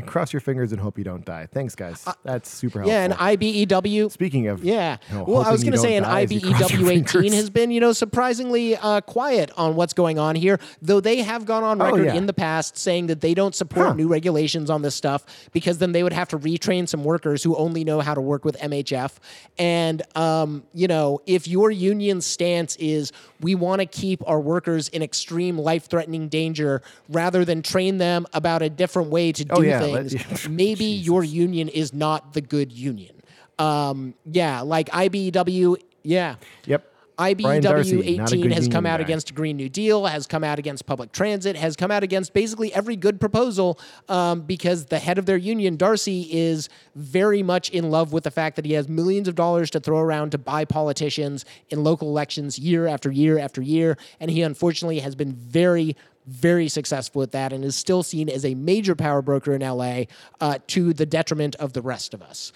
Cross 0.06 0.32
your 0.32 0.40
fingers 0.40 0.72
and 0.72 0.80
hope 0.80 0.98
you 0.98 1.04
don't 1.04 1.24
die. 1.24 1.46
Thanks, 1.52 1.74
guys. 1.74 2.04
That's 2.22 2.48
super 2.50 2.80
helpful. 2.80 2.92
Uh, 2.92 2.96
Yeah, 2.96 3.04
and 3.04 3.14
IBEW. 3.14 4.10
Speaking 4.10 4.48
of, 4.48 4.64
Yeah. 4.64 4.98
you 5.10 5.16
know, 5.18 5.24
well, 5.24 5.42
I 5.42 5.50
was 5.50 5.62
going 5.62 5.72
to 5.72 5.78
say, 5.78 5.96
an 5.96 6.02
die 6.04 6.22
as 6.22 6.32
you 6.32 6.40
cross 6.40 6.72
your 6.72 6.80
IBEW 6.82 6.90
18 7.20 7.32
has 7.32 7.50
been, 7.50 7.70
you 7.70 7.80
know, 7.80 7.92
surprisingly 7.92 8.76
uh, 8.76 9.00
quiet 9.02 9.50
on 9.56 9.74
what's 9.76 9.92
going 9.92 10.18
on 10.18 10.36
here, 10.36 10.58
though 10.82 11.00
they 11.00 11.22
have 11.22 11.46
gone 11.46 11.62
on 11.64 11.80
Oh, 11.80 11.86
record 11.86 12.06
yeah. 12.06 12.14
in 12.14 12.26
the 12.26 12.32
past 12.32 12.76
saying 12.78 13.06
that 13.08 13.20
they 13.20 13.34
don't 13.34 13.54
support 13.54 13.88
Huh. 13.88 13.94
new 13.94 14.08
regulations 14.08 14.70
on 14.70 14.82
this 14.82 14.94
stuff 14.94 15.24
because 15.52 15.78
then 15.78 15.92
they 15.92 16.02
would 16.02 16.12
have 16.12 16.28
to 16.28 16.38
retrain 16.38 16.88
some 16.88 17.04
workers 17.04 17.42
who 17.42 17.54
only 17.56 17.84
know 17.84 18.00
how 18.00 18.14
to 18.14 18.20
work 18.20 18.44
with 18.44 18.56
MHF. 18.60 19.12
And, 19.58 20.02
um, 20.16 20.62
you 20.72 20.88
know, 20.88 21.20
if 21.26 21.46
your 21.48 21.70
union 21.70 22.20
stance 22.20 22.76
is 22.76 23.12
we 23.40 23.54
want 23.54 23.80
to 23.80 23.86
keep 23.86 24.22
our 24.26 24.40
workers 24.40 24.88
in 24.88 25.02
extreme 25.02 25.58
life 25.58 25.86
threatening 25.86 26.28
danger 26.28 26.82
rather 27.08 27.44
than 27.44 27.62
train 27.62 27.98
them 27.98 28.26
about 28.32 28.62
a 28.62 28.70
different 28.70 29.10
way 29.10 29.32
to 29.32 29.44
do 29.44 29.54
Oh, 29.54 29.60
yeah, 29.60 29.78
let- 29.92 30.10
things, 30.10 30.48
maybe 30.48 30.84
your 30.84 31.24
union 31.24 31.68
is 31.68 31.92
not 31.92 32.32
the 32.32 32.40
good 32.40 32.72
union. 32.72 33.14
Um, 33.58 34.14
yeah, 34.26 34.62
like 34.62 34.88
IBEW, 34.90 35.76
yeah. 36.02 36.36
Yep. 36.66 36.90
Brian 37.16 37.62
D'Arcy, 37.62 37.98
IBEW 37.98 38.16
not 38.16 38.32
a 38.32 38.36
18 38.36 38.50
has 38.50 38.68
come 38.68 38.86
out 38.86 38.98
guy. 38.98 39.04
against 39.04 39.34
Green 39.34 39.56
New 39.56 39.68
Deal, 39.68 40.06
has 40.06 40.26
come 40.26 40.42
out 40.42 40.58
against 40.58 40.84
public 40.86 41.12
transit, 41.12 41.54
has 41.56 41.76
come 41.76 41.90
out 41.90 42.02
against 42.02 42.32
basically 42.32 42.74
every 42.74 42.96
good 42.96 43.20
proposal 43.20 43.78
um, 44.08 44.40
because 44.40 44.86
the 44.86 44.98
head 44.98 45.18
of 45.18 45.26
their 45.26 45.36
union, 45.36 45.76
D'Arcy, 45.76 46.22
is 46.30 46.68
very 46.96 47.42
much 47.42 47.70
in 47.70 47.90
love 47.90 48.12
with 48.12 48.24
the 48.24 48.30
fact 48.30 48.56
that 48.56 48.64
he 48.64 48.72
has 48.72 48.88
millions 48.88 49.28
of 49.28 49.34
dollars 49.34 49.70
to 49.70 49.80
throw 49.80 49.98
around 49.98 50.32
to 50.32 50.38
buy 50.38 50.64
politicians 50.64 51.44
in 51.70 51.84
local 51.84 52.08
elections 52.08 52.58
year 52.58 52.86
after 52.86 53.12
year 53.12 53.38
after 53.38 53.62
year. 53.62 53.96
And 54.18 54.30
he 54.30 54.42
unfortunately 54.42 54.98
has 55.00 55.14
been 55.14 55.34
very, 55.34 55.96
very 56.26 56.68
successful 56.68 57.22
at 57.22 57.32
that 57.32 57.52
and 57.52 57.64
is 57.64 57.76
still 57.76 58.02
seen 58.02 58.28
as 58.28 58.44
a 58.44 58.54
major 58.54 58.94
power 58.94 59.20
broker 59.22 59.52
in 59.54 59.60
LA 59.60 60.04
uh, 60.40 60.58
to 60.68 60.92
the 60.92 61.06
detriment 61.06 61.54
of 61.56 61.72
the 61.74 61.82
rest 61.82 62.14
of 62.14 62.22
us. 62.22 62.52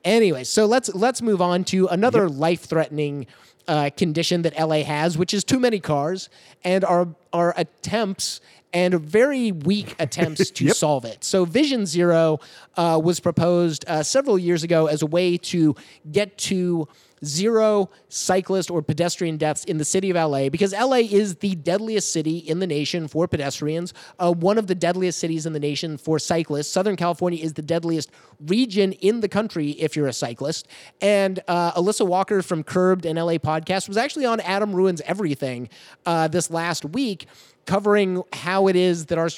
Anyway, 0.05 0.45
so 0.45 0.67
let's 0.67 0.95
let's 0.95 1.23
move 1.23 1.41
on 1.41 1.65
to 1.65 1.87
another 1.87 2.29
life-threatening 2.29 3.27
uh, 3.67 3.89
condition 3.97 4.43
that 4.43 4.53
LA 4.61 4.83
has, 4.83 5.17
which 5.17 5.33
is 5.33 5.43
too 5.45 5.59
many 5.59 5.81
cars, 5.81 6.29
and 6.63 6.85
our 6.85 7.09
our 7.33 7.55
attempts 7.57 8.43
and 8.75 9.01
very 9.01 9.51
weak 9.51 9.97
attempts 9.99 10.51
to 10.51 10.67
Yep. 10.67 10.77
solve 10.77 11.05
it. 11.07 11.25
So 11.25 11.47
Vision 11.47 11.87
Zero 11.87 12.41
uh, 12.77 13.01
was 13.03 13.19
proposed 13.19 13.87
uh, 13.89 14.03
several 14.03 14.39
years 14.39 14.63
ago 14.63 14.89
as 14.89 15.01
a 15.01 15.07
way 15.07 15.39
to 15.39 15.75
get 16.13 16.37
to 16.39 16.87
zero 17.25 17.91
cyclist 18.09 18.71
or 18.71 18.83
pedestrian 18.83 19.37
deaths 19.37 19.65
in 19.65 19.79
the 19.79 19.85
city 19.85 20.11
of 20.11 20.17
LA 20.17 20.49
because 20.49 20.73
LA 20.73 20.99
is 20.99 21.37
the 21.37 21.55
deadliest 21.57 22.13
city 22.13 22.39
in 22.39 22.59
the 22.59 22.67
nation 22.67 23.09
for 23.09 23.27
pedestrians, 23.27 23.93
uh, 24.19 24.33
one 24.33 24.59
of 24.59 24.67
the 24.67 24.75
deadliest 24.75 25.19
cities 25.19 25.47
in 25.47 25.53
the 25.53 25.61
nation 25.61 25.97
for 25.97 26.19
cyclists. 26.19 26.69
Southern 26.69 26.97
California 26.97 27.43
is 27.43 27.55
the 27.55 27.63
deadliest 27.63 28.11
region 28.47 28.93
in 28.93 29.21
the 29.21 29.29
country 29.29 29.71
if 29.71 29.97
you're 29.97 30.07
a 30.07 30.13
cyclist. 30.13 30.69
And 31.01 31.41
uh, 31.49 31.73
Alissa 31.73 32.07
Walker 32.07 32.43
from 32.43 32.63
Curbed 32.63 33.07
and 33.07 33.19
LA 33.19 33.35
Podcast 33.35 33.89
was 33.89 33.97
actually 33.97 34.27
on 34.27 34.41
Adam 34.41 34.75
Ruins 34.75 35.01
Everything 35.07 35.69
uh, 36.07 36.29
this 36.29 36.51
last 36.51 36.85
week 36.85 37.27
covering 37.67 38.23
how 38.33 38.69
it 38.69 38.77
is 38.77 39.07
that 39.07 39.19
our, 39.19 39.29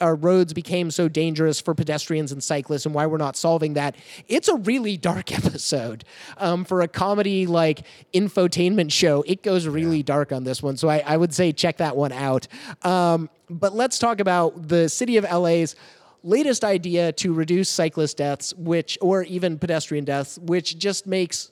our 0.00 0.14
roads 0.14 0.52
became 0.52 0.90
so 0.90 1.08
dangerous 1.08 1.60
for 1.60 1.74
pedestrians 1.74 2.32
and 2.32 2.42
cyclists 2.42 2.86
and 2.86 2.94
why 2.94 3.06
we're 3.06 3.16
not 3.16 3.36
solving 3.36 3.74
that. 3.74 3.96
It's 4.28 4.48
a 4.48 4.56
really 4.56 4.96
dark 4.96 5.32
episode. 5.46 6.04
Um, 6.38 6.64
for 6.64 6.82
a 6.82 6.88
comedy 6.88 7.46
like 7.46 7.82
infotainment 8.12 8.92
show, 8.92 9.22
it 9.26 9.42
goes 9.42 9.66
really 9.66 10.02
dark 10.02 10.32
on 10.32 10.44
this 10.44 10.62
one. 10.62 10.76
So 10.76 10.88
I, 10.88 11.02
I 11.06 11.16
would 11.16 11.34
say 11.34 11.52
check 11.52 11.78
that 11.78 11.96
one 11.96 12.12
out. 12.12 12.48
Um, 12.82 13.30
but 13.48 13.74
let's 13.74 13.98
talk 13.98 14.20
about 14.20 14.68
the 14.68 14.88
city 14.88 15.16
of 15.16 15.24
LA's 15.24 15.76
latest 16.22 16.64
idea 16.64 17.12
to 17.12 17.32
reduce 17.32 17.68
cyclist 17.68 18.16
deaths, 18.16 18.52
which, 18.54 18.98
or 19.00 19.22
even 19.22 19.58
pedestrian 19.58 20.04
deaths, 20.04 20.38
which 20.38 20.76
just 20.78 21.06
makes 21.06 21.50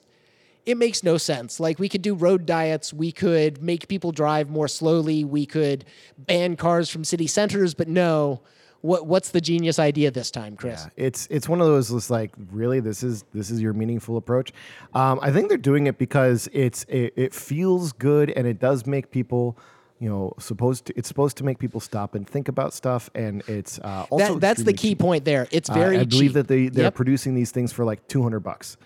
it 0.65 0.77
makes 0.77 1.03
no 1.03 1.17
sense. 1.17 1.59
Like 1.59 1.77
we 1.79 1.87
could 1.89 2.01
do 2.01 2.15
road 2.15 2.45
diets, 2.45 2.93
we 2.93 3.11
could 3.11 3.61
make 3.61 3.87
people 3.87 4.11
drive 4.11 4.49
more 4.49 4.67
slowly, 4.67 5.23
we 5.23 5.45
could 5.45 5.85
ban 6.17 6.55
cars 6.55 6.89
from 6.89 7.03
city 7.03 7.27
centers, 7.27 7.73
but 7.73 7.87
no. 7.87 8.41
What 8.81 9.07
what's 9.07 9.31
the 9.31 9.41
genius 9.41 9.79
idea 9.79 10.11
this 10.11 10.29
time, 10.29 10.55
Chris? 10.55 10.83
Yeah, 10.95 11.05
It's 11.07 11.27
it's 11.31 11.49
one 11.49 11.59
of 11.59 11.65
those 11.65 12.11
like 12.11 12.31
really 12.51 12.79
this 12.79 13.01
is 13.01 13.23
this 13.33 13.49
is 13.49 13.59
your 13.59 13.73
meaningful 13.73 14.15
approach. 14.15 14.53
Um, 14.93 15.17
I 15.23 15.31
think 15.31 15.49
they're 15.49 15.57
doing 15.57 15.87
it 15.87 15.97
because 15.97 16.47
it's 16.53 16.83
it, 16.87 17.11
it 17.15 17.33
feels 17.33 17.93
good 17.93 18.29
and 18.29 18.45
it 18.45 18.59
does 18.59 18.85
make 18.85 19.09
people 19.09 19.57
you 19.99 20.07
know 20.07 20.33
supposed 20.37 20.85
to 20.85 20.93
it's 20.95 21.07
supposed 21.07 21.35
to 21.37 21.43
make 21.43 21.57
people 21.57 21.79
stop 21.79 22.13
and 22.13 22.29
think 22.29 22.47
about 22.47 22.75
stuff 22.75 23.09
and 23.15 23.41
it's 23.47 23.79
uh, 23.79 24.05
also 24.11 24.33
That, 24.35 24.41
that's 24.41 24.63
the 24.63 24.73
key 24.73 24.89
cheap. 24.89 24.99
point 24.99 25.25
there. 25.25 25.47
It's 25.51 25.67
Uh, 25.69 25.73
very 25.73 25.97
I 25.97 26.03
believe 26.03 26.29
cheap. 26.29 26.33
that 26.33 26.47
they 26.47 26.67
they're 26.67 26.83
Yep. 26.83 26.95
producing 26.95 27.33
these 27.33 27.49
things 27.49 27.73
for 27.73 27.85
like 27.85 28.07
200 28.07 28.41
bucks. 28.41 28.77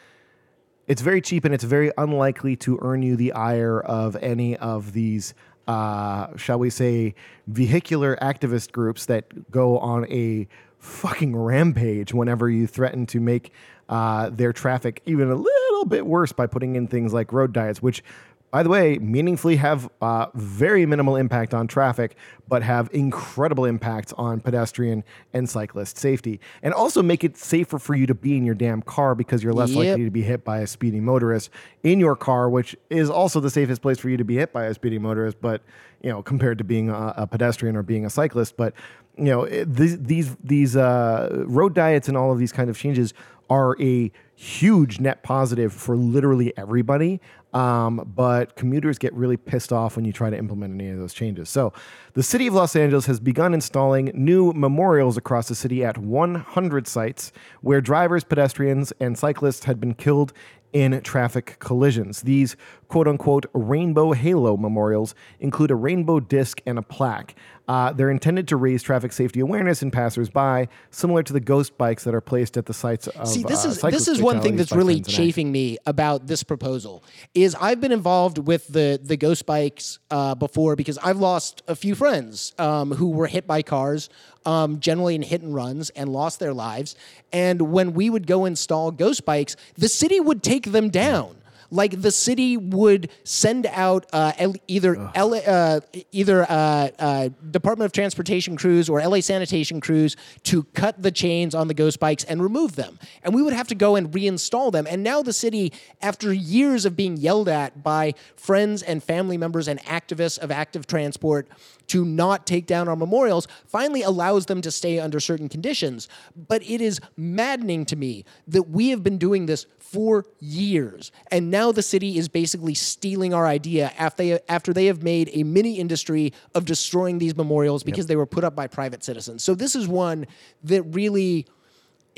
It's 0.90 1.04
very 1.04 1.22
cheap 1.22 1.46
and 1.46 1.54
it's 1.54 1.64
very 1.64 1.92
unlikely 2.00 2.56
to 2.58 2.80
earn 2.82 3.04
you 3.04 3.16
the 3.16 3.32
ire 3.34 3.80
of 3.80 4.16
any 4.16 4.58
of 4.58 4.92
these 4.92 5.36
uh, 5.68 6.36
shall 6.36 6.58
we 6.58 6.72
say 6.72 7.14
vehicular 7.46 8.18
activist 8.24 8.72
groups 8.72 9.06
that 9.06 9.52
go 9.52 9.78
on 9.78 10.12
a 10.12 10.48
fucking 10.80 11.36
rampage 11.36 12.12
whenever 12.12 12.50
you 12.50 12.66
threaten 12.66 13.06
to 13.06 13.20
make 13.20 13.54
uh, 13.88 14.32
their 14.32 14.52
traffic 14.52 15.04
even 15.06 15.30
a 15.30 15.36
little 15.36 15.86
bit 15.86 16.08
worse 16.08 16.32
by 16.32 16.48
putting 16.48 16.76
in 16.76 16.88
things 16.88 17.14
like 17.14 17.32
road 17.32 17.54
diets 17.54 17.84
which 17.84 18.04
by 18.52 18.64
the 18.64 18.70
way, 18.70 18.98
meaningfully 18.98 19.58
have 19.58 19.90
uh, 20.02 20.28
very 20.34 20.86
minimal 20.86 21.16
impact 21.16 21.54
on 21.54 21.68
traffic, 21.68 22.16
but 22.48 22.64
have 22.64 22.90
incredible 22.92 23.66
impacts 23.66 24.12
on 24.14 24.40
pedestrian 24.40 25.04
and 25.34 25.48
cyclist 25.48 25.98
safety. 25.98 26.40
And 26.64 26.74
also 26.74 27.04
make 27.04 27.24
it 27.24 27.38
safer 27.38 27.78
for 27.78 27.94
you 27.96 28.08
to 28.08 28.16
be 28.16 28.36
in 28.38 28.46
your 28.46 28.56
damn 28.56 28.82
car 28.82 29.14
because 29.14 29.44
you're 29.44 29.54
less 29.54 29.70
Yep. 29.70 29.78
likely 29.78 30.06
to 30.06 30.10
be 30.12 30.24
hit 30.24 30.44
by 30.44 30.60
a 30.60 30.68
speeding 30.68 31.06
motorist 31.06 31.52
in 31.84 32.00
your 32.00 32.16
car, 32.16 32.50
which 32.50 32.76
is 32.90 33.10
also 33.10 33.40
the 33.40 33.52
safest 33.52 33.82
place 33.84 34.00
for 34.00 34.10
you 34.10 34.18
to 34.18 34.24
be 34.24 34.36
hit 34.36 34.52
by 34.52 34.66
a 34.66 34.74
speeding 34.74 35.02
motorist, 35.04 35.40
but 35.42 35.62
you 36.02 36.10
know, 36.10 36.24
compared 36.24 36.58
to 36.58 36.64
being 36.64 36.90
a, 36.90 37.14
a 37.18 37.28
pedestrian 37.28 37.76
or 37.76 37.84
being 37.84 38.06
a 38.06 38.10
cyclist. 38.10 38.58
But 38.58 38.74
you 39.18 39.26
know, 39.26 39.44
it- 39.44 39.72
these 39.74 40.00
these 40.00 40.36
these 40.44 40.76
uh, 40.76 41.44
road 41.46 41.76
diets 41.76 42.08
and 42.08 42.18
all 42.18 42.32
of 42.32 42.40
these 42.40 42.52
kind 42.52 42.70
of 42.70 42.78
changes 42.78 43.14
are 43.50 43.76
a 43.82 44.12
huge 44.36 45.00
net 45.00 45.24
positive 45.24 45.74
for 45.74 45.96
literally 45.96 46.56
everybody. 46.58 47.20
Um, 47.52 48.12
but 48.16 48.56
commuters 48.56 49.00
get 49.00 49.12
really 49.14 49.36
pissed 49.36 49.74
off 49.74 49.96
when 49.96 50.06
you 50.06 50.14
try 50.14 50.30
to 50.30 50.38
implement 50.38 50.76
any 50.76 50.92
of 50.92 51.00
those 51.00 51.16
changes. 51.16 51.50
So, 51.50 51.74
the 52.14 52.22
city 52.22 52.46
of 52.46 52.54
Los 52.54 52.76
Angeles 52.76 53.08
has 53.08 53.20
begun 53.20 53.56
installing 53.56 54.12
new 54.14 54.54
memorials 54.54 55.18
across 55.18 55.48
the 55.48 55.56
city 55.56 55.84
at 55.84 55.98
100 55.98 56.88
sites 56.88 57.32
where 57.62 57.82
drivers, 57.82 58.24
pedestrians, 58.24 58.94
and 59.00 59.18
cyclists 59.18 59.64
had 59.64 59.80
been 59.80 59.96
killed 59.96 60.32
in 60.74 61.02
traffic 61.02 61.58
collisions. 61.60 62.22
These 62.22 62.56
quote 62.90 63.08
unquote 63.08 63.46
rainbow 63.54 64.12
halo 64.12 64.58
memorials 64.58 65.16
include 65.40 65.72
a 65.72 65.76
rainbow 65.76 66.20
disc 66.20 66.62
and 66.66 66.78
a 66.78 66.82
plaque. 66.82 67.36
Uh, 67.70 67.94
they're 67.94 68.10
intended 68.10 68.48
to 68.48 68.58
raise 68.58 68.82
traffic 68.82 69.14
safety 69.14 69.40
awareness 69.40 69.84
in 69.84 69.92
passersby, 69.92 70.68
similar 70.90 71.22
to 71.22 71.32
the 71.32 71.40
ghost 71.40 71.78
bikes 71.78 72.04
that 72.04 72.16
are 72.16 72.22
placed 72.22 72.58
at 72.58 72.66
the 72.66 72.74
sites 72.74 73.06
of 73.06 73.28
See, 73.28 73.44
this 73.44 73.64
uh, 73.64 73.70
is 73.70 73.82
this 73.82 74.08
is 74.08 74.20
one 74.20 74.42
thing 74.42 74.56
that's 74.56 74.72
really 74.72 74.96
friends 74.96 75.08
and 75.08 75.08
accidents. 75.08 75.28
chafing 75.36 75.52
me 75.52 75.78
about 75.86 76.26
this 76.26 76.42
proposal. 76.42 77.04
Is 77.36 77.56
I've 77.62 77.80
been 77.80 77.92
involved 77.92 78.40
with 78.40 78.68
the 78.68 79.00
the 79.02 79.18
ghost 79.18 79.46
bikes 79.46 80.00
uh, 80.10 80.34
before 80.34 80.76
because 80.76 80.98
I've 80.98 81.20
lost 81.20 81.62
a 81.68 81.76
few 81.76 81.94
friends 81.94 82.54
um, 82.58 82.92
who 82.92 83.12
were 83.12 83.28
hit 83.28 83.46
by 83.46 83.62
cars 83.62 84.10
um, 84.46 84.80
generally 84.80 85.16
in 85.16 85.22
hit 85.22 85.42
and 85.42 85.54
runs, 85.54 85.90
and 85.92 86.12
lost 86.12 86.40
their 86.40 86.54
lives. 86.54 86.96
And 87.32 87.72
when 87.72 87.94
we 87.94 88.10
would 88.10 88.26
go 88.28 88.46
install 88.46 88.92
ghost 88.92 89.26
bikes, 89.26 89.56
the 89.76 89.90
city 89.90 90.20
would 90.20 90.44
take 90.44 90.72
them 90.72 90.90
down. 90.90 91.36
Like 91.72 92.02
the 92.02 92.12
city 92.12 92.58
would 92.58 93.10
send 93.24 93.66
out 93.68 94.06
uh, 94.12 94.34
L- 94.38 94.56
either 94.68 94.96
LA, 95.16 95.38
uh, 95.38 95.80
either 96.12 96.44
uh, 96.50 96.90
uh, 97.00 97.30
Department 97.52 97.86
of 97.86 97.92
Transportation 97.92 98.58
crews 98.58 98.90
or 98.90 99.02
LA 99.02 99.22
sanitation 99.22 99.80
crews 99.80 100.16
to 100.44 100.64
cut 100.74 101.02
the 101.02 101.12
chains 101.12 101.54
on 101.54 101.68
the 101.68 101.74
ghost 101.74 102.00
bikes 102.00 102.24
and 102.24 102.42
remove 102.42 102.76
them, 102.76 102.98
and 103.24 103.34
we 103.34 103.42
would 103.42 103.54
have 103.54 103.68
to 103.68 103.76
go 103.76 103.96
and 103.96 104.12
reinstall 104.12 104.72
them. 104.72 104.88
And 104.90 105.04
now 105.04 105.22
the 105.22 105.34
city, 105.34 105.72
after 106.02 106.34
years 106.34 106.86
of 106.86 106.96
being 106.96 107.18
yelled 107.18 107.50
at 107.50 107.84
by 107.84 108.14
friends 108.36 108.82
and 108.82 109.04
family 109.04 109.38
members 109.38 109.68
and 109.68 109.80
activists 109.84 110.40
of 110.40 110.52
active 110.52 110.88
transport 110.88 111.48
to 111.90 112.06
not 112.06 112.48
take 112.48 112.66
down 112.66 112.88
our 112.88 112.96
memorials, 112.96 113.48
finally 113.68 114.02
allows 114.02 114.46
them 114.46 114.62
to 114.62 114.72
stay 114.72 115.00
under 115.00 115.20
certain 115.20 115.50
conditions. 115.50 116.08
But 116.36 116.64
it 116.64 116.82
is 116.82 117.00
maddening 117.18 117.86
to 117.86 117.96
me 117.96 118.26
that 118.48 118.70
we 118.70 118.90
have 118.90 119.04
been 119.04 119.18
doing 119.18 119.46
this 119.46 119.66
for 119.80 120.26
years, 120.40 121.12
and 121.32 121.50
now 121.50 121.72
the 121.72 121.82
city 121.82 122.18
is 122.20 122.30
basically 122.30 122.76
stealing 122.76 123.34
our 123.34 123.48
idea 123.48 123.92
after 123.98 124.24
they, 124.24 124.40
after 124.48 124.72
they 124.72 124.86
have 124.86 125.02
made 125.02 125.32
a 125.34 125.44
mini 125.44 125.80
industry 125.80 126.32
of 126.54 126.66
destroying 126.66 127.18
these 127.18 127.36
memorials 127.36 127.84
because 127.84 128.06
they 128.06 128.16
were 128.16 128.28
put 128.28 128.44
up 128.44 128.56
by 128.56 128.68
private 128.68 129.04
citizens. 129.04 129.44
So 129.44 129.56
this 129.56 129.76
is 129.76 129.88
one 129.88 130.28
that 130.64 130.84
really 130.84 131.48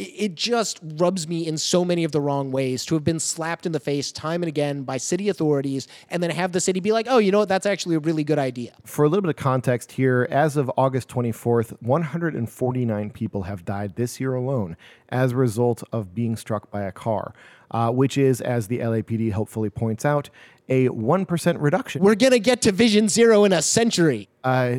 it- 0.02 0.36
just 0.36 0.80
rubs 0.98 1.28
me 1.28 1.46
in 1.46 1.58
so 1.58 1.86
many 1.86 2.04
of 2.04 2.12
the 2.12 2.22
wrong 2.22 2.52
ways 2.52 2.86
to 2.86 2.96
have 2.96 3.04
been 3.04 3.20
slapped 3.20 3.66
in 3.66 3.74
the 3.74 3.80
face 3.80 4.12
time 4.12 4.42
and 4.42 4.48
again 4.48 4.84
by 4.84 4.98
city 4.98 5.30
authorities 5.30 5.88
and 6.10 6.24
then 6.24 6.32
have 6.32 6.52
the 6.52 6.60
city 6.60 6.80
be 6.80 6.92
like, 6.92 7.06
oh, 7.10 7.18
you 7.20 7.32
know 7.32 7.40
what, 7.40 7.50
that's 7.50 7.66
actually 7.66 7.96
a 7.96 8.00
really 8.00 8.24
good 8.24 8.40
idea. 8.40 8.72
For 8.86 9.06
a 9.06 9.10
little 9.10 9.22
bit 9.22 9.30
of 9.30 9.36
context 9.36 9.92
here, 9.92 10.28
as 10.32 10.58
of 10.58 10.72
August 10.78 11.10
24th, 11.10 11.74
149 11.82 13.12
people 13.12 13.44
have 13.44 13.66
died 13.66 13.96
this 13.96 14.20
year 14.20 14.34
alone 14.34 14.78
as 15.10 15.34
a 15.34 15.36
result 15.36 15.84
of 15.92 16.16
being 16.16 16.36
struck 16.36 16.72
by 16.72 16.82
a 16.84 16.92
car, 16.92 17.34
uh, 17.72 17.92
which 17.92 18.18
is, 18.18 18.42
as 18.42 18.68
the 18.68 18.80
LAPD 18.80 19.32
hopefully 19.34 19.70
points 19.70 20.06
out, 20.06 20.30
a 20.70 20.88
1% 20.88 21.58
reduction. 21.60 22.02
We're 22.02 22.16
going 22.16 22.32
to 22.32 22.40
get 22.40 22.62
to 22.64 22.72
Vision 22.72 23.10
Zero 23.10 23.44
in 23.44 23.54
a 23.54 23.62
century. 23.62 24.30
Uh, 24.44 24.78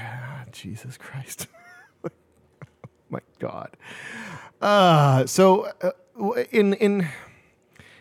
Jesus 0.52 0.98
Christ. 0.98 1.46
My 3.10 3.20
God. 3.38 3.76
Uh, 4.60 5.26
so, 5.26 5.70
uh, 5.82 5.90
in 6.50 6.74
in 6.74 7.08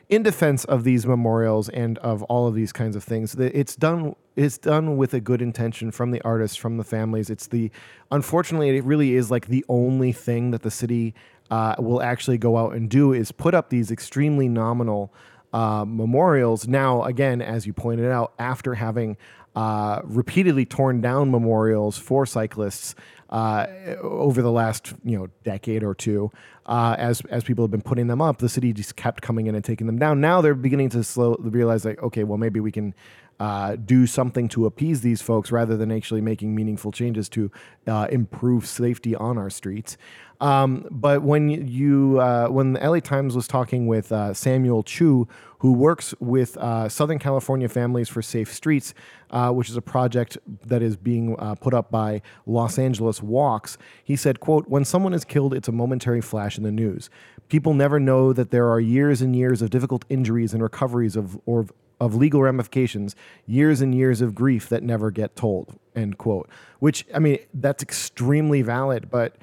in 0.09 0.23
defense 0.23 0.65
of 0.65 0.83
these 0.83 1.05
memorials 1.05 1.69
and 1.69 1.97
of 1.99 2.23
all 2.23 2.47
of 2.47 2.55
these 2.55 2.73
kinds 2.73 2.95
of 2.95 3.03
things, 3.03 3.35
it's 3.35 3.75
done. 3.75 4.15
It's 4.35 4.57
done 4.57 4.97
with 4.97 5.13
a 5.13 5.19
good 5.19 5.41
intention 5.41 5.91
from 5.91 6.11
the 6.11 6.21
artists, 6.21 6.55
from 6.55 6.77
the 6.77 6.83
families. 6.83 7.29
It's 7.29 7.47
the 7.47 7.71
unfortunately, 8.11 8.77
it 8.77 8.83
really 8.83 9.15
is 9.15 9.29
like 9.29 9.47
the 9.47 9.65
only 9.69 10.11
thing 10.11 10.51
that 10.51 10.61
the 10.61 10.71
city 10.71 11.13
uh, 11.51 11.75
will 11.77 12.01
actually 12.01 12.37
go 12.37 12.57
out 12.57 12.73
and 12.73 12.89
do 12.89 13.13
is 13.13 13.31
put 13.31 13.53
up 13.53 13.69
these 13.69 13.91
extremely 13.91 14.47
nominal 14.47 15.13
uh, 15.53 15.83
memorials. 15.85 16.67
Now, 16.67 17.03
again, 17.03 17.41
as 17.41 17.65
you 17.65 17.73
pointed 17.73 18.11
out, 18.11 18.33
after 18.39 18.75
having 18.75 19.17
uh, 19.55 20.01
repeatedly 20.03 20.65
torn 20.65 21.01
down 21.01 21.31
memorials 21.31 21.97
for 21.97 22.25
cyclists 22.25 22.95
uh, 23.29 23.67
over 24.01 24.41
the 24.41 24.51
last 24.51 24.93
you 25.03 25.17
know 25.17 25.27
decade 25.43 25.83
or 25.83 25.93
two, 25.93 26.31
uh, 26.65 26.95
as 26.97 27.21
as 27.29 27.43
people 27.43 27.63
have 27.63 27.71
been 27.71 27.81
putting 27.81 28.07
them 28.07 28.21
up, 28.21 28.39
the 28.39 28.49
city 28.49 28.73
just 28.73 28.95
kept 28.95 29.21
coming 29.21 29.47
in 29.47 29.55
and 29.55 29.63
taking 29.63 29.87
them 29.87 29.99
down. 29.99 30.19
Now 30.19 30.41
they're 30.41 30.55
beginning 30.55 30.89
to 30.89 31.03
slow 31.03 31.35
realize 31.39 31.85
like, 31.85 32.01
okay, 32.01 32.23
well 32.23 32.37
maybe 32.37 32.59
we 32.59 32.71
can. 32.71 32.93
Uh, 33.41 33.77
do 33.77 34.05
something 34.05 34.49
to 34.49 34.65
appease 34.65 34.99
these 34.99 35.21
folks 35.21 35.49
rather 35.49 35.77
than 35.77 35.93
actually 35.93 36.19
making 36.19 36.53
meaningful 36.53 36.91
changes 36.91 37.29
to 37.29 37.49
uh, 37.87 38.05
improve 38.11 38.65
safety 38.65 39.15
on 39.15 39.37
our 39.37 39.49
streets. 39.49 39.95
Um, 40.41 40.87
but 40.89 41.21
when 41.21 41.49
you 41.49 42.19
uh, 42.19 42.47
when 42.47 42.73
the 42.73 42.79
LA 42.79 42.99
Times 42.99 43.35
was 43.35 43.47
talking 43.47 43.87
with 43.87 44.11
uh, 44.11 44.33
Samuel 44.33 44.83
Chu, 44.83 45.27
who 45.59 45.73
works 45.73 46.13
with 46.19 46.55
uh, 46.57 46.87
Southern 46.87 47.19
California 47.19 47.67
Families 47.67 48.07
for 48.07 48.21
Safe 48.21 48.53
Streets, 48.53 48.93
uh, 49.31 49.51
which 49.51 49.69
is 49.69 49.75
a 49.75 49.81
project 49.81 50.37
that 50.65 50.81
is 50.81 50.95
being 50.95 51.35
uh, 51.39 51.55
put 51.55 51.73
up 51.73 51.91
by 51.91 52.21
Los 52.45 52.79
Angeles 52.79 53.21
Walks, 53.21 53.77
he 54.03 54.15
said, 54.15 54.39
"quote 54.39 54.69
When 54.69 54.85
someone 54.85 55.13
is 55.13 55.25
killed, 55.25 55.53
it's 55.53 55.67
a 55.67 55.73
momentary 55.73 56.21
flash 56.21 56.57
in 56.57 56.63
the 56.63 56.71
news. 56.71 57.09
People 57.49 57.73
never 57.73 57.99
know 57.99 58.31
that 58.31 58.51
there 58.51 58.69
are 58.69 58.79
years 58.79 59.21
and 59.21 59.35
years 59.35 59.61
of 59.61 59.69
difficult 59.69 60.05
injuries 60.07 60.53
and 60.53 60.63
recoveries 60.63 61.15
of 61.17 61.37
or 61.45 61.67
of 61.99 62.15
legal 62.15 62.41
ramifications, 62.41 63.13
years 63.45 63.81
and 63.81 63.93
years 63.93 64.21
of 64.21 64.33
grief 64.33 64.69
that 64.69 64.83
never 64.83 65.11
get 65.11 65.35
told." 65.35 65.77
End 65.97 66.17
quote. 66.17 66.49
Which 66.79 67.05
I 67.13 67.19
mean, 67.19 67.39
that's 67.53 67.83
extremely 67.83 68.61
valid, 68.61 69.09
but 69.09 69.35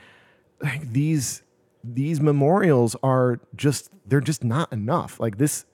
like 0.61 0.93
these 0.93 1.43
these 1.85 2.21
memorials 2.21 2.97
are 3.03 3.41
just 3.55 3.91
they're 4.07 4.21
just 4.21 4.45
not 4.45 4.73
enough. 4.73 5.21
Like 5.21 5.39
this 5.39 5.65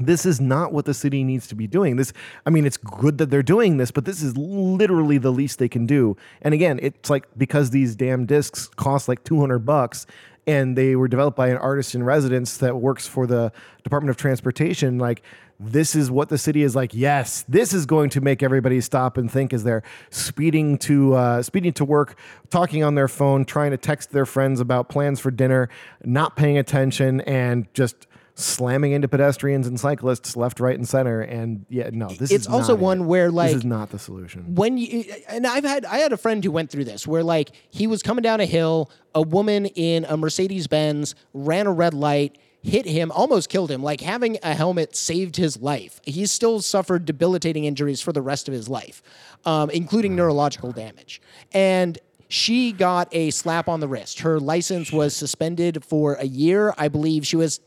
this 0.00 0.24
is 0.24 0.40
not 0.40 0.72
what 0.72 0.84
the 0.84 0.94
city 0.94 1.24
needs 1.24 1.48
to 1.48 1.54
be 1.54 1.66
doing. 1.66 1.96
This 1.96 2.12
i 2.46 2.50
mean 2.50 2.64
it's 2.66 2.76
good 2.76 3.18
that 3.18 3.30
they're 3.30 3.42
doing 3.42 3.76
this 3.76 3.90
but 3.90 4.04
this 4.04 4.22
is 4.22 4.36
literally 4.36 5.18
the 5.18 5.32
least 5.32 5.58
they 5.58 5.68
can 5.68 5.86
do. 5.86 6.16
And 6.42 6.54
again 6.54 6.78
it's 6.82 7.10
like 7.10 7.26
because 7.36 7.70
these 7.70 7.96
damn 7.96 8.26
discs 8.26 8.68
cost 8.68 9.08
like 9.08 9.24
200 9.24 9.60
bucks 9.60 10.06
and 10.46 10.78
they 10.78 10.96
were 10.96 11.08
developed 11.08 11.36
by 11.36 11.48
an 11.48 11.58
artist 11.58 11.94
in 11.94 12.02
residence 12.02 12.56
that 12.58 12.76
works 12.76 13.06
for 13.06 13.26
the 13.26 13.52
department 13.84 14.10
of 14.10 14.16
transportation 14.16 14.98
like 14.98 15.22
this 15.60 15.94
is 15.96 16.10
what 16.10 16.28
the 16.28 16.38
city 16.38 16.62
is 16.62 16.76
like. 16.76 16.94
Yes 16.94 17.44
this 17.48 17.72
is 17.72 17.84
going 17.86 18.10
to 18.10 18.20
make 18.20 18.42
everybody 18.42 18.80
stop 18.80 19.16
and 19.16 19.30
think 19.30 19.52
as 19.52 19.64
they're 19.64 19.82
speeding 20.10 20.78
to 20.78 21.14
uh, 21.14 21.42
speeding 21.42 21.72
to 21.74 21.84
work 21.84 22.18
talking 22.50 22.84
on 22.84 22.94
their 22.94 23.08
phone 23.08 23.44
trying 23.44 23.70
to 23.72 23.76
text 23.76 24.10
their 24.12 24.26
friends 24.26 24.60
about 24.60 24.88
plans 24.88 25.18
for 25.20 25.30
dinner 25.30 25.68
not 26.04 26.36
paying 26.36 26.58
attention 26.58 27.20
and 27.22 27.66
just 27.74 28.06
slamming 28.34 28.92
into 28.92 29.08
pedestrians 29.08 29.66
and 29.66 29.80
cyclists 29.80 30.36
left 30.36 30.60
right 30.60 30.76
and 30.76 30.88
center. 30.88 31.20
And 31.22 31.66
yeah 31.68 31.90
no 31.92 32.08
this 32.08 32.30
It's 32.30 32.46
is 32.46 32.46
also 32.46 32.74
not 32.74 32.80
one 32.82 33.00
it. 33.00 33.04
where, 33.06 33.30
like- 33.32 33.48
this 33.48 33.56
is 33.56 33.64
not 33.64 33.90
the 33.90 33.98
solution. 33.98 34.54
when 34.54 34.78
you 34.78 35.04
and 35.28 35.44
I've 35.44 35.64
had 35.64 35.84
I 35.84 35.98
had 35.98 36.12
a 36.12 36.16
friend 36.16 36.44
who 36.44 36.52
went 36.52 36.70
through 36.70 36.84
this 36.84 37.04
where 37.04 37.24
like 37.24 37.50
he 37.68 37.88
was 37.88 38.00
coming 38.00 38.22
down 38.22 38.38
a 38.40 38.46
hill, 38.46 38.92
a 39.12 39.22
woman 39.22 39.66
in 39.66 40.04
a 40.04 40.16
Mercedes 40.16 40.68
Benz 40.68 41.16
ran 41.34 41.66
a 41.66 41.72
red 41.72 41.94
light, 41.94 42.38
hit 42.68 42.86
him, 42.86 43.10
almost 43.10 43.48
killed 43.48 43.70
him. 43.70 43.82
Like 43.82 44.00
having 44.00 44.38
a 44.42 44.54
helmet 44.54 44.94
saved 44.94 45.36
his 45.36 45.60
life. 45.60 46.00
He 46.04 46.26
still 46.26 46.60
suffered 46.60 47.04
debilitating 47.04 47.64
injuries 47.64 48.00
for 48.00 48.12
the 48.12 48.22
rest 48.22 48.48
of 48.48 48.54
his 48.54 48.68
life, 48.68 49.02
um, 49.44 49.70
including 49.70 50.14
neurological 50.14 50.72
damage. 50.72 51.20
And 51.52 51.98
she 52.28 52.72
got 52.72 53.08
a 53.12 53.30
slap 53.30 53.68
on 53.68 53.80
the 53.80 53.88
wrist. 53.88 54.20
Her 54.20 54.38
license 54.38 54.92
was 54.92 55.16
suspended 55.16 55.84
for 55.84 56.14
a 56.14 56.26
year. 56.26 56.74
I 56.76 56.88
believe 56.88 57.26
she 57.26 57.36
was. 57.36 57.60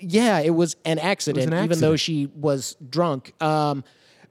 Yeah, 0.00 0.38
it 0.38 0.50
was 0.50 0.76
an 0.84 0.98
accident, 0.98 1.52
even 1.52 1.80
though 1.80 1.96
she 1.96 2.26
was 2.26 2.76
drunk. 2.88 3.34
Um, 3.42 3.82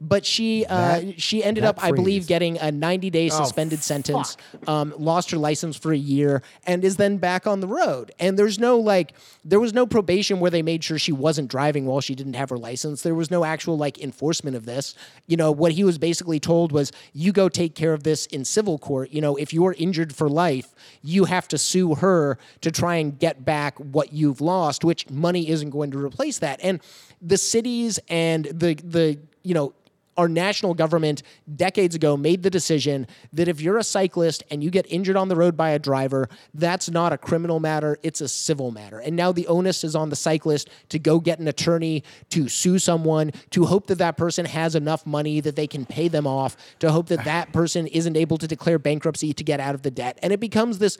but 0.07 0.25
she 0.25 0.65
uh, 0.65 0.99
That- 0.99 1.21
she 1.21 1.43
ended 1.43 1.63
up, 1.63 1.83
I 1.83 1.91
believe, 1.91 2.27
getting 2.27 2.57
a 2.59 2.71
90 2.71 3.09
day 3.09 3.29
suspended 3.29 3.81
sentence, 3.83 4.37
um, 4.67 4.93
lost 4.97 5.31
her 5.31 5.37
license 5.37 5.75
for 5.77 5.91
a 5.93 5.97
year, 5.97 6.41
and 6.65 6.83
is 6.83 6.97
then 6.97 7.17
back 7.17 7.47
on 7.47 7.59
the 7.61 7.67
road. 7.67 8.11
And 8.19 8.37
there's 8.37 8.59
no 8.59 8.77
like, 8.77 9.13
there 9.45 9.59
was 9.59 9.73
no 9.73 9.85
probation 9.85 10.39
where 10.39 10.51
they 10.51 10.61
made 10.61 10.83
sure 10.83 10.97
she 10.99 11.11
wasn't 11.11 11.49
driving 11.49 11.85
while 11.85 12.01
she 12.01 12.15
didn't 12.15 12.33
have 12.35 12.49
her 12.49 12.57
license. 12.57 13.01
There 13.01 13.15
was 13.15 13.31
no 13.31 13.45
actual 13.45 13.77
like 13.77 13.99
enforcement 13.99 14.55
of 14.55 14.65
this. 14.65 14.95
You 15.27 15.37
know, 15.37 15.51
what 15.51 15.71
he 15.73 15.83
was 15.83 15.97
basically 15.97 16.39
told 16.39 16.71
was, 16.71 16.91
you 17.13 17.31
go 17.31 17.49
take 17.49 17.75
care 17.75 17.93
of 17.93 18.03
this 18.03 18.25
in 18.27 18.45
civil 18.45 18.77
court. 18.77 19.11
You 19.11 19.21
know, 19.21 19.35
if 19.35 19.53
you're 19.53 19.73
injured 19.77 20.13
for 20.15 20.29
life, 20.29 20.73
you 21.01 21.25
have 21.25 21.47
to 21.49 21.57
sue 21.57 21.95
her 21.95 22.37
to 22.61 22.71
try 22.71 22.95
and 22.95 23.17
get 23.17 23.45
back 23.45 23.77
what 23.79 24.11
you've 24.13 24.41
lost, 24.41 24.83
which 24.83 25.09
money 25.09 25.49
isn't 25.49 25.69
going 25.69 25.91
to 25.91 25.97
replace 25.97 26.39
that. 26.39 26.59
And 26.61 26.81
the 27.21 27.37
cities 27.37 27.99
and 28.09 28.45
the 28.45 28.73
the 28.75 29.17
you 29.43 29.53
know 29.53 29.73
our 30.17 30.27
national 30.27 30.73
government 30.73 31.23
decades 31.55 31.95
ago 31.95 32.15
made 32.15 32.43
the 32.43 32.49
decision 32.49 33.07
that 33.31 33.47
if 33.47 33.61
you're 33.61 33.77
a 33.77 33.83
cyclist 33.83 34.43
and 34.51 34.63
you 34.63 34.69
get 34.69 34.85
injured 34.91 35.15
on 35.15 35.27
the 35.27 35.35
road 35.35 35.57
by 35.57 35.71
a 35.71 35.79
driver, 35.79 36.29
that's 36.53 36.89
not 36.89 37.13
a 37.13 37.17
criminal 37.17 37.59
matter, 37.59 37.97
it's 38.03 38.21
a 38.21 38.27
civil 38.27 38.71
matter. 38.71 38.99
And 38.99 39.15
now 39.15 39.31
the 39.31 39.47
onus 39.47 39.83
is 39.83 39.95
on 39.95 40.09
the 40.09 40.15
cyclist 40.15 40.69
to 40.89 40.99
go 40.99 41.19
get 41.19 41.39
an 41.39 41.47
attorney, 41.47 42.03
to 42.29 42.47
sue 42.47 42.79
someone, 42.79 43.31
to 43.51 43.65
hope 43.65 43.87
that 43.87 43.97
that 43.97 44.17
person 44.17 44.45
has 44.45 44.75
enough 44.75 45.05
money 45.05 45.39
that 45.39 45.55
they 45.55 45.67
can 45.67 45.85
pay 45.85 46.07
them 46.07 46.27
off, 46.27 46.55
to 46.79 46.91
hope 46.91 47.07
that 47.07 47.25
that 47.25 47.51
person 47.53 47.87
isn't 47.87 48.15
able 48.15 48.37
to 48.37 48.47
declare 48.47 48.79
bankruptcy 48.79 49.33
to 49.33 49.43
get 49.43 49.59
out 49.59 49.75
of 49.75 49.81
the 49.81 49.91
debt. 49.91 50.19
And 50.21 50.31
it 50.31 50.39
becomes 50.39 50.79
this 50.79 50.97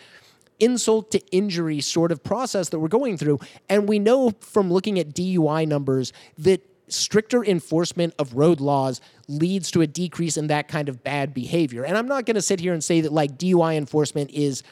insult 0.60 1.12
to 1.12 1.20
injury 1.32 1.82
sort 1.82 2.12
of 2.12 2.24
process 2.24 2.70
that 2.70 2.80
we're 2.80 2.88
going 2.88 3.18
through. 3.18 3.40
And 3.70 3.88
we 3.88 4.00
know 4.00 4.32
from 4.40 4.72
looking 4.72 5.00
at 5.00 5.10
DUI 5.10 5.68
numbers 5.68 6.14
that 6.38 6.62
stricter 6.88 7.44
enforcement 7.44 8.14
of 8.20 8.34
road 8.36 8.60
laws 8.60 9.02
leads 9.28 9.72
to 9.72 9.82
a 9.82 9.88
decrease 9.88 10.38
in 10.38 10.48
that 10.48 10.68
kind 10.68 10.90
of 10.90 11.04
bad 11.04 11.34
behavior. 11.34 11.84
And 11.84 11.98
I'm 11.98 12.08
not 12.08 12.26
going 12.26 12.36
to 12.36 12.42
sit 12.42 12.60
here 12.60 12.74
and 12.74 12.84
say 12.84 13.02
that 13.02 13.12
like 13.12 13.38
DUI 13.38 13.76
enforcement 13.76 14.32
is 14.32 14.64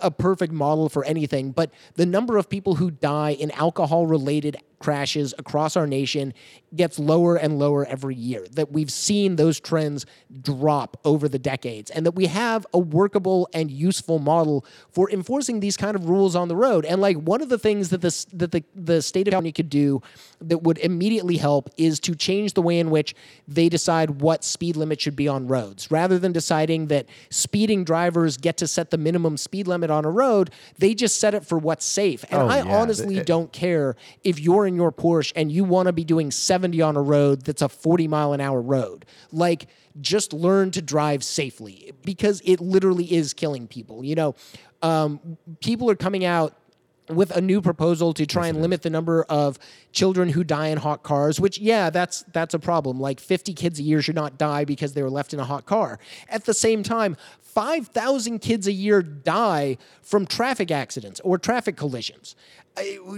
a 0.00 0.10
perfect 0.10 0.52
model 0.52 0.88
for 0.88 1.04
anything, 1.04 1.52
but 1.52 1.70
the 1.94 2.06
number 2.06 2.36
of 2.36 2.48
people 2.48 2.76
who 2.76 2.90
die 2.90 3.30
in 3.30 3.50
alcohol 3.52 4.06
related 4.06 4.58
crashes 4.78 5.34
across 5.38 5.76
our 5.76 5.86
nation 5.86 6.32
gets 6.74 6.98
lower 6.98 7.36
and 7.36 7.58
lower 7.58 7.84
every 7.84 8.14
year. 8.14 8.46
That 8.52 8.72
we've 8.72 8.90
seen 8.90 9.36
those 9.36 9.60
trends 9.60 10.06
drop 10.40 10.98
over 11.04 11.28
the 11.28 11.38
decades, 11.38 11.90
and 11.90 12.06
that 12.06 12.12
we 12.12 12.26
have 12.26 12.66
a 12.72 12.78
workable 12.78 13.48
and 13.52 13.70
useful 13.70 14.18
model 14.18 14.64
for 14.90 15.10
enforcing 15.10 15.60
these 15.60 15.76
kind 15.76 15.94
of 15.96 16.08
rules 16.08 16.34
on 16.34 16.48
the 16.48 16.56
road. 16.56 16.84
And 16.86 17.00
like 17.00 17.16
one 17.18 17.42
of 17.42 17.50
the 17.50 17.58
things 17.58 17.90
that 17.90 18.00
this 18.00 18.24
that 18.32 18.52
the, 18.52 18.64
the 18.74 19.02
state 19.02 19.28
of 19.28 19.32
California 19.32 19.52
could 19.52 19.70
do 19.70 20.02
that 20.40 20.62
would 20.62 20.78
immediately 20.78 21.36
help 21.36 21.70
is 21.76 22.00
to 22.00 22.14
change 22.14 22.54
the 22.54 22.62
way 22.62 22.78
in 22.78 22.90
which 22.90 23.14
they 23.46 23.68
decide 23.68 23.89
what 23.94 24.44
speed 24.44 24.76
limit 24.76 25.00
should 25.00 25.16
be 25.16 25.26
on 25.26 25.48
roads. 25.48 25.90
Rather 25.90 26.18
than 26.18 26.32
deciding 26.32 26.86
that 26.86 27.06
speeding 27.30 27.82
drivers 27.84 28.36
get 28.36 28.56
to 28.58 28.66
set 28.68 28.90
the 28.90 28.98
minimum 28.98 29.36
speed 29.36 29.66
limit 29.66 29.90
on 29.90 30.04
a 30.04 30.10
road, 30.10 30.50
they 30.78 30.94
just 30.94 31.18
set 31.18 31.34
it 31.34 31.44
for 31.44 31.58
what's 31.58 31.84
safe. 31.84 32.24
And 32.30 32.42
Oh, 32.42 32.46
I 32.48 32.58
yeah. 32.58 32.76
honestly 32.80 33.16
The- 33.16 33.24
don't 33.24 33.52
care 33.52 33.96
if 34.22 34.38
you're 34.38 34.66
in 34.66 34.76
your 34.76 34.92
Porsche 34.92 35.32
and 35.34 35.50
you 35.50 35.64
want 35.64 35.86
to 35.86 35.92
be 35.92 36.04
doing 36.04 36.30
70 36.30 36.80
on 36.80 36.96
a 36.96 37.02
road 37.02 37.42
that's 37.44 37.62
a 37.62 37.68
40 37.68 38.06
mile 38.08 38.32
an 38.32 38.40
hour 38.40 38.60
road. 38.60 39.04
Like, 39.32 39.66
just 40.00 40.32
learn 40.32 40.70
to 40.70 40.80
drive 40.80 41.24
safely 41.24 41.92
because 42.04 42.40
it 42.44 42.60
literally 42.60 43.12
is 43.12 43.34
killing 43.34 43.66
people. 43.66 44.04
You 44.04 44.14
know, 44.14 44.34
um, 44.82 45.36
people 45.60 45.90
are 45.90 45.96
coming 45.96 46.24
out 46.24 46.54
with 47.16 47.30
a 47.36 47.40
new 47.40 47.60
proposal 47.60 48.12
to 48.14 48.26
try 48.26 48.46
and 48.46 48.60
limit 48.60 48.82
the 48.82 48.90
number 48.90 49.24
of 49.24 49.58
children 49.92 50.28
who 50.30 50.44
die 50.44 50.68
in 50.68 50.78
hot 50.78 51.02
cars 51.02 51.40
which 51.40 51.58
yeah 51.58 51.90
that's 51.90 52.24
that's 52.32 52.54
a 52.54 52.58
problem. 52.58 53.00
Like 53.00 53.20
50 53.20 53.54
kids 53.54 53.78
a 53.78 53.82
year 53.82 54.02
should 54.02 54.14
not 54.14 54.38
die 54.38 54.64
because 54.64 54.94
they 54.94 55.02
were 55.02 55.10
left 55.10 55.34
in 55.34 55.40
a 55.40 55.44
hot 55.44 55.66
car. 55.66 55.98
At 56.28 56.44
the 56.44 56.54
same 56.54 56.82
time 56.82 57.16
5000 57.40 58.38
kids 58.38 58.66
a 58.68 58.72
year 58.72 59.02
die 59.02 59.76
from 60.02 60.26
traffic 60.26 60.70
accidents 60.70 61.20
or 61.20 61.36
traffic 61.36 61.76
collisions. 61.76 62.36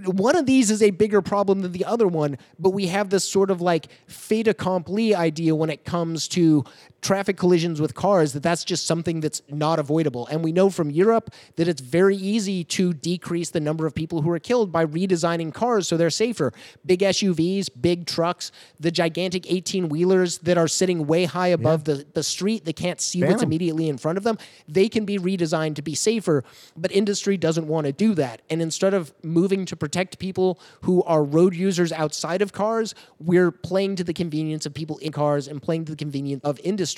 One 0.06 0.36
of 0.36 0.46
these 0.46 0.70
is 0.70 0.82
a 0.82 0.90
bigger 0.90 1.20
problem 1.20 1.60
than 1.60 1.72
the 1.72 1.84
other 1.84 2.08
one, 2.08 2.38
but 2.58 2.70
we 2.70 2.86
have 2.86 3.10
this 3.10 3.28
sort 3.28 3.50
of 3.50 3.60
like 3.60 3.88
fait 4.06 4.48
accompli 4.48 5.14
idea 5.14 5.54
when 5.54 5.68
it 5.68 5.84
comes 5.84 6.26
to 6.28 6.64
traffic 7.02 7.36
collisions 7.36 7.80
with 7.80 7.94
cars 7.94 8.32
that 8.32 8.44
that's 8.44 8.64
just 8.64 8.86
something 8.86 9.20
that's 9.20 9.42
not 9.48 9.80
avoidable. 9.80 10.28
And 10.28 10.42
we 10.42 10.52
know 10.52 10.70
from 10.70 10.90
Europe 10.90 11.34
that 11.56 11.66
it's 11.66 11.80
very 11.80 12.16
easy 12.16 12.62
to 12.64 12.94
decrease 12.94 13.50
the 13.50 13.60
number 13.60 13.86
of 13.86 13.94
people 13.94 14.22
who 14.22 14.30
are 14.30 14.38
killed 14.38 14.70
by 14.70 14.86
redesigning 14.86 15.52
cars 15.52 15.88
so 15.88 15.96
they're 15.96 16.10
safer. 16.10 16.52
Big 16.86 17.00
SUVs, 17.00 17.68
big 17.80 18.06
trucks, 18.06 18.52
the 18.78 18.92
gigantic 18.92 19.50
18 19.50 19.88
wheelers 19.88 20.38
that 20.38 20.56
are 20.56 20.68
sitting 20.68 21.06
way 21.06 21.24
high 21.24 21.48
above 21.48 21.84
the, 21.84 22.06
the 22.14 22.22
street, 22.22 22.64
they 22.64 22.72
can't 22.72 23.00
see 23.00 23.24
what's 23.24 23.42
immediately 23.42 23.88
in 23.88 23.98
front 23.98 24.16
of 24.16 24.22
them, 24.22 24.38
they 24.68 24.88
can 24.88 25.04
be 25.04 25.18
redesigned 25.18 25.74
to 25.74 25.82
be 25.82 25.96
safer. 25.96 26.44
But 26.76 26.92
industry 26.92 27.36
doesn't 27.36 27.66
want 27.66 27.86
to 27.86 27.92
do 27.92 28.14
that. 28.14 28.42
And 28.48 28.62
instead 28.62 28.94
of 28.94 29.12
moving 29.24 29.64
to 29.66 29.76
protect 29.76 30.20
people 30.20 30.60
who 30.82 31.02
are 31.02 31.24
road 31.24 31.54
users 31.56 31.90
outside 31.90 32.42
of 32.42 32.52
cars, 32.52 32.94
we're 33.18 33.50
playing 33.50 33.96
to 33.96 34.04
the 34.04 34.14
convenience 34.14 34.66
of 34.66 34.72
people 34.72 34.98
in 34.98 35.10
cars 35.10 35.48
and 35.48 35.60
playing 35.60 35.84
to 35.86 35.92
the 35.92 35.96
convenience 35.96 36.44
of 36.44 36.60
industry. 36.62 36.91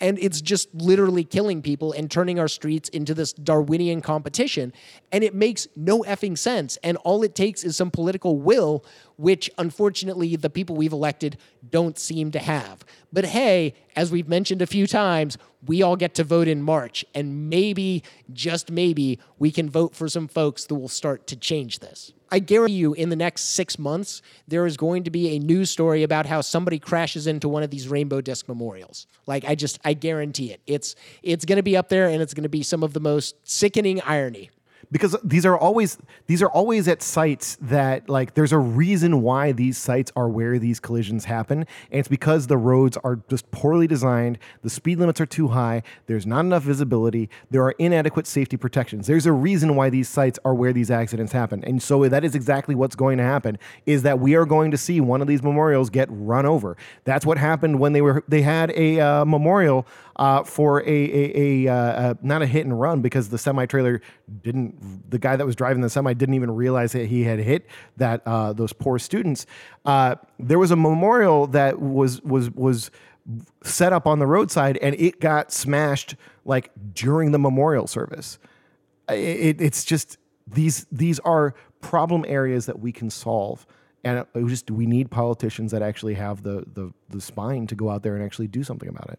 And 0.00 0.18
it's 0.18 0.40
just 0.40 0.72
literally 0.74 1.24
killing 1.24 1.62
people 1.62 1.92
and 1.92 2.10
turning 2.10 2.38
our 2.38 2.48
streets 2.48 2.88
into 2.90 3.14
this 3.14 3.32
Darwinian 3.32 4.00
competition. 4.00 4.72
And 5.12 5.24
it 5.24 5.34
makes 5.34 5.68
no 5.76 6.02
effing 6.02 6.36
sense. 6.36 6.78
And 6.82 6.96
all 6.98 7.22
it 7.22 7.34
takes 7.34 7.64
is 7.64 7.76
some 7.76 7.90
political 7.90 8.38
will, 8.38 8.84
which 9.16 9.50
unfortunately 9.58 10.36
the 10.36 10.50
people 10.50 10.76
we've 10.76 10.92
elected 10.92 11.36
don't 11.68 11.98
seem 11.98 12.30
to 12.32 12.38
have. 12.38 12.84
But 13.12 13.26
hey, 13.26 13.74
as 13.96 14.10
we've 14.10 14.28
mentioned 14.28 14.62
a 14.62 14.66
few 14.66 14.86
times, 14.86 15.36
we 15.66 15.82
all 15.82 15.96
get 15.96 16.14
to 16.14 16.24
vote 16.24 16.48
in 16.48 16.62
March. 16.62 17.04
And 17.14 17.50
maybe, 17.50 18.02
just 18.32 18.70
maybe, 18.70 19.18
we 19.38 19.50
can 19.50 19.68
vote 19.68 19.94
for 19.94 20.08
some 20.08 20.28
folks 20.28 20.64
that 20.64 20.74
will 20.74 20.88
start 20.88 21.26
to 21.28 21.36
change 21.36 21.80
this. 21.80 22.12
I 22.30 22.38
guarantee 22.38 22.74
you, 22.74 22.94
in 22.94 23.08
the 23.08 23.16
next 23.16 23.42
six 23.54 23.78
months, 23.78 24.22
there 24.46 24.66
is 24.66 24.76
going 24.76 25.04
to 25.04 25.10
be 25.10 25.30
a 25.30 25.38
news 25.38 25.70
story 25.70 26.02
about 26.02 26.26
how 26.26 26.40
somebody 26.40 26.78
crashes 26.78 27.26
into 27.26 27.48
one 27.48 27.62
of 27.62 27.70
these 27.70 27.88
rainbow 27.88 28.20
disc 28.20 28.48
memorials. 28.48 29.06
Like 29.26 29.44
I 29.44 29.54
just, 29.54 29.78
I 29.84 29.94
guarantee 29.94 30.52
it. 30.52 30.60
It's 30.66 30.94
it's 31.22 31.44
going 31.44 31.56
to 31.56 31.62
be 31.62 31.76
up 31.76 31.88
there, 31.88 32.08
and 32.08 32.22
it's 32.22 32.34
going 32.34 32.44
to 32.44 32.48
be 32.48 32.62
some 32.62 32.82
of 32.82 32.92
the 32.92 33.00
most 33.00 33.36
sickening 33.42 34.00
irony. 34.02 34.50
Because 34.90 35.16
these 35.22 35.46
are 35.46 35.56
always 35.56 35.98
these 36.26 36.42
are 36.42 36.50
always 36.50 36.88
at 36.88 37.02
sites 37.02 37.56
that 37.60 38.08
like 38.08 38.34
there's 38.34 38.52
a 38.52 38.58
reason 38.58 39.22
why 39.22 39.52
these 39.52 39.78
sites 39.78 40.10
are 40.16 40.28
where 40.28 40.58
these 40.58 40.80
collisions 40.80 41.26
happen 41.26 41.58
and 41.90 41.98
it's 42.00 42.08
because 42.08 42.46
the 42.46 42.56
roads 42.56 42.96
are 43.04 43.20
just 43.28 43.50
poorly 43.50 43.86
designed 43.86 44.38
the 44.62 44.70
speed 44.70 44.98
limits 44.98 45.20
are 45.20 45.26
too 45.26 45.48
high 45.48 45.82
there's 46.06 46.26
not 46.26 46.40
enough 46.40 46.62
visibility 46.62 47.28
there 47.50 47.62
are 47.62 47.74
inadequate 47.78 48.26
safety 48.26 48.56
protections. 48.56 49.06
There's 49.06 49.26
a 49.26 49.32
reason 49.32 49.76
why 49.76 49.90
these 49.90 50.08
sites 50.08 50.38
are 50.44 50.54
where 50.54 50.72
these 50.72 50.90
accidents 50.90 51.32
happen 51.32 51.62
and 51.64 51.82
so 51.82 52.08
that 52.08 52.24
is 52.24 52.34
exactly 52.34 52.74
what's 52.74 52.96
going 52.96 53.18
to 53.18 53.24
happen 53.24 53.58
is 53.86 54.02
that 54.02 54.18
we 54.18 54.34
are 54.34 54.46
going 54.46 54.70
to 54.70 54.76
see 54.76 55.00
one 55.00 55.20
of 55.20 55.28
these 55.28 55.42
memorials 55.42 55.90
get 55.90 56.08
run 56.10 56.46
over. 56.46 56.76
That's 57.04 57.26
what 57.26 57.38
happened 57.38 57.78
when 57.78 57.92
they 57.92 58.00
were 58.00 58.24
they 58.28 58.42
had 58.42 58.70
a 58.72 59.00
uh, 59.00 59.24
memorial 59.24 59.86
uh, 60.20 60.44
for 60.44 60.82
a, 60.82 60.84
a, 60.86 61.64
a, 61.66 61.72
uh, 61.72 61.74
uh, 61.74 62.14
not 62.20 62.42
a 62.42 62.46
hit 62.46 62.66
and 62.66 62.78
run 62.78 63.00
because 63.00 63.30
the 63.30 63.38
semi 63.38 63.64
trailer 63.64 64.02
didn't 64.42 65.10
the 65.10 65.18
guy 65.18 65.34
that 65.34 65.46
was 65.46 65.56
driving 65.56 65.80
the 65.80 65.88
semi 65.88 66.12
didn't 66.12 66.34
even 66.34 66.50
realize 66.50 66.92
that 66.92 67.06
he 67.06 67.24
had 67.24 67.38
hit 67.38 67.66
that 67.96 68.20
uh, 68.26 68.52
those 68.52 68.70
poor 68.74 68.98
students. 68.98 69.46
Uh, 69.86 70.16
there 70.38 70.58
was 70.58 70.70
a 70.70 70.76
memorial 70.76 71.46
that 71.46 71.80
was 71.80 72.20
was 72.20 72.50
was 72.50 72.90
set 73.64 73.94
up 73.94 74.06
on 74.06 74.18
the 74.18 74.26
roadside 74.26 74.76
and 74.82 74.94
it 74.96 75.20
got 75.20 75.50
smashed 75.50 76.16
like 76.44 76.70
during 76.92 77.32
the 77.32 77.38
memorial 77.38 77.86
service. 77.86 78.38
It, 79.08 79.58
it's 79.58 79.84
just 79.84 80.18
these 80.46 80.86
these 80.92 81.18
are 81.20 81.54
problem 81.80 82.26
areas 82.28 82.66
that 82.66 82.78
we 82.78 82.92
can 82.92 83.08
solve. 83.08 83.66
And 84.04 84.26
just 84.46 84.70
we 84.70 84.84
need 84.84 85.10
politicians 85.10 85.72
that 85.72 85.80
actually 85.80 86.14
have 86.14 86.42
the, 86.42 86.64
the 86.74 86.92
the 87.08 87.22
spine 87.22 87.66
to 87.68 87.74
go 87.74 87.88
out 87.88 88.02
there 88.02 88.16
and 88.16 88.24
actually 88.24 88.48
do 88.48 88.62
something 88.62 88.88
about 88.88 89.08
it. 89.08 89.18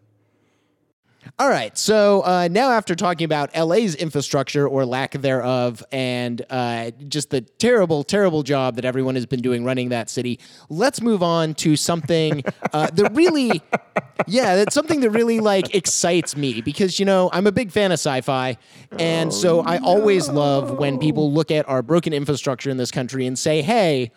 All 1.38 1.48
right. 1.48 1.76
So 1.78 2.22
uh, 2.22 2.48
now, 2.50 2.70
after 2.70 2.94
talking 2.94 3.24
about 3.24 3.56
LA's 3.56 3.94
infrastructure 3.94 4.66
or 4.66 4.84
lack 4.84 5.12
thereof, 5.12 5.82
and 5.92 6.42
uh, 6.50 6.90
just 7.08 7.30
the 7.30 7.40
terrible, 7.40 8.04
terrible 8.04 8.42
job 8.42 8.76
that 8.76 8.84
everyone 8.84 9.14
has 9.14 9.26
been 9.26 9.40
doing 9.40 9.64
running 9.64 9.90
that 9.90 10.10
city, 10.10 10.40
let's 10.68 11.00
move 11.00 11.22
on 11.22 11.54
to 11.54 11.76
something 11.76 12.42
uh, 12.72 12.88
that 12.92 13.14
really, 13.14 13.62
yeah, 14.26 14.56
that's 14.56 14.74
something 14.74 15.00
that 15.00 15.10
really 15.10 15.40
like 15.40 15.74
excites 15.74 16.36
me 16.36 16.60
because 16.60 16.98
you 16.98 17.06
know 17.06 17.30
I'm 17.32 17.46
a 17.46 17.52
big 17.52 17.70
fan 17.70 17.92
of 17.92 17.96
sci-fi, 17.96 18.58
and 18.98 19.32
so 19.32 19.60
I 19.60 19.78
always 19.78 20.28
love 20.28 20.78
when 20.78 20.98
people 20.98 21.32
look 21.32 21.50
at 21.50 21.68
our 21.68 21.82
broken 21.82 22.12
infrastructure 22.12 22.70
in 22.70 22.76
this 22.76 22.90
country 22.90 23.26
and 23.26 23.38
say, 23.38 23.62
"Hey." 23.62 24.10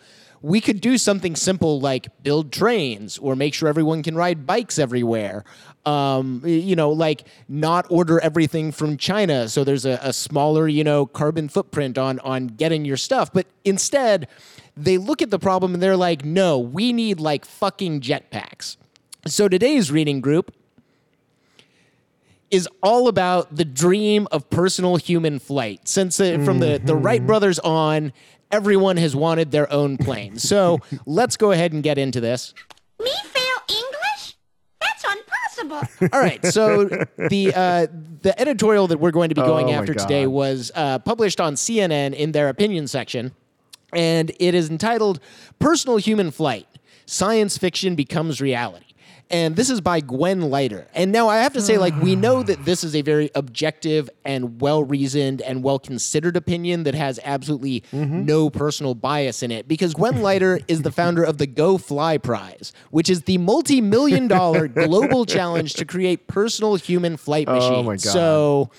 We 0.46 0.60
could 0.60 0.80
do 0.80 0.96
something 0.96 1.34
simple 1.34 1.80
like 1.80 2.06
build 2.22 2.52
trains 2.52 3.18
or 3.18 3.34
make 3.34 3.52
sure 3.52 3.68
everyone 3.68 4.00
can 4.00 4.14
ride 4.14 4.46
bikes 4.46 4.78
everywhere. 4.78 5.42
Um, 5.84 6.40
you 6.44 6.76
know, 6.76 6.92
like 6.92 7.26
not 7.48 7.84
order 7.90 8.20
everything 8.20 8.70
from 8.70 8.96
China, 8.96 9.48
so 9.48 9.64
there's 9.64 9.84
a, 9.84 9.98
a 10.00 10.12
smaller, 10.12 10.68
you 10.68 10.84
know, 10.84 11.04
carbon 11.04 11.48
footprint 11.48 11.98
on 11.98 12.20
on 12.20 12.46
getting 12.46 12.84
your 12.84 12.96
stuff. 12.96 13.32
But 13.32 13.48
instead, 13.64 14.28
they 14.76 14.98
look 14.98 15.20
at 15.20 15.30
the 15.30 15.40
problem 15.40 15.74
and 15.74 15.82
they're 15.82 15.96
like, 15.96 16.24
"No, 16.24 16.60
we 16.60 16.92
need 16.92 17.18
like 17.18 17.44
fucking 17.44 18.00
jetpacks." 18.00 18.76
So 19.26 19.48
today's 19.48 19.90
reading 19.90 20.20
group 20.20 20.54
is 22.52 22.68
all 22.82 23.08
about 23.08 23.54
the 23.54 23.64
dream 23.64 24.28
of 24.30 24.48
personal 24.50 24.96
human 24.96 25.40
flight. 25.40 25.88
Since 25.88 26.20
uh, 26.20 26.38
from 26.44 26.60
the, 26.60 26.80
the 26.82 26.94
Wright 26.94 27.24
brothers 27.26 27.58
on, 27.58 28.12
everyone 28.50 28.96
has 28.96 29.14
wanted 29.16 29.50
their 29.50 29.70
own 29.72 29.96
plane. 29.96 30.38
So 30.38 30.80
let's 31.04 31.36
go 31.36 31.52
ahead 31.52 31.72
and 31.72 31.82
get 31.82 31.98
into 31.98 32.20
this. 32.20 32.54
Me 33.02 33.10
fail 33.24 33.42
English? 33.68 34.36
That's 34.80 35.04
impossible. 35.04 36.08
All 36.12 36.20
right. 36.20 36.44
So 36.46 36.84
the 36.84 37.52
uh, 37.54 37.86
the 38.22 38.34
editorial 38.40 38.86
that 38.88 38.98
we're 38.98 39.10
going 39.10 39.28
to 39.28 39.34
be 39.34 39.42
going 39.42 39.68
Oh, 39.70 39.72
after 39.72 39.94
today 39.94 40.26
was 40.26 40.70
uh, 40.74 40.98
published 41.00 41.40
on 41.40 41.54
CNN 41.54 42.14
in 42.14 42.32
their 42.32 42.48
opinion 42.48 42.86
section, 42.88 43.32
and 43.92 44.30
it 44.40 44.54
is 44.54 44.70
entitled 44.70 45.20
"Personal 45.58 45.98
Human 45.98 46.30
Flight: 46.30 46.66
Science 47.04 47.58
Fiction 47.58 47.94
Becomes 47.94 48.40
Reality." 48.40 48.85
And 49.28 49.56
this 49.56 49.70
is 49.70 49.80
by 49.80 50.00
Gwen 50.00 50.40
Lighter. 50.40 50.86
And 50.94 51.10
now 51.10 51.28
I 51.28 51.38
have 51.38 51.52
to 51.54 51.60
say, 51.60 51.78
like, 51.78 52.00
we 52.00 52.14
know 52.14 52.44
that 52.44 52.64
this 52.64 52.84
is 52.84 52.94
a 52.94 53.02
very 53.02 53.30
objective 53.34 54.08
and 54.24 54.60
well 54.60 54.84
reasoned 54.84 55.42
and 55.42 55.64
well 55.64 55.80
considered 55.80 56.36
opinion 56.36 56.84
that 56.84 56.94
has 56.94 57.18
absolutely 57.24 57.82
no 57.92 58.50
personal 58.50 58.94
bias 58.94 59.42
in 59.42 59.50
it 59.50 59.66
because 59.66 59.94
Gwen 59.94 60.22
Lighter 60.22 60.60
is 60.68 60.82
the 60.82 60.92
founder 60.92 61.24
of 61.24 61.38
the 61.38 61.46
Go 61.46 61.76
Fly 61.76 62.18
Prize, 62.18 62.72
which 62.90 63.10
is 63.10 63.22
the 63.22 63.38
multi 63.38 63.80
million 63.80 64.28
dollar 64.28 64.68
global 64.86 65.26
challenge 65.26 65.74
to 65.74 65.84
create 65.84 66.28
personal 66.28 66.76
human 66.76 67.16
flight 67.16 67.48
machines. 67.48 67.72
Oh 67.72 67.82
my 67.82 67.94
God. 67.94 68.00
So 68.00 68.70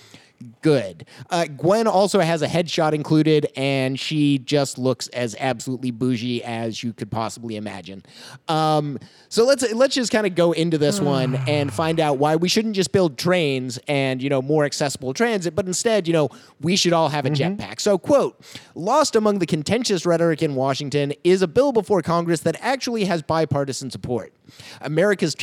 good. 0.61 1.05
Uh, 1.29 1.45
Gwen 1.45 1.87
also 1.87 2.19
has 2.19 2.41
a 2.41 2.47
headshot 2.47 2.93
included, 2.93 3.47
and 3.55 3.99
she 3.99 4.37
just 4.37 4.77
looks 4.77 5.07
as 5.09 5.35
absolutely 5.39 5.91
bougie 5.91 6.43
as 6.43 6.83
you 6.83 6.93
could 6.93 7.11
possibly 7.11 7.55
imagine. 7.55 8.03
Um, 8.47 8.99
so 9.29 9.45
let's 9.45 9.71
let's 9.73 9.95
just 9.95 10.11
kind 10.11 10.27
of 10.27 10.35
go 10.35 10.51
into 10.51 10.77
this 10.77 10.99
one 10.99 11.35
and 11.47 11.73
find 11.73 11.99
out 11.99 12.17
why 12.17 12.35
we 12.35 12.49
shouldn't 12.49 12.75
just 12.75 12.91
build 12.91 13.17
trains 13.17 13.79
and 13.87 14.21
you 14.21 14.29
know 14.29 14.41
more 14.41 14.65
accessible 14.65 15.13
transit, 15.13 15.55
but 15.55 15.65
instead, 15.65 16.07
you 16.07 16.13
know, 16.13 16.29
we 16.61 16.75
should 16.75 16.93
all 16.93 17.09
have 17.09 17.25
a 17.25 17.29
jetpack. 17.29 17.79
So, 17.79 17.97
quote, 17.97 18.39
lost 18.75 19.15
among 19.15 19.39
the 19.39 19.45
contentious 19.45 20.05
rhetoric 20.05 20.41
in 20.41 20.55
Washington 20.55 21.13
is 21.23 21.41
a 21.41 21.47
bill 21.47 21.71
before 21.71 22.01
Congress 22.01 22.41
that 22.41 22.55
actually 22.61 23.05
has 23.05 23.21
bipartisan 23.21 23.91
support. 23.91 24.33
America's 24.81 25.35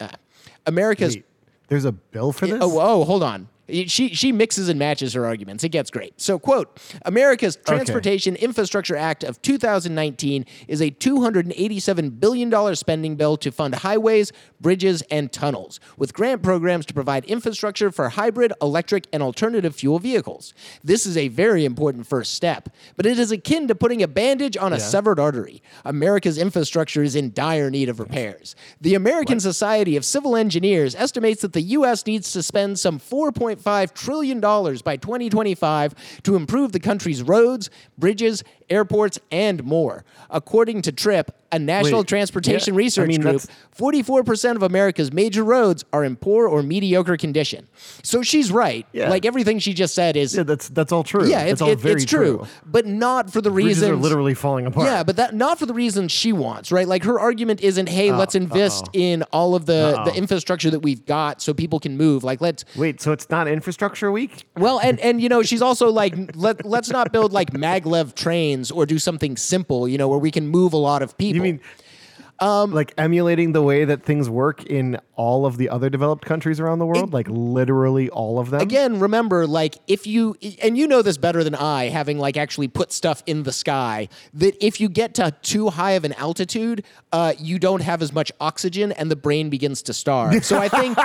uh, 0.00 0.08
America's 0.66 1.16
Wait, 1.16 1.24
there's 1.68 1.84
a 1.84 1.92
bill 1.92 2.32
for 2.32 2.46
this? 2.46 2.58
Oh, 2.60 2.78
oh, 2.80 3.04
hold 3.04 3.22
on. 3.22 3.48
She 3.68 4.08
she 4.10 4.30
mixes 4.30 4.68
and 4.68 4.78
matches 4.78 5.14
her 5.14 5.24
arguments. 5.24 5.64
It 5.64 5.70
gets 5.70 5.90
great. 5.90 6.20
So, 6.20 6.38
quote: 6.38 6.78
America's 7.06 7.56
Transportation 7.56 8.36
Infrastructure 8.36 8.96
Act 8.96 9.24
of 9.24 9.40
2019 9.40 10.44
is 10.68 10.82
a 10.82 10.90
287 10.90 12.10
billion 12.10 12.50
dollar 12.50 12.74
spending 12.74 13.16
bill 13.16 13.36
to 13.38 13.50
fund 13.50 13.76
highways, 13.76 14.32
bridges, 14.60 15.02
and 15.10 15.32
tunnels, 15.32 15.80
with 15.96 16.12
grant 16.12 16.42
programs 16.42 16.84
to 16.86 16.94
provide 16.94 17.24
infrastructure 17.24 17.90
for 17.90 18.10
hybrid, 18.10 18.52
electric, 18.60 19.06
and 19.12 19.22
alternative 19.22 19.74
fuel 19.74 19.98
vehicles. 19.98 20.52
This 20.82 21.06
is 21.06 21.16
a 21.16 21.28
very 21.28 21.64
important 21.64 22.06
first 22.06 22.34
step, 22.34 22.68
but 22.96 23.06
it 23.06 23.18
is 23.18 23.30
akin 23.32 23.68
to 23.68 23.74
putting 23.74 24.02
a 24.02 24.08
bandage 24.08 24.56
on 24.56 24.72
a 24.72 24.80
severed 24.80 25.18
artery. 25.18 25.62
America's 25.84 26.36
infrastructure 26.36 27.02
is 27.02 27.16
in 27.16 27.32
dire 27.32 27.70
need 27.70 27.88
of 27.88 27.98
repairs. 27.98 28.54
The 28.80 28.94
American 28.94 29.40
Society 29.40 29.96
of 29.96 30.04
Civil 30.04 30.36
Engineers 30.36 30.94
estimates 30.94 31.40
that 31.42 31.54
the 31.54 31.62
U.S. 31.62 32.06
needs 32.06 32.32
to 32.32 32.42
spend 32.42 32.78
some 32.78 32.98
4.5 33.56 33.94
trillion 33.94 34.40
dollars 34.40 34.82
by 34.82 34.96
2025 34.96 36.22
to 36.22 36.36
improve 36.36 36.72
the 36.72 36.80
country's 36.80 37.22
roads, 37.22 37.70
bridges, 37.98 38.44
airports, 38.70 39.18
and 39.30 39.62
more. 39.64 40.04
According 40.30 40.82
to 40.82 40.92
TRIP, 40.92 41.30
a 41.52 41.58
national 41.58 42.00
Wait, 42.00 42.08
transportation 42.08 42.74
yeah, 42.74 42.78
I 42.78 42.82
research 42.84 43.08
mean, 43.08 43.20
group, 43.20 43.42
that's- 43.42 43.56
44% 43.78 44.56
of 44.56 44.62
America's 44.62 45.12
major 45.12 45.44
roads 45.44 45.84
are 45.92 46.02
in 46.04 46.16
poor 46.16 46.48
or 46.48 46.62
mediocre 46.62 47.16
condition. 47.16 47.68
So 48.02 48.22
she's 48.22 48.50
right. 48.50 48.86
Yeah. 48.92 49.08
Like 49.08 49.24
everything 49.24 49.58
she 49.60 49.72
just 49.72 49.94
said 49.94 50.16
is 50.16 50.34
Yeah, 50.36 50.42
that's 50.42 50.68
that's 50.68 50.90
all 50.92 51.04
true. 51.04 51.26
yeah, 51.28 51.42
it's 51.42 51.60
all 51.62 51.70
it- 51.70 51.78
very 51.80 51.94
it's 52.02 52.04
true, 52.04 52.44
but 52.66 52.86
not 52.86 53.30
for 53.30 53.40
the 53.40 53.50
reasons 53.52 53.90
are 53.90 53.96
literally 53.96 54.34
falling 54.34 54.66
apart. 54.66 54.86
Yeah, 54.86 55.04
but 55.04 55.16
that 55.16 55.34
not 55.34 55.58
for 55.58 55.66
the 55.66 55.74
reasons 55.74 56.10
she 56.10 56.32
wants, 56.32 56.72
right? 56.72 56.88
Like 56.88 57.04
her 57.04 57.20
argument 57.20 57.60
isn't, 57.60 57.88
"Hey, 57.88 58.10
Oh, 58.10 58.16
let's 58.18 58.34
invest 58.34 58.88
in 58.92 59.22
all 59.32 59.54
of 59.54 59.66
the 59.66 59.74
the 60.04 60.10
Uh-oh. 60.10 60.14
infrastructure 60.16 60.70
that 60.70 60.80
we've 60.80 61.04
got 61.06 61.40
so 61.42 61.54
people 61.54 61.78
can 61.78 61.96
move." 61.96 62.24
Like 62.24 62.40
let's 62.40 62.64
Wait, 62.76 63.00
so 63.00 63.12
it's 63.12 63.28
not 63.30 63.46
infrastructure 63.48 64.10
week? 64.10 64.46
well, 64.56 64.80
and 64.80 64.98
and 65.00 65.20
you 65.20 65.28
know, 65.28 65.42
she's 65.42 65.62
also 65.62 65.88
like, 65.90 66.14
let 66.34 66.64
let's 66.64 66.90
not 66.90 67.12
build 67.12 67.32
like 67.32 67.52
maglev 67.52 68.14
trains 68.14 68.53
or 68.70 68.86
do 68.86 68.98
something 68.98 69.36
simple, 69.36 69.88
you 69.88 69.98
know, 69.98 70.08
where 70.08 70.18
we 70.18 70.30
can 70.30 70.48
move 70.48 70.72
a 70.72 70.78
lot 70.78 71.02
of 71.02 71.16
people. 71.16 71.36
You 71.36 71.42
mean 71.42 71.60
like 72.40 72.92
emulating 72.98 73.52
the 73.52 73.62
way 73.62 73.84
that 73.84 74.02
things 74.02 74.28
work 74.28 74.64
in 74.64 74.98
all 75.16 75.46
of 75.46 75.56
the 75.56 75.68
other 75.68 75.88
developed 75.90 76.24
countries 76.24 76.58
around 76.60 76.78
the 76.78 76.86
world? 76.86 77.12
like 77.12 77.26
literally 77.28 78.08
all 78.10 78.38
of 78.38 78.50
them? 78.50 78.60
again 78.60 78.98
remember 79.00 79.46
like 79.46 79.76
if 79.86 80.06
you 80.06 80.36
and 80.62 80.76
you 80.78 80.86
know 80.86 81.02
this 81.02 81.16
better 81.16 81.44
than 81.44 81.54
i 81.54 81.88
having 81.88 82.18
like 82.18 82.36
actually 82.36 82.68
put 82.68 82.92
stuff 82.92 83.22
in 83.26 83.42
the 83.44 83.52
sky 83.52 84.08
that 84.32 84.56
if 84.64 84.80
you 84.80 84.88
get 84.88 85.14
to 85.14 85.32
too 85.42 85.68
high 85.70 85.92
of 85.92 86.04
an 86.04 86.12
altitude 86.14 86.84
uh, 87.12 87.32
you 87.38 87.58
don't 87.58 87.80
have 87.82 88.02
as 88.02 88.12
much 88.12 88.32
oxygen 88.40 88.90
and 88.92 89.10
the 89.10 89.16
brain 89.16 89.48
begins 89.50 89.82
to 89.82 89.92
starve 89.92 90.44
so 90.50 90.58
i 90.58 90.68
think 90.68 90.96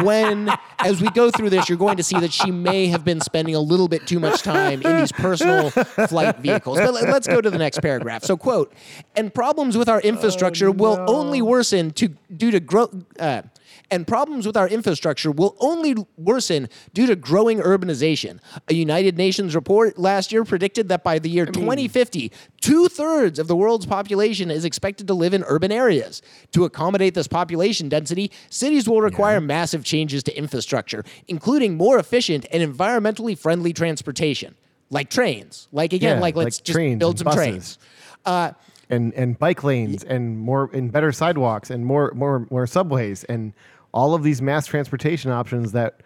gwen 0.00 0.50
as 0.80 1.00
we 1.00 1.08
go 1.10 1.30
through 1.30 1.50
this 1.50 1.68
you're 1.68 1.78
going 1.78 1.96
to 1.96 2.02
see 2.02 2.18
that 2.18 2.32
she 2.32 2.50
may 2.50 2.86
have 2.86 3.04
been 3.04 3.20
spending 3.20 3.54
a 3.54 3.60
little 3.60 3.88
bit 3.88 4.06
too 4.06 4.20
much 4.20 4.42
time 4.42 4.80
in 4.82 4.96
these 4.98 5.12
personal 5.12 5.70
flight 6.08 6.38
vehicles 6.38 6.78
but 6.78 6.92
let- 6.94 7.08
let's 7.08 7.26
go 7.26 7.40
to 7.40 7.50
the 7.50 7.58
next 7.58 7.80
paragraph 7.80 8.22
so 8.24 8.36
quote 8.36 8.72
and 9.16 9.32
problems 9.34 9.76
with 9.76 9.88
our 9.88 10.00
infrastructure 10.00 10.70
will 10.70 10.98
only 11.08 11.42
worsen 11.42 11.90
to 11.92 12.08
due 12.36 12.50
to 12.50 12.60
growth 12.60 12.94
uh, 13.20 13.23
Uh, 13.24 13.42
and 13.90 14.06
problems 14.06 14.46
with 14.46 14.56
our 14.56 14.68
infrastructure 14.68 15.30
will 15.30 15.56
only 15.60 15.94
worsen 16.16 16.68
due 16.92 17.06
to 17.06 17.16
growing 17.16 17.58
urbanization. 17.58 18.38
A 18.68 18.74
United 18.74 19.16
Nations 19.16 19.54
report 19.54 19.98
last 19.98 20.32
year 20.32 20.44
predicted 20.44 20.88
that 20.88 21.02
by 21.02 21.18
the 21.18 21.30
year 21.30 21.46
2050, 21.46 22.30
two 22.60 22.88
thirds 22.88 23.38
of 23.38 23.46
the 23.46 23.56
world's 23.56 23.86
population 23.86 24.50
is 24.50 24.64
expected 24.64 25.06
to 25.08 25.14
live 25.14 25.32
in 25.32 25.42
urban 25.46 25.72
areas. 25.72 26.22
To 26.52 26.64
accommodate 26.64 27.14
this 27.14 27.28
population 27.28 27.88
density, 27.88 28.30
cities 28.50 28.88
will 28.88 29.00
require 29.00 29.40
massive 29.40 29.84
changes 29.84 30.22
to 30.24 30.36
infrastructure, 30.36 31.02
including 31.28 31.76
more 31.76 31.98
efficient 31.98 32.46
and 32.50 32.62
environmentally 32.62 33.36
friendly 33.38 33.72
transportation, 33.72 34.54
like 34.90 35.08
trains. 35.08 35.68
Like, 35.72 35.92
again, 35.92 36.16
Yeah, 36.16 36.22
like 36.22 36.36
let's 36.36 36.58
like 36.58 36.64
just 36.64 36.98
build 36.98 37.18
some 37.18 37.32
trains. 37.32 37.76
buses. 37.76 37.78
Uh, 38.24 38.52
and 38.90 39.12
and 39.14 39.38
bike 39.38 39.64
lanes 39.64 40.04
and 40.04 40.38
more 40.38 40.70
and 40.72 40.92
better 40.92 41.12
sidewalks 41.12 41.70
and 41.70 41.86
more 41.86 42.12
more 42.14 42.46
more 42.50 42.66
subways 42.66 43.24
and 43.24 43.52
all 43.92 44.14
of 44.14 44.22
these 44.22 44.42
mass 44.42 44.66
transportation 44.66 45.30
options 45.30 45.72
that 45.72 46.00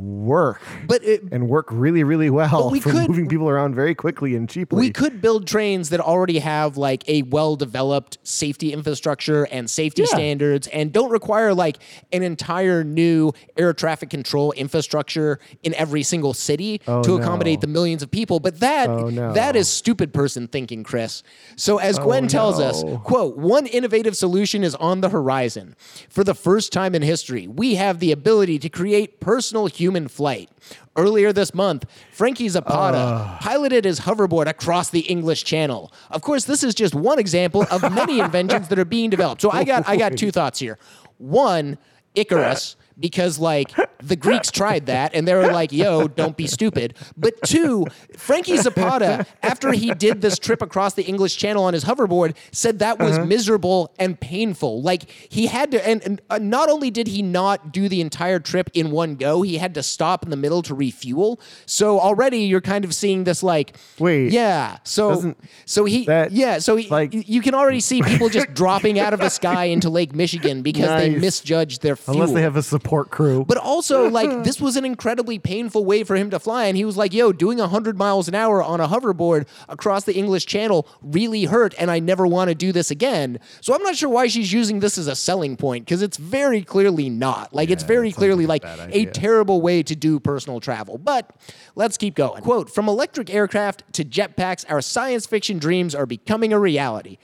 work 0.00 0.60
But 0.86 1.04
it, 1.04 1.22
and 1.30 1.48
work 1.48 1.66
really 1.70 2.02
really 2.04 2.30
well 2.30 2.70
we 2.70 2.80
for 2.80 2.90
could- 2.90 3.08
moving 3.08 3.28
people 3.28 3.48
around 3.48 3.74
very 3.74 3.94
quickly 3.94 4.34
and 4.34 4.48
cheaply. 4.48 4.78
We 4.80 4.90
could 4.90 5.20
build 5.20 5.46
trains 5.46 5.90
that 5.90 6.00
already 6.00 6.38
have 6.38 6.76
like 6.76 7.06
a 7.08 7.22
well 7.22 7.56
developed 7.56 8.18
safety 8.22 8.72
infrastructure 8.72 9.44
and 9.44 9.68
safety 9.68 10.02
Yeah. 10.02 10.08
standards 10.16 10.68
and 10.68 10.92
don't 10.92 11.10
require 11.10 11.52
like 11.54 11.78
an 12.12 12.22
entire 12.22 12.82
new 12.84 13.32
air 13.56 13.72
traffic 13.72 14.08
control 14.10 14.52
infrastructure 14.52 15.38
in 15.62 15.74
every 15.74 16.02
single 16.02 16.32
city 16.34 16.80
Oh, 16.86 17.02
to 17.02 17.10
no. 17.10 17.16
accommodate 17.18 17.60
the 17.60 17.66
millions 17.66 18.02
of 18.02 18.10
people. 18.10 18.40
But 18.40 18.60
that 18.60 18.88
Oh, 18.88 19.08
no. 19.10 19.32
that 19.34 19.54
is 19.56 19.68
stupid 19.68 20.12
person 20.14 20.48
thinking, 20.48 20.82
Chris. 20.82 21.22
So 21.56 21.78
as 21.78 21.98
oh, 21.98 22.04
Gwen 22.04 22.26
tells 22.28 22.58
us, 22.58 22.82
quote, 23.04 23.36
one 23.36 23.66
innovative 23.66 24.16
solution 24.16 24.64
is 24.64 24.74
on 24.76 25.00
the 25.02 25.08
horizon. 25.10 25.76
For 26.08 26.24
the 26.24 26.34
first 26.34 26.72
time 26.72 26.94
in 26.94 27.02
history, 27.02 27.46
we 27.46 27.74
have 27.74 27.98
the 28.00 28.12
ability 28.12 28.58
to 28.60 28.68
create 28.68 29.20
personal 29.20 29.66
human 29.66 29.89
flight. 30.08 30.50
Earlier 30.96 31.32
this 31.32 31.54
month, 31.54 31.86
Frankie 32.12 32.48
Zapata 32.48 33.38
piloted 33.40 33.84
his 33.84 34.00
hoverboard 34.00 34.46
across 34.46 34.90
the 34.90 35.00
English 35.00 35.44
Channel. 35.44 35.92
Of 36.10 36.22
course, 36.22 36.44
this 36.44 36.62
is 36.62 36.74
just 36.74 36.94
one 36.94 37.18
example 37.18 37.66
of 37.70 37.82
many 37.94 38.20
inventions 38.20 38.68
that 38.68 38.78
are 38.78 38.84
being 38.84 39.10
developed. 39.10 39.40
So 39.42 39.50
I 39.50 39.64
got 39.64 39.88
I 39.88 39.96
got 39.96 40.16
two 40.16 40.30
thoughts 40.32 40.58
here. 40.58 40.78
One, 41.18 41.78
Icarus, 42.14 42.76
because 43.00 43.38
like 43.38 43.72
the 44.02 44.14
Greeks 44.16 44.50
tried 44.52 44.86
that 44.86 45.14
and 45.14 45.26
they 45.26 45.34
were 45.34 45.50
like, 45.50 45.72
yo, 45.72 46.06
don't 46.06 46.36
be 46.36 46.46
stupid. 46.46 46.94
But 47.16 47.40
two, 47.42 47.86
Frankie 48.16 48.56
Zapata, 48.58 49.26
after 49.42 49.72
he 49.72 49.92
did 49.94 50.20
this 50.20 50.38
trip 50.38 50.62
across 50.62 50.94
the 50.94 51.02
English 51.04 51.36
Channel 51.38 51.64
on 51.64 51.74
his 51.74 51.84
hoverboard, 51.84 52.36
said 52.52 52.78
that 52.80 52.98
was 52.98 53.18
miserable 53.18 53.92
and 53.98 54.18
painful. 54.20 54.82
Like 54.82 55.10
he 55.10 55.46
had 55.46 55.70
to, 55.72 55.86
and, 55.88 56.02
and 56.04 56.20
uh, 56.30 56.38
not 56.38 56.68
only 56.68 56.90
did 56.90 57.06
he 57.06 57.22
not 57.22 57.72
do 57.72 57.88
the 57.88 58.00
entire 58.00 58.38
trip 58.38 58.70
in 58.74 58.90
one 58.90 59.16
go, 59.16 59.42
he 59.42 59.56
had 59.58 59.74
to 59.74 59.82
stop 59.82 60.22
in 60.24 60.30
the 60.30 60.36
middle 60.36 60.62
to 60.62 60.74
refuel. 60.74 61.40
So 61.66 61.98
already 61.98 62.40
you're 62.40 62.60
kind 62.60 62.84
of 62.84 62.94
seeing 62.94 63.24
this 63.24 63.42
like, 63.42 63.76
Wait, 63.98 64.32
yeah. 64.32 64.78
So 64.84 65.34
so 65.64 65.84
he, 65.86 66.04
that, 66.04 66.32
yeah. 66.32 66.58
So 66.58 66.76
he, 66.76 66.88
like- 66.88 67.14
you 67.14 67.40
can 67.40 67.54
already 67.54 67.80
see 67.80 68.02
people 68.02 68.28
just 68.28 68.52
dropping 68.54 68.98
out 68.98 69.14
of 69.14 69.20
the 69.20 69.28
sky 69.30 69.64
into 69.64 69.88
Lake 69.88 70.14
Michigan 70.14 70.62
because 70.62 70.88
they 70.88 71.10
Nice. 71.10 71.20
misjudged 71.20 71.82
their 71.82 71.96
fuel. 71.96 72.16
unless 72.16 72.32
they 72.34 72.42
have 72.42 72.56
a 72.56 72.62
support 72.62 72.89
crew. 73.10 73.44
But 73.44 73.56
also, 73.56 74.08
like, 74.10 74.44
this 74.44 74.60
was 74.60 74.76
an 74.76 74.84
incredibly 74.84 75.38
painful 75.38 75.84
way 75.84 76.04
for 76.04 76.16
him 76.16 76.30
to 76.30 76.38
fly. 76.38 76.64
And 76.66 76.76
he 76.76 76.84
was 76.84 76.96
like, 76.96 77.12
yo, 77.12 77.32
doing 77.32 77.58
100 77.58 77.96
miles 77.96 78.28
an 78.28 78.34
hour 78.34 78.62
on 78.62 78.80
a 78.80 78.88
hoverboard 78.88 79.46
across 79.68 80.04
the 80.04 80.14
English 80.14 80.46
Channel 80.46 80.86
really 81.02 81.44
hurt. 81.44 81.74
And 81.78 81.90
I 81.90 81.98
never 81.98 82.26
want 82.26 82.48
to 82.48 82.54
do 82.54 82.72
this 82.72 82.90
again. 82.90 83.38
So 83.60 83.74
I'm 83.74 83.82
not 83.82 83.96
sure 83.96 84.08
why 84.08 84.26
she's 84.26 84.52
using 84.52 84.80
this 84.80 84.98
as 84.98 85.06
a 85.06 85.16
selling 85.16 85.56
point 85.56 85.84
because 85.84 86.02
it's 86.02 86.16
very 86.16 86.62
clearly 86.62 87.08
not. 87.08 87.54
Like, 87.54 87.70
it's 87.70 87.84
very 87.84 88.12
clearly 88.12 88.46
like 88.46 88.62
bad 88.62 88.90
a 88.92 89.06
terrible 89.06 89.60
way 89.60 89.82
to 89.82 89.94
do 89.94 90.20
personal 90.20 90.60
travel. 90.60 90.98
But 90.98 91.30
let's 91.74 91.96
keep 91.96 92.14
going. 92.14 92.42
Quote 92.42 92.70
From 92.70 92.88
electric 92.88 93.32
aircraft 93.32 93.84
to 93.94 94.04
jetpacks, 94.04 94.64
our 94.68 94.80
science 94.80 95.26
fiction 95.26 95.58
dreams 95.58 95.94
are 95.94 96.06
becoming 96.06 96.52
a 96.52 96.58
reality. 96.58 97.18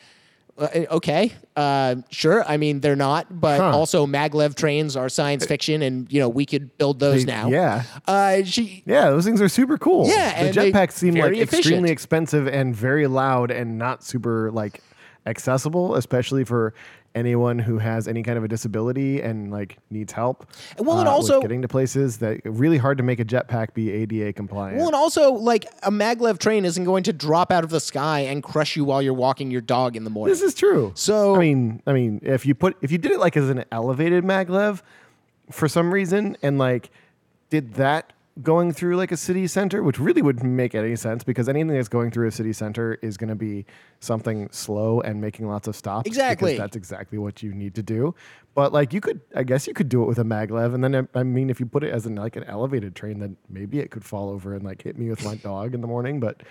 Uh, 0.58 0.68
okay, 0.92 1.32
uh, 1.54 1.96
sure. 2.10 2.42
I 2.48 2.56
mean, 2.56 2.80
they're 2.80 2.96
not, 2.96 3.40
but 3.40 3.60
Huh. 3.60 3.76
also 3.76 4.06
maglev 4.06 4.54
trains 4.54 4.96
are 4.96 5.08
science 5.10 5.44
fiction, 5.44 5.82
and 5.82 6.10
you 6.10 6.18
know 6.18 6.28
we 6.30 6.46
could 6.46 6.76
build 6.78 6.98
those 6.98 7.24
They- 7.26 7.32
now. 7.32 7.48
yeah. 7.48 7.82
Uh, 8.06 8.42
she. 8.44 8.82
yeah, 8.86 9.10
those 9.10 9.24
things 9.26 9.42
are 9.42 9.48
super 9.48 9.76
cool. 9.76 10.08
Yeah, 10.08 10.44
the 10.44 10.50
jetpacks 10.58 10.92
seem 10.92 11.14
like 11.14 11.32
efficient. 11.32 11.52
extremely 11.58 11.90
expensive 11.90 12.46
and 12.48 12.74
very 12.74 13.06
loud 13.06 13.50
and 13.50 13.76
not 13.76 14.02
super 14.02 14.50
like 14.50 14.80
accessible, 15.26 15.94
especially 15.94 16.44
for 16.44 16.72
anyone 17.16 17.59
who 17.59 17.78
has 17.78 18.06
any 18.06 18.22
kind 18.22 18.38
of 18.38 18.44
a 18.44 18.48
disability 18.48 19.20
and 19.20 19.51
like 19.51 19.78
needs 19.90 20.12
help. 20.12 20.47
Well, 20.78 20.98
and 21.01 21.09
uh, 21.09 21.12
also- 21.12 21.40
getting 21.40 21.62
to 21.62 21.68
places 21.68 22.18
that 22.18 22.40
really 22.44 22.76
hard 22.78 22.98
to 22.98 23.05
make 23.05 23.18
a 23.18 23.24
jetpack 23.24 23.74
be 23.74 23.90
ADA 23.90 24.32
compliant. 24.34 24.76
Well, 24.78 24.86
and 24.86 24.94
also, 24.94 25.32
like 25.32 25.64
a 25.82 25.90
maglev 25.90 26.38
train 26.38 26.64
isn't 26.64 26.84
going 26.84 27.02
to 27.05 27.12
drop 27.12 27.51
out 27.51 27.64
of 27.64 27.70
the 27.70 27.80
sky 27.80 28.20
and 28.20 28.43
crush 28.43 28.76
you 28.76 28.84
while 28.84 29.02
you're 29.02 29.14
walking 29.14 29.51
your 29.51 29.62
dog 29.62 29.97
in 29.97 30.05
the 30.05 30.10
morning. 30.10 30.32
This 30.32 30.43
is 30.43 30.55
true. 30.55 30.93
So- 30.94 31.34
I 31.34 31.38
mean, 31.38 31.82
I 31.86 31.93
mean, 31.93 32.20
if 32.22 32.47
you 32.47 32.55
put 32.55 32.76
if 32.82 32.93
you 32.93 32.98
did 32.98 33.10
it 33.12 33.18
like 33.18 33.36
as 33.36 33.48
an 33.48 33.64
elevated 33.72 34.22
maglev, 34.22 34.82
for 35.51 35.68
some 35.68 35.93
reason, 35.93 36.36
and 36.43 36.59
like 36.59 36.90
did 37.51 37.74
that 37.74 38.12
going 38.42 38.70
through 38.72 38.96
like 38.96 39.12
a 39.12 39.16
city 39.16 39.46
center, 39.46 39.82
which 39.82 39.98
really 39.98 40.20
wouldn't 40.20 40.44
make 40.44 40.74
any 40.74 40.94
sense 40.96 41.24
because 41.24 41.48
anything 41.48 41.68
that's 41.68 41.88
going 41.88 42.10
through 42.10 42.28
a 42.28 42.30
city 42.30 42.52
center 42.52 42.98
is 43.00 43.16
going 43.16 43.28
to 43.30 43.34
be 43.34 43.64
something 44.00 44.46
slow 44.50 45.00
and 45.00 45.20
making 45.20 45.48
lots 45.48 45.66
of 45.68 45.74
stops. 45.74 46.04
because 46.04 46.18
Exactly. 46.18 46.56
that's 46.58 46.76
exactly 46.76 47.16
what 47.18 47.42
you 47.42 47.54
need 47.54 47.74
to 47.76 47.82
do. 47.82 48.14
But 48.54 48.72
like 48.72 48.92
you 48.92 49.00
could, 49.00 49.20
I 49.34 49.42
guess 49.42 49.66
you 49.66 49.72
could 49.74 49.88
do 49.88 50.02
it 50.02 50.06
with 50.06 50.18
a 50.18 50.22
maglev, 50.24 50.74
and 50.74 50.82
then 50.84 50.94
uh, 50.94 51.02
I 51.14 51.22
mean, 51.22 51.48
if 51.50 51.60
you 51.60 51.66
put 51.66 51.82
it 51.84 51.92
as 51.92 52.04
an 52.06 52.16
like 52.16 52.36
an 52.36 52.44
elevated 52.44 52.94
train, 52.94 53.20
then 53.20 53.36
maybe 53.50 53.78
it 53.80 53.90
could 53.90 54.04
fall 54.04 54.30
over 54.30 54.54
and 54.54 54.64
like 54.64 54.82
hit 54.82 54.98
me 54.98 55.08
with 55.10 55.24
my 55.24 55.34
dog 55.36 55.74
in 55.74 55.80
the 55.82 55.86
morning. 55.86 56.20
But 56.20 56.42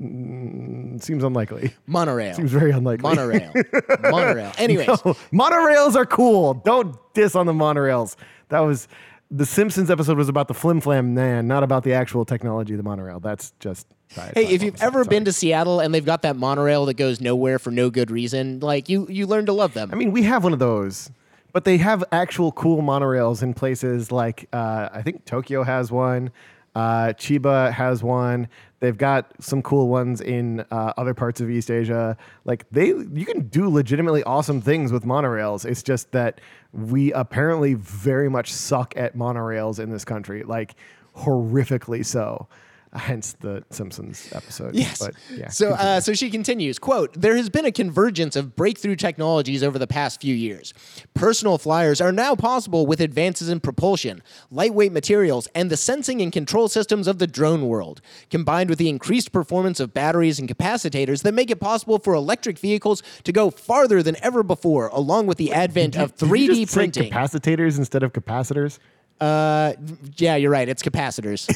mm, 0.00 1.02
seems 1.02 1.24
unlikely. 1.24 1.74
Monorail. 1.86 2.34
Seems 2.34 2.50
very 2.50 2.70
unlikely. 2.70 3.02
Monorail. 3.02 3.52
Monorail. 4.10 4.52
Anyways, 4.58 4.86
No, 4.88 4.94
monorails 5.32 5.94
are 5.94 6.06
cool. 6.06 6.54
Don't 6.54 6.96
diss 7.14 7.34
on 7.34 7.46
the 7.46 7.52
monorails. 7.52 8.16
That 8.50 8.60
was 8.60 8.88
the 9.34 9.44
Simpsons 9.44 9.90
episode 9.90 10.16
was 10.16 10.28
about 10.28 10.46
the 10.46 10.54
flim 10.54 10.80
flam 10.80 11.12
man, 11.12 11.48
not 11.48 11.64
about 11.64 11.82
the 11.82 11.92
actual 11.92 12.24
technology 12.24 12.72
of 12.74 12.76
the 12.76 12.84
monorail. 12.84 13.18
That's 13.18 13.52
just. 13.58 13.86
Hey, 14.14 14.46
if 14.46 14.62
you've 14.62 14.80
ever 14.80 15.04
been 15.04 15.24
to 15.24 15.32
Seattle 15.32 15.80
and 15.80 15.92
they've 15.92 16.04
got 16.04 16.22
that 16.22 16.36
monorail 16.36 16.86
that 16.86 16.94
goes 16.94 17.20
nowhere 17.20 17.58
for 17.58 17.72
no 17.72 17.90
good 17.90 18.12
reason, 18.12 18.60
like 18.60 18.88
you, 18.88 19.08
you 19.10 19.26
learn 19.26 19.46
to 19.46 19.52
love 19.52 19.74
them. 19.74 19.90
I 19.92 19.96
mean, 19.96 20.12
we 20.12 20.22
have 20.22 20.44
one 20.44 20.52
of 20.52 20.60
those, 20.60 21.10
but 21.52 21.64
they 21.64 21.78
have 21.78 22.04
actual 22.12 22.52
cool 22.52 22.80
monorails 22.80 23.42
in 23.42 23.54
places 23.54 24.12
like 24.12 24.48
uh, 24.52 24.88
I 24.92 25.02
think 25.02 25.24
Tokyo 25.24 25.64
has 25.64 25.90
one, 25.90 26.30
uh, 26.76 27.14
Chiba 27.16 27.72
has 27.72 28.04
one. 28.04 28.46
They've 28.84 28.98
got 28.98 29.32
some 29.40 29.62
cool 29.62 29.88
ones 29.88 30.20
in 30.20 30.60
uh, 30.70 30.92
other 30.98 31.14
parts 31.14 31.40
of 31.40 31.48
East 31.48 31.70
Asia. 31.70 32.18
Like 32.44 32.66
they, 32.70 32.88
you 32.88 33.24
can 33.24 33.48
do 33.48 33.70
legitimately 33.70 34.22
awesome 34.24 34.60
things 34.60 34.92
with 34.92 35.04
monorails. 35.06 35.64
It's 35.64 35.82
just 35.82 36.12
that 36.12 36.38
we 36.70 37.10
apparently 37.14 37.72
very 37.72 38.28
much 38.28 38.52
suck 38.52 38.92
at 38.94 39.16
monorails 39.16 39.80
in 39.80 39.88
this 39.88 40.04
country, 40.04 40.42
like 40.42 40.74
horrifically 41.16 42.04
so. 42.04 42.46
Hence 42.98 43.32
the 43.40 43.64
Simpsons 43.70 44.28
episode. 44.32 44.74
Yes. 44.74 45.00
But 45.00 45.14
yeah. 45.34 45.48
so, 45.48 45.70
uh, 45.70 46.00
so 46.00 46.14
she 46.14 46.30
continues, 46.30 46.78
quote, 46.78 47.12
there 47.20 47.36
has 47.36 47.50
been 47.50 47.64
a 47.64 47.72
convergence 47.72 48.36
of 48.36 48.54
breakthrough 48.54 48.94
technologies 48.94 49.64
over 49.64 49.78
the 49.78 49.86
past 49.86 50.20
few 50.20 50.34
years. 50.34 50.72
Personal 51.12 51.58
flyers 51.58 52.00
are 52.00 52.12
now 52.12 52.36
possible 52.36 52.86
with 52.86 53.00
advances 53.00 53.48
in 53.48 53.58
propulsion, 53.58 54.22
lightweight 54.50 54.92
materials, 54.92 55.48
and 55.56 55.70
the 55.70 55.76
sensing 55.76 56.20
and 56.20 56.32
control 56.32 56.68
systems 56.68 57.08
of 57.08 57.18
the 57.18 57.26
drone 57.26 57.66
world, 57.66 58.00
combined 58.30 58.70
with 58.70 58.78
the 58.78 58.88
increased 58.88 59.32
performance 59.32 59.80
of 59.80 59.92
batteries 59.92 60.38
and 60.38 60.48
capacitors 60.48 61.22
that 61.22 61.34
make 61.34 61.50
it 61.50 61.58
possible 61.58 61.98
for 61.98 62.14
electric 62.14 62.58
vehicles 62.58 63.02
to 63.24 63.32
go 63.32 63.50
farther 63.50 64.02
than 64.04 64.16
ever 64.22 64.44
before, 64.44 64.86
along 64.88 65.26
with 65.26 65.38
the 65.38 65.52
advent 65.52 65.96
of 65.96 66.14
Did 66.16 66.28
you 66.28 66.34
3D 66.34 66.46
just 66.46 66.72
say 66.72 66.78
printing. 66.78 67.10
capacitors 67.10 67.76
instead 67.76 68.04
of 68.04 68.12
capacitors. 68.12 68.78
Uh, 69.20 69.74
yeah, 70.16 70.34
you're 70.36 70.50
right. 70.50 70.68
It's 70.68 70.82
capacitors. 70.82 71.46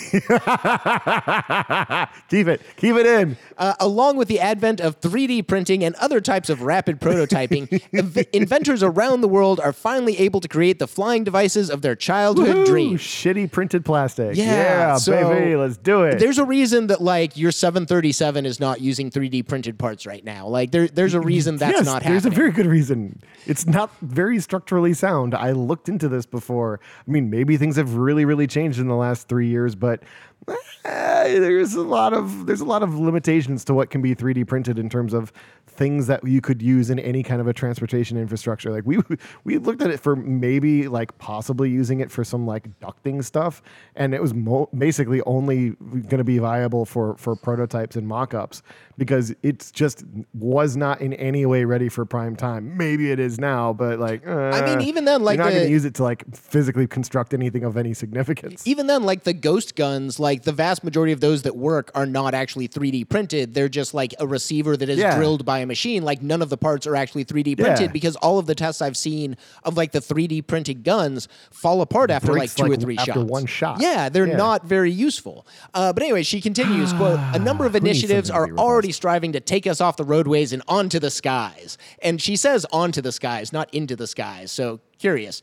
Keep 2.28 2.48
it. 2.48 2.62
Keep 2.76 2.97
it 2.97 3.06
in. 3.06 3.36
Uh, 3.56 3.74
along 3.80 4.16
with 4.16 4.28
the 4.28 4.39
advent 4.39 4.80
of 4.80 5.01
3D 5.01 5.47
printing 5.47 5.82
and 5.82 5.94
other 5.97 6.20
types 6.20 6.48
of 6.51 6.62
rapid 6.62 7.01
prototyping, 7.01 7.68
inv- 7.93 8.28
inventors 8.32 8.82
around 8.82 9.22
the 9.22 9.28
world 9.28 9.59
are 9.60 9.72
finally 9.72 10.16
able 10.18 10.40
to 10.40 10.48
create 10.48 10.78
the 10.78 10.86
flying 10.86 11.24
devices 11.24 11.68
of 11.68 11.82
their 11.82 11.97
childhood 11.97 12.56
Woohoo, 12.56 12.66
dreams. 12.66 13.01
Shitty 13.01 13.51
printed 13.51 13.85
plastic. 13.85 14.36
Yeah, 14.36 14.97
so 14.97 15.12
baby, 15.12 15.56
let's 15.56 15.76
do 15.76 16.05
it. 16.05 16.20
There's 16.20 16.39
a 16.39 16.44
reason 16.44 16.86
that 16.86 17.02
like 17.02 17.36
your 17.36 17.51
737 17.51 18.47
is 18.47 18.60
not 18.60 18.80
using 18.80 19.10
3D 19.10 19.47
printed 19.48 19.78
parts 19.78 20.06
right 20.06 20.24
now. 20.24 20.47
Like 20.47 20.70
there, 20.70 20.86
there's 20.86 21.14
a 21.14 21.20
reason 21.20 21.56
that's 21.56 21.78
yes, 21.78 21.85
not 21.85 22.02
happening. 22.02 22.12
there's 22.12 22.26
a 22.26 22.30
very 22.30 22.52
good 22.52 22.66
reason. 22.66 23.20
It's 23.47 23.66
not 23.66 23.90
very 24.01 24.39
structurally 24.39 24.94
sound. 24.94 25.35
I 25.35 25.51
looked 25.51 25.89
into 25.89 26.09
this 26.09 26.24
before. 26.24 26.78
I 27.06 27.10
mean, 27.10 27.30
maybe 27.30 27.48
things 27.57 27.77
have 27.77 27.95
really, 27.95 28.25
really 28.25 28.47
changed 28.47 28.79
in 28.79 28.89
the 28.89 28.97
last 28.97 29.29
three 29.29 29.49
years, 29.49 29.75
but 29.75 30.03
there's 30.85 31.74
a 31.74 31.82
lot 31.82 32.12
of 32.12 32.47
there's 32.47 32.60
a 32.60 32.65
lot 32.65 32.82
of 32.82 32.98
limitations 32.98 33.65
to 33.66 33.74
what 33.74 33.90
can 33.90 34.01
be 34.01 34.15
3D 34.15 34.47
printed 34.47 34.78
in 34.78 34.89
terms 34.89 35.12
of 35.12 35.32
things 35.66 36.06
that 36.09 36.27
you 36.27 36.40
could 36.40 36.60
use 36.60 36.90
in 36.90 36.98
any 36.98 37.23
kind 37.23 37.40
of 37.40 37.47
a 37.47 37.52
transportation 37.52 38.16
infrastructure. 38.16 38.70
Like 38.70 38.85
we 38.86 38.98
we 39.44 39.59
looked 39.59 39.82
at 39.82 39.90
it 39.90 40.01
for 40.01 40.16
maybe 40.16 40.89
like 40.89 41.16
possibly 41.19 41.70
using 41.70 42.01
it 42.01 42.10
for 42.10 42.24
some 42.24 42.47
like 42.47 42.69
ducting 42.81 43.23
stuff, 43.24 43.62
and 43.94 44.15
it 44.15 44.23
was 44.23 44.35
mo- 44.35 44.69
basically 44.77 45.20
only 45.23 45.70
going 45.81 46.19
to 46.19 46.24
be 46.24 46.39
viable 46.39 46.85
for 46.85 47.16
for 47.16 47.36
prototypes 47.36 47.97
and 47.97 48.06
mock-ups 48.06 48.62
because 48.97 49.35
it's 49.43 49.70
just 49.70 50.05
was 50.35 50.77
not 50.77 51.01
in 51.01 51.12
any 51.15 51.47
way 51.47 51.65
ready 51.65 51.89
for 51.89 52.05
prime 52.05 52.35
time. 52.36 52.77
Maybe 52.77 53.10
it 53.10 53.20
is 53.20 53.39
now, 53.39 53.73
but 53.73 53.98
like 53.98 54.27
I 54.27 54.65
mean, 54.65 54.78
uh, 54.78 54.82
even 54.82 55.05
then, 55.05 55.23
like 55.23 55.36
you're 55.36 55.44
not 55.44 55.52
going 55.52 55.66
to 55.66 55.70
use 55.70 55.85
it 55.85 55.94
to 55.97 56.02
like 56.02 56.24
physically 56.35 56.86
construct 56.86 57.35
anything 57.35 57.65
of 57.65 57.77
any 57.77 57.94
significance. 57.94 58.66
even 58.66 58.86
then, 58.86 59.02
like 59.05 59.24
the 59.24 59.32
ghost 59.35 59.77
guns, 59.77 60.19
like 60.19 60.27
the 60.36 60.52
vast 60.52 60.84
majority 60.84 61.12
of 61.12 61.20
those 61.20 61.42
that 61.42 61.56
work 61.56 61.90
are 61.94 62.06
not 62.06 62.34
actually 62.34 62.68
3D 62.68 63.05
printed. 63.09 63.55
They're 63.55 63.68
just 63.68 63.94
like 63.94 64.14
a 64.18 64.26
receiver 64.26 64.76
that 64.76 64.88
is 64.88 64.98
Yeah. 64.98 65.16
drilled 65.16 65.44
by 65.44 65.59
a 65.60 65.66
machine. 65.66 66.02
Like 66.02 66.22
none 66.22 66.42
of 66.42 66.50
the 66.50 66.56
parts 66.56 66.86
are 66.86 66.94
actually 66.96 67.24
3D 67.24 67.56
printed 67.56 67.86
Yeah. 67.86 67.92
because 67.92 68.16
all 68.16 68.38
of 68.38 68.46
the 68.46 68.55
tests 68.55 68.82
I've 68.82 68.96
seen 68.96 69.36
of 69.64 69.76
like 69.76 69.92
the 69.92 70.00
3D 70.00 70.42
printed 70.42 70.84
guns 70.84 71.28
fall 71.50 71.80
apart 71.80 72.10
after 72.10 72.32
like 72.34 72.55
two 72.55 72.64
or 72.64 72.68
like, 72.70 72.80
three 72.80 72.96
after 72.98 73.12
shots. 73.14 73.30
one 73.30 73.46
shot. 73.46 73.80
Yeah, 73.80 74.09
they're 74.09 74.26
Yeah. 74.26 74.36
not 74.36 74.66
very 74.66 74.92
useful. 74.92 75.46
Uh, 75.74 75.92
but 75.92 76.02
anyway, 76.02 76.22
she 76.22 76.40
continues, 76.40 76.92
quote, 76.92 77.18
a 77.34 77.38
number 77.38 77.64
of 77.66 77.74
initiatives 77.74 78.30
are 78.30 78.42
to 78.42 78.46
be 78.46 78.52
robust? 78.52 78.64
already 78.68 78.92
striving 78.92 79.32
to 79.32 79.40
take 79.40 79.66
us 79.66 79.80
off 79.80 79.96
the 79.96 80.05
roadways 80.05 80.52
and 80.52 80.62
onto 80.68 80.98
the 80.98 81.10
skies. 81.10 81.78
And 82.02 82.20
she 82.20 82.36
says 82.36 82.66
onto 82.72 83.00
the 83.00 83.12
skies, 83.12 83.52
not 83.52 83.72
into 83.72 83.96
the 83.96 84.06
skies. 84.06 84.52
So 84.52 84.80
curious. 84.99 85.43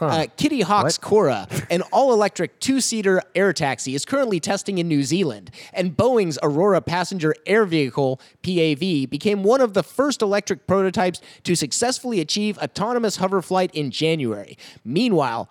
Uh, 0.00 0.26
Kitty 0.36 0.60
Hawk's 0.60 0.98
What? 0.98 1.00
Cora, 1.00 1.48
an 1.70 1.82
all 1.92 2.12
electric 2.12 2.60
two 2.60 2.80
seater 2.80 3.22
air 3.34 3.52
taxi, 3.52 3.94
is 3.94 4.04
currently 4.04 4.38
testing 4.38 4.78
in 4.78 4.86
New 4.86 5.02
Zealand. 5.02 5.50
And 5.72 5.96
Boeing's 5.96 6.38
Aurora 6.42 6.80
passenger 6.80 7.34
air 7.46 7.64
vehicle, 7.64 8.20
PAV, 8.42 9.10
became 9.10 9.42
one 9.42 9.60
of 9.60 9.74
the 9.74 9.82
first 9.82 10.22
electric 10.22 10.66
prototypes 10.66 11.20
to 11.44 11.56
successfully 11.56 12.20
achieve 12.20 12.58
autonomous 12.58 13.16
hover 13.16 13.42
flight 13.42 13.74
in 13.74 13.90
January. 13.90 14.56
Meanwhile, 14.84 15.48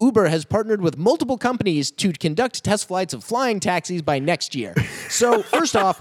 Uber 0.00 0.26
has 0.26 0.44
partnered 0.44 0.82
with 0.82 0.98
multiple 0.98 1.38
companies 1.38 1.90
to 1.92 2.12
conduct 2.12 2.62
test 2.62 2.86
flights 2.86 3.14
of 3.14 3.24
flying 3.24 3.60
taxis 3.60 4.02
by 4.02 4.18
next 4.18 4.54
year. 4.54 4.74
So, 5.08 5.42
first 5.56 5.74
off, 5.74 5.98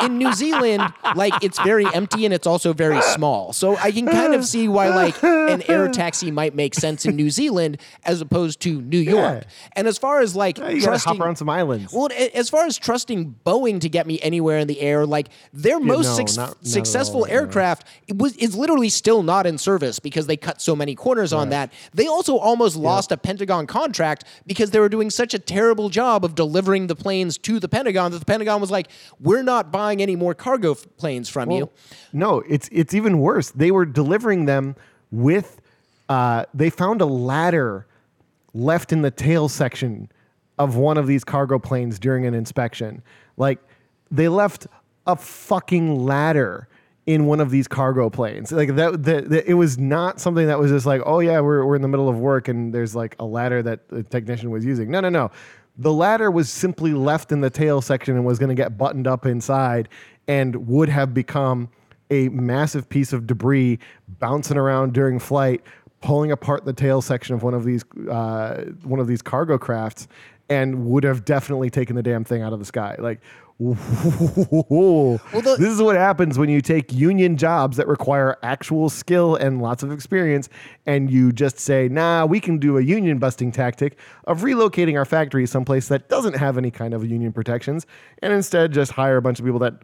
in 0.00 0.16
New 0.18 0.32
Zealand, 0.32 0.82
like 1.16 1.34
it's 1.42 1.58
very 1.60 1.86
empty 1.92 2.24
and 2.24 2.32
it's 2.32 2.46
also 2.46 2.72
very 2.72 3.02
small. 3.02 3.52
So, 3.52 3.76
I 3.76 3.90
can 3.90 4.06
kind 4.06 4.34
of 4.34 4.44
see 4.44 4.68
why 4.68 4.88
like 4.88 5.22
an 5.24 5.62
air 5.68 5.88
taxi 5.88 6.30
might 6.30 6.54
make 6.54 6.74
sense 6.74 7.04
in 7.04 7.16
New 7.16 7.30
Zealand 7.30 7.78
as 8.04 8.20
opposed 8.20 8.60
to 8.60 8.80
New 8.80 8.98
York. 8.98 9.44
And 9.72 9.88
as 9.88 9.98
far 9.98 10.20
as 10.20 10.36
like 10.36 10.58
you 10.58 10.80
trusting 10.80 11.14
hop 11.14 11.20
around 11.20 11.36
some 11.36 11.48
islands. 11.48 11.92
well, 11.92 12.08
as 12.34 12.48
far 12.48 12.66
as 12.66 12.78
trusting 12.78 13.34
Boeing 13.44 13.80
to 13.80 13.88
get 13.88 14.06
me 14.06 14.20
anywhere 14.20 14.58
in 14.58 14.68
the 14.68 14.80
air, 14.80 15.04
like 15.04 15.28
their 15.52 15.80
most 15.80 16.18
no, 16.18 16.26
suc- 16.26 16.36
not- 16.36 16.48
not 16.48 16.66
successful 16.66 17.22
all, 17.22 17.28
yeah. 17.28 17.34
aircraft 17.34 17.86
was 18.14 18.36
is 18.36 18.54
literally 18.54 18.88
still 18.88 19.24
not 19.24 19.46
in 19.46 19.58
service 19.58 19.98
because 19.98 20.28
they 20.28 20.36
cut 20.36 20.60
so 20.60 20.76
many 20.76 20.94
corners 20.94 21.32
on 21.32 21.48
that. 21.48 21.72
They 21.92 22.06
also 22.06 22.36
almost 22.36 22.76
lost 22.76 23.10
a 23.10 23.16
Pentagon 23.32 23.66
contract 23.66 24.24
because 24.46 24.70
they 24.72 24.78
were 24.78 24.90
doing 24.90 25.08
such 25.08 25.32
a 25.32 25.38
terrible 25.38 25.88
job 25.88 26.22
of 26.22 26.34
delivering 26.34 26.86
the 26.86 26.94
planes 26.94 27.38
to 27.38 27.58
the 27.58 27.68
Pentagon 27.68 28.10
that 28.12 28.18
the 28.18 28.26
Pentagon 28.26 28.60
was 28.60 28.70
like, 28.70 28.88
"We're 29.18 29.42
not 29.42 29.72
buying 29.72 30.02
any 30.02 30.16
more 30.16 30.34
cargo 30.34 30.72
f- 30.72 30.86
planes 30.98 31.30
from 31.30 31.50
you." 31.50 31.70
No, 32.12 32.42
it's 32.46 32.68
it's 32.70 32.92
even 32.92 33.18
worse. 33.20 33.50
They 33.50 33.70
were 33.70 33.86
delivering 33.86 34.44
them 34.44 34.76
with. 35.10 35.60
Uh, 36.08 36.44
they 36.52 36.68
found 36.68 37.00
a 37.00 37.06
ladder 37.06 37.86
left 38.52 38.92
in 38.92 39.00
the 39.00 39.10
tail 39.10 39.48
section 39.48 40.10
of 40.58 40.76
one 40.76 40.98
of 40.98 41.06
these 41.06 41.24
cargo 41.24 41.58
planes 41.58 41.98
during 41.98 42.26
an 42.26 42.34
inspection. 42.34 43.02
Like 43.38 43.58
they 44.10 44.28
left 44.28 44.66
a 45.06 45.16
fucking 45.16 46.04
ladder 46.04 46.68
in 47.06 47.26
one 47.26 47.40
of 47.40 47.50
these 47.50 47.66
cargo 47.66 48.08
planes. 48.10 48.52
Like 48.52 48.76
that, 48.76 49.02
that, 49.04 49.44
it 49.46 49.54
was 49.54 49.78
not 49.78 50.20
something 50.20 50.46
that 50.46 50.58
was 50.58 50.70
just 50.70 50.86
like, 50.86 51.02
oh 51.04 51.18
yeah, 51.18 51.40
we're 51.40 51.64
we're 51.64 51.76
in 51.76 51.82
the 51.82 51.88
middle 51.88 52.08
of 52.08 52.18
work 52.18 52.48
and 52.48 52.72
there's 52.72 52.94
like 52.94 53.16
a 53.18 53.24
ladder 53.24 53.62
that 53.62 53.88
the 53.88 54.02
technician 54.02 54.50
was 54.50 54.64
using. 54.64 54.90
No, 54.90 55.00
no, 55.00 55.08
no. 55.08 55.30
The 55.78 55.92
ladder 55.92 56.30
was 56.30 56.50
simply 56.50 56.92
left 56.92 57.32
in 57.32 57.40
the 57.40 57.50
tail 57.50 57.80
section 57.80 58.14
and 58.14 58.24
was 58.24 58.38
going 58.38 58.50
to 58.50 58.54
get 58.54 58.76
buttoned 58.76 59.06
up 59.06 59.26
inside 59.26 59.88
and 60.28 60.68
would 60.68 60.90
have 60.90 61.14
become 61.14 61.70
a 62.10 62.28
massive 62.28 62.88
piece 62.88 63.12
of 63.12 63.26
debris 63.26 63.78
bouncing 64.06 64.58
around 64.58 64.92
during 64.92 65.18
flight, 65.18 65.62
pulling 66.02 66.30
apart 66.30 66.66
the 66.66 66.72
tail 66.74 67.00
section 67.00 67.34
of 67.34 67.42
one 67.42 67.54
of 67.54 67.64
these 67.64 67.84
uh, 68.10 68.64
one 68.84 69.00
of 69.00 69.08
these 69.08 69.22
cargo 69.22 69.56
crafts, 69.58 70.06
and 70.52 70.84
would 70.86 71.04
have 71.04 71.24
definitely 71.24 71.70
taken 71.70 71.96
the 71.96 72.02
damn 72.02 72.24
thing 72.24 72.42
out 72.42 72.52
of 72.52 72.58
the 72.58 72.64
sky. 72.64 72.94
Like, 72.98 73.20
the- 75.42 75.56
this 75.58 75.68
is 75.72 75.80
what 75.80 75.96
happens 75.96 76.38
when 76.38 76.48
you 76.48 76.60
take 76.60 76.92
union 76.92 77.36
jobs 77.36 77.76
that 77.76 77.86
require 77.86 78.36
actual 78.42 78.88
skill 78.90 79.36
and 79.36 79.62
lots 79.62 79.82
of 79.82 79.92
experience, 79.92 80.48
and 80.86 81.10
you 81.10 81.32
just 81.32 81.58
say, 81.58 81.88
"Nah, 81.88 82.26
we 82.26 82.40
can 82.40 82.58
do 82.58 82.76
a 82.76 82.82
union 82.82 83.18
busting 83.18 83.52
tactic 83.52 83.96
of 84.24 84.42
relocating 84.42 84.96
our 84.98 85.04
factory 85.04 85.46
someplace 85.46 85.88
that 85.88 86.08
doesn't 86.08 86.36
have 86.36 86.58
any 86.58 86.70
kind 86.70 86.92
of 86.94 87.04
union 87.04 87.32
protections, 87.32 87.86
and 88.20 88.32
instead 88.32 88.72
just 88.72 88.92
hire 88.92 89.16
a 89.16 89.22
bunch 89.22 89.38
of 89.38 89.44
people 89.44 89.60
that 89.60 89.74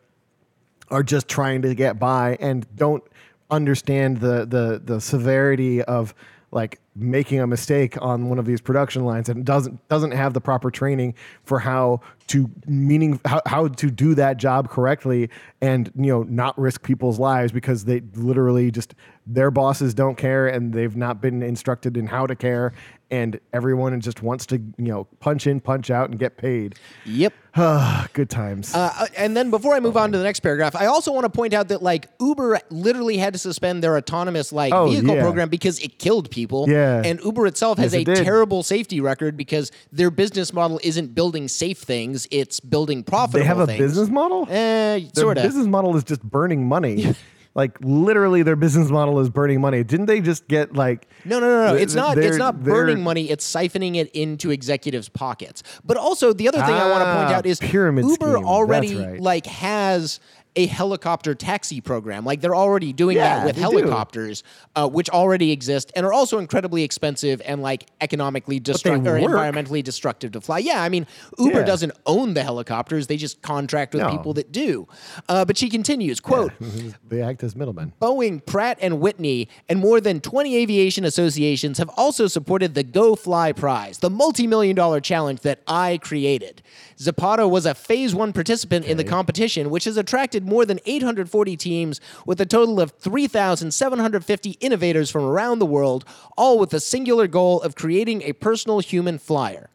are 0.91 1.03
just 1.03 1.29
trying 1.29 1.63
to 1.63 1.75
get 1.75 1.99
by 1.99 2.37
and 2.41 2.67
don't 2.77 3.03
understand 3.51 4.19
the 4.19 4.45
the 4.47 4.81
the 4.85 5.01
severity 5.01 5.83
of 5.83 6.15
like 6.51 6.81
making 7.01 7.41
a 7.41 7.47
mistake 7.47 7.97
on 8.03 8.29
one 8.29 8.39
of 8.39 8.47
these 8.47 8.61
production 8.61 9.05
lines 9.05 9.29
and 9.29 9.45
doesn't 9.45 9.87
doesn't 9.89 10.11
have 10.13 10.35
the 10.35 10.41
proper 10.41 10.71
training 10.71 11.15
for 11.45 11.59
how 11.61 12.01
to 12.29 12.51
meaning 12.67 13.21
how, 13.25 13.41
how 13.47 13.69
to 13.69 13.91
do 13.91 14.15
that 14.15 14.37
job 14.37 14.69
correctly 14.69 15.31
and 15.61 15.91
you 15.97 16.13
know 16.13 16.23
not 16.25 16.59
risk 16.59 16.83
people's 16.83 17.19
lives 17.19 17.53
because 17.53 17.85
they 17.85 18.01
literally 18.15 18.71
just 18.71 18.95
their 19.27 19.51
bosses 19.51 19.95
don't 19.95 20.17
care 20.17 20.47
and 20.47 20.73
they've 20.73 20.97
not 20.97 21.21
been 21.21 21.43
instructed 21.43 21.97
in 21.97 22.07
how 22.07 22.27
to 22.27 22.35
care 22.37 22.73
and 23.11 23.41
everyone 23.55 23.99
just 24.01 24.23
wants 24.23 24.45
to 24.47 24.57
you 24.57 24.73
know 24.93 25.05
punch 25.21 25.47
in 25.47 25.61
punch 25.61 25.91
out 25.91 26.11
and 26.11 26.19
get 26.19 26.37
paid 26.37 26.75
Yep. 27.07 27.33
good 28.13 28.31
times 28.31 28.75
Uh, 28.75 29.07
and 29.17 29.37
then 29.37 29.51
before 29.51 29.75
I 29.75 29.81
move 29.81 29.97
on 29.97 30.13
to 30.13 30.19
the 30.19 30.25
next 30.25 30.41
paragraph, 30.41 30.77
I 30.77 30.87
also 30.87 31.13
want 31.13 31.25
to 31.25 31.31
point 31.31 31.55
out 31.55 31.69
that 31.69 31.83
like 31.83 32.09
Uber 32.21 32.61
literally 32.71 33.17
had 33.17 33.33
to 33.33 33.39
suspend 33.39 33.83
their 33.83 33.97
autonomous 33.97 34.53
like 34.53 34.73
Oh, 34.73 34.89
vehicle 34.89 35.15
yeah. 35.17 35.23
program 35.23 35.49
because 35.49 35.79
it 35.81 35.99
killed 35.99 36.31
people. 36.31 36.67
Yeah. 36.69 36.88
And 37.05 37.21
Uber 37.25 37.47
itself 37.47 37.79
has 37.79 37.93
Yes, 37.95 38.03
a 38.03 38.05
did. 38.05 38.25
terrible 38.25 38.63
safety 38.63 39.01
record 39.01 39.37
because 39.37 39.71
their 39.93 40.11
business 40.11 40.53
model 40.53 40.81
isn't 40.83 41.15
building 41.15 41.49
safe 41.49 41.79
things; 41.79 42.27
it's 42.31 42.61
building 42.61 43.03
profitable. 43.03 43.41
they 43.41 43.47
have 43.47 43.59
a 43.61 43.67
things. 43.67 43.79
business 43.81 44.09
model 44.09 44.47
Eh, 44.51 45.01
sort 45.15 45.39
of. 45.39 45.45
business 45.45 45.67
model 45.67 45.97
is 45.97 46.05
just 46.05 46.23
burning 46.23 46.67
money 46.67 47.15
like 47.55 47.77
literally 47.81 48.43
their 48.43 48.55
business 48.57 48.89
model 48.91 49.19
is 49.21 49.29
burning 49.31 49.61
money 49.61 49.83
didn't 49.83 50.07
they 50.07 50.21
just 50.21 50.47
get 50.49 50.75
like 50.75 51.09
No, 51.25 51.41
no, 51.41 51.49
no, 51.49 51.67
no. 51.67 51.73
th- 51.73 51.83
It's 51.83 51.95
not. 51.95 52.17
It's 52.19 52.37
not 52.37 52.63
burning 52.63 53.03
money. 53.03 53.31
It's 53.31 53.45
siphoning 53.51 53.97
it 53.97 54.11
into 54.13 54.51
executives' 54.51 55.09
pockets. 55.09 55.63
But 55.85 55.97
also, 55.97 56.33
the 56.33 56.47
other 56.49 56.59
thing 56.59 56.75
I 56.75 56.89
want 56.91 57.03
to 57.05 57.13
point 57.15 57.29
Ah, 57.31 57.35
out 57.39 57.47
is 57.47 57.59
pyramid 57.59 58.05
Uber 58.05 58.35
scheme. 58.35 58.45
already 58.47 58.95
right. 58.97 59.21
like 59.21 59.47
has 59.47 60.21
a 60.59 60.67
helicopter 60.67 61.37
taxi 61.37 61.81
program. 61.81 62.25
Like 62.25 62.41
they're 62.41 62.55
already 62.57 62.93
doing 62.93 63.17
Yeah, 63.17 63.37
that 63.39 63.47
with 63.47 63.57
helicopters, 63.57 64.43
uh, 64.75 64.89
which 64.89 65.09
already 65.09 65.53
exist 65.53 65.93
and 65.95 66.05
are 66.05 66.13
also 66.13 66.39
incredibly 66.41 66.83
expensive 66.83 67.41
and 67.47 67.63
like 67.63 67.87
economically 68.01 68.59
destructive 68.59 69.07
or 69.07 69.19
environmentally 69.21 69.85
destructive 69.85 70.33
to 70.33 70.41
fly. 70.41 70.59
Yeah, 70.59 70.83
I 70.83 70.89
mean, 70.89 71.07
Uber 71.39 71.61
Yeah. 71.61 71.65
doesn't 71.65 71.93
own 72.07 72.35
the 72.35 72.43
helicopters; 72.43 73.07
they 73.07 73.17
just 73.17 73.41
contract 73.41 73.95
with 73.95 74.03
No. 74.03 74.11
people 74.11 74.35
that 74.35 74.51
do. 74.51 74.89
Uh, 75.29 75.45
but 75.45 75.57
she 75.57 75.69
continues, 75.71 76.19
"quote." 76.19 76.53
they 77.09 77.23
act 77.23 77.45
as 77.45 77.55
middlemen 77.55 77.93
Boeing, 78.03 78.45
Pratt 78.45 78.79
and 78.81 78.99
Whitney, 79.01 79.49
and 79.69 79.79
more 79.79 80.01
than 80.01 80.21
20 80.21 80.57
aviation 80.57 81.05
associations 81.05 81.79
have 81.79 81.91
also 81.97 82.27
supported 82.27 82.75
the 82.75 82.83
Go 82.83 83.15
Fly 83.15 83.53
Prize, 83.53 83.99
the 83.99 84.11
multi-million 84.11 84.75
dollar 84.75 85.01
challenge 85.01 85.43
that 85.43 85.61
I 85.69 85.99
created. 86.03 86.63
Zapata 86.99 87.47
was 87.47 87.65
a 87.65 87.75
phase 87.75 88.15
one 88.15 88.33
participant 88.33 88.85
in 88.85 88.97
the 88.97 89.05
competition, 89.05 89.71
which 89.71 89.85
has 89.85 89.97
attracted 89.97 90.45
more 90.45 90.67
than 90.67 90.81
840 90.85 91.57
teams 91.57 92.01
with 92.27 92.41
a 92.41 92.47
total 92.47 92.81
of 92.81 92.91
3,750 92.99 94.51
innovators 94.61 95.11
from 95.11 95.25
around 95.25 95.61
the 95.61 95.67
world, 95.67 96.05
all 96.37 96.59
with 96.59 96.71
the 96.71 96.81
singular 96.81 97.29
goal 97.29 97.63
of 97.63 97.77
creating 97.77 98.23
a 98.23 98.33
personal 98.33 98.81
human 98.81 99.19
flyer. 99.19 99.71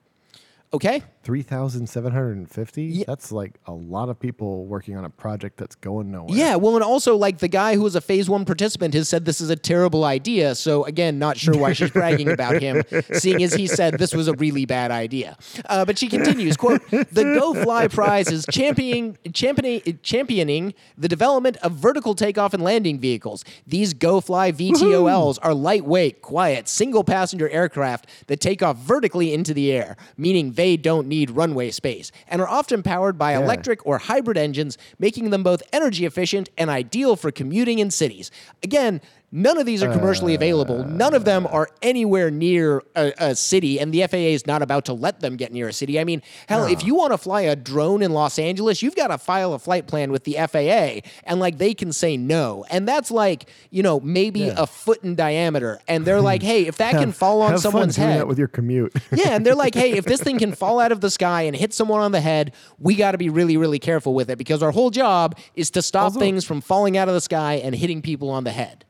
Okay? 0.73 1.03
3750 1.23 2.83
Yeah. 2.83 3.03
that's 3.07 3.31
like 3.31 3.53
a 3.65 3.71
lot 3.73 4.09
of 4.09 4.19
people 4.19 4.65
working 4.65 4.95
on 4.97 5.05
a 5.05 5.09
project 5.09 5.57
that's 5.57 5.75
going 5.75 6.11
nowhere 6.11 6.35
Yeah, 6.35 6.55
well, 6.55 6.75
and 6.75 6.83
also 6.83 7.15
like 7.15 7.39
the 7.39 7.47
guy 7.47 7.75
who 7.75 7.81
was 7.81 7.95
a 7.95 8.01
phase 8.01 8.29
one 8.29 8.45
participant 8.45 8.93
has 8.93 9.09
said 9.09 9.25
this 9.25 9.41
is 9.41 9.49
a 9.49 9.55
terrible 9.55 10.03
idea. 10.03 10.55
So 10.55 10.83
again, 10.85 11.19
not 11.19 11.37
sure 11.37 11.57
why 11.57 11.73
she's 11.73 11.91
bragging 11.91 12.29
about 12.29 12.61
him, 12.61 12.83
seeing 13.13 13.41
as 13.43 13.53
he 13.53 13.67
said 13.67 13.97
this 13.99 14.13
was 14.13 14.27
a 14.27 14.33
really 14.33 14.65
bad 14.65 14.91
idea. 14.91 15.37
Uh, 15.65 15.85
but 15.85 15.97
she 15.97 16.07
continues, 16.07 16.57
"quote 16.57 16.81
The 16.89 17.23
Go 17.39 17.53
Fly 17.53 17.87
Prize 17.87 18.29
is 18.31 18.45
championing, 18.51 19.17
championing 19.33 19.99
championing 20.03 20.73
the 20.97 21.07
development 21.07 21.57
of 21.57 21.73
vertical 21.73 22.15
takeoff 22.15 22.53
and 22.53 22.63
landing 22.63 22.99
vehicles. 22.99 23.43
These 23.67 23.93
Go 23.93 24.21
Fly 24.21 24.51
VTOLs 24.51 25.39
are 25.41 25.53
lightweight, 25.53 26.21
quiet, 26.21 26.67
single 26.67 27.03
passenger 27.03 27.49
aircraft 27.49 28.07
that 28.27 28.39
take 28.39 28.61
off 28.61 28.77
vertically 28.77 29.33
into 29.33 29.53
the 29.53 29.71
air, 29.71 29.95
meaning 30.17 30.53
they 30.53 30.77
don't 30.77 31.07
need 31.13 31.31
runway 31.31 31.71
space, 31.71 32.11
and 32.27 32.41
are 32.41 32.47
often 32.47 32.83
powered 32.83 33.17
by 33.17 33.35
electric 33.35 33.85
or 33.85 33.97
hybrid 33.97 34.37
engines, 34.37 34.77
making 34.99 35.29
them 35.29 35.43
both 35.43 35.61
energy 35.71 36.05
efficient 36.05 36.49
and 36.57 36.69
ideal 36.69 37.15
for 37.15 37.31
commuting 37.31 37.79
in 37.79 37.91
cities. 37.91 38.31
Again, 38.63 39.01
none 39.33 39.57
of 39.57 39.65
these 39.65 39.81
are 39.81 39.91
commercially 39.91 40.35
available. 40.35 40.85
None 40.85 41.15
of 41.15 41.25
them 41.25 41.47
are 41.47 41.67
anywhere 41.81 42.29
near 42.29 42.83
a, 42.95 43.11
a 43.17 43.35
city, 43.35 43.79
and 43.79 43.91
the 43.93 44.05
FAA 44.07 44.17
is 44.17 44.45
not 44.45 44.61
about 44.61 44.85
to 44.85 44.93
let 44.93 45.19
them 45.19 45.35
get 45.35 45.51
near 45.51 45.67
a 45.67 45.73
city. 45.73 45.99
I 45.99 46.03
mean, 46.03 46.21
hell, 46.47 46.65
if 46.65 46.85
you 46.85 46.93
want 46.93 47.11
to 47.13 47.17
fly 47.17 47.41
a 47.41 47.55
drone 47.55 48.03
in 48.03 48.11
Los 48.11 48.37
Angeles, 48.37 48.81
you've 48.83 48.95
got 48.95 49.07
to 49.07 49.17
file 49.17 49.53
a 49.53 49.59
flight 49.59 49.87
plan 49.87 50.11
with 50.11 50.23
the 50.23 50.33
FAA, 50.33 51.09
and 51.23 51.39
like 51.39 51.57
they 51.57 51.73
can 51.73 51.91
say 51.91 52.15
no. 52.15 52.63
And 52.69 52.87
that's 52.87 53.09
like, 53.09 53.49
you 53.71 53.81
know, 53.81 53.99
maybe 53.99 54.49
a 54.49 54.67
foot 54.67 55.03
in 55.03 55.15
diameter. 55.15 55.79
And 55.87 56.05
they're 56.05 56.21
like, 56.21 56.43
hey, 56.53 56.67
if 56.67 56.77
that 56.77 56.93
can 56.93 57.11
fall 57.11 57.41
on 57.41 57.51
have 57.51 57.59
someone's 57.59 57.95
doing 57.95 58.09
head. 58.09 58.19
that 58.19 58.27
with 58.27 58.37
your 58.37 58.47
commute 58.47 58.93
Yeah, 59.11 59.29
and 59.29 59.45
they're 59.45 59.55
like, 59.55 59.73
hey, 59.73 59.93
if 59.93 60.05
this 60.05 60.21
thing 60.21 60.37
can 60.37 60.53
fall 60.53 60.79
out 60.79 60.91
of 60.91 61.01
the 61.01 61.09
sky 61.09 61.41
and 61.43 61.55
hit 61.55 61.73
someone 61.73 62.01
on 62.01 62.11
the 62.11 62.21
head, 62.21 62.53
we 62.77 62.95
got 62.95 63.13
to 63.13 63.17
be 63.17 63.29
really, 63.29 63.57
really 63.57 63.79
careful 63.79 64.13
with 64.13 64.29
it 64.29 64.37
because 64.37 64.61
our 64.61 64.71
whole 64.71 64.91
job 64.91 65.35
is 65.55 65.71
to 65.71 65.81
stop 65.81 66.03
Also- 66.03 66.19
things 66.19 66.45
from 66.45 66.61
falling 66.61 66.97
out 66.97 67.07
of 67.07 67.15
the 67.15 67.21
sky 67.21 67.55
and 67.55 67.73
hitting 67.73 68.01
people 68.01 68.29
on 68.29 68.43
the 68.43 68.51
head. 68.51 68.85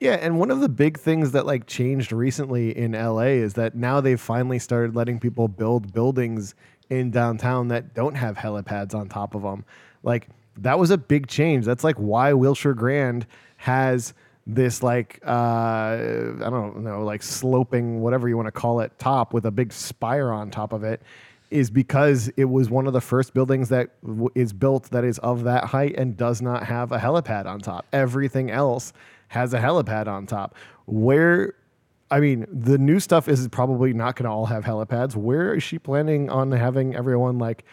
Yeah, 0.00 0.14
and 0.14 0.38
one 0.38 0.50
of 0.50 0.60
the 0.60 0.68
big 0.70 0.98
things 0.98 1.32
that 1.32 1.44
like 1.44 1.66
changed 1.66 2.10
recently 2.10 2.76
in 2.76 2.92
LA 2.92 3.36
is 3.36 3.52
that 3.54 3.74
now 3.74 4.00
they've 4.00 4.20
finally 4.20 4.58
started 4.58 4.96
letting 4.96 5.20
people 5.20 5.46
build 5.46 5.92
buildings 5.92 6.54
in 6.88 7.10
downtown 7.10 7.68
that 7.68 7.92
don't 7.94 8.14
have 8.14 8.36
helipads 8.36 8.94
on 8.94 9.10
top 9.10 9.34
of 9.34 9.42
them. 9.42 9.62
Like 10.02 10.28
that 10.56 10.78
was 10.78 10.90
a 10.90 10.96
big 10.96 11.26
change. 11.26 11.66
That's 11.66 11.84
like 11.84 11.96
why 11.96 12.32
Wilshire 12.32 12.72
Grand 12.72 13.26
has 13.58 14.14
this 14.46 14.82
like 14.82 15.20
uh 15.26 15.30
I 15.30 16.48
don't 16.48 16.82
know, 16.82 17.04
like 17.04 17.22
sloping 17.22 18.00
whatever 18.00 18.26
you 18.26 18.38
want 18.38 18.46
to 18.46 18.52
call 18.52 18.80
it 18.80 18.98
top 18.98 19.34
with 19.34 19.44
a 19.44 19.50
big 19.50 19.70
spire 19.70 20.32
on 20.32 20.50
top 20.50 20.72
of 20.72 20.82
it 20.82 21.02
is 21.50 21.70
because 21.70 22.28
it 22.38 22.44
was 22.46 22.70
one 22.70 22.86
of 22.86 22.94
the 22.94 23.00
first 23.02 23.34
buildings 23.34 23.68
that 23.68 23.90
w- 24.02 24.30
is 24.34 24.54
built 24.54 24.84
that 24.92 25.04
is 25.04 25.18
of 25.18 25.44
that 25.44 25.64
height 25.64 25.94
and 25.98 26.16
does 26.16 26.40
not 26.40 26.62
have 26.62 26.90
a 26.90 26.98
helipad 26.98 27.44
on 27.44 27.58
top. 27.60 27.84
Everything 27.92 28.50
else 28.50 28.94
has 29.30 29.52
a 29.54 29.58
helipad 29.58 30.06
on 30.06 30.26
top. 30.26 30.54
Where, 30.86 31.54
I 32.10 32.20
mean, 32.20 32.46
the 32.52 32.78
new 32.78 33.00
stuff 33.00 33.28
is 33.28 33.46
probably 33.48 33.92
not 33.92 34.16
going 34.16 34.24
to 34.24 34.30
all 34.30 34.46
have 34.46 34.64
helipads. 34.64 35.16
Where 35.16 35.54
is 35.54 35.62
she 35.62 35.78
planning 35.78 36.28
on 36.30 36.52
having 36.52 36.94
everyone 36.94 37.38
like 37.38 37.64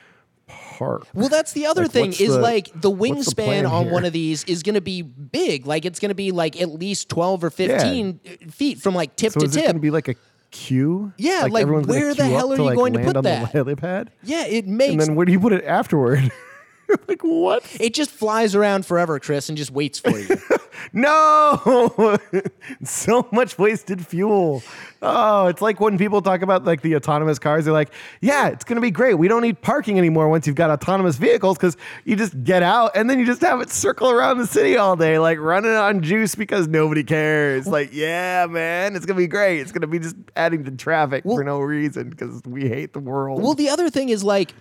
park? 0.48 1.08
Well, 1.14 1.30
that's 1.30 1.54
the 1.54 1.66
other 1.66 1.84
Like, 1.84 1.92
thing 1.92 2.10
is 2.12 2.20
the- 2.36 2.40
like 2.40 2.70
the 2.80 2.90
what's 2.90 3.34
the 3.34 3.42
wingspan 3.42 3.70
on 3.70 3.86
here? 3.86 3.94
one 3.94 4.06
of 4.06 4.14
these 4.14 4.44
is 4.46 4.64
going 4.64 4.76
to 4.76 4.82
be 4.82 5.02
big. 5.02 5.66
Like 5.66 5.84
it's 5.86 6.00
going 6.00 6.10
to 6.10 6.16
be 6.16 6.32
like 6.32 6.62
at 6.62 6.70
least 6.70 7.10
12 7.10 7.44
or 7.44 7.50
15 7.50 8.20
uh, 8.26 8.52
feet 8.52 8.78
from 8.80 8.94
like 8.96 9.16
tip 9.16 9.34
So 9.34 9.40
to 9.42 9.48
tip. 9.48 9.64
going 9.64 9.76
to 9.76 9.82
be 9.82 9.92
like 9.92 10.08
a 10.08 10.16
queue? 10.52 11.12
Yeah, 11.18 11.48
like, 11.52 11.66
gonna 11.66 11.82
where 11.88 12.14
the 12.14 12.24
hell 12.26 12.54
are 12.54 12.56
to, 12.56 12.62
you 12.62 12.68
like, 12.70 12.76
going 12.78 12.94
to 12.94 13.00
put 13.00 13.24
that? 13.24 13.52
The 13.52 13.60
helipad? 13.64 14.08
yeah, 14.24 14.46
it 14.46 14.66
makes. 14.68 14.92
And 14.92 15.02
then 15.02 15.16
where 15.16 15.26
do 15.26 15.32
you 15.32 15.40
put 15.40 15.52
it 15.54 15.66
afterward? 15.66 16.32
like 17.08 17.22
what? 17.24 17.64
it 17.80 17.94
just 17.94 18.12
flies 18.12 18.56
around 18.56 18.86
forever, 18.86 19.20
Chris, 19.20 19.50
and 19.50 19.58
just 19.58 19.72
waits 19.72 20.00
for 20.00 20.18
you. 20.18 20.38
No, 20.94 22.18
so 22.84 23.28
much 23.32 23.58
wasted 23.58 24.06
fuel. 24.06 24.64
Oh, 25.02 25.48
it's 25.48 25.62
like 25.62 25.80
when 25.80 25.98
people 25.98 26.22
talk 26.22 26.42
about 26.42 26.66
like 26.66 26.82
the 26.82 26.96
autonomous 26.96 27.40
cars. 27.40 27.66
They're 27.66 27.74
like, 27.74 27.92
"Yeah, 28.22 28.48
it's 28.48 28.64
gonna 28.64 28.82
be 28.82 28.92
great. 28.92 29.16
We 29.16 29.28
don't 29.28 29.42
need 29.42 29.62
parking 29.62 29.98
anymore 29.98 30.30
once 30.30 30.48
you've 30.48 30.56
got 30.56 30.70
autonomous 30.70 31.18
vehicles 31.18 31.58
because 31.58 31.78
you 32.06 32.16
just 32.16 32.44
get 32.44 32.64
out 32.64 32.92
and 32.96 33.10
then 33.10 33.20
you 33.20 33.26
just 33.26 33.42
have 33.42 33.62
it 33.62 33.70
circle 33.70 34.10
around 34.10 34.38
the 34.38 34.48
city 34.48 34.78
all 34.78 34.96
day, 34.96 35.20
like 35.20 35.40
running 35.40 35.72
on 35.72 36.02
juice 36.02 36.36
because 36.36 36.68
nobody 36.68 37.04
cares. 37.04 37.68
Like, 37.68 37.90
yeah, 37.92 38.46
man, 38.48 38.96
it's 38.96 39.06
gonna 39.06 39.18
be 39.18 39.28
great. 39.28 39.60
It's 39.60 39.72
gonna 39.72 39.88
be 39.88 40.00
just 40.00 40.16
adding 40.36 40.64
to 40.66 40.72
traffic 40.72 41.24
for 41.24 41.44
no 41.44 41.60
reason 41.60 42.10
because 42.10 42.42
we 42.46 42.68
hate 42.68 42.94
the 42.94 43.00
world. 43.00 43.42
Well, 43.42 43.56
the 43.56 43.70
other 43.70 43.90
thing 43.90 44.10
is 44.10 44.24
like 44.24 44.54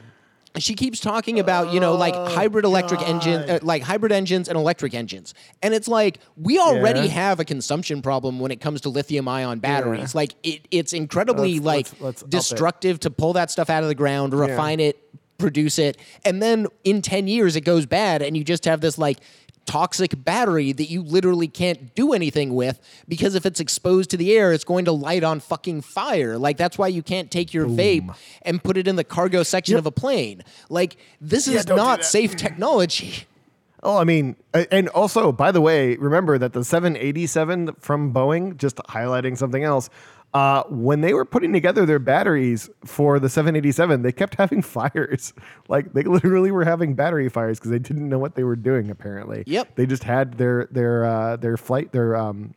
she 0.59 0.75
keeps 0.75 1.01
talking 1.01 1.39
about 1.39 1.73
you 1.73 1.81
know 1.81 1.95
like 1.95 2.15
Oh, 2.15 2.27
hybrid 2.35 2.65
electric 2.65 3.03
engine 3.03 3.49
uh, 3.49 3.59
like 3.63 3.83
hybrid 3.83 4.13
engines 4.13 4.49
and 4.49 4.57
electric 4.57 4.95
engines. 4.95 5.35
And 5.63 5.75
it's 5.75 5.89
like 5.89 6.19
we 6.37 6.59
already 6.59 7.01
Yeah. 7.01 7.07
have 7.09 7.41
a 7.41 7.45
consumption 7.45 8.03
problem 8.03 8.39
when 8.41 8.51
it 8.51 8.61
comes 8.61 8.81
to 8.83 8.89
lithium 8.89 9.29
ion 9.29 9.59
batteries. 9.59 10.15
Like 10.15 10.35
it, 10.43 10.67
it's 10.71 10.93
incredibly 10.93 11.59
Let's- 11.61 11.93
like 11.93 12.01
let's- 12.01 12.23
let's 12.23 12.31
destructive 12.31 13.01
to 13.01 13.11
pull 13.11 13.33
that 13.35 13.51
stuff 13.51 13.69
out 13.71 13.83
of 13.83 13.89
the 13.89 13.95
ground 13.95 14.33
refine 14.35 14.81
it 14.81 14.99
produce 15.39 15.79
it. 15.79 15.99
And 16.25 16.43
then 16.43 16.67
in 16.85 17.03
10 17.03 17.29
years 17.29 17.57
it 17.57 17.61
goes 17.61 17.85
bad 17.85 18.23
and 18.23 18.35
you 18.37 18.43
just 18.43 18.65
have 18.65 18.81
this 18.81 18.97
like 18.97 19.19
toxic 19.67 20.25
battery 20.25 20.73
that 20.73 20.89
you 20.89 21.03
literally 21.03 21.49
can't 21.49 21.95
do 21.95 22.13
anything 22.13 22.55
with 22.55 22.81
because 23.09 23.35
if 23.35 23.45
it's 23.45 23.61
exposed 23.61 24.11
to 24.11 24.17
the 24.17 24.33
air 24.33 24.53
it's 24.53 24.65
going 24.65 24.85
to 24.85 24.93
light 24.93 25.25
on 25.25 25.41
fucking 25.41 25.83
fire. 25.83 26.39
Like 26.39 26.57
that's 26.57 26.79
why 26.79 26.89
you 26.89 27.03
can't 27.03 27.31
take 27.31 27.53
your 27.53 27.67
vape 27.67 28.15
and 28.43 28.63
put 28.63 28.77
it 28.77 28.87
in 28.89 28.97
the 28.97 29.05
cargo 29.05 29.43
section 29.43 29.77
of 29.77 29.87
a 29.87 29.91
plane. 29.91 30.43
Like 30.69 30.97
this 31.21 31.49
is 31.49 31.65
don't 31.65 31.77
do 31.77 31.83
not 31.83 31.99
that. 31.99 32.05
safe 32.05 32.37
technology. 32.37 33.27
Oh, 33.83 33.99
I 33.99 34.05
mean, 34.05 34.35
and 34.53 34.89
also, 34.89 35.31
by 35.31 35.53
the 35.53 35.61
way, 35.61 35.97
remember 35.97 36.39
that 36.39 36.55
the 36.55 36.65
787 36.65 37.75
from 37.79 38.13
Boeing, 38.13 38.57
just 38.57 38.77
highlighting 38.79 39.37
something 39.37 39.63
else, 39.63 39.91
uh, 40.37 40.63
when 40.69 41.01
they 41.01 41.15
were 41.15 41.25
putting 41.25 41.53
together 41.53 41.87
their 41.87 41.99
batteries 41.99 42.69
for 42.85 43.19
the 43.19 43.29
787, 43.29 44.03
they 44.03 44.13
kept 44.13 44.35
having 44.39 44.61
fires. 44.63 45.33
Like 45.69 45.93
they 45.95 46.03
literally 46.03 46.51
were 46.51 46.65
having 46.65 46.95
battery 46.95 47.29
fires 47.29 47.59
because 47.59 47.71
they 47.71 47.79
didn't 47.79 48.09
know 48.09 48.19
what 48.19 48.35
they 48.35 48.45
were 48.45 48.57
doing. 48.57 48.91
Apparently, 48.91 49.45
Yep. 49.47 49.77
They 49.77 49.87
just 49.87 50.03
had 50.05 50.37
their 50.39 50.69
their 50.71 51.05
uh, 51.05 51.37
their 51.37 51.57
flight 51.57 51.93
their 51.93 52.17
um, 52.17 52.55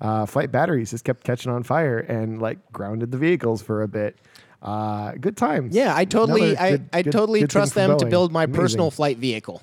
uh, 0.00 0.26
flight 0.26 0.50
batteries 0.52 0.90
just 0.90 1.04
kept 1.04 1.24
catching 1.24 1.50
on 1.52 1.62
fire 1.62 1.98
and 1.98 2.40
like 2.42 2.58
grounded 2.72 3.10
the 3.12 3.18
vehicles 3.18 3.62
for 3.62 3.82
a 3.82 3.88
bit. 3.88 4.16
Uh, 4.60 5.12
good 5.20 5.36
times. 5.36 5.74
Yeah, 5.74 5.92
I 5.96 6.04
totally, 6.04 6.50
Another 6.52 6.60
I, 6.62 6.70
good- 6.70 6.88
I 6.92 7.02
good- 7.02 7.12
totally 7.12 7.40
good 7.40 7.50
trust 7.50 7.74
them 7.74 7.98
to 7.98 8.06
build 8.06 8.30
my 8.30 8.44
Amazing. 8.44 8.60
personal 8.60 8.90
flight 8.92 9.18
vehicle. 9.18 9.60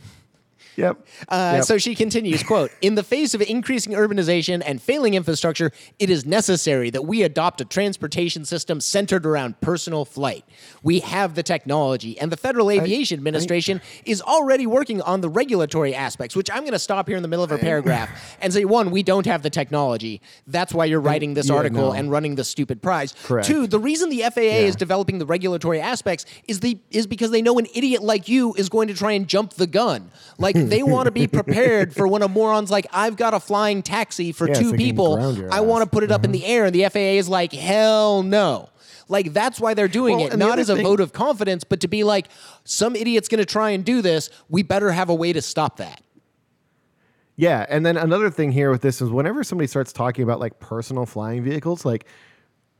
Yep. 0.80 1.08
Uh, 1.28 1.54
Yep. 1.56 1.66
So 1.66 1.78
she 1.78 1.96
continues, 1.96 2.44
quote, 2.44 2.72
in 2.82 2.96
the 2.96 3.04
face 3.04 3.34
of 3.34 3.42
increasing 3.42 3.94
urbanization 3.94 4.62
and 4.66 4.82
failing 4.82 5.14
infrastructure, 5.14 5.72
it 5.98 6.10
is 6.10 6.26
necessary 6.26 6.90
that 6.92 7.04
we 7.06 7.24
adopt 7.24 7.60
a 7.60 7.66
transportation 7.66 8.46
system 8.46 8.80
centered 8.80 9.26
around 9.26 9.60
personal 9.62 10.06
flight. 10.06 10.46
We 10.84 11.00
have 11.00 11.36
the 11.36 11.44
technology, 11.44 12.18
and 12.20 12.32
the 12.32 12.38
Federal 12.38 12.72
Aviation 12.72 13.18
Administration 13.18 13.82
is 14.06 14.22
already 14.22 14.68
working 14.68 15.02
on 15.02 15.22
the 15.22 15.30
regulatory 15.30 15.94
aspects, 15.94 16.36
which 16.36 16.50
I'm 16.52 16.62
going 16.62 16.74
to 16.74 16.80
stop 16.80 17.08
here 17.08 17.18
in 17.18 17.24
the 17.24 17.28
middle 17.28 17.44
of 17.44 17.50
her 17.50 17.58
paragraph 17.58 18.38
and 18.42 18.54
say, 18.54 18.66
one, 18.66 18.92
we 18.92 19.04
don't 19.04 19.26
have 19.26 19.42
the 19.42 19.50
technology. 19.50 20.22
That's 20.48 20.74
why 20.74 20.86
you're 20.86 21.02
writing 21.02 21.34
this 21.34 21.50
yeah, 21.50 21.56
article 21.56 21.90
no. 21.90 21.94
and 21.94 22.12
running 22.12 22.36
the 22.36 22.44
stupid 22.44 22.82
prize. 22.82 23.14
Correct. 23.24 23.48
Two, 23.48 23.68
the 23.68 23.80
reason 23.80 24.10
the 24.10 24.22
FAA 24.22 24.66
is 24.70 24.76
developing 24.76 25.20
the 25.20 25.26
regulatory 25.26 25.82
aspects 25.82 26.26
is 26.48 26.62
the 26.62 26.80
is 26.92 27.08
because 27.08 27.32
they 27.32 27.42
know 27.42 27.58
an 27.60 27.68
idiot 27.76 28.04
like 28.04 28.28
you 28.30 28.54
is 28.56 28.70
going 28.70 28.88
to 28.88 28.94
try 28.94 29.12
and 29.12 29.28
jump 29.28 29.54
the 29.54 29.68
gun. 29.68 30.12
Like 30.38 30.56
they 30.76 30.84
want 30.84 31.06
to 31.06 31.12
be 31.12 31.28
prepared 31.28 31.94
for 31.94 32.08
when 32.08 32.22
a 32.22 32.28
moron's 32.28 32.72
like, 32.72 32.88
I've 32.92 33.16
got 33.16 33.34
a 33.34 33.40
flying 33.40 33.82
taxi 33.82 34.32
for 34.32 34.48
Yeah, 34.48 34.56
two 34.56 34.70
can 34.70 34.78
people. 34.78 35.48
I 35.52 35.62
want 35.62 35.84
to 35.84 35.90
put 35.90 36.04
it 36.04 36.12
up 36.12 36.24
in 36.24 36.32
mm-hmm. 36.32 36.42
the 36.42 36.46
air, 36.46 36.66
and 36.66 36.74
the 36.76 36.86
FAA 36.86 37.20
is 37.20 37.30
like, 37.30 37.52
hell 37.54 38.24
no. 38.24 38.70
Like 39.08 39.34
that's 39.34 39.60
why 39.60 39.74
they're 39.74 39.88
doing 39.88 40.18
Well, 40.18 40.28
it, 40.28 40.38
not 40.38 40.60
as 40.60 40.70
a 40.70 40.76
thing- 40.76 40.86
vote 40.86 41.00
of 41.00 41.12
confidence, 41.14 41.64
but 41.64 41.82
to 41.82 41.88
be 41.88 42.04
like, 42.04 42.28
some 42.64 42.96
idiot's 42.96 43.28
going 43.28 43.40
to 43.40 43.46
try 43.46 43.72
and 43.72 43.84
do 43.84 44.02
this. 44.02 44.30
We 44.50 44.64
better 44.64 44.92
have 44.92 45.10
a 45.10 45.16
way 45.16 45.34
to 45.34 45.42
stop 45.42 45.78
that. 45.78 46.02
Yeah, 47.36 47.66
and 47.70 47.86
then 47.86 47.96
another 47.96 48.30
thing 48.30 48.52
here 48.52 48.70
with 48.70 48.82
this 48.82 49.02
is 49.02 49.10
whenever 49.10 49.46
somebody 49.46 49.68
starts 49.68 49.94
talking 49.94 50.24
about 50.24 50.42
like 50.42 50.60
personal 50.60 51.06
flying 51.06 51.42
vehicles, 51.42 51.86
like 51.86 52.06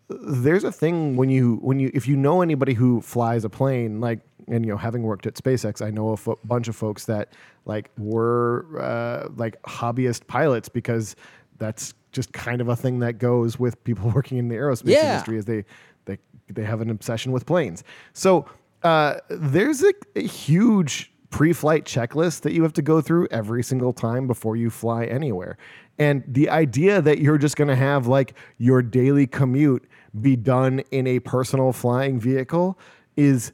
there's 0.10 0.66
a 0.66 0.72
thing 0.72 1.16
when 1.16 1.30
you 1.30 1.60
when 1.62 1.80
you 1.80 1.90
if 1.94 2.08
you 2.08 2.18
know 2.18 2.42
anybody 2.42 2.74
who 2.74 3.00
flies 3.00 3.46
a 3.46 3.50
plane, 3.50 4.02
like 4.02 4.20
and 4.50 4.66
you 4.66 4.72
know 4.72 4.78
having 4.78 5.04
worked 5.04 5.26
at 5.26 5.36
SpaceX, 5.36 5.86
I 5.86 5.90
know 5.92 6.10
a 6.10 6.18
fo- 6.18 6.40
bunch 6.44 6.68
of 6.68 6.76
folks 6.76 7.06
that 7.06 7.34
like 7.66 7.90
were 7.98 8.66
uh, 8.80 9.30
like 9.36 9.62
hobbyist 9.64 10.28
pilots 10.28 10.70
because 10.70 11.16
that's 11.58 11.94
just 12.12 12.34
kind 12.34 12.62
of 12.62 12.68
a 12.70 12.76
thing 12.76 13.00
that 13.00 13.20
goes 13.20 13.60
with 13.60 13.84
people 13.84 14.10
working 14.16 14.38
in 14.38 14.48
the 14.48 14.56
aerospace 14.56 14.90
Yeah. 14.92 15.12
industry 15.14 15.38
is 15.38 15.46
they 15.46 15.66
they 16.06 16.18
they 16.50 16.64
have 16.64 16.82
an 16.82 16.90
obsession 16.90 17.32
with 17.32 17.46
planes. 17.46 17.84
So 18.14 18.46
uh, 18.84 19.16
there's 19.30 19.84
a, 19.84 19.94
a 20.16 20.22
huge 20.22 21.12
pre-flight 21.32 21.86
checklist 21.86 22.42
that 22.42 22.54
you 22.54 22.64
have 22.64 22.74
to 22.74 22.82
go 22.82 23.02
through 23.02 23.28
every 23.30 23.62
single 23.62 23.94
time 23.94 24.26
before 24.26 24.56
you 24.56 24.70
fly 24.72 25.06
anywhere. 25.06 25.58
And 26.00 26.24
the 26.28 26.50
idea 26.50 27.02
that 27.04 27.20
you're 27.20 27.38
just 27.38 27.56
going 27.56 27.68
to 27.68 27.76
have 27.76 28.08
like 28.08 28.34
your 28.58 28.82
daily 28.82 29.28
commute 29.28 29.88
be 30.22 30.36
done 30.36 30.80
in 30.92 31.06
a 31.06 31.20
personal 31.20 31.72
flying 31.74 32.20
vehicle 32.20 32.80
is 33.16 33.52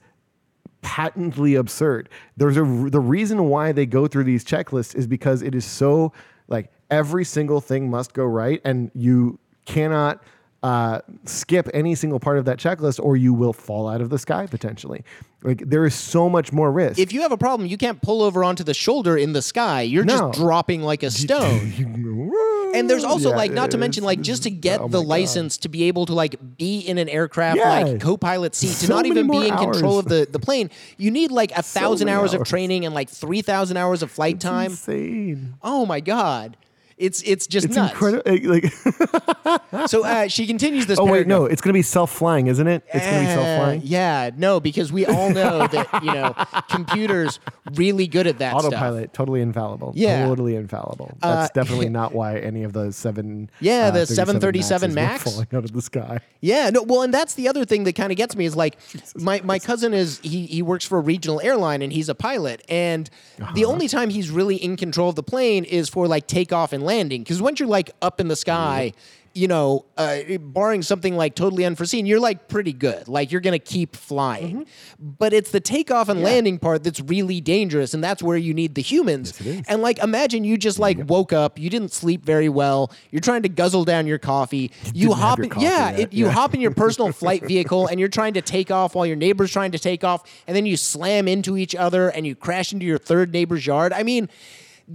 patently 0.85 1.55
absurd. 1.55 2.09
There's 2.37 2.57
a 2.57 2.63
the 2.63 2.99
reason 2.99 3.49
why 3.49 3.71
they 3.71 3.87
go 3.87 4.05
through 4.05 4.25
these 4.25 4.45
checklists 4.45 4.95
is 4.95 5.07
because 5.07 5.41
it 5.41 5.55
is 5.55 5.65
so 5.65 6.13
like 6.47 6.71
every 6.91 7.25
single 7.25 7.59
thing 7.59 7.89
must 7.89 8.13
go 8.13 8.23
right, 8.23 8.61
and 8.63 8.91
you 8.93 9.39
cannot 9.65 10.23
uh, 10.61 11.01
skip 11.23 11.67
any 11.73 11.95
single 11.95 12.19
part 12.19 12.37
of 12.37 12.45
that 12.45 12.59
checklist, 12.59 13.03
or 13.03 13.17
you 13.17 13.33
will 13.33 13.51
fall 13.51 13.89
out 13.89 13.99
of 13.99 14.11
the 14.11 14.19
sky 14.19 14.45
potentially. 14.45 15.03
Like 15.45 15.59
there 15.59 15.85
is 15.85 15.93
so 15.95 16.27
much 16.29 16.51
more 16.51 16.71
risk. 16.71 16.99
If 16.99 17.13
you 17.13 17.21
have 17.21 17.31
a 17.31 17.37
problem, 17.37 17.69
you 17.69 17.77
can't 17.77 18.01
pull 18.01 18.21
over 18.23 18.43
onto 18.43 18.63
the 18.63 18.73
shoulder 18.73 19.15
in 19.17 19.33
the 19.33 19.41
sky. 19.41 19.81
You're 19.83 20.03
No. 20.03 20.17
just 20.29 20.39
dropping 20.39 20.81
like 20.81 21.03
a 21.03 21.11
stone. 21.23 21.71
And 22.75 22.89
there's 22.89 23.05
also 23.05 23.29
Yeah, 23.29 23.37
like 23.37 23.51
not 23.53 23.71
to 23.71 23.77
mention 23.77 24.03
like 24.03 24.19
just 24.19 24.43
to 24.43 24.49
get 24.51 24.81
oh 24.81 24.89
the 24.89 24.97
my 24.97 25.03
God. 25.03 25.07
license 25.09 25.57
to 25.59 25.69
be 25.69 25.83
able 25.83 26.05
to 26.07 26.13
like 26.13 26.35
be 26.57 26.79
in 26.79 26.97
an 26.97 27.07
aircraft 27.07 27.57
Yeah. 27.57 27.69
like 27.69 28.01
co-pilot 28.01 28.53
seat 28.53 28.85
to 28.85 28.89
not 28.89 29.05
even 29.05 29.31
be 29.31 29.47
in 29.47 29.55
control 29.55 29.97
of 29.97 30.09
the, 30.09 30.27
the 30.29 30.39
plane. 30.39 30.69
You 30.97 31.09
need 31.09 31.31
like 31.31 31.51
a 31.57 31.61
thousand 31.63 32.07
many 32.07 32.17
hours 32.17 32.33
of 32.33 32.43
training 32.43 32.83
and 32.85 32.93
like 32.93 33.09
three 33.09 33.41
thousand 33.41 33.77
hours 33.77 34.03
of 34.03 34.11
flight 34.11 34.41
time. 34.41 34.71
insane. 34.71 35.53
Oh 35.63 35.85
my 35.85 36.01
god. 36.01 36.57
It's 36.97 37.21
it's 37.23 37.45
just 37.47 37.65
It's 37.67 37.75
nuts. 37.75 37.91
incredible. 37.91 38.49
Like, 38.49 38.71
So 39.87 40.05
uh, 40.05 40.27
she 40.27 40.47
continues 40.47 40.85
this. 40.85 40.97
oh 40.97 41.03
wait, 41.03 41.11
paragraph. 41.11 41.27
no, 41.27 41.45
it's 41.45 41.61
gonna 41.61 41.73
be 41.73 41.81
self 41.81 42.11
flying, 42.11 42.47
isn't 42.47 42.67
it? 42.67 42.83
It's 42.93 43.05
gonna 43.05 43.19
be 43.19 43.25
Uh, 43.27 43.33
self 43.35 43.57
flying. 43.59 43.81
Yeah, 43.83 44.29
no, 44.37 44.59
because 44.61 44.91
we 44.93 45.05
all 45.05 45.29
know 45.29 45.67
that 45.67 45.87
you 46.03 46.13
know 46.13 46.33
computers 46.69 47.39
really 47.73 48.07
good 48.07 48.27
at 48.27 48.39
that 48.39 48.51
stuff. 48.51 48.65
Autopilot, 48.65 49.13
totally 49.13 49.41
infallible. 49.41 49.91
Yeah. 49.95 50.25
totally 50.25 50.55
infallible. 50.55 51.17
That's 51.21 51.49
Uh, 51.49 51.53
definitely 51.53 51.89
not 51.99 52.13
why 52.13 52.37
any 52.39 52.63
of 52.63 52.73
those 52.73 52.95
seven. 52.95 53.49
Yeah, 53.59 53.87
uh, 53.87 53.91
the 53.91 54.05
737 54.05 54.91
737 54.91 54.93
Maxes 54.93 54.95
were 54.95 55.01
Max. 55.01 55.23
falling 55.23 55.47
out 55.53 55.65
of 55.65 55.73
the 55.73 55.81
sky. 55.81 56.19
Yeah, 56.41 56.69
no, 56.69 56.83
well, 56.83 57.01
and 57.01 57.13
that's 57.13 57.33
the 57.33 57.47
other 57.49 57.65
thing 57.65 57.83
that 57.85 57.95
kind 57.95 58.11
of 58.11 58.17
gets 58.17 58.35
me 58.35 58.45
is 58.45 58.55
like 58.55 58.77
my, 59.15 59.41
my 59.43 59.59
cousin 59.59 59.93
is 59.93 60.19
he 60.23 60.45
he 60.45 60.61
works 60.61 60.85
for 60.85 60.97
a 60.97 61.01
regional 61.01 61.41
airline 61.41 61.81
and 61.81 61.91
he's 61.91 62.07
a 62.09 62.15
pilot, 62.15 62.63
and 62.69 63.09
Uh-huh. 63.41 63.51
the 63.53 63.65
only 63.65 63.87
time 63.89 64.09
he's 64.09 64.29
really 64.31 64.55
in 64.55 64.77
control 64.77 65.09
of 65.09 65.15
the 65.15 65.23
plane 65.23 65.65
is 65.65 65.89
for 65.89 66.07
like 66.07 66.27
takeoff 66.27 66.71
and 66.71 66.83
landing. 66.85 67.23
Because 67.23 67.41
once 67.41 67.59
you're 67.59 67.69
like 67.69 67.91
up 68.01 68.19
in 68.19 68.27
the 68.27 68.35
sky, 68.35 68.93
you 69.37 69.49
know, 69.49 69.83
uh, 69.97 70.19
barring 70.39 70.81
something 70.81 71.17
like 71.17 71.35
totally 71.35 71.65
unforeseen, 71.65 72.05
you're 72.05 72.21
like 72.21 72.47
pretty 72.47 72.71
good. 72.71 73.09
Like 73.09 73.33
you're 73.33 73.41
gonna 73.41 73.59
keep 73.59 73.93
flying, 73.97 74.61
Mm-hmm. 74.61 75.09
but 75.19 75.33
it's 75.33 75.51
the 75.51 75.59
takeoff 75.59 76.07
and 76.07 76.21
landing 76.23 76.57
part 76.57 76.85
that's 76.85 77.01
really 77.01 77.41
dangerous, 77.41 77.93
and 77.93 78.01
that's 78.01 78.23
where 78.23 78.37
you 78.37 78.53
need 78.53 78.75
the 78.75 78.81
humans. 78.81 79.37
And 79.67 79.81
like 79.81 79.99
imagine 79.99 80.45
you 80.45 80.57
just 80.57 80.79
like 80.79 80.97
woke 81.09 81.33
up, 81.33 81.59
you 81.59 81.69
didn't 81.69 81.91
sleep 81.91 82.23
very 82.23 82.47
well, 82.47 82.93
you're 83.11 83.19
trying 83.19 83.41
to 83.41 83.49
guzzle 83.49 83.83
down 83.83 84.07
your 84.07 84.19
coffee, 84.19 84.71
you, 84.93 85.09
didn't 85.09 85.17
have 85.17 85.19
hop 85.19 85.37
your 85.39 85.43
in, 85.43 85.49
coffee 85.49 85.65
yeah, 85.65 85.89
yet, 85.91 85.99
it, 85.99 86.13
you 86.13 86.25
yeah. 86.27 86.31
hop 86.31 86.53
in 86.53 86.61
your 86.61 86.71
personal 86.71 87.11
flight 87.21 87.45
vehicle 87.45 87.87
and 87.87 87.99
you're 87.99 88.07
trying 88.07 88.35
to 88.35 88.41
take 88.41 88.71
off 88.71 88.95
while 88.95 89.05
your 89.05 89.17
neighbor's 89.17 89.51
trying 89.51 89.73
to 89.73 89.79
take 89.79 90.05
off, 90.05 90.23
and 90.47 90.55
then 90.55 90.65
you 90.65 90.77
slam 90.77 91.27
into 91.27 91.57
each 91.57 91.75
other 91.75 92.07
and 92.07 92.25
you 92.25 92.35
crash 92.35 92.71
into 92.71 92.85
your 92.85 92.97
third 92.97 93.33
neighbor's 93.33 93.67
yard. 93.67 93.91
I 93.91 94.03
mean, 94.03 94.29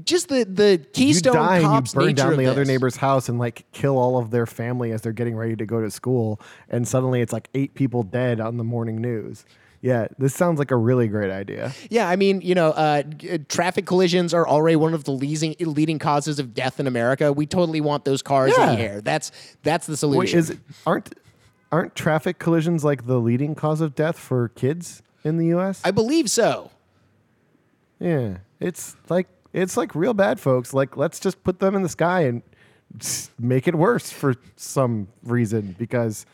just 0.05 0.29
the 0.29 0.45
the 0.45 0.85
Keystone 0.93 1.33
you 1.35 1.39
die 1.39 1.57
and 1.57 1.65
Cops 1.65 1.95
you 1.95 2.01
burn 2.01 2.15
down 2.15 2.37
the 2.37 2.47
other 2.47 2.65
neighbor's 2.65 2.97
house 2.97 3.29
and 3.29 3.39
like 3.39 3.65
kill 3.73 3.99
all 3.99 4.19
of 4.19 4.31
their 4.31 4.47
family 4.47 4.93
as 4.93 5.03
they're 5.03 5.13
getting 5.13 5.37
ready 5.37 5.57
to 5.57 5.67
go 5.67 5.81
to 5.81 5.91
school, 5.91 6.41
and 6.69 6.87
suddenly 6.87 7.21
it's 7.21 7.33
like 7.33 7.49
eight 7.55 7.75
people 7.75 8.03
dead 8.03 8.41
on 8.41 8.57
the 8.57 8.65
morning 8.65 9.01
news. 9.01 9.45
Yeah, 9.83 10.09
this 10.19 10.35
sounds 10.35 10.59
like 10.59 10.71
a 10.71 10.77
really 10.77 11.09
great 11.09 11.31
idea. 11.31 11.73
Yeah, 11.89 12.07
I 12.07 12.17
mean, 12.17 12.43
you 12.43 12.55
know, 12.55 12.69
uh, 12.73 13.03
traffic 13.49 13.87
collisions 13.87 14.35
are 14.35 14.47
already 14.47 14.77
one 14.77 14.93
of 14.93 15.05
the 15.05 15.11
leading 15.11 15.57
leading 15.59 15.99
causes 15.99 16.39
of 16.39 16.53
death 16.53 16.79
in 16.79 16.87
America. 16.87 17.33
We 17.33 17.47
totally 17.47 17.81
want 17.81 18.05
those 18.05 18.21
cars 18.21 18.53
in 18.57 18.67
the 18.67 18.79
air. 18.79 19.01
That's 19.01 19.33
that's 19.63 19.87
the 19.87 19.93
Wait, 19.93 19.99
solution. 19.99 20.39
is 20.39 20.57
aren't 20.87 21.15
aren't 21.73 21.95
traffic 21.97 22.39
collisions 22.39 22.85
like 22.85 23.07
the 23.07 23.19
leading 23.19 23.55
cause 23.55 23.81
of 23.81 23.95
death 23.95 24.19
for 24.19 24.49
kids 24.49 25.03
in 25.25 25.39
the 25.39 25.47
U.S.? 25.47 25.81
I 25.83 25.93
believe 25.93 26.29
so. 26.29 26.71
yeah, 27.99 28.39
it's 28.61 28.97
like 29.09 29.29
it's 29.53 29.77
like 29.77 29.95
real 29.95 30.15
bad, 30.15 30.41
folks. 30.41 30.73
Like 30.73 30.97
let's 30.97 31.21
just 31.21 31.43
put 31.45 31.59
them 31.61 31.75
in 31.75 31.83
the 31.83 31.89
sky 31.89 32.23
and 32.23 32.43
make 33.39 33.69
it 33.69 33.75
worse 33.75 34.11
for 34.11 34.35
some 34.57 35.09
reason 35.23 35.75
because 35.79 36.27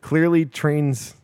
clearly 0.00 0.44
trains 0.44 1.14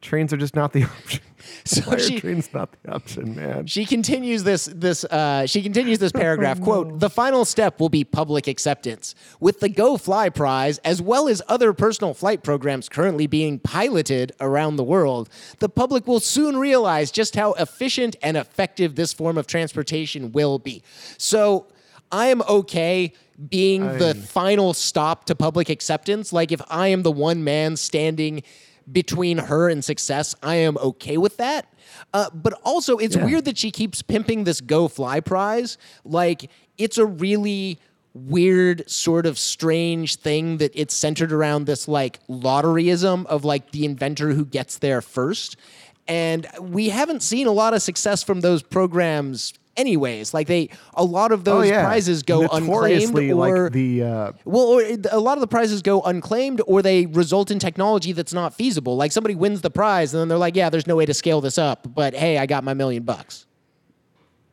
trains 0.00 0.32
are 0.32 0.36
just 0.36 0.54
not 0.54 0.72
the 0.72 0.84
option. 0.98 1.20
So 1.64 1.96
she- 1.96 2.18
trains 2.20 2.52
not 2.52 2.74
the 2.82 2.92
option, 2.92 3.36
man? 3.36 3.66
She 3.66 3.84
continues 3.86 4.42
this 4.42 4.66
this 4.66 5.04
uh, 5.04 5.46
she 5.46 5.62
continues 5.62 5.98
this 5.98 6.12
paragraph. 6.24 6.60
quote 6.60 6.98
the 6.98 7.08
final 7.08 7.44
step 7.44 7.78
will 7.78 7.88
be 7.88 8.02
public 8.04 8.48
acceptance. 8.48 9.14
With 9.38 9.60
the 9.60 9.68
Go 9.68 9.96
Fly 9.96 10.30
prize 10.30 10.78
as 10.78 11.00
well 11.00 11.28
as 11.28 11.40
other 11.48 11.72
personal 11.72 12.12
flight 12.12 12.42
programs 12.42 12.88
currently 12.88 13.26
being 13.26 13.60
piloted 13.60 14.32
around 14.40 14.76
the 14.76 14.84
world 14.84 15.28
the 15.60 15.68
public 15.68 16.06
will 16.06 16.20
soon 16.20 16.56
realize 16.56 17.10
just 17.10 17.36
how 17.36 17.52
efficient 17.52 18.16
and 18.20 18.36
effective 18.36 18.96
this 18.96 19.12
form 19.12 19.38
of 19.38 19.46
transportation 19.46 20.32
will 20.32 20.58
be. 20.58 20.82
So 21.18 21.66
I 22.10 22.26
am 22.26 22.42
okay 22.42 23.12
being 23.48 23.86
the 23.98 24.14
final 24.14 24.74
stop 24.74 25.26
to 25.26 25.34
public 25.36 25.68
acceptance. 25.68 26.32
Like 26.32 26.50
if 26.50 26.60
I 26.68 26.88
am 26.88 27.02
the 27.02 27.12
one 27.12 27.44
man 27.44 27.76
standing 27.76 28.42
between 28.92 29.38
her 29.38 29.68
and 29.68 29.84
success, 29.84 30.34
I 30.42 30.56
am 30.56 30.76
okay 30.78 31.16
with 31.16 31.36
that. 31.38 31.72
Uh, 32.14 32.30
but 32.32 32.54
also, 32.64 32.96
it's 32.98 33.16
Yeah. 33.16 33.24
weird 33.24 33.44
that 33.46 33.58
she 33.58 33.70
keeps 33.70 34.02
pimping 34.02 34.44
this 34.44 34.60
Go 34.60 34.88
Fly 34.88 35.20
prize. 35.20 35.78
Like, 36.04 36.50
it's 36.76 36.98
a 36.98 37.06
really 37.06 37.78
weird, 38.14 38.88
sort 38.90 39.26
of 39.26 39.38
strange 39.38 40.16
thing 40.16 40.58
that 40.58 40.72
it's 40.74 40.94
centered 40.94 41.32
around 41.32 41.66
this 41.66 41.86
like 41.86 42.18
lotteryism 42.28 43.24
of 43.26 43.44
like 43.44 43.70
the 43.70 43.84
inventor 43.84 44.32
who 44.32 44.44
gets 44.44 44.78
there 44.78 45.00
first. 45.00 45.56
And 46.08 46.46
we 46.60 46.88
haven't 46.88 47.22
seen 47.22 47.46
a 47.46 47.52
lot 47.52 47.74
of 47.74 47.82
success 47.82 48.22
from 48.22 48.40
those 48.40 48.62
programs 48.62 49.52
anyways 49.78 50.34
like 50.34 50.46
they 50.46 50.68
a 50.94 51.04
lot 51.04 51.32
of 51.32 51.44
those 51.44 51.64
oh 51.64 51.68
yeah, 51.72 51.82
prizes 51.84 52.22
go 52.22 52.42
unclaimed 52.52 53.16
or 53.16 53.34
like 53.34 53.72
the 53.72 54.02
uh, 54.02 54.32
well, 54.44 54.64
or 54.64 54.82
a 55.10 55.18
lot 55.20 55.38
of 55.38 55.40
the 55.40 55.46
prizes 55.46 55.80
go 55.80 56.02
unclaimed, 56.02 56.60
or 56.66 56.82
they 56.82 57.06
result 57.06 57.50
in 57.50 57.58
technology 57.58 58.12
that's 58.12 58.34
not 58.34 58.52
feasible. 58.52 58.96
Like 58.96 59.12
somebody 59.12 59.34
wins 59.34 59.62
the 59.62 59.70
prize, 59.70 60.12
and 60.12 60.20
then 60.20 60.28
they're 60.28 60.36
like, 60.36 60.56
"Yeah, 60.56 60.68
there's 60.68 60.86
no 60.86 60.96
way 60.96 61.06
to 61.06 61.14
scale 61.14 61.40
this 61.40 61.56
up, 61.56 61.86
but 61.94 62.12
hey, 62.14 62.36
I 62.36 62.44
got 62.44 62.64
my 62.64 62.74
million 62.74 63.04
bucks." 63.04 63.46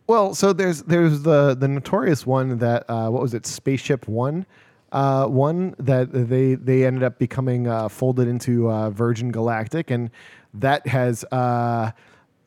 Well, 0.08 0.36
so 0.36 0.54
there's 0.54 0.84
there's 0.84 1.24
the 1.24 1.56
the 1.56 1.68
notorious 1.68 2.26
one 2.26 2.60
that 2.60 2.86
uh, 2.88 3.10
what 3.10 3.22
was 3.22 3.34
it, 3.34 3.46
Spaceship 3.46 4.08
One, 4.08 4.46
Uh, 4.92 5.26
one 5.26 5.76
that 5.80 6.12
they 6.14 6.56
they 6.56 6.86
ended 6.86 7.04
up 7.04 7.18
becoming 7.18 7.68
uh, 7.68 7.90
folded 7.90 8.28
into 8.28 8.70
uh, 8.70 8.92
Virgin 8.92 9.32
Galactic, 9.32 9.90
and 9.90 10.12
that 10.54 10.86
has 10.88 11.26
uh, 11.32 11.92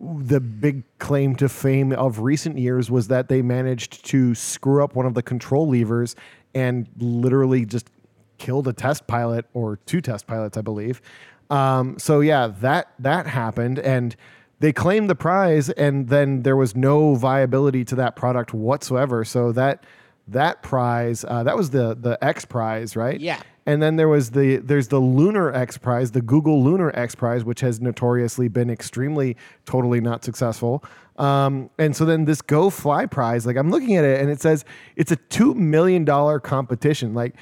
the 0.00 0.40
big 0.40 0.84
claim 0.98 1.34
to 1.36 1.48
fame 1.48 1.92
of 1.92 2.20
recent 2.20 2.58
years 2.58 2.90
was 2.90 3.08
that 3.08 3.28
they 3.28 3.42
managed 3.42 4.04
to 4.06 4.34
screw 4.34 4.82
up 4.82 4.94
one 4.94 5.06
of 5.06 5.14
the 5.14 5.22
control 5.22 5.68
levers 5.68 6.14
and 6.54 6.88
literally 6.98 7.64
just 7.64 7.90
killed 8.38 8.68
a 8.68 8.72
test 8.72 9.06
pilot 9.06 9.46
or 9.54 9.76
two 9.86 10.00
test 10.00 10.26
pilots, 10.26 10.56
I 10.56 10.60
believe. 10.60 11.02
Um, 11.50 11.98
so 11.98 12.20
yeah, 12.20 12.48
that 12.60 12.92
that 12.98 13.26
happened, 13.26 13.78
and 13.78 14.14
they 14.60 14.72
claimed 14.72 15.08
the 15.08 15.14
prize, 15.14 15.70
and 15.70 16.08
then 16.08 16.42
there 16.42 16.56
was 16.56 16.76
no 16.76 17.14
viability 17.14 17.84
to 17.86 17.94
that 17.96 18.16
product 18.16 18.52
whatsoever. 18.52 19.24
So 19.24 19.52
that 19.52 19.84
that 20.28 20.62
prize, 20.62 21.24
uh, 21.26 21.42
that 21.44 21.56
was 21.56 21.70
the 21.70 21.96
the 21.98 22.22
X 22.22 22.44
prize, 22.44 22.96
right? 22.96 23.18
Yeah. 23.18 23.40
And 23.68 23.82
then 23.82 23.96
there 23.96 24.08
was 24.08 24.30
the 24.30 24.56
there's 24.56 24.88
the 24.88 24.98
Lunar 24.98 25.52
X 25.52 25.76
Prize, 25.76 26.12
the 26.12 26.22
Google 26.22 26.64
Lunar 26.64 26.90
X 26.98 27.14
Prize, 27.14 27.44
which 27.44 27.60
has 27.60 27.82
notoriously 27.82 28.48
been 28.48 28.70
extremely 28.70 29.36
totally 29.66 30.00
not 30.00 30.24
successful. 30.24 30.82
Um, 31.18 31.68
and 31.78 31.94
so 31.94 32.06
then 32.06 32.24
this 32.24 32.40
Go 32.40 32.70
Fly 32.70 33.04
Prize, 33.04 33.44
like 33.44 33.56
I'm 33.56 33.70
looking 33.70 33.96
at 33.96 34.04
it 34.04 34.22
and 34.22 34.30
it 34.30 34.40
says 34.40 34.64
it's 34.96 35.12
a 35.12 35.16
two 35.16 35.52
million 35.52 36.06
dollar 36.06 36.40
competition. 36.40 37.12
Like 37.12 37.34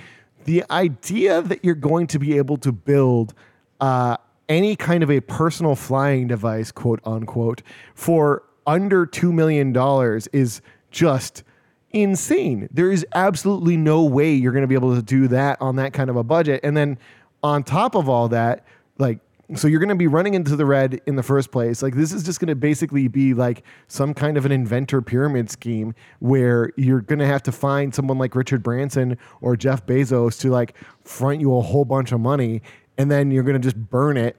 the 0.46 0.64
idea 0.68 1.42
that 1.42 1.64
you're 1.64 1.76
going 1.76 2.08
to 2.08 2.18
be 2.18 2.36
able 2.36 2.56
to 2.56 2.72
build 2.72 3.32
uh, 3.80 4.16
any 4.48 4.74
kind 4.74 5.04
of 5.04 5.12
a 5.12 5.20
personal 5.20 5.76
flying 5.76 6.26
device, 6.26 6.72
quote 6.72 6.98
unquote, 7.04 7.62
for 7.94 8.42
under 8.66 9.06
two 9.06 9.32
million 9.32 9.72
dollars 9.72 10.26
is 10.32 10.60
just 10.90 11.44
insane. 11.92 12.68
There 12.70 12.90
is 12.90 13.06
absolutely 13.14 13.76
no 13.76 14.04
way 14.04 14.32
you're 14.32 14.52
going 14.52 14.62
to 14.62 14.68
be 14.68 14.74
able 14.74 14.94
to 14.94 15.02
do 15.02 15.28
that 15.28 15.60
on 15.60 15.76
that 15.76 15.92
kind 15.92 16.10
of 16.10 16.16
a 16.16 16.24
budget. 16.24 16.60
And 16.62 16.76
then 16.76 16.98
on 17.42 17.62
top 17.62 17.94
of 17.94 18.08
all 18.08 18.28
that, 18.28 18.64
like, 18.98 19.20
so 19.54 19.68
you're 19.68 19.78
going 19.78 19.90
to 19.90 19.94
be 19.94 20.08
running 20.08 20.34
into 20.34 20.56
the 20.56 20.66
red 20.66 21.00
in 21.06 21.14
the 21.14 21.22
first 21.22 21.52
place. 21.52 21.80
Like, 21.80 21.94
this 21.94 22.12
is 22.12 22.24
just 22.24 22.40
going 22.40 22.48
to 22.48 22.56
basically 22.56 23.06
be 23.06 23.32
like 23.32 23.62
some 23.86 24.12
kind 24.12 24.36
of 24.36 24.44
an 24.44 24.50
inventor 24.50 25.00
pyramid 25.00 25.50
scheme 25.50 25.94
where 26.18 26.72
you're 26.76 27.00
going 27.00 27.20
to 27.20 27.26
have 27.26 27.44
to 27.44 27.52
find 27.52 27.94
someone 27.94 28.18
like 28.18 28.34
Richard 28.34 28.64
Branson 28.64 29.16
or 29.40 29.56
Jeff 29.56 29.86
Bezos 29.86 30.40
to 30.40 30.50
like 30.50 30.74
front 31.04 31.40
you 31.40 31.56
a 31.56 31.60
whole 31.62 31.84
bunch 31.84 32.10
of 32.10 32.18
money. 32.18 32.60
And 32.98 33.08
then 33.08 33.30
you're 33.30 33.44
going 33.44 33.60
to 33.60 33.64
just 33.64 33.76
burn 33.76 34.16
it 34.16 34.36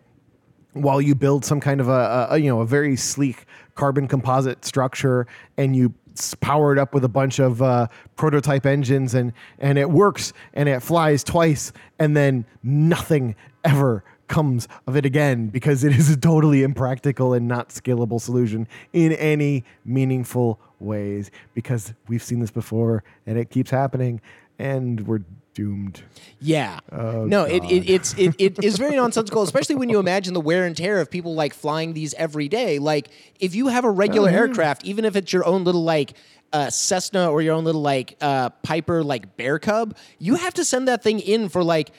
while 0.74 1.02
you 1.02 1.16
build 1.16 1.46
some 1.46 1.60
kind 1.60 1.82
of 1.82 1.88
a, 1.88 2.28
a 2.32 2.38
you 2.38 2.50
know 2.50 2.62
a 2.62 2.66
very 2.66 2.96
sleek 2.96 3.46
carbon 3.76 4.08
composite 4.08 4.64
structure 4.64 5.26
and 5.58 5.76
you 5.76 5.94
s- 6.18 6.34
powered 6.36 6.80
up 6.80 6.94
with 6.94 7.04
a 7.04 7.10
bunch 7.10 7.40
of 7.40 7.62
uh, 7.62 7.88
prototype 8.16 8.66
engines 8.66 9.14
and 9.14 9.34
and 9.60 9.78
it 9.78 9.90
works 9.90 10.34
and 10.54 10.68
it 10.70 10.82
flies 10.82 11.24
twice 11.24 11.72
and 12.00 12.16
then 12.16 12.46
nothing 12.64 13.36
ever 13.64 14.04
comes 14.28 14.68
of 14.88 14.96
it 14.98 15.06
again 15.06 15.48
because 15.48 15.84
it 15.86 15.94
is 15.96 16.10
a 16.10 16.18
totally 16.18 16.62
impractical 16.64 17.34
and 17.34 17.48
not 17.48 17.70
scalable 17.70 18.20
solution 18.20 18.68
in 18.92 19.14
any 19.14 19.64
meaningful 19.86 20.60
ways 20.80 21.32
because 21.54 21.94
we've 22.10 22.24
seen 22.24 22.40
this 22.40 22.52
before 22.52 23.04
and 23.26 23.38
it 23.38 23.50
keeps 23.50 23.72
happening 23.72 24.20
and 24.60 25.08
we're 25.08 25.22
doomed 25.58 26.04
Yeah. 26.40 26.80
Oh, 26.92 27.26
no, 27.26 27.46
it, 27.46 27.64
it 27.64 27.90
it's 27.90 28.14
it, 28.14 28.36
it 28.38 28.64
is 28.64 28.78
very 28.78 28.96
nonsensical, 28.96 29.42
especially 29.42 29.74
when 29.74 29.90
you 29.90 29.98
imagine 30.00 30.36
the 30.36 30.42
wear 30.42 30.66
and 30.66 30.78
tear 30.78 31.02
of 31.02 31.10
people 31.10 31.34
like 31.34 31.56
flying 31.56 31.94
these 31.94 32.14
every 32.14 32.48
day. 32.48 32.78
Like 32.78 33.10
if 33.40 33.56
you 33.56 33.70
have 33.70 33.84
a 33.84 33.90
regular 33.90 34.30
aircraft, 34.30 34.86
even 34.86 35.04
if 35.04 35.16
it's 35.16 35.34
your 35.34 35.46
own 35.48 35.64
little 35.64 35.84
like 35.84 36.14
uh, 36.54 36.70
Cessna 36.70 37.32
or 37.32 37.42
your 37.42 37.56
own 37.56 37.64
little 37.64 37.82
like 37.82 38.18
uh, 38.22 38.50
Piper 38.62 39.04
like 39.04 39.36
Bear 39.36 39.58
Cub, 39.58 39.98
you 40.20 40.36
have 40.36 40.54
to 40.54 40.64
send 40.64 40.88
that 40.88 41.02
thing 41.02 41.20
in 41.20 41.50
for 41.50 41.64
like 41.64 41.92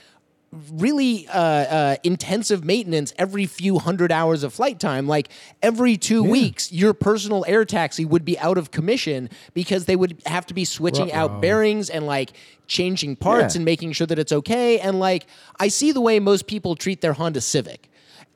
really 0.72 1.28
uh, 1.28 1.38
uh, 1.38 1.96
intensive 2.04 2.64
maintenance 2.64 3.12
every 3.18 3.44
few 3.46 3.78
hundred 3.78 4.10
hours 4.10 4.42
of 4.42 4.54
flight 4.54 4.80
time. 4.80 5.06
Like 5.06 5.28
every 5.62 5.96
two 5.96 6.22
weeks, 6.22 6.72
your 6.72 6.94
personal 6.94 7.44
air 7.46 7.64
taxi 7.64 8.04
would 8.04 8.24
be 8.24 8.38
out 8.38 8.56
of 8.56 8.70
commission 8.70 9.28
because 9.52 9.84
they 9.84 9.96
would 9.96 10.22
have 10.26 10.46
to 10.46 10.54
be 10.54 10.64
switching 10.64 11.12
out 11.12 11.40
bearings 11.42 11.90
and 11.90 12.06
like 12.06 12.32
changing 12.66 13.16
parts 13.16 13.54
Yeah. 13.54 13.58
and 13.58 13.64
making 13.64 13.92
sure 13.92 14.06
that 14.06 14.18
it's 14.18 14.32
okay. 14.32 14.78
And 14.78 14.98
like 14.98 15.26
I 15.60 15.68
see 15.68 15.92
the 15.92 16.00
way 16.00 16.18
most 16.18 16.46
people 16.46 16.76
treat 16.76 17.00
their 17.02 17.12
Honda 17.12 17.40
Civic. 17.40 17.87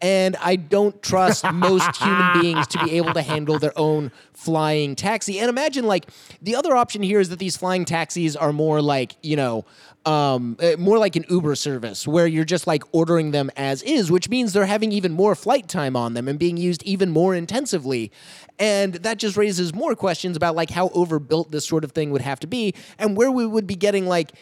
And 0.03 0.37
I 0.37 0.57
don't 0.57 1.01
trust 1.01 1.51
most 1.53 1.97
human 1.97 2.33
beings 2.41 2.67
to 2.67 2.85
be 2.85 2.99
able 2.99 3.15
to 3.15 3.23
handle 3.23 3.59
their 3.59 3.73
own 3.79 4.11
flying 4.35 4.97
taxi. 4.97 5.39
And 5.39 5.49
imagine, 5.49 5.87
like, 5.87 6.11
the 6.43 6.57
other 6.57 6.75
option 6.77 7.03
here 7.03 7.21
is 7.21 7.29
that 7.29 7.39
these 7.39 7.57
flying 7.57 7.85
taxis 7.85 8.35
are 8.35 8.53
more 8.53 8.83
like, 8.83 9.17
you 9.23 9.37
know, 9.37 9.65
um, 10.05 10.57
uh, 10.61 10.73
more 10.79 10.99
like 10.99 11.17
an 11.17 11.25
Uber 11.29 11.55
service 11.55 12.07
where 12.09 12.27
you're 12.27 12.45
just 12.45 12.67
like 12.67 12.83
ordering 12.93 13.31
them 13.31 13.51
as 13.57 13.83
is, 13.83 14.11
which 14.11 14.29
means 14.29 14.53
they're 14.53 14.67
having 14.67 14.93
even 14.93 15.13
more 15.13 15.35
flight 15.35 15.69
time 15.69 15.97
on 15.97 16.15
them 16.15 16.29
and 16.29 16.39
being 16.39 16.57
used 16.57 16.83
even 16.83 17.11
more 17.11 17.35
intensively. 17.35 18.11
And 18.59 18.95
that 18.95 19.19
just 19.19 19.37
raises 19.37 19.73
more 19.73 19.95
questions 19.95 20.37
about 20.37 20.57
like 20.57 20.71
how 20.71 20.89
overbuilt 20.89 21.53
this 21.53 21.67
sort 21.67 21.85
of 21.85 21.93
thing 21.93 22.11
would 22.11 22.23
have 22.23 22.41
to 22.41 22.47
be 22.47 22.75
and 22.99 23.17
where 23.17 23.31
we 23.31 23.47
would 23.47 23.67
be 23.67 23.77
getting 23.77 24.07
like 24.07 24.33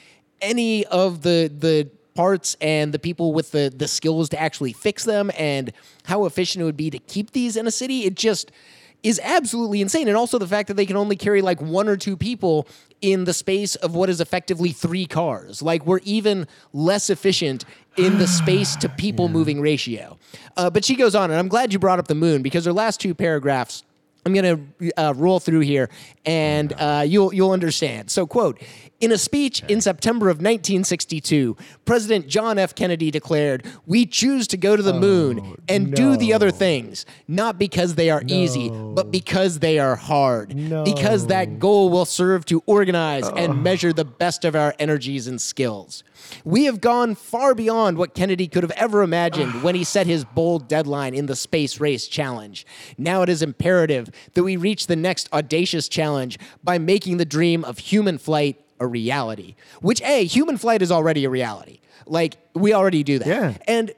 any 0.40 0.86
of 0.86 1.22
the 1.22 1.52
the 1.54 1.90
parts 2.20 2.54
and 2.60 2.92
the 2.92 2.98
people 2.98 3.32
with 3.32 3.50
the 3.52 3.72
the 3.74 3.88
skills 3.88 4.28
to 4.28 4.38
actually 4.38 4.74
fix 4.74 5.04
them 5.04 5.30
and 5.38 5.72
how 6.04 6.26
efficient 6.26 6.60
it 6.60 6.64
would 6.64 6.76
be 6.76 6.90
to 6.90 6.98
keep 6.98 7.30
these 7.30 7.56
in 7.56 7.66
a 7.66 7.70
city 7.70 8.04
it 8.04 8.14
just 8.14 8.52
is 9.02 9.20
absolutely 9.22 9.80
insane. 9.80 10.08
And 10.08 10.16
also 10.16 10.38
the 10.38 10.46
fact 10.46 10.68
that 10.68 10.74
they 10.74 10.86
can 10.86 10.96
only 10.96 11.16
carry 11.16 11.40
like 11.40 11.60
one 11.60 11.88
or 11.88 11.96
two 11.96 12.18
people 12.18 12.68
in 13.00 13.24
the 13.24 13.32
space 13.32 13.74
of 13.76 13.94
what 13.94 14.10
is 14.10 14.20
effectively 14.20 14.72
three 14.72 15.06
cars. 15.06 15.62
Like 15.62 15.86
we're 15.86 16.00
even 16.04 16.46
less 16.74 17.08
efficient 17.08 17.64
in 17.96 18.18
the 18.18 18.26
space 18.26 18.76
to 18.76 18.90
people 18.90 19.28
moving 19.38 19.60
ratio. 19.60 20.18
Uh, 20.56 20.68
but 20.68 20.84
she 20.84 20.96
goes 20.96 21.14
on 21.14 21.30
and 21.30 21.38
i'm 21.38 21.48
glad 21.48 21.72
you 21.72 21.78
brought 21.78 21.98
up 21.98 22.08
the 22.08 22.14
moon 22.14 22.42
because 22.42 22.64
her 22.64 22.72
last 22.72 23.00
two 23.00 23.14
paragraphs 23.14 23.82
I'm 24.26 24.34
going 24.34 24.68
to 24.80 25.00
uh, 25.00 25.14
roll 25.16 25.40
through 25.40 25.60
here, 25.60 25.88
and 26.26 26.72
uh, 26.74 27.04
you'll 27.06 27.32
you'll 27.32 27.52
understand. 27.52 28.10
So, 28.10 28.26
quote: 28.26 28.60
In 29.00 29.12
a 29.12 29.18
speech 29.18 29.62
in 29.68 29.80
September 29.80 30.28
of 30.28 30.36
1962, 30.36 31.56
President 31.84 32.28
John 32.28 32.58
F. 32.58 32.74
Kennedy 32.74 33.10
declared, 33.10 33.64
"We 33.86 34.04
choose 34.04 34.46
to 34.48 34.56
go 34.58 34.76
to 34.76 34.82
the 34.82 34.92
moon 34.92 35.56
and 35.68 35.94
do 35.94 36.16
the 36.18 36.32
other 36.34 36.50
things, 36.50 37.06
not 37.28 37.58
because 37.58 37.94
they 37.94 38.10
are 38.10 38.22
easy, 38.26 38.68
but 38.68 39.10
because 39.10 39.60
they 39.60 39.78
are 39.78 39.96
hard. 39.96 40.54
Because 40.84 41.26
that 41.28 41.58
goal 41.58 41.88
will 41.88 42.04
serve 42.04 42.44
to 42.46 42.62
organize 42.66 43.26
and 43.28 43.62
measure 43.62 43.92
the 43.92 44.04
best 44.04 44.44
of 44.44 44.54
our 44.54 44.74
energies 44.78 45.26
and 45.26 45.40
skills." 45.40 46.04
We 46.44 46.64
have 46.64 46.80
gone 46.80 47.14
far 47.14 47.54
beyond 47.54 47.98
what 47.98 48.14
Kennedy 48.14 48.48
could 48.48 48.62
have 48.62 48.72
ever 48.72 49.02
imagined 49.02 49.62
when 49.62 49.74
he 49.74 49.84
set 49.84 50.06
his 50.06 50.24
bold 50.24 50.68
deadline 50.68 51.14
in 51.14 51.26
the 51.26 51.36
Space 51.36 51.80
Race 51.80 52.06
Challenge. 52.06 52.66
Now 52.98 53.22
it 53.22 53.28
is 53.28 53.42
imperative 53.42 54.10
that 54.34 54.42
we 54.42 54.56
reach 54.56 54.86
the 54.86 54.96
next 54.96 55.32
audacious 55.32 55.88
challenge 55.88 56.38
by 56.62 56.78
making 56.78 57.16
the 57.16 57.24
dream 57.24 57.64
of 57.64 57.78
human 57.78 58.18
flight 58.18 58.60
a 58.78 58.86
reality. 58.86 59.54
Which, 59.80 60.00
A, 60.02 60.24
human 60.24 60.56
flight 60.56 60.82
is 60.82 60.90
already 60.90 61.24
a 61.24 61.30
reality. 61.30 61.80
Like, 62.06 62.36
we 62.54 62.72
already 62.72 63.02
do 63.02 63.18
that. 63.18 63.28
Yeah. 63.28 63.54
And, 63.68 63.92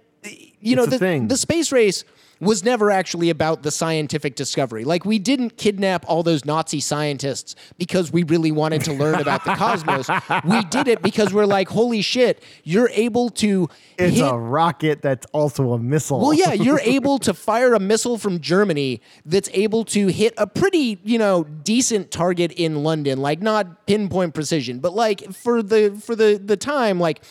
you 0.60 0.76
know, 0.76 0.82
It's 0.82 0.88
a 0.88 0.96
the, 0.96 0.98
thing. 0.98 1.28
the 1.28 1.36
space 1.36 1.72
race 1.72 2.04
was 2.42 2.64
never 2.64 2.90
actually 2.90 3.30
about 3.30 3.62
the 3.62 3.70
scientific 3.70 4.34
discovery. 4.34 4.84
Like 4.84 5.04
we 5.04 5.20
didn't 5.20 5.56
kidnap 5.56 6.04
all 6.08 6.24
those 6.24 6.44
Nazi 6.44 6.80
scientists 6.80 7.54
because 7.78 8.12
we 8.12 8.24
really 8.24 8.50
wanted 8.50 8.82
to 8.84 8.92
learn 8.92 9.20
about 9.20 9.44
the 9.44 9.54
cosmos. 9.56 10.08
We 10.44 10.64
did 10.64 10.88
it 10.88 11.02
because 11.02 11.32
we're 11.32 11.46
like, 11.46 11.68
holy 11.68 12.02
shit, 12.02 12.42
you're 12.64 12.90
able 12.94 13.30
to 13.30 13.68
it's 13.96 14.16
hit 14.16 14.26
a 14.26 14.36
rocket 14.36 15.02
that's 15.02 15.24
also 15.32 15.72
a 15.72 15.78
missile 15.78 16.20
well, 16.20 16.34
yeah, 16.34 16.52
you're 16.52 16.80
able 16.84 17.18
to 17.20 17.32
fire 17.32 17.74
a 17.74 17.80
missile 17.80 18.18
from 18.18 18.40
Germany 18.40 19.00
that's 19.24 19.48
able 19.52 19.84
to 19.84 20.08
hit 20.08 20.34
a 20.36 20.46
pretty, 20.46 20.98
you 21.04 21.18
know, 21.18 21.44
decent 21.44 22.10
target 22.10 22.50
in 22.52 22.82
London, 22.82 23.20
like 23.20 23.40
not 23.40 23.86
pinpoint 23.86 24.34
precision, 24.34 24.80
but 24.80 24.94
like 24.94 25.32
for 25.32 25.62
the 25.62 26.00
for 26.04 26.16
the 26.16 26.40
the 26.44 26.56
time, 26.56 26.98
like 26.98 27.22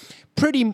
pretty 0.41 0.73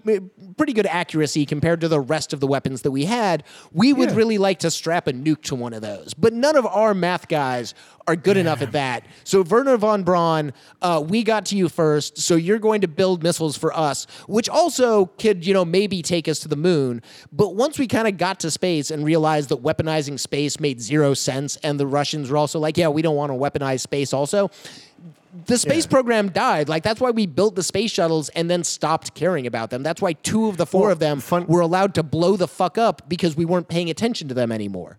pretty 0.55 0.71
good 0.71 0.85
accuracy 0.87 1.45
compared 1.45 1.81
to 1.81 1.87
the 1.89 1.99
rest 1.99 2.31
of 2.31 2.39
the 2.39 2.47
weapons 2.47 2.81
that 2.83 2.91
we 2.91 3.03
had. 3.05 3.43
We 3.73 3.91
would 3.91 4.09
Yeah. 4.11 4.15
really 4.15 4.37
like 4.37 4.59
to 4.59 4.71
strap 4.71 5.07
a 5.07 5.13
nuke 5.13 5.41
to 5.43 5.55
one 5.55 5.73
of 5.73 5.81
those, 5.81 6.13
but 6.13 6.31
none 6.33 6.55
of 6.55 6.65
our 6.65 6.93
math 6.93 7.27
guys 7.27 7.73
are 8.07 8.15
good 8.15 8.37
enough 8.37 8.61
at 8.61 8.71
that. 8.71 9.03
So 9.25 9.43
Wernher 9.43 9.75
von 9.75 10.03
Braun, 10.03 10.53
uh, 10.81 11.03
we 11.05 11.23
got 11.23 11.45
to 11.47 11.57
you 11.57 11.67
first, 11.67 12.17
so 12.17 12.35
you're 12.35 12.57
going 12.59 12.79
to 12.79 12.87
build 12.87 13.21
missiles 13.21 13.57
for 13.57 13.75
us, 13.77 14.07
which 14.29 14.47
also 14.47 15.07
could, 15.19 15.45
you 15.45 15.53
know, 15.53 15.65
maybe 15.65 16.01
take 16.01 16.29
us 16.29 16.39
to 16.39 16.47
the 16.47 16.55
moon. 16.55 17.01
But 17.33 17.55
once 17.55 17.77
we 17.77 17.85
kind 17.85 18.07
of 18.07 18.17
got 18.17 18.39
to 18.39 18.49
space 18.51 18.89
and 18.91 19.03
realized 19.03 19.49
that 19.49 19.61
weaponizing 19.61 20.17
space 20.17 20.57
made 20.61 20.79
zero 20.79 21.13
sense, 21.13 21.57
and 21.57 21.77
the 21.77 21.85
Russians 21.87 22.31
were 22.31 22.37
also 22.37 22.59
like, 22.59 22.77
yeah, 22.77 22.87
we 22.87 23.01
don't 23.01 23.17
want 23.17 23.31
to 23.33 23.37
weaponize 23.37 23.81
space 23.81 24.13
also. 24.13 24.49
The 25.45 25.57
space 25.57 25.85
Yeah. 25.85 25.89
program 25.91 26.29
died. 26.29 26.69
Like 26.69 26.83
that's 26.83 26.99
why 27.01 27.11
we 27.11 27.25
built 27.25 27.55
the 27.55 27.63
space 27.63 27.91
shuttles 27.91 28.29
and 28.29 28.49
then 28.49 28.63
stopped 28.63 29.13
caring 29.13 29.45
about 29.45 29.69
them. 29.69 29.83
That's 29.83 30.01
why 30.01 30.13
two 30.13 30.47
of 30.47 30.57
the 30.57 30.65
four 30.65 30.83
Well, 30.83 30.91
of 30.91 30.99
them 30.99 31.19
fun- 31.19 31.45
were 31.47 31.61
allowed 31.61 31.93
to 31.95 32.03
blow 32.03 32.37
the 32.37 32.47
fuck 32.47 32.77
up 32.77 33.07
because 33.09 33.35
we 33.35 33.45
weren't 33.45 33.67
paying 33.67 33.89
attention 33.89 34.27
to 34.29 34.33
them 34.33 34.51
anymore. 34.51 34.97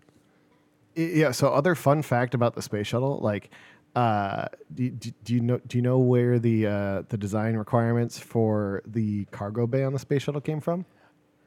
yeah 0.95 1.31
so 1.31 1.49
other 1.49 1.75
fun 1.75 2.01
fact 2.01 2.33
about 2.33 2.55
the 2.55 2.61
space 2.61 2.87
shuttle 2.87 3.19
like 3.21 3.49
uh, 3.95 4.45
do, 4.75 4.89
do, 4.91 5.11
do 5.23 5.33
you 5.33 5.39
know 5.41 5.59
do 5.67 5.77
you 5.77 5.81
know 5.81 5.97
where 5.97 6.37
the 6.39 6.67
uh, 6.67 7.01
the 7.09 7.17
design 7.17 7.55
requirements 7.55 8.19
for 8.19 8.81
the 8.85 9.25
cargo 9.31 9.65
bay 9.65 9.83
on 9.83 9.93
the 9.93 9.99
space 9.99 10.21
shuttle 10.23 10.41
came 10.41 10.59
from? 10.61 10.85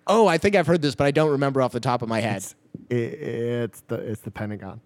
Oh, 0.08 0.26
I 0.26 0.38
think 0.38 0.56
I've 0.56 0.66
heard 0.66 0.82
this, 0.82 0.96
but 0.96 1.06
I 1.06 1.12
don't 1.12 1.30
remember 1.30 1.62
off 1.62 1.70
the 1.70 1.78
top 1.80 2.02
of 2.02 2.08
my 2.08 2.20
head. 2.20 2.38
It's, 2.38 2.54
it, 2.90 2.96
it's 2.96 3.80
the 3.82 3.94
it's 3.94 4.20
the 4.22 4.32
Pentagon. 4.32 4.80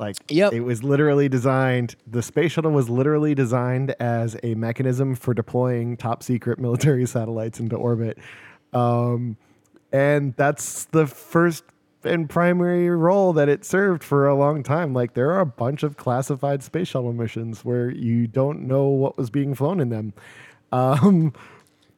Like 0.00 0.16
Yep. 0.28 0.52
it 0.54 0.60
was 0.62 0.82
literally 0.82 1.28
designed. 1.28 1.94
The 2.06 2.22
space 2.22 2.52
shuttle 2.52 2.72
was 2.72 2.88
literally 2.88 3.34
designed 3.34 3.94
as 4.00 4.36
a 4.42 4.54
mechanism 4.56 5.14
for 5.14 5.34
deploying 5.34 5.96
top 5.96 6.22
secret 6.22 6.58
military 6.66 7.06
satellites 7.06 7.60
into 7.60 7.76
orbit, 7.76 8.18
um, 8.72 9.36
and 9.92 10.34
that's 10.36 10.86
the 10.86 11.06
first 11.06 11.64
and 12.02 12.30
primary 12.30 12.88
role 12.88 13.34
that 13.34 13.50
it 13.50 13.62
served 13.62 14.02
for 14.02 14.26
a 14.26 14.34
long 14.34 14.62
time. 14.62 14.94
Like 14.94 15.12
there 15.12 15.30
are 15.32 15.40
a 15.40 15.46
bunch 15.46 15.82
of 15.82 15.98
classified 15.98 16.62
space 16.62 16.88
shuttle 16.88 17.12
missions 17.12 17.62
where 17.62 17.90
you 17.90 18.26
don't 18.26 18.62
know 18.66 18.86
what 18.88 19.18
was 19.18 19.28
being 19.28 19.54
flown 19.54 19.80
in 19.80 19.90
them. 19.90 20.14
Um, 20.72 21.34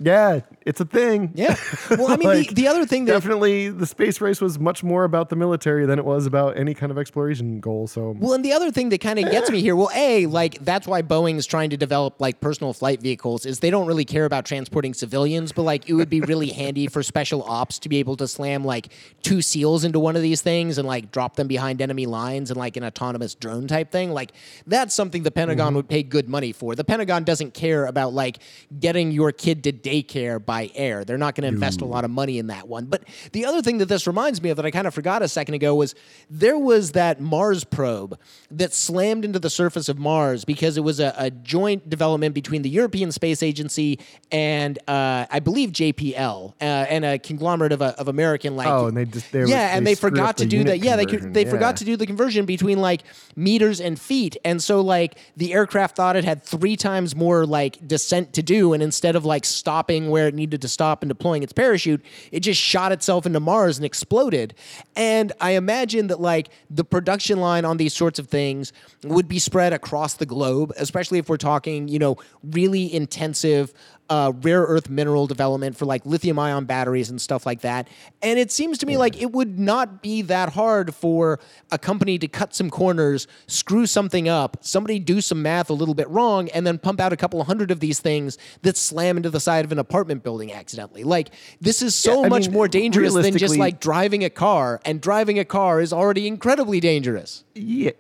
yeah, 0.05 0.41
it's 0.65 0.81
a 0.81 0.85
thing. 0.85 1.33
Yeah. 1.35 1.57
Well, 1.91 2.11
I 2.11 2.17
mean, 2.19 2.29
Like, 2.29 2.49
the, 2.49 2.55
the 2.55 2.69
other 2.69 2.87
thing 2.87 3.05
that 3.07 3.13
definitely 3.13 3.69
the 3.69 3.87
space 3.87 4.21
race 4.21 4.41
was 4.41 4.59
much 4.59 4.83
more 4.83 5.05
about 5.05 5.29
the 5.29 5.37
military 5.37 5.87
than 5.87 5.99
it 5.99 6.05
was 6.05 6.27
about 6.27 6.57
any 6.57 6.75
kind 6.75 6.91
of 6.91 6.99
exploration 6.99 7.61
goal. 7.61 7.87
So 7.87 8.17
Well, 8.19 8.35
and 8.35 8.45
the 8.45 8.53
other 8.53 8.71
thing 8.71 8.89
that 8.91 9.01
kind 9.01 9.19
of 9.19 9.31
gets 9.31 9.51
me 9.51 9.61
here, 9.61 9.77
well, 9.77 9.91
a 9.95 10.27
like 10.27 10.65
that's 10.65 10.87
why 10.87 11.03
Boeing's 11.03 11.47
trying 11.47 11.71
to 11.71 11.77
develop 11.77 12.21
like 12.21 12.41
personal 12.41 12.73
flight 12.73 13.01
vehicles 13.01 13.47
is 13.47 13.61
they 13.61 13.71
don't 13.71 13.87
really 13.87 14.05
care 14.05 14.25
about 14.25 14.45
transporting 14.45 14.95
civilians, 14.95 15.53
but 15.53 15.63
like 15.63 15.89
it 15.89 15.95
would 15.95 16.11
be 16.11 16.21
really 16.21 16.51
handy 16.53 16.87
for 16.87 17.03
special 17.03 17.43
ops 17.45 17.79
to 17.81 17.89
be 17.89 17.99
able 17.99 18.17
to 18.17 18.29
slam 18.29 18.65
like 18.65 18.89
two 19.23 19.43
seals 19.43 19.85
into 19.85 19.99
one 19.99 20.17
of 20.17 20.23
these 20.23 20.43
things 20.43 20.79
and 20.79 20.87
like 20.87 21.11
drop 21.13 21.37
them 21.37 21.47
behind 21.47 21.81
enemy 21.81 22.07
lines 22.07 22.51
and 22.51 22.59
like 22.59 22.77
an 22.77 22.85
autonomous 22.85 23.35
drone 23.35 23.67
type 23.67 23.91
thing. 23.91 24.13
Like 24.13 24.33
that's 24.67 24.95
something 24.95 25.23
the 25.23 25.31
Pentagon 25.31 25.69
mm-hmm. 25.69 25.77
would 25.77 25.89
pay 25.89 26.03
good 26.03 26.29
money 26.29 26.53
for. 26.53 26.75
The 26.75 26.85
Pentagon 26.85 27.25
doesn't 27.25 27.55
care 27.55 27.87
about 27.87 28.13
like 28.13 28.39
getting 28.79 29.13
your 29.13 29.33
kid 29.33 29.65
to 29.65 29.73
daycare 30.03 30.45
by 30.45 30.71
air. 30.75 31.05
They're 31.05 31.19
not 31.19 31.35
going 31.35 31.43
to 31.43 31.49
invest 31.49 31.81
a 31.81 31.85
lot 31.85 32.05
of 32.05 32.11
money 32.11 32.39
in 32.39 32.47
that 32.49 32.69
one. 32.69 32.87
But 32.87 33.05
the 33.33 33.45
other 33.45 33.63
thing 33.63 33.79
that 33.79 33.87
this 33.87 34.07
reminds 34.07 34.43
me 34.43 34.51
of 34.51 34.57
that 34.57 34.67
I 34.67 34.71
kind 34.71 34.87
of 34.87 34.95
forgot 34.95 35.23
a 35.23 35.29
second 35.29 35.55
ago 35.55 35.75
was 35.75 35.95
there 36.31 36.59
was 36.59 36.93
that 36.93 37.21
Mars 37.21 37.65
probe 37.65 38.19
that 38.51 38.73
slammed 38.73 39.25
into 39.25 39.39
the 39.39 39.51
surface 39.51 39.89
of 39.89 39.99
Mars 39.99 40.45
because 40.45 40.77
it 40.77 40.81
was 40.85 41.01
a, 41.01 41.15
a 41.19 41.31
joint 41.31 41.89
development 41.91 42.35
between 42.35 42.63
the 42.63 42.71
European 42.71 43.13
Space 43.13 43.43
Agency 43.43 43.99
and 44.31 44.79
uh, 44.89 45.27
I 45.31 45.41
believe 45.41 45.71
JPL 45.71 46.53
uh, 46.61 46.65
and 46.65 47.05
a 47.05 47.19
conglomerate 47.19 47.73
of, 47.73 47.83
a, 47.83 47.99
of 47.99 48.09
American 48.09 48.57
like 48.57 48.69
Oh, 48.69 48.87
and 48.87 48.97
they 48.97 49.05
just- 49.05 49.31
they 49.33 49.41
were- 49.41 49.47
yeah, 49.47 49.77
and 49.77 49.87
they 49.87 49.93
they 49.93 49.95
forgot 49.95 50.37
to 50.39 50.45
the 50.45 50.51
do 50.51 50.65
that. 50.65 50.79
Yeah, 50.79 50.97
they 50.97 51.07
could, 51.07 51.35
they 51.35 51.45
forgot 51.45 51.77
to 51.79 51.85
do 51.85 51.97
the 51.97 52.07
conversion 52.07 52.47
between 52.47 52.79
like 52.81 53.03
meters 53.37 53.81
and 53.81 54.01
feet, 54.01 54.37
and 54.45 54.63
so 54.63 54.81
like 54.81 55.17
the 55.37 55.53
aircraft 55.53 55.97
thought 55.97 56.17
it 56.17 56.25
had 56.25 56.43
three 56.43 56.77
times 56.77 57.15
more 57.15 57.45
like 57.47 57.87
descent 57.87 58.33
to 58.35 58.43
do, 58.43 58.73
and 58.73 58.83
instead 58.83 59.17
of 59.17 59.25
like 59.25 59.45
stopping 59.73 60.11
where 60.11 60.29
it 60.29 60.35
needed 60.35 60.61
to 60.61 60.69
stop 60.69 61.03
and 61.03 61.09
deploying 61.09 61.43
its 61.43 61.53
parachute, 61.53 62.03
it 62.31 62.41
just 62.41 62.61
shot 62.61 62.93
itself 62.93 63.25
into 63.25 63.41
Mars 63.41 63.79
and 63.79 63.87
exploded. 63.87 64.53
And 64.97 65.33
I 65.41 65.53
imagine 65.53 66.09
that 66.09 66.21
like 66.21 66.51
the 66.69 66.85
production 66.85 67.41
line 67.41 67.65
on 67.65 67.79
these 67.79 67.95
sorts 67.95 68.19
of 68.19 68.29
things 68.29 68.75
would 69.03 69.29
be 69.29 69.39
spread 69.39 69.73
across 69.73 70.15
the 70.15 70.27
globe, 70.27 70.75
especially 70.77 71.19
if 71.19 71.31
we're 71.31 71.39
talking, 71.39 71.89
you 71.89 71.99
know, 71.99 72.19
really 72.43 72.93
intensive 72.93 73.73
uh, 74.11 74.33
rare 74.43 74.63
earth 74.63 74.91
mineral 74.91 75.27
development 75.27 75.77
for 75.77 75.87
like 75.87 76.05
lithium 76.05 76.39
ion 76.39 76.65
batteries 76.67 77.09
and 77.09 77.21
stuff 77.21 77.47
like 77.47 77.63
that. 77.63 77.89
And 78.21 78.39
it 78.39 78.51
seems 78.51 78.77
to 78.79 78.87
me 78.87 78.97
like 78.97 79.21
it 79.21 79.33
would 79.33 79.59
not 79.59 80.03
be 80.03 80.23
that 80.23 80.51
hard 80.51 80.95
for 80.95 81.41
a 81.71 81.79
company 81.79 82.19
to 82.19 82.29
cut 82.29 82.55
some 82.55 82.69
corners, 82.69 83.27
screw 83.47 83.87
something 83.87 84.29
up, 84.29 84.59
somebody 84.61 84.99
do 84.99 85.21
some 85.21 85.41
math 85.43 85.71
a 85.71 85.73
little 85.73 85.95
bit 85.95 86.09
wrong, 86.11 86.49
and 86.51 86.67
then 86.67 86.79
pump 86.79 87.01
out 87.01 87.13
a 87.13 87.17
couple 87.17 87.43
hundred 87.45 87.71
of 87.71 87.81
these 87.81 88.01
things 88.01 88.37
that 88.63 88.77
slam 88.77 89.17
into 89.17 89.31
the 89.31 89.41
side 89.41 89.65
of 89.65 89.73
an 89.73 89.79
apartment 89.79 90.23
building 90.23 90.53
accidentally. 90.53 91.05
Like 91.05 91.31
this 91.61 91.81
is 91.81 91.95
so 91.95 92.23
Yeah, 92.23 92.29
much 92.29 92.43
mean, 92.49 92.53
more 92.53 92.69
dangerous 92.69 93.15
than 93.15 93.39
just 93.39 93.57
like 93.57 93.81
driving 93.81 94.25
a 94.25 94.31
car, 94.31 94.81
and 94.85 95.01
driving 95.01 95.39
a 95.39 95.45
car 95.45 95.81
is 95.81 95.93
already 95.93 96.27
incredibly 96.27 96.81
dangerous. 96.81 97.45
yeah, 97.55 97.93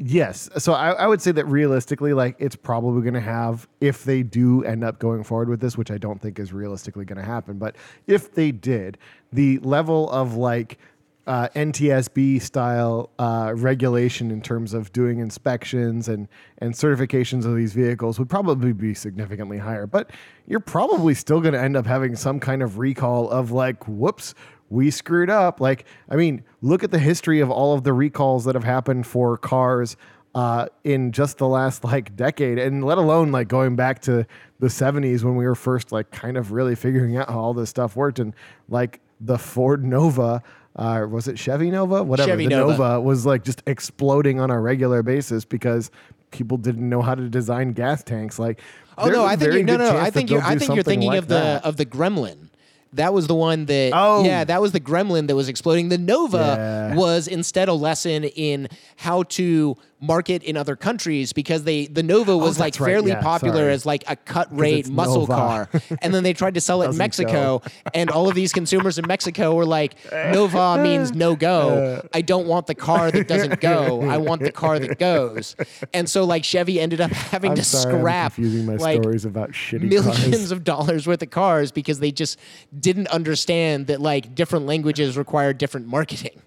yes. 0.00 0.48
So 0.58 0.72
I, 0.72 0.92
I 0.92 1.06
would 1.06 1.20
say 1.20 1.30
that 1.32 1.44
realistically, 1.44 2.12
like 2.12 2.34
it's 2.38 2.56
probably 2.56 3.02
going 3.02 3.14
to 3.14 3.20
have 3.20 3.68
if 3.80 4.02
they 4.04 4.22
do 4.22 4.64
end 4.64 4.82
up 4.82 4.98
going 4.98 5.22
forward 5.22 5.48
with 5.48 5.60
this, 5.60 5.76
which 5.76 5.90
I 5.90 5.98
don't 5.98 6.20
think 6.20 6.38
is 6.38 6.52
realistically 6.52 7.04
going 7.04 7.18
to 7.18 7.24
happen. 7.24 7.58
But 7.58 7.76
if 8.06 8.32
they 8.32 8.50
did, 8.50 8.98
the 9.32 9.58
level 9.58 10.10
of 10.10 10.34
like 10.34 10.78
uh, 11.26 11.48
NTSB 11.54 12.40
style 12.40 13.10
uh, 13.18 13.52
regulation 13.54 14.30
in 14.30 14.40
terms 14.40 14.74
of 14.74 14.92
doing 14.92 15.18
inspections 15.18 16.08
and 16.08 16.26
and 16.58 16.74
certifications 16.74 17.44
of 17.44 17.54
these 17.54 17.72
vehicles 17.72 18.18
would 18.18 18.28
probably 18.28 18.72
be 18.72 18.94
significantly 18.94 19.58
higher. 19.58 19.86
But 19.86 20.10
you're 20.46 20.60
probably 20.60 21.14
still 21.14 21.40
going 21.40 21.54
to 21.54 21.60
end 21.60 21.76
up 21.76 21.86
having 21.86 22.16
some 22.16 22.40
kind 22.40 22.62
of 22.62 22.78
recall 22.78 23.30
of 23.30 23.52
like, 23.52 23.86
whoops, 23.86 24.34
we 24.70 24.90
screwed 24.90 25.28
up. 25.28 25.60
Like, 25.60 25.84
I 26.08 26.16
mean, 26.16 26.42
look 26.62 26.82
at 26.82 26.90
the 26.90 26.98
history 26.98 27.40
of 27.40 27.50
all 27.50 27.74
of 27.74 27.84
the 27.84 27.92
recalls 27.92 28.44
that 28.44 28.54
have 28.54 28.64
happened 28.64 29.06
for 29.06 29.36
cars 29.36 29.96
uh, 30.34 30.66
in 30.84 31.12
just 31.12 31.38
the 31.38 31.48
last 31.48 31.84
like 31.92 32.16
decade, 32.16 32.58
and 32.58 32.84
let 32.84 32.96
alone 32.96 33.32
like 33.32 33.48
going 33.48 33.76
back 33.76 34.00
to 34.02 34.26
the 34.60 34.68
70s 34.68 35.24
when 35.24 35.36
we 35.36 35.44
were 35.44 35.54
first 35.54 35.92
like 35.92 36.10
kind 36.10 36.36
of 36.36 36.52
really 36.52 36.74
figuring 36.74 37.16
out 37.16 37.28
how 37.28 37.38
all 37.38 37.54
this 37.54 37.68
stuff 37.68 37.96
worked. 37.96 38.18
And 38.18 38.34
like 38.68 39.00
the 39.20 39.38
Ford 39.38 39.84
Nova, 39.84 40.42
uh, 40.76 41.06
was 41.10 41.28
it 41.28 41.38
Chevy 41.38 41.70
Nova? 41.70 42.02
Whatever. 42.02 42.30
Chevy 42.30 42.44
the 42.44 42.50
Nova. 42.50 42.72
Nova 42.72 43.00
was 43.00 43.26
like 43.26 43.44
just 43.44 43.62
exploding 43.66 44.40
on 44.40 44.50
a 44.50 44.60
regular 44.60 45.02
basis 45.02 45.44
because 45.44 45.90
people 46.30 46.56
didn't 46.56 46.88
know 46.88 47.02
how 47.02 47.14
to 47.14 47.28
design 47.28 47.72
gas 47.72 48.04
tanks. 48.04 48.38
Like, 48.38 48.60
Oh 49.00 49.08
no, 49.08 49.24
I 49.24 49.34
think 49.34 49.54
you're, 49.54 49.62
no, 49.64 49.76
no, 49.78 49.96
I 49.96 50.10
think 50.10 50.30
you're, 50.30 50.42
I 50.42 50.56
think 50.56 50.74
you're 50.74 50.84
thinking 50.84 51.08
like 51.08 51.18
of 51.18 51.28
the 51.28 51.34
that. 51.34 51.64
of 51.64 51.76
the 51.76 51.86
Gremlin. 51.86 52.49
That 52.94 53.12
was 53.14 53.26
the 53.28 53.34
one 53.34 53.66
that. 53.66 53.92
Oh. 53.94 54.24
yeah, 54.24 54.42
that 54.44 54.60
was 54.60 54.72
the 54.72 54.80
Gremlin 54.80 55.28
that 55.28 55.36
was 55.36 55.48
exploding. 55.48 55.88
The 55.90 55.98
Nova 55.98 56.90
Yeah. 56.90 56.96
was 56.96 57.28
instead 57.28 57.68
a 57.68 57.72
lesson 57.72 58.24
in 58.24 58.68
how 58.96 59.22
to 59.24 59.76
market 60.00 60.42
in 60.42 60.56
other 60.56 60.76
countries 60.76 61.32
because 61.32 61.64
they 61.64 61.86
the 61.86 62.02
Nova 62.02 62.36
was 62.36 62.58
oh, 62.58 62.62
like 62.62 62.80
Oh, 62.80 62.84
right, 62.84 62.90
fairly 62.92 63.10
yeah, 63.10 63.20
popular 63.20 63.56
sorry. 63.64 63.72
as 63.72 63.84
like 63.86 64.04
a 64.08 64.16
cut 64.16 64.48
rate 64.56 64.88
muscle 64.88 65.26
Nova. 65.26 65.34
car, 65.34 65.68
and 66.02 66.14
then 66.14 66.22
they 66.22 66.32
tried 66.32 66.54
to 66.54 66.60
sell 66.60 66.82
it 66.82 66.88
in 66.88 66.96
Mexico, 66.96 67.60
and 67.92 68.10
all 68.10 68.28
of 68.28 68.34
these 68.34 68.52
consumers 68.52 68.98
in 68.98 69.06
Mexico 69.06 69.54
were 69.54 69.66
like, 69.66 69.94
Nova 70.12 70.78
means 70.82 71.12
no 71.14 71.36
go. 71.36 72.06
I 72.14 72.22
don't 72.22 72.46
want 72.46 72.66
the 72.66 72.74
car 72.74 73.10
that 73.10 73.28
doesn't 73.28 73.60
go. 73.60 74.02
I 74.08 74.16
want 74.28 74.40
the 74.42 74.52
car 74.52 74.78
that 74.78 74.98
goes. 74.98 75.54
And 75.92 76.08
so 76.08 76.24
like 76.24 76.44
Chevy 76.44 76.80
ended 76.80 77.00
up 77.02 77.10
having 77.10 77.50
I'm 77.50 77.56
to 77.56 77.64
sorry, 77.64 77.98
scrap 77.98 78.38
like 78.38 79.02
stories 79.02 79.24
about 79.26 79.50
shitty 79.50 79.82
millions 79.88 80.18
cars. 80.30 80.50
of 80.50 80.64
dollars 80.64 81.06
worth 81.06 81.22
of 81.22 81.30
cars 81.30 81.72
because 81.72 82.00
they 82.00 82.10
just 82.12 82.38
didn't 82.78 83.08
understand 83.08 83.86
that 83.88 84.00
like 84.00 84.34
different 84.34 84.64
languages 84.66 85.16
require 85.18 85.52
different 85.52 85.86
marketing. 85.86 86.40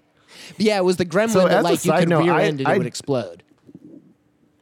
But 0.56 0.60
yeah, 0.66 0.76
it 0.78 0.84
was 0.84 0.96
the 0.96 1.06
gremlin 1.06 1.30
So 1.30 1.48
that 1.48 1.62
like 1.62 1.84
you 1.84 1.92
could 1.92 2.08
note, 2.08 2.24
rear 2.24 2.32
I- 2.34 2.44
end 2.44 2.58
and 2.60 2.68
I- 2.68 2.74
it 2.74 2.78
would 2.78 2.86
explode. 2.86 3.43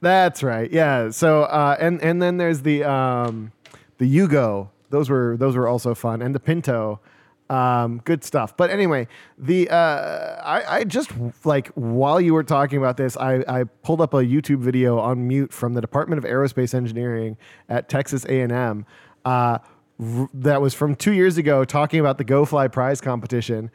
That's 0.02 0.42
right. 0.42 0.70
Yeah. 0.70 1.10
So 1.10 1.44
uh, 1.44 1.76
and 1.80 2.02
and 2.02 2.20
then 2.20 2.36
there's 2.36 2.60
the 2.62 2.84
um, 2.84 3.52
the 3.98 4.04
Yugo. 4.04 4.68
Those 4.90 5.08
were 5.08 5.36
those 5.38 5.56
were 5.56 5.68
also 5.68 5.94
fun, 5.94 6.20
and 6.20 6.34
the 6.34 6.40
Pinto. 6.40 7.00
Um, 7.48 8.00
good 8.04 8.24
stuff. 8.24 8.56
But 8.56 8.70
anyway, 8.70 9.08
the 9.36 9.68
uh, 9.68 10.40
I, 10.42 10.78
I 10.78 10.84
just 10.84 11.12
like 11.44 11.68
while 11.74 12.20
you 12.20 12.32
were 12.34 12.44
talking 12.44 12.78
about 12.78 12.96
this, 12.96 13.16
I, 13.16 13.44
I 13.46 13.64
pulled 13.64 14.00
up 14.00 14.14
a 14.14 14.18
YouTube 14.18 14.60
video 14.60 14.98
on 14.98 15.28
mute 15.28 15.52
from 15.52 15.74
the 15.74 15.80
Department 15.82 16.18
of 16.18 16.28
Aerospace 16.28 16.74
Engineering 16.74 17.36
at 17.68 17.88
Texas 17.90 18.24
A 18.24 18.40
and 18.40 18.52
M. 18.52 18.86
Uh, 19.24 19.58
r- 20.00 20.30
that 20.32 20.62
was 20.62 20.72
from 20.72 20.94
two 20.94 21.12
years 21.12 21.36
ago, 21.36 21.64
talking 21.64 22.00
about 22.00 22.16
the 22.16 22.24
Go 22.24 22.46
Fly 22.46 22.68
Prize 22.68 23.02
competition, 23.02 23.70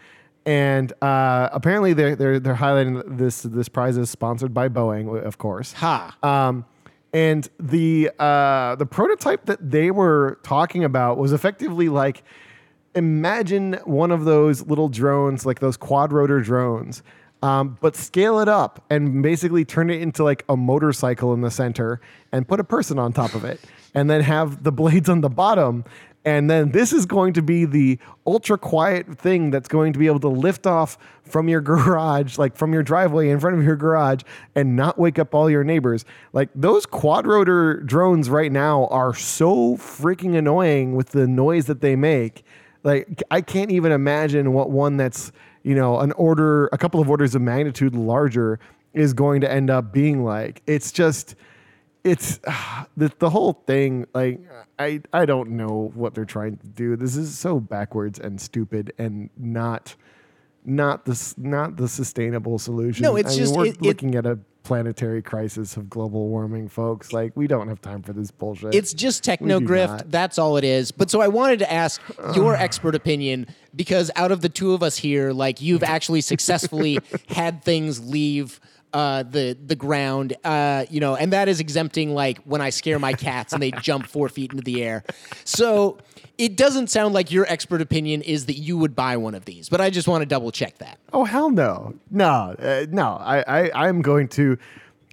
and 0.48 0.94
uh, 1.03 1.49
apparently 1.52 1.91
they're 1.91 2.15
they're 2.15 2.40
they're 2.40 2.56
highlighting 2.56 3.18
this 3.18 3.41
this 3.41 3.68
prize 3.68 3.98
is 3.98 4.10
sponsored 4.10 4.53
by 4.53 4.69
Boeing, 4.69 5.24
of 5.24 5.38
course. 5.38 5.74
Ha. 5.74 6.15
Um, 6.24 6.65
and 7.14 7.48
the 7.60 8.10
uh, 8.18 8.76
the 8.76 8.86
prototype 8.86 9.45
that 9.45 9.69
they 9.69 9.91
were 9.91 10.40
talking 10.44 10.86
about 10.86 11.18
was 11.18 11.34
effectively 11.34 11.90
like 11.90 12.24
imagine 12.95 13.74
one 13.84 14.10
of 14.10 14.24
those 14.24 14.65
little 14.65 14.88
drones, 14.88 15.45
like 15.45 15.60
those 15.60 15.76
quad 15.76 16.14
rotor 16.14 16.40
drones, 16.40 17.03
um, 17.41 17.77
but 17.81 17.95
scale 17.95 18.39
it 18.39 18.47
up 18.47 18.84
and 18.89 19.22
basically 19.22 19.65
turn 19.65 19.89
it 19.89 20.01
into 20.01 20.23
like 20.23 20.43
a 20.49 20.57
motorcycle 20.57 21.34
in 21.34 21.41
the 21.41 21.51
center 21.51 22.01
and 22.31 22.47
put 22.47 22.59
a 22.59 22.64
person 22.64 22.97
on 22.99 23.14
top 23.14 23.35
of 23.35 23.45
it, 23.45 23.59
and 23.93 24.09
then 24.09 24.22
have 24.22 24.64
the 24.64 24.72
blades 24.72 25.09
on 25.09 25.22
the 25.22 25.30
bottom. 25.30 25.84
And 26.26 26.49
then 26.49 26.72
this 26.72 26.91
is 26.91 27.05
going 27.05 27.31
to 27.34 27.41
be 27.41 27.64
the 27.64 27.99
ultra 28.26 28.57
quiet 28.57 29.18
thing 29.18 29.49
that's 29.49 29.69
going 29.69 29.93
to 29.93 29.99
be 29.99 30.07
able 30.07 30.19
to 30.19 30.27
lift 30.27 30.68
off 30.68 30.97
from 31.23 31.47
your 31.47 31.61
garage, 31.61 32.38
like 32.38 32.57
from 32.57 32.73
your 32.73 32.84
driveway 32.84 33.30
in 33.30 33.39
front 33.39 33.57
of 33.57 33.64
your 33.64 33.77
garage, 33.77 34.23
and 34.53 34.76
not 34.76 34.99
wake 34.99 35.19
up 35.19 35.34
all 35.34 35.49
your 35.49 35.64
neighbors. 35.64 36.03
Like 36.34 36.49
those 36.53 36.85
quad 36.85 37.26
rotor 37.26 37.81
drones 37.81 38.30
right 38.30 38.51
now 38.51 38.88
are 38.88 39.14
so 39.14 39.77
freaking 39.77 40.38
annoying 40.38 40.95
with 40.95 41.09
the 41.09 41.27
noise 41.27 41.68
that 41.68 41.80
they 41.80 41.95
make. 41.95 42.43
Like 42.84 43.23
I 43.31 43.39
can't 43.39 43.72
even 43.72 43.93
imagine 43.93 44.51
what 44.51 44.69
one 44.69 44.97
that's, 44.97 45.31
you 45.68 45.76
know, 45.76 45.99
an 45.99 46.14
order, 46.14 46.68
a 46.72 46.77
couple 46.77 47.02
of 47.02 47.10
orders 47.10 47.35
of 47.35 47.41
magnitude 47.41 47.94
larger 47.94 48.57
is 48.94 49.14
going 49.14 49.41
to 49.41 49.52
end 49.52 49.69
up 49.69 49.91
being 49.91 50.23
like. 50.23 50.61
It's 50.65 50.91
just 50.94 51.35
it's 52.06 52.38
the 52.98 53.11
the 53.19 53.30
whole 53.30 53.52
thing. 53.68 54.07
Like 54.14 54.39
I 54.80 55.02
I 55.11 55.26
don't 55.26 55.52
know 55.52 55.91
what 55.94 56.15
they're 56.15 56.23
trying 56.23 56.56
to 56.57 56.68
do. 56.68 56.95
This 56.95 57.18
is 57.18 57.38
so 57.38 57.60
backwards 57.60 58.18
and 58.18 58.39
stupid 58.39 58.94
and 58.98 59.30
not 59.38 59.95
not 60.64 61.03
the 61.03 61.34
not 61.38 61.76
the 61.76 61.88
sustainable 61.89 62.60
solution. 62.60 63.03
No, 63.03 63.18
it's 63.18 63.30
I 63.30 63.31
mean, 63.31 63.39
just- 63.39 63.56
we're 63.56 63.65
it- 63.65 63.76
it- 63.76 63.81
looking 63.81 64.15
at 64.15 64.26
a 64.26 64.39
planetary 64.68 65.22
crisis 65.22 65.77
of 65.77 65.89
global 65.89 66.27
warming, 66.27 66.68
folks. 66.68 67.14
Like 67.14 67.31
we 67.35 67.48
don't 67.48 67.69
have 67.69 67.81
time 67.81 68.03
for 68.03 68.11
this 68.11 68.31
bullshit. 68.31 68.76
It's 68.76 68.94
just 68.94 69.23
techno 69.23 69.61
grift. 69.61 70.11
That's 70.11 70.38
all 70.38 70.57
it 70.57 70.65
is. 70.65 70.91
But 70.91 71.10
so 71.10 71.22
I 71.22 71.30
wanted 71.30 71.60
to 71.60 71.72
ask 71.72 72.02
your 72.35 72.53
expert 72.68 72.94
opinion 72.94 73.48
because 73.73 74.11
out 74.18 74.34
of 74.34 74.41
the 74.41 74.49
two 74.49 74.73
of 74.73 74.84
us 74.84 74.98
here, 74.98 75.31
like 75.31 75.61
you've 75.61 75.84
actually 75.95 76.19
successfully 76.19 76.99
had 77.30 77.64
things 77.64 78.06
leave 78.10 78.60
uh, 78.98 79.22
the 79.22 79.56
the 79.65 79.76
ground, 79.76 80.36
uh, 80.44 80.86
you 80.90 80.99
know, 80.99 81.15
and 81.15 81.32
that 81.32 81.48
is 81.48 81.60
exempting 81.60 82.15
like 82.15 82.40
when 82.45 82.61
I 82.61 82.72
scare 82.72 82.98
my 82.99 83.14
cats 83.14 83.53
and 83.53 83.61
they 83.61 83.72
jump 83.90 84.07
four 84.07 84.28
feet 84.28 84.52
into 84.52 84.64
the 84.64 84.84
air. 84.84 85.03
So 85.44 85.99
it 86.38 86.57
doesn't 86.57 86.88
sound 86.90 87.14
like 87.14 87.32
your 87.32 87.45
expert 87.48 87.82
opinion 87.82 88.22
is 88.24 88.48
that 88.48 88.57
you 88.57 88.76
would 88.78 88.95
buy 88.95 89.15
one 89.18 89.36
of 89.36 89.45
these, 89.45 89.69
but 89.69 89.82
I 89.82 89.90
just 89.91 90.07
want 90.07 90.22
to 90.24 90.26
double 90.26 90.52
check 90.52 90.80
that. 90.80 90.98
Oh 91.14 91.26
hell 91.26 91.49
no, 91.52 91.94
no, 92.10 92.56
uh, 92.60 92.86
no! 92.90 93.07
I, 93.22 93.44
I 93.65 93.88
I'm 93.88 94.02
going 94.02 94.28
to. 94.30 94.57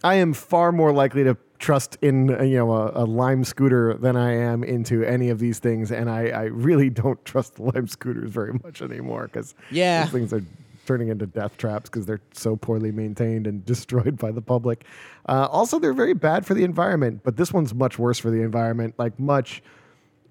I 0.03 0.15
am 0.15 0.33
far 0.35 0.73
more 0.73 0.93
likely 0.93 1.25
to 1.25 1.37
trust 1.59 1.97
in 2.03 2.35
uh, 2.35 2.43
you 2.43 2.57
know 2.57 2.73
a, 2.73 3.05
a 3.05 3.05
Lime 3.05 3.45
scooter 3.45 3.95
than 3.95 4.17
I 4.17 4.33
am 4.35 4.65
into 4.65 5.03
any 5.05 5.29
of 5.31 5.39
these 5.39 5.59
things, 5.59 5.93
and 5.93 6.09
I, 6.11 6.29
I 6.29 6.43
really 6.45 6.91
don't 6.91 7.23
trust 7.25 7.59
Lime 7.61 7.87
scooters 7.89 8.31
very 8.31 8.53
much 8.65 8.81
anymore 8.83 9.25
because 9.31 9.55
Yeah. 9.71 10.07
things 10.07 10.33
are 10.33 10.43
turning 10.85 11.09
into 11.09 11.27
death 11.27 11.57
traps 11.57 11.89
because 11.91 12.07
they're 12.07 12.21
so 12.33 12.57
poorly 12.57 12.93
maintained 12.93 13.47
and 13.47 13.65
destroyed 13.73 14.17
by 14.19 14.31
the 14.31 14.43
public. 14.43 14.85
Uh, 15.29 15.49
also, 15.51 15.79
they're 15.79 15.93
very 15.93 16.15
bad 16.15 16.45
for 16.47 16.55
the 16.55 16.65
environment, 16.65 17.21
but 17.25 17.37
this 17.37 17.53
one's 17.53 17.75
much 17.75 17.99
worse 17.99 18.19
for 18.19 18.31
the 18.31 18.43
environment, 18.43 18.95
like 18.99 19.19
much, 19.19 19.63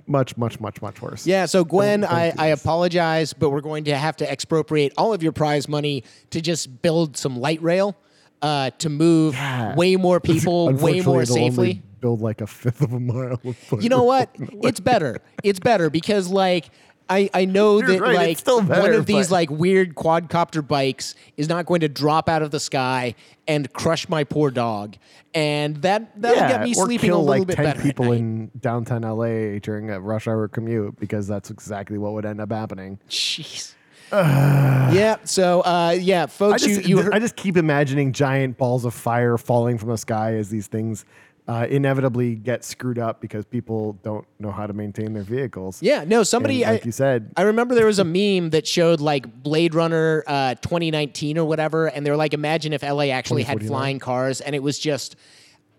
much, 0.06 0.36
much, 0.38 0.60
much, 0.60 0.82
much 0.82 1.02
worse. 1.02 1.26
Yeah, 1.26 1.46
so 1.46 1.64
Gwen, 1.64 2.02
Don't- 2.02 2.10
don't 2.10 2.20
I, 2.20 2.34
I 2.38 2.48
apologize, 2.48 3.34
but 3.34 3.50
we're 3.52 3.62
going 3.62 3.86
to 3.86 3.96
have 3.96 4.16
to 4.18 4.30
expropriate 4.32 4.94
all 4.98 5.14
of 5.14 5.24
your 5.24 5.32
prize 5.32 5.68
money 5.70 6.04
to 6.32 6.42
just 6.42 6.82
build 6.82 7.16
some 7.18 7.40
light 7.40 7.62
rail 7.62 7.96
uh, 8.42 8.70
to 8.80 8.90
move 8.90 9.34
Yeah. 9.36 9.76
way 9.76 9.96
more 9.96 10.20
people, 10.32 10.72
way 10.74 11.00
more 11.02 11.26
safely. 11.26 11.82
build 12.02 12.20
like 12.22 12.42
a 12.42 12.48
fifth 12.48 12.82
of 12.82 12.92
a 12.92 13.00
mile. 13.00 13.40
Of 13.72 13.82
You 13.82 13.88
know 13.90 14.04
what? 14.04 14.30
It's 14.64 14.82
better. 14.82 15.22
It's 15.44 15.60
better 15.62 15.90
because 15.90 16.28
like 16.28 16.70
I, 17.10 17.30
I 17.34 17.46
know 17.46 17.80
You're 17.80 17.88
that 17.88 18.02
right, 18.02 18.16
like 18.16 18.38
still 18.38 18.58
one 18.58 18.68
better, 18.68 18.94
of 18.94 19.06
these 19.06 19.28
but- 19.28 19.34
like 19.34 19.50
weird 19.50 19.96
quadcopter 19.96 20.66
bikes 20.66 21.16
is 21.38 21.50
not 21.50 21.66
going 21.66 21.82
to 21.82 21.90
drop 21.90 22.30
out 22.30 22.42
of 22.42 22.52
the 22.52 22.60
sky 22.60 23.16
and 23.48 23.72
crush 23.74 24.08
my 24.08 24.24
poor 24.24 24.52
dog, 24.52 24.96
and 25.34 25.78
that 25.78 26.20
that'll 26.22 26.48
get 26.48 26.64
me 26.64 26.74
sleeping 26.74 27.10
kill 27.10 27.18
a 27.18 27.20
little 27.20 27.40
like 27.40 27.48
bit 27.48 27.56
10 27.58 27.66
better. 27.66 27.82
people 27.82 28.12
in 28.14 28.52
downtown 28.60 29.02
LA 29.02 29.60
during 29.60 29.90
a 29.90 30.00
rush 30.00 30.28
hour 30.28 30.48
commute 30.48 30.98
because 31.00 31.28
that's 31.28 31.50
exactly 31.50 31.98
what 31.98 32.14
would 32.14 32.26
end 32.26 32.40
up 32.40 32.52
happening. 32.52 33.00
Jeez. 33.10 33.74
yeah. 34.12 35.18
So 35.24 35.62
uh, 35.62 35.96
yeah, 36.00 36.24
I 36.24 36.28
folks, 36.28 36.64
just, 36.64 36.88
you, 36.88 36.98
you 36.98 37.04
heard, 37.04 37.14
I 37.14 37.20
just 37.20 37.36
keep 37.36 37.58
imagining 37.58 38.14
giant 38.14 38.58
balls 38.58 38.86
of 38.86 38.94
fire 38.94 39.38
falling 39.38 39.78
from 39.78 39.90
the 39.90 39.98
sky 39.98 40.36
as 40.36 40.50
these 40.50 40.68
things 40.68 41.04
uh, 41.48 41.68
inevitably 41.70 42.36
get 42.36 42.64
screwed 42.64 42.98
up 42.98 43.20
because 43.20 43.46
people 43.46 43.94
don't 44.04 44.26
know 44.40 44.52
how 44.52 44.66
to 44.66 44.74
maintain 44.74 45.14
their 45.14 45.24
vehicles. 45.24 45.82
Yeah, 45.82 46.06
no, 46.06 46.24
somebody. 46.24 46.64
And 46.64 46.74
like 46.74 46.84
I, 46.84 46.86
you 46.86 46.92
said, 46.92 47.32
I 47.36 47.42
remember 47.44 47.76
there 47.76 47.86
was 47.86 48.00
a 48.00 48.06
meme 48.06 48.52
that 48.52 48.66
showed 48.66 49.02
like 49.02 49.44
Blade 49.44 49.76
Runner 49.76 50.24
uh, 50.26 50.56
2019 50.56 51.38
or 51.38 51.46
whatever, 51.46 51.88
and 51.88 52.06
they 52.06 52.12
were 52.12 52.18
like, 52.18 52.34
imagine 52.34 52.72
if 52.72 52.82
LA 52.82 53.06
actually 53.06 53.44
had 53.44 53.66
flying 53.66 54.00
cars, 54.00 54.40
and 54.40 54.56
it 54.56 54.64
was 54.64 54.80
just 54.80 55.16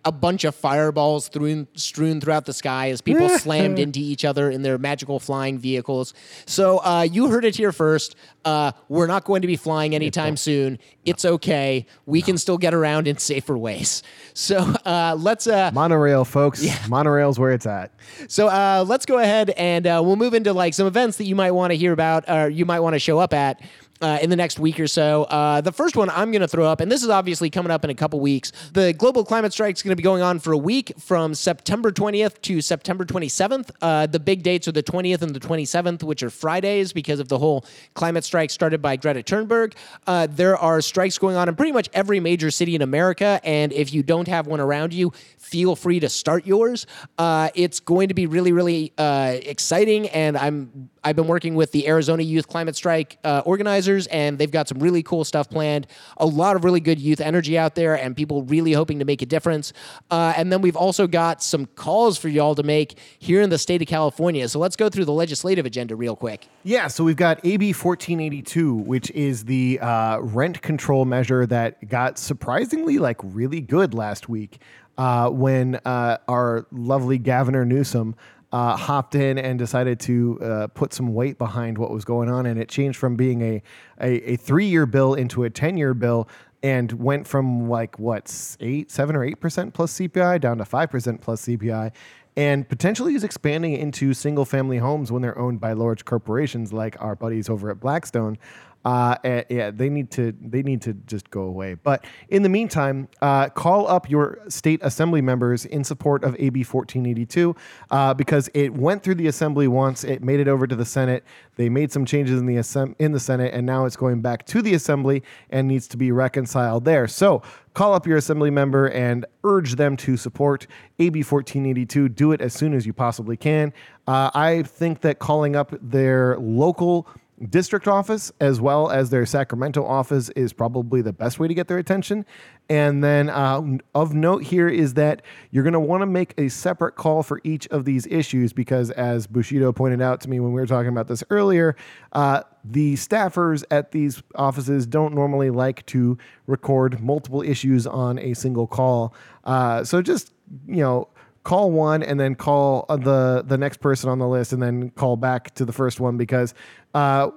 a 0.04 0.12
bunch 0.12 0.44
of 0.44 0.54
fireballs 0.54 1.26
strewn, 1.26 1.66
strewn 1.74 2.20
throughout 2.20 2.44
the 2.44 2.52
sky 2.52 2.90
as 2.90 3.00
people 3.00 3.28
slammed 3.28 3.78
into 3.78 4.00
each 4.00 4.24
other 4.24 4.50
in 4.50 4.62
their 4.62 4.78
magical 4.78 5.18
flying 5.18 5.58
vehicles. 5.58 6.14
So 6.46 6.78
uh, 6.78 7.02
you 7.10 7.28
heard 7.28 7.44
it 7.44 7.56
here 7.56 7.72
first. 7.72 8.14
Uh, 8.44 8.72
we're 8.88 9.06
not 9.06 9.24
going 9.24 9.40
to 9.40 9.46
be 9.46 9.56
flying 9.56 9.94
anytime 9.94 10.36
soon. 10.36 10.78
It's 11.04 11.24
okay. 11.24 11.86
We 12.06 12.20
can 12.22 12.36
still 12.36 12.58
get 12.58 12.74
around 12.74 13.08
in 13.08 13.18
safer 13.18 13.56
ways. 13.56 14.02
So 14.36 14.56
uh, 14.58 15.16
let's. 15.16 15.46
Uh, 15.46 15.70
monorail, 15.72 16.24
folks. 16.24 16.66
Monorail's 16.88 17.38
where 17.38 17.52
it's 17.52 17.66
at. 17.66 17.92
so 18.26 18.48
uh, 18.48 18.84
let's 18.84 19.06
go 19.06 19.18
ahead 19.20 19.50
and 19.50 19.86
uh, 19.86 20.02
we'll 20.04 20.16
move 20.16 20.34
into 20.34 20.52
like 20.52 20.74
some 20.74 20.88
events 20.88 21.18
that 21.18 21.24
you 21.24 21.36
might 21.36 21.52
want 21.52 21.70
to 21.70 21.76
hear 21.76 21.92
about 21.92 22.28
or 22.28 22.48
you 22.48 22.66
might 22.66 22.80
want 22.80 22.94
to 22.94 22.98
show 22.98 23.20
up 23.20 23.32
at. 23.32 23.60
Uh, 24.00 24.18
in 24.20 24.28
the 24.28 24.36
next 24.36 24.58
week 24.58 24.80
or 24.80 24.88
so. 24.88 25.22
Uh, 25.24 25.60
the 25.60 25.70
first 25.70 25.96
one 25.96 26.10
I'm 26.10 26.32
going 26.32 26.42
to 26.42 26.48
throw 26.48 26.66
up, 26.66 26.80
and 26.80 26.90
this 26.90 27.04
is 27.04 27.08
obviously 27.08 27.48
coming 27.48 27.70
up 27.70 27.84
in 27.84 27.90
a 27.90 27.94
couple 27.94 28.18
weeks. 28.18 28.50
The 28.72 28.92
global 28.92 29.24
climate 29.24 29.52
strike 29.52 29.76
is 29.76 29.82
going 29.82 29.92
to 29.92 29.96
be 29.96 30.02
going 30.02 30.20
on 30.20 30.40
for 30.40 30.52
a 30.52 30.58
week 30.58 30.92
from 30.98 31.32
September 31.32 31.92
20th 31.92 32.42
to 32.42 32.60
September 32.60 33.04
27th. 33.04 33.70
Uh, 33.80 34.06
the 34.06 34.18
big 34.18 34.42
dates 34.42 34.66
are 34.66 34.72
the 34.72 34.82
20th 34.82 35.22
and 35.22 35.34
the 35.34 35.40
27th, 35.40 36.02
which 36.02 36.24
are 36.24 36.28
Fridays 36.28 36.92
because 36.92 37.20
of 37.20 37.28
the 37.28 37.38
whole 37.38 37.64
climate 37.94 38.24
strike 38.24 38.50
started 38.50 38.82
by 38.82 38.96
Greta 38.96 39.22
Thunberg. 39.22 39.74
Uh, 40.08 40.26
there 40.28 40.58
are 40.58 40.80
strikes 40.80 41.16
going 41.16 41.36
on 41.36 41.48
in 41.48 41.54
pretty 41.54 41.72
much 41.72 41.88
every 41.94 42.18
major 42.18 42.50
city 42.50 42.74
in 42.74 42.82
America, 42.82 43.40
and 43.44 43.72
if 43.72 43.94
you 43.94 44.02
don't 44.02 44.26
have 44.26 44.48
one 44.48 44.60
around 44.60 44.92
you, 44.92 45.12
feel 45.44 45.76
free 45.76 46.00
to 46.00 46.08
start 46.08 46.46
yours. 46.46 46.86
Uh, 47.18 47.50
it's 47.54 47.78
going 47.78 48.08
to 48.08 48.14
be 48.14 48.26
really, 48.26 48.52
really 48.52 48.92
uh, 48.98 49.36
exciting, 49.42 50.08
and 50.08 50.36
I'm 50.36 50.90
I've 51.04 51.16
been 51.16 51.26
working 51.26 51.54
with 51.54 51.70
the 51.72 51.86
Arizona 51.86 52.22
Youth 52.22 52.48
Climate 52.48 52.74
Strike 52.74 53.18
uh, 53.24 53.42
organizers, 53.44 54.06
and 54.06 54.38
they've 54.38 54.50
got 54.50 54.68
some 54.68 54.78
really 54.78 55.02
cool 55.02 55.22
stuff 55.22 55.50
planned. 55.50 55.86
A 56.16 56.24
lot 56.24 56.56
of 56.56 56.64
really 56.64 56.80
good 56.80 56.98
youth 56.98 57.20
energy 57.20 57.58
out 57.58 57.74
there, 57.74 57.94
and 57.94 58.16
people 58.16 58.42
really 58.44 58.72
hoping 58.72 58.98
to 59.00 59.04
make 59.04 59.20
a 59.20 59.26
difference. 59.26 59.74
Uh, 60.10 60.32
and 60.36 60.50
then 60.50 60.62
we've 60.62 60.76
also 60.76 61.06
got 61.06 61.42
some 61.42 61.66
calls 61.66 62.16
for 62.16 62.28
y'all 62.28 62.54
to 62.54 62.62
make 62.62 62.98
here 63.18 63.42
in 63.42 63.50
the 63.50 63.58
state 63.58 63.82
of 63.82 63.88
California. 63.88 64.48
So 64.48 64.58
let's 64.58 64.76
go 64.76 64.88
through 64.88 65.04
the 65.04 65.12
legislative 65.12 65.66
agenda 65.66 65.94
real 65.94 66.16
quick. 66.16 66.48
Yeah, 66.62 66.88
so 66.88 67.04
we've 67.04 67.16
got 67.16 67.38
AB 67.44 67.74
1482, 67.74 68.74
which 68.74 69.10
is 69.10 69.44
the 69.44 69.78
uh, 69.80 70.18
rent 70.20 70.62
control 70.62 71.04
measure 71.04 71.44
that 71.46 71.86
got 71.86 72.18
surprisingly 72.18 72.98
like 72.98 73.18
really 73.22 73.60
good 73.60 73.92
last 73.92 74.30
week 74.30 74.58
uh, 74.98 75.30
when 75.30 75.76
uh, 75.84 76.18
our 76.28 76.66
lovely 76.70 77.18
Governor 77.18 77.64
Newsom 77.64 78.14
uh, 78.52 78.76
hopped 78.76 79.16
in 79.16 79.36
and 79.36 79.58
decided 79.58 79.98
to 79.98 80.38
uh, 80.40 80.66
put 80.68 80.92
some 80.92 81.12
weight 81.12 81.38
behind 81.38 81.76
what 81.76 81.90
was 81.90 82.04
going 82.04 82.28
on, 82.28 82.46
and 82.46 82.58
it 82.60 82.68
changed 82.68 82.98
from 82.98 83.16
being 83.16 83.42
a 83.42 83.62
a, 84.00 84.32
a 84.32 84.36
three 84.36 84.66
year 84.66 84.86
bill 84.86 85.14
into 85.14 85.44
a 85.44 85.50
ten 85.50 85.76
year 85.76 85.94
bill. 85.94 86.28
And 86.62 86.92
went 86.92 87.26
from 87.26 87.68
like 87.68 87.98
what 87.98 88.56
eight, 88.60 88.90
seven, 88.90 89.16
or 89.16 89.22
eight 89.22 89.38
percent 89.38 89.74
plus 89.74 89.98
CPI 89.98 90.40
down 90.40 90.56
to 90.56 90.64
five 90.64 90.90
percent 90.90 91.20
plus 91.20 91.42
CPI, 91.44 91.92
and 92.36 92.66
potentially 92.66 93.14
is 93.14 93.22
expanding 93.22 93.74
into 93.74 94.14
single 94.14 94.46
family 94.46 94.78
homes 94.78 95.12
when 95.12 95.20
they're 95.20 95.38
owned 95.38 95.60
by 95.60 95.74
large 95.74 96.06
corporations 96.06 96.72
like 96.72 96.96
our 97.02 97.14
buddies 97.14 97.50
over 97.50 97.70
at 97.70 97.80
Blackstone. 97.80 98.38
Uh, 98.84 99.16
eh, 99.24 99.44
yeah, 99.48 99.70
they 99.70 99.88
need 99.88 100.10
to 100.10 100.34
they 100.40 100.62
need 100.62 100.82
to 100.82 100.92
just 101.06 101.30
go 101.30 101.42
away. 101.42 101.74
But 101.74 102.04
in 102.28 102.42
the 102.42 102.48
meantime, 102.48 103.08
uh, 103.22 103.48
call 103.48 103.88
up 103.88 104.10
your 104.10 104.38
state 104.48 104.80
assembly 104.82 105.22
members 105.22 105.64
in 105.64 105.84
support 105.84 106.22
of 106.22 106.34
AB 106.38 106.60
1482 106.64 107.56
uh, 107.90 108.14
because 108.14 108.50
it 108.52 108.74
went 108.74 109.02
through 109.02 109.14
the 109.14 109.26
assembly 109.26 109.68
once, 109.68 110.04
it 110.04 110.22
made 110.22 110.38
it 110.38 110.48
over 110.48 110.66
to 110.66 110.76
the 110.76 110.84
Senate. 110.84 111.24
They 111.56 111.68
made 111.68 111.92
some 111.92 112.04
changes 112.04 112.38
in 112.38 112.46
the 112.46 112.94
in 112.98 113.12
the 113.12 113.20
Senate, 113.20 113.54
and 113.54 113.64
now 113.64 113.86
it's 113.86 113.96
going 113.96 114.20
back 114.20 114.44
to 114.46 114.60
the 114.60 114.74
assembly 114.74 115.22
and 115.48 115.66
needs 115.66 115.88
to 115.88 115.96
be 115.96 116.12
reconciled 116.12 116.84
there. 116.84 117.08
So 117.08 117.42
call 117.72 117.94
up 117.94 118.06
your 118.06 118.16
assembly 118.18 118.50
member 118.50 118.88
and 118.90 119.24
urge 119.44 119.76
them 119.76 119.96
to 119.98 120.16
support 120.16 120.66
AB 120.98 121.20
1482. 121.20 122.08
Do 122.10 122.32
it 122.32 122.40
as 122.40 122.52
soon 122.52 122.74
as 122.74 122.86
you 122.86 122.92
possibly 122.92 123.36
can. 123.36 123.72
Uh, 124.06 124.30
I 124.34 124.62
think 124.62 125.00
that 125.00 125.18
calling 125.18 125.56
up 125.56 125.74
their 125.80 126.36
local 126.38 127.08
district 127.48 127.88
office 127.88 128.32
as 128.40 128.60
well 128.60 128.90
as 128.90 129.10
their 129.10 129.26
Sacramento 129.26 129.84
office 129.84 130.28
is 130.30 130.52
probably 130.52 131.02
the 131.02 131.12
best 131.12 131.38
way 131.38 131.48
to 131.48 131.54
get 131.54 131.68
their 131.68 131.78
attention. 131.78 132.24
And 132.68 133.02
then 133.04 133.28
uh, 133.28 133.78
of 133.94 134.14
note 134.14 134.44
here 134.44 134.68
is 134.68 134.94
that 134.94 135.22
you're 135.50 135.64
going 135.64 135.74
to 135.74 135.80
want 135.80 136.02
to 136.02 136.06
make 136.06 136.32
a 136.38 136.48
separate 136.48 136.94
call 136.94 137.22
for 137.22 137.40
each 137.44 137.66
of 137.68 137.84
these 137.84 138.06
issues 138.06 138.52
because, 138.52 138.90
as 138.90 139.26
Bushido 139.26 139.72
pointed 139.72 140.00
out 140.00 140.20
to 140.22 140.30
me 140.30 140.40
when 140.40 140.52
we 140.52 140.60
were 140.60 140.66
talking 140.66 140.88
about 140.88 141.08
this 141.08 141.22
earlier, 141.28 141.76
uh, 142.12 142.42
the 142.64 142.94
staffers 142.94 143.64
at 143.70 143.90
these 143.90 144.22
offices 144.36 144.86
don't 144.86 145.14
normally 145.14 145.50
like 145.50 145.84
to 145.86 146.16
record 146.46 147.00
multiple 147.00 147.42
issues 147.42 147.86
on 147.86 148.18
a 148.18 148.32
single 148.34 148.66
call. 148.66 149.14
Uh, 149.44 149.84
so 149.84 150.00
just, 150.00 150.32
you 150.66 150.76
know, 150.76 151.08
call 151.44 151.70
one 151.70 152.02
and 152.02 152.18
then 152.18 152.34
call 152.34 152.86
uh, 152.88 152.96
the 152.96 153.44
the 153.46 153.56
next 153.56 153.78
person 153.78 154.10
on 154.10 154.18
the 154.18 154.26
list 154.26 154.52
and 154.52 154.62
then 154.62 154.90
call 154.90 155.16
back 155.16 155.54
to 155.54 155.64
the 155.64 155.72
first 155.72 156.00
one 156.00 156.16
because 156.16 156.54
uh, 156.94 157.30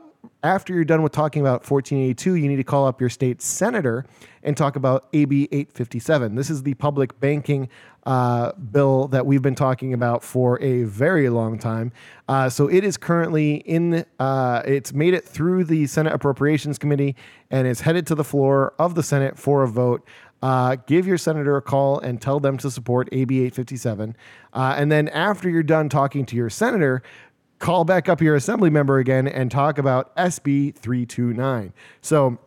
after 0.43 0.73
you're 0.73 0.85
done 0.85 1.03
with 1.03 1.11
talking 1.11 1.41
about 1.41 1.69
1482 1.69 2.35
you 2.35 2.47
need 2.47 2.55
to 2.55 2.63
call 2.63 2.87
up 2.87 2.99
your 2.99 3.09
state 3.09 3.41
senator 3.41 4.05
and 4.43 4.57
talk 4.57 4.75
about 4.75 5.07
AB 5.13 5.49
857 5.51 6.35
this 6.35 6.49
is 6.49 6.63
the 6.63 6.73
public 6.75 7.19
banking 7.19 7.69
uh, 8.07 8.53
bill 8.53 9.09
that 9.09 9.25
we've 9.25 9.41
been 9.41 9.53
talking 9.53 9.93
about 9.93 10.23
for 10.23 10.61
a 10.61 10.83
very 10.83 11.27
long 11.27 11.59
time. 11.59 11.91
Uh, 12.29 12.47
so 12.49 12.69
it 12.69 12.85
is 12.85 12.95
currently 12.95 13.55
in 13.55 14.05
uh, 14.17 14.61
it's 14.65 14.93
made 14.93 15.13
it 15.13 15.25
through 15.25 15.65
the 15.65 15.85
Senate 15.87 16.13
Appropriations 16.13 16.77
Committee 16.77 17.17
and 17.51 17.67
is 17.67 17.81
headed 17.81 18.07
to 18.07 18.15
the 18.15 18.23
floor 18.23 18.73
of 18.79 18.95
the 18.95 19.03
Senate 19.03 19.37
for 19.37 19.61
a 19.61 19.67
vote 19.67 20.07
uh, 20.41 20.75
give 20.85 21.07
your 21.07 21.17
senator 21.17 21.57
a 21.57 21.61
call 21.61 21.99
and 21.99 22.21
tell 22.21 22.39
them 22.39 22.57
to 22.57 22.69
support 22.69 23.09
AB 23.11 23.35
857. 23.39 24.15
Uh, 24.53 24.75
and 24.77 24.91
then 24.91 25.07
after 25.09 25.49
you're 25.49 25.63
done 25.63 25.89
talking 25.89 26.25
to 26.25 26.35
your 26.35 26.49
senator, 26.49 27.01
call 27.59 27.85
back 27.85 28.07
up 28.07 28.21
your 28.21 28.35
assembly 28.35 28.69
member 28.69 28.99
again 28.99 29.27
and 29.27 29.49
talk 29.49 29.77
about 29.77 30.15
SB 30.15 30.75
329. 30.75 31.73
So, 32.01 32.39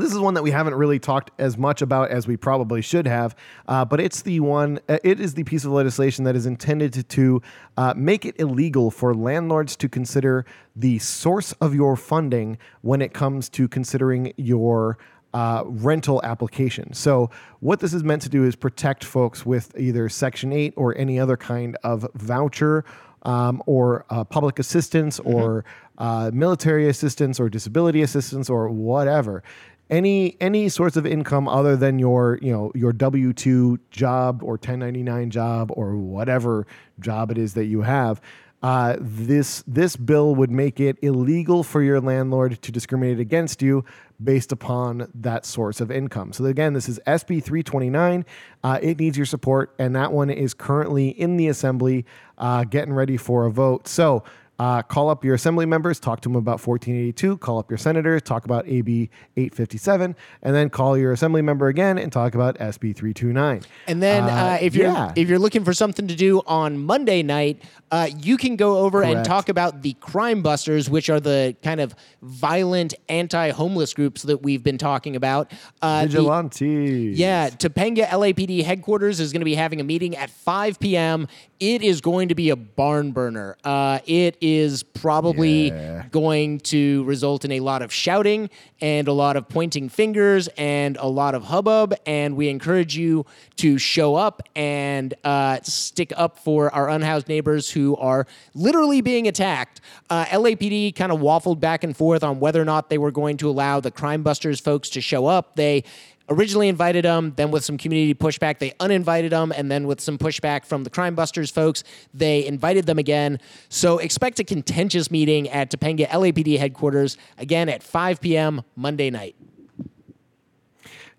this 0.00 0.12
is 0.12 0.18
one 0.18 0.34
that 0.34 0.42
we 0.42 0.50
haven't 0.50 0.74
really 0.74 0.98
talked 0.98 1.30
as 1.38 1.56
much 1.56 1.80
about 1.80 2.10
as 2.10 2.26
we 2.26 2.36
probably 2.36 2.82
should 2.82 3.06
have, 3.06 3.36
uh, 3.68 3.84
but 3.84 4.00
it's 4.00 4.22
the 4.22 4.40
one. 4.40 4.80
Uh, 4.88 4.98
it 5.04 5.20
is 5.20 5.34
the 5.34 5.44
piece 5.44 5.64
of 5.64 5.70
legislation 5.70 6.24
that 6.24 6.34
is 6.34 6.46
intended 6.46 6.92
to, 6.94 7.02
to 7.04 7.42
uh, 7.76 7.94
make 7.96 8.24
it 8.24 8.34
illegal 8.40 8.90
for 8.90 9.14
landlords 9.14 9.76
to 9.76 9.88
consider 9.88 10.44
the 10.74 10.98
source 10.98 11.52
of 11.60 11.74
your 11.74 11.94
funding 11.96 12.58
when 12.80 13.00
it 13.00 13.14
comes 13.14 13.48
to 13.50 13.68
considering 13.68 14.32
your 14.36 14.98
uh, 15.34 15.64
rental 15.66 16.20
application. 16.22 16.94
So, 16.94 17.28
what 17.60 17.80
this 17.80 17.92
is 17.92 18.04
meant 18.04 18.22
to 18.22 18.28
do 18.28 18.44
is 18.44 18.54
protect 18.54 19.04
folks 19.04 19.44
with 19.44 19.76
either 19.78 20.08
Section 20.08 20.52
8 20.52 20.74
or 20.76 20.96
any 20.96 21.18
other 21.18 21.36
kind 21.36 21.76
of 21.82 22.06
voucher 22.14 22.84
um, 23.22 23.62
or 23.66 24.06
uh, 24.10 24.22
public 24.24 24.58
assistance 24.58 25.18
or 25.18 25.64
uh, 25.98 26.30
military 26.32 26.88
assistance 26.88 27.40
or 27.40 27.48
disability 27.48 28.00
assistance 28.00 28.48
or 28.48 28.68
whatever. 28.68 29.42
Any 29.90 30.36
any 30.40 30.68
source 30.70 30.96
of 30.96 31.04
income 31.04 31.46
other 31.46 31.76
than 31.76 31.98
your 31.98 32.38
you 32.40 32.52
know 32.52 32.72
your 32.74 32.92
W 32.92 33.32
two 33.32 33.78
job 33.90 34.42
or 34.42 34.56
ten 34.56 34.78
ninety 34.78 35.02
nine 35.02 35.30
job 35.30 35.70
or 35.74 35.96
whatever 35.96 36.66
job 37.00 37.30
it 37.30 37.36
is 37.36 37.52
that 37.54 37.66
you 37.66 37.82
have, 37.82 38.20
uh, 38.64 38.96
this 38.98 39.62
this 39.66 39.94
bill 39.94 40.34
would 40.34 40.50
make 40.50 40.80
it 40.80 40.96
illegal 41.02 41.62
for 41.62 41.82
your 41.82 42.00
landlord 42.00 42.62
to 42.62 42.72
discriminate 42.72 43.20
against 43.20 43.60
you 43.60 43.84
based 44.22 44.52
upon 44.52 45.06
that 45.14 45.44
source 45.44 45.82
of 45.82 45.90
income. 45.90 46.32
So 46.32 46.46
again, 46.46 46.72
this 46.72 46.88
is 46.88 46.98
SB 47.06 47.44
329. 47.44 48.24
Uh, 48.62 48.78
it 48.80 48.98
needs 48.98 49.18
your 49.18 49.26
support, 49.26 49.74
and 49.78 49.94
that 49.96 50.12
one 50.12 50.30
is 50.30 50.54
currently 50.54 51.08
in 51.08 51.36
the 51.36 51.48
assembly, 51.48 52.06
uh, 52.38 52.64
getting 52.64 52.94
ready 52.94 53.18
for 53.18 53.44
a 53.44 53.50
vote. 53.50 53.86
So. 53.86 54.24
Uh, 54.56 54.82
call 54.82 55.10
up 55.10 55.24
your 55.24 55.34
assembly 55.34 55.66
members, 55.66 55.98
talk 55.98 56.20
to 56.20 56.28
them 56.28 56.36
about 56.36 56.64
1482, 56.64 57.38
call 57.38 57.58
up 57.58 57.68
your 57.68 57.76
senators, 57.76 58.22
talk 58.22 58.44
about 58.44 58.64
AB 58.68 59.10
857, 59.36 60.14
and 60.42 60.54
then 60.54 60.70
call 60.70 60.96
your 60.96 61.10
assembly 61.10 61.42
member 61.42 61.66
again 61.66 61.98
and 61.98 62.12
talk 62.12 62.36
about 62.36 62.56
SB 62.58 62.94
329. 62.94 63.62
And 63.88 64.00
then 64.00 64.22
uh, 64.22 64.26
Uh, 64.28 64.58
if 64.60 64.76
you're 64.76 64.86
yeah. 64.86 65.12
if 65.16 65.28
you're 65.28 65.40
looking 65.40 65.64
for 65.64 65.74
something 65.74 66.06
to 66.06 66.14
do 66.14 66.40
on 66.46 66.78
Monday 66.78 67.20
night, 67.24 67.60
uh, 67.94 68.08
you 68.18 68.36
can 68.36 68.56
go 68.56 68.78
over 68.78 69.04
and 69.04 69.24
talk 69.24 69.48
about 69.48 69.82
the 69.82 69.92
Crime 70.00 70.42
Busters, 70.42 70.90
which 70.90 71.08
are 71.08 71.20
the 71.20 71.54
kind 71.62 71.80
of 71.80 71.94
violent 72.22 72.92
anti-homeless 73.08 73.94
groups 73.94 74.22
that 74.22 74.42
we've 74.42 74.64
been 74.64 74.78
talking 74.78 75.14
about. 75.14 75.52
Uh, 75.80 76.02
the- 76.02 76.08
Vigilantes. 76.08 77.16
yeah, 77.18 77.50
Topanga 77.50 78.06
LAPD 78.08 78.64
headquarters 78.64 79.20
is 79.20 79.32
going 79.32 79.42
to 79.42 79.44
be 79.44 79.54
having 79.54 79.80
a 79.80 79.84
meeting 79.84 80.16
at 80.16 80.28
5 80.30 80.80
p.m. 80.80 81.28
It 81.60 81.82
is 81.82 82.00
going 82.00 82.28
to 82.28 82.34
be 82.34 82.50
a 82.50 82.56
barn 82.56 83.12
burner. 83.12 83.56
Uh, 83.62 84.00
it 84.06 84.36
is 84.40 84.82
probably 84.82 85.68
Yeah. 85.68 86.04
going 86.10 86.58
to 86.74 87.04
result 87.04 87.44
in 87.44 87.52
a 87.52 87.60
lot 87.60 87.80
of 87.82 87.92
shouting 87.92 88.50
and 88.80 89.06
a 89.08 89.12
lot 89.12 89.36
of 89.36 89.48
pointing 89.48 89.88
fingers 89.88 90.48
and 90.58 90.96
a 90.96 91.06
lot 91.06 91.34
of 91.34 91.44
hubbub. 91.44 91.94
And 92.06 92.36
we 92.36 92.48
encourage 92.48 92.96
you 92.96 93.24
to 93.56 93.78
show 93.78 94.14
up 94.16 94.42
and 94.56 95.14
uh, 95.22 95.60
stick 95.62 96.12
up 96.16 96.38
for 96.38 96.74
our 96.74 96.88
unhoused 96.90 97.28
neighbors 97.28 97.70
who 97.70 97.83
are 97.96 98.26
literally 98.54 99.00
being 99.00 99.28
attacked. 99.28 99.80
Uh, 100.08 100.24
LAPD 100.26 100.94
kind 100.96 101.12
of 101.12 101.20
waffled 101.20 101.60
back 101.60 101.84
and 101.84 101.96
forth 101.96 102.24
on 102.24 102.40
whether 102.40 102.60
or 102.60 102.64
not 102.64 102.88
they 102.88 102.98
were 102.98 103.10
going 103.10 103.36
to 103.36 103.48
allow 103.50 103.80
the 103.80 103.90
Crime 103.90 104.22
Busters 104.22 104.60
folks 104.60 104.88
to 104.90 105.00
show 105.00 105.26
up. 105.26 105.56
They 105.56 105.84
originally 106.28 106.68
invited 106.68 107.04
them, 107.04 107.32
then 107.36 107.50
with 107.50 107.64
some 107.64 107.76
community 107.76 108.14
pushback, 108.14 108.58
they 108.58 108.72
uninvited 108.80 109.32
them, 109.32 109.52
and 109.52 109.70
then 109.70 109.86
with 109.86 110.00
some 110.00 110.18
pushback 110.18 110.64
from 110.64 110.84
the 110.84 110.90
Crime 110.90 111.14
Busters 111.14 111.50
folks, 111.50 111.84
they 112.12 112.46
invited 112.46 112.86
them 112.86 112.98
again. 112.98 113.38
So 113.68 113.98
expect 113.98 114.40
a 114.40 114.44
contentious 114.44 115.10
meeting 115.10 115.48
at 115.50 115.70
Topanga 115.70 116.08
LAPD 116.08 116.58
headquarters 116.58 117.16
again 117.38 117.68
at 117.68 117.82
5 117.82 118.20
p.m. 118.20 118.62
Monday 118.76 119.10
night. 119.10 119.36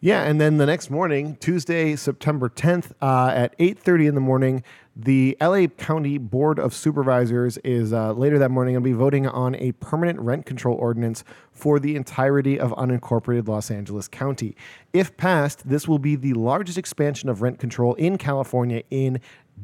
Yeah, 0.01 0.23
and 0.23 0.39
then 0.39 0.57
the 0.57 0.67
next 0.67 0.91
morning, 0.91 1.35
Tuesday, 1.37 1.95
September 1.95 2.47
10th, 2.47 2.91
uh, 3.01 3.31
at 3.33 3.57
8:30 3.57 4.09
in 4.09 4.13
the 4.15 4.21
morning, 4.21 4.63
the 4.95 5.35
LA 5.41 5.67
County 5.67 6.17
Board 6.17 6.57
of 6.57 6.73
Supervisors 6.73 7.57
is 7.59 7.91
uh, 7.91 8.13
later 8.13 8.39
that 8.39 8.49
morning 8.49 8.75
going 8.75 8.83
to 8.83 8.89
be 8.89 8.93
voting 8.93 9.27
on 9.27 9.53
a 9.55 9.73
permanent 9.73 10.19
rent 10.21 10.45
control 10.45 10.77
ordinance 10.77 11.25
for 11.51 11.79
the 11.79 11.97
entirety 11.97 12.57
of 12.57 12.71
unincorporated 12.71 13.45
Los 13.47 13.69
Angeles 13.69 14.07
County. 14.07 14.55
If 14.93 15.17
passed, 15.17 15.67
this 15.67 15.85
will 15.85 15.99
be 15.99 16.15
the 16.15 16.33
largest 16.33 16.77
expansion 16.77 17.27
of 17.27 17.41
rent 17.41 17.59
control 17.59 17.93
in 17.95 18.17
California 18.17 18.83
in 18.89 19.19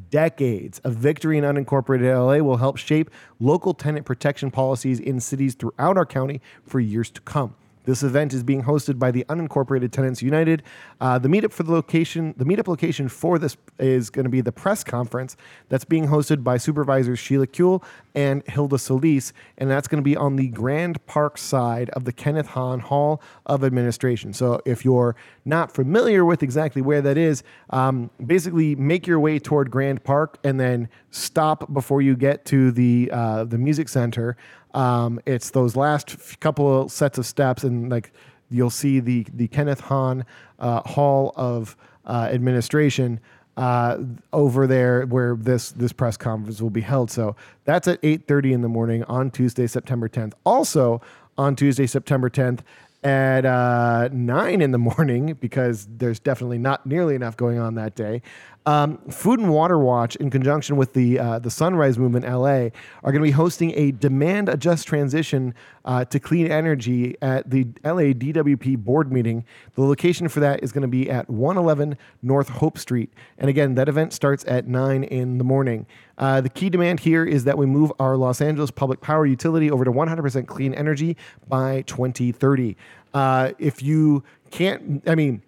decades. 0.10 0.82
A 0.84 0.90
victory 0.90 1.38
in 1.38 1.46
unincorporated 1.46 2.14
LA 2.14 2.44
will 2.44 2.58
help 2.58 2.76
shape 2.76 3.10
local 3.40 3.74
tenant 3.74 4.06
protection 4.06 4.52
policies 4.52 5.00
in 5.00 5.22
cities 5.22 5.56
throughout 5.56 5.96
our 5.96 6.06
county 6.06 6.42
for 6.66 6.82
years 6.82 7.10
to 7.10 7.22
come. 7.22 7.56
This 7.84 8.04
event 8.04 8.34
is 8.34 8.44
being 8.44 8.64
hosted 8.64 9.00
by 9.00 9.12
the 9.12 9.26
Unincorporated 9.30 9.92
Tenants 9.92 10.22
United. 10.22 10.64
Uh, 11.00 11.18
the 11.18 11.28
meetup 11.28 11.52
for 11.52 11.64
the 11.64 11.72
location, 11.72 12.34
the 12.38 12.46
meetup 12.46 12.68
location 12.68 13.10
for 13.10 13.40
this 13.40 13.58
is 13.80 14.10
going 14.10 14.26
to 14.26 14.30
be 14.30 14.42
the 14.42 14.52
press 14.52 14.84
conference 14.84 15.36
that's 15.70 15.86
being 15.86 16.08
hosted 16.08 16.44
by 16.44 16.58
supervisors 16.58 17.20
Sheila 17.20 17.48
Kuehl 17.48 17.84
and 18.14 18.44
Hilda 18.48 18.78
Solis, 18.78 19.34
and 19.58 19.70
that's 19.70 19.88
going 19.88 20.02
to 20.02 20.08
be 20.08 20.16
on 20.16 20.36
the 20.36 20.48
Grand 20.50 21.04
Park 21.06 21.38
side 21.38 21.90
of 21.92 22.06
the 22.06 22.12
Kenneth 22.12 22.48
Hahn 22.48 22.80
Hall 22.80 23.22
of 23.46 23.64
Administration. 23.64 24.34
So 24.34 24.62
if 24.66 24.86
you're 24.86 25.16
not 25.46 25.72
familiar 25.72 26.24
with 26.26 26.44
exactly 26.44 26.82
where 26.82 27.02
that 27.02 27.18
is, 27.18 27.44
um, 27.72 28.10
basically 28.26 28.76
make 28.76 29.08
your 29.08 29.20
way 29.20 29.40
toward 29.40 29.72
Grand 29.72 30.04
Park 30.04 30.38
and 30.44 30.60
then 30.60 30.90
stop 31.10 31.72
before 31.74 32.02
you 32.02 32.16
get 32.16 32.46
to 32.46 32.72
the 32.72 33.10
uh, 33.12 33.44
the 33.46 33.58
music 33.58 33.90
center. 33.90 34.38
Um, 34.74 35.20
it's 35.26 35.52
those 35.52 35.76
last 35.76 36.12
f- 36.12 36.40
couple 36.40 36.84
of 36.84 36.92
sets 36.92 37.18
of 37.18 37.26
steps, 37.26 37.64
and 37.64 37.90
like 37.90 38.12
you'll 38.50 38.70
see 38.70 39.00
the 39.00 39.26
the 39.34 39.48
Kenneth 39.48 39.82
Hahn 39.82 40.26
uh, 40.60 40.82
Hall 40.82 41.34
of 41.36 41.76
uh, 42.06 42.30
Administration 42.32 43.20
uh, 43.58 43.98
over 44.32 44.68
there 44.68 45.06
where 45.06 45.36
this 45.36 45.72
this 45.72 45.92
press 45.92 46.18
conference 46.18 46.62
will 46.62 46.70
be 46.70 46.82
held. 46.82 47.12
So 47.12 47.36
that's 47.66 47.88
at 47.88 48.00
eight 48.04 48.28
thirty 48.28 48.54
in 48.54 48.62
the 48.62 48.70
morning 48.70 49.04
on 49.06 49.32
Tuesday, 49.32 49.68
September 49.68 50.08
tenth. 50.08 50.36
Also 50.46 51.02
on 51.38 51.56
Tuesday, 51.56 51.88
September 51.88 52.30
tenth. 52.30 52.64
At 53.04 53.48
uh, 53.48 54.10
nine 54.12 54.62
in 54.62 54.70
the 54.70 54.78
morning, 54.98 55.34
because 55.42 55.88
there's 55.98 56.20
definitely 56.20 56.60
not 56.60 56.86
nearly 56.86 57.16
enough 57.16 57.36
going 57.36 57.58
on 57.58 57.74
that 57.74 57.96
day. 57.96 58.22
Um, 58.66 59.00
Food 59.10 59.40
and 59.40 59.50
Water 59.50 59.80
Watch, 59.80 60.16
in 60.18 60.30
conjunction 60.30 60.78
with 60.78 60.94
the 60.94 61.18
uh, 61.18 61.40
the 61.40 61.50
Sunrise 61.50 61.98
Movement 61.98 62.26
LA, 62.26 62.70
are 63.04 63.12
going 63.12 63.16
to 63.16 63.22
be 63.22 63.32
hosting 63.32 63.72
a 63.76 63.92
demand 63.92 64.50
adjust 64.50 64.88
transition 64.88 65.56
uh, 65.84 66.06
to 66.06 66.20
clean 66.20 66.52
energy 66.52 67.16
at 67.24 67.50
the 67.50 67.64
LA 67.84 68.14
DWP 68.14 68.78
board 68.78 69.12
meeting. 69.12 69.46
The 69.74 69.82
location 69.82 70.28
for 70.28 70.42
that 70.42 70.64
is 70.64 70.72
going 70.72 70.84
to 70.84 70.88
be 70.88 71.10
at 71.10 71.28
111 71.28 71.98
North 72.22 72.50
Hope 72.50 72.78
Street, 72.78 73.12
and 73.40 73.50
again, 73.50 73.74
that 73.76 73.90
event 73.90 74.14
starts 74.14 74.46
at 74.48 74.68
nine 74.68 75.06
in 75.06 75.40
the 75.40 75.44
morning. 75.44 75.88
Uh, 76.20 76.40
the 76.40 76.50
key 76.50 76.70
demand 76.70 77.00
here 77.00 77.26
is 77.26 77.46
that 77.46 77.58
we 77.58 77.66
move 77.66 77.92
our 78.00 78.16
Los 78.16 78.42
Angeles 78.42 78.70
public 78.70 79.02
power 79.02 79.26
utility 79.26 79.72
over 79.72 79.84
to 79.84 79.92
100% 79.92 80.46
clean 80.46 80.76
energy 80.76 81.18
by 81.48 81.82
2030. 81.88 82.78
Uh, 83.12 83.54
if 83.58 83.82
you 83.82 84.24
can't, 84.52 85.02
I 85.08 85.16
mean 85.16 85.42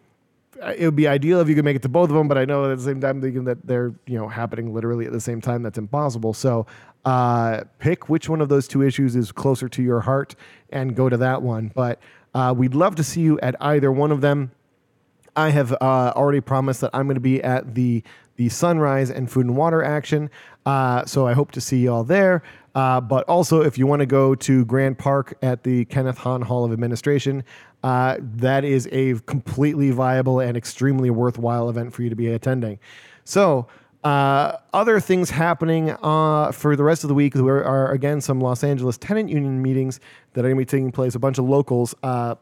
it 0.78 0.86
would 0.86 0.96
be 0.96 1.08
ideal 1.08 1.40
if 1.40 1.50
you 1.50 1.56
could 1.56 1.66
make 1.66 1.76
it 1.76 1.82
to 1.84 1.90
both 1.90 2.10
of 2.10 2.16
them, 2.16 2.28
but 2.28 2.38
I 2.38 2.46
know 2.46 2.72
at 2.72 2.78
the 2.78 2.84
same 2.84 3.02
time 3.02 3.22
that 3.22 3.60
they're 3.64 3.94
you 4.06 4.18
know 4.18 4.28
happening 4.28 4.74
literally 4.74 5.06
at 5.06 5.12
the 5.12 5.22
same 5.22 5.42
time. 5.42 5.64
That's 5.64 5.78
impossible. 5.78 6.34
So 6.34 6.66
uh, 7.06 7.64
pick 7.80 8.10
which 8.10 8.30
one 8.30 8.42
of 8.42 8.50
those 8.50 8.68
two 8.68 8.82
issues 8.82 9.16
is 9.16 9.32
closer 9.32 9.68
to 9.70 9.84
your 9.84 10.02
heart 10.02 10.36
and 10.70 10.96
go 10.96 11.10
to 11.10 11.18
that 11.18 11.42
one. 11.42 11.72
But 11.74 12.00
uh, 12.34 12.54
we'd 12.56 12.76
love 12.76 12.96
to 12.96 13.04
see 13.04 13.22
you 13.22 13.40
at 13.42 13.56
either 13.62 13.92
one 13.92 14.12
of 14.12 14.22
them. 14.22 14.52
I 15.36 15.50
have 15.50 15.72
uh, 15.74 16.14
already 16.16 16.42
promised 16.42 16.82
that 16.82 16.92
I'm 16.94 17.08
going 17.08 17.16
to 17.16 17.22
be 17.22 17.44
at 17.44 17.76
the 17.76 18.04
the 18.36 18.50
Sunrise 18.50 19.12
and 19.12 19.30
Food 19.30 19.46
and 19.46 19.56
Water 19.56 19.84
action, 19.84 20.30
uh, 20.66 21.06
so 21.06 21.28
I 21.28 21.34
hope 21.34 21.52
to 21.52 21.62
see 21.62 21.78
you 21.80 21.94
all 21.94 22.04
there. 22.04 22.42
Uh, 22.74 23.00
but 23.00 23.28
also, 23.30 23.62
if 23.62 23.78
you 23.78 23.86
want 23.86 24.00
to 24.00 24.08
go 24.08 24.34
to 24.34 24.66
Grand 24.66 24.98
Park 24.98 25.38
at 25.44 25.64
the 25.64 25.86
Kenneth 25.86 26.18
Hahn 26.18 26.42
Hall 26.42 26.66
of 26.66 26.74
Administration, 26.74 27.44
uh, 27.84 28.18
that 28.20 28.64
is 28.64 28.88
a 28.92 29.16
completely 29.22 29.92
viable 29.92 30.40
and 30.40 30.58
extremely 30.58 31.10
worthwhile 31.10 31.70
event 31.70 31.94
for 31.94 32.04
you 32.04 32.10
to 32.10 32.16
be 32.16 32.28
attending. 32.28 32.80
So. 33.24 33.68
Uh, 34.04 34.58
other 34.74 35.00
things 35.00 35.30
happening 35.30 35.96
uh, 36.04 36.52
for 36.52 36.76
the 36.76 36.84
rest 36.84 37.06
of 37.06 37.08
the 37.08 37.14
week 37.14 37.34
there 37.34 37.64
are 37.64 37.90
again 37.94 38.20
some 38.20 38.42
Los 38.42 38.62
Angeles 38.62 38.98
tenant 38.98 39.30
union 39.30 39.62
meetings 39.62 40.02
that 40.34 40.42
are 40.42 40.50
going 40.50 40.58
to 40.58 40.60
be 40.60 40.66
taking 40.66 40.92
place. 40.92 41.16
A 41.16 41.20
bunch 41.20 41.38
of 41.38 41.46
locals. 41.46 41.96
Uh, 42.04 42.36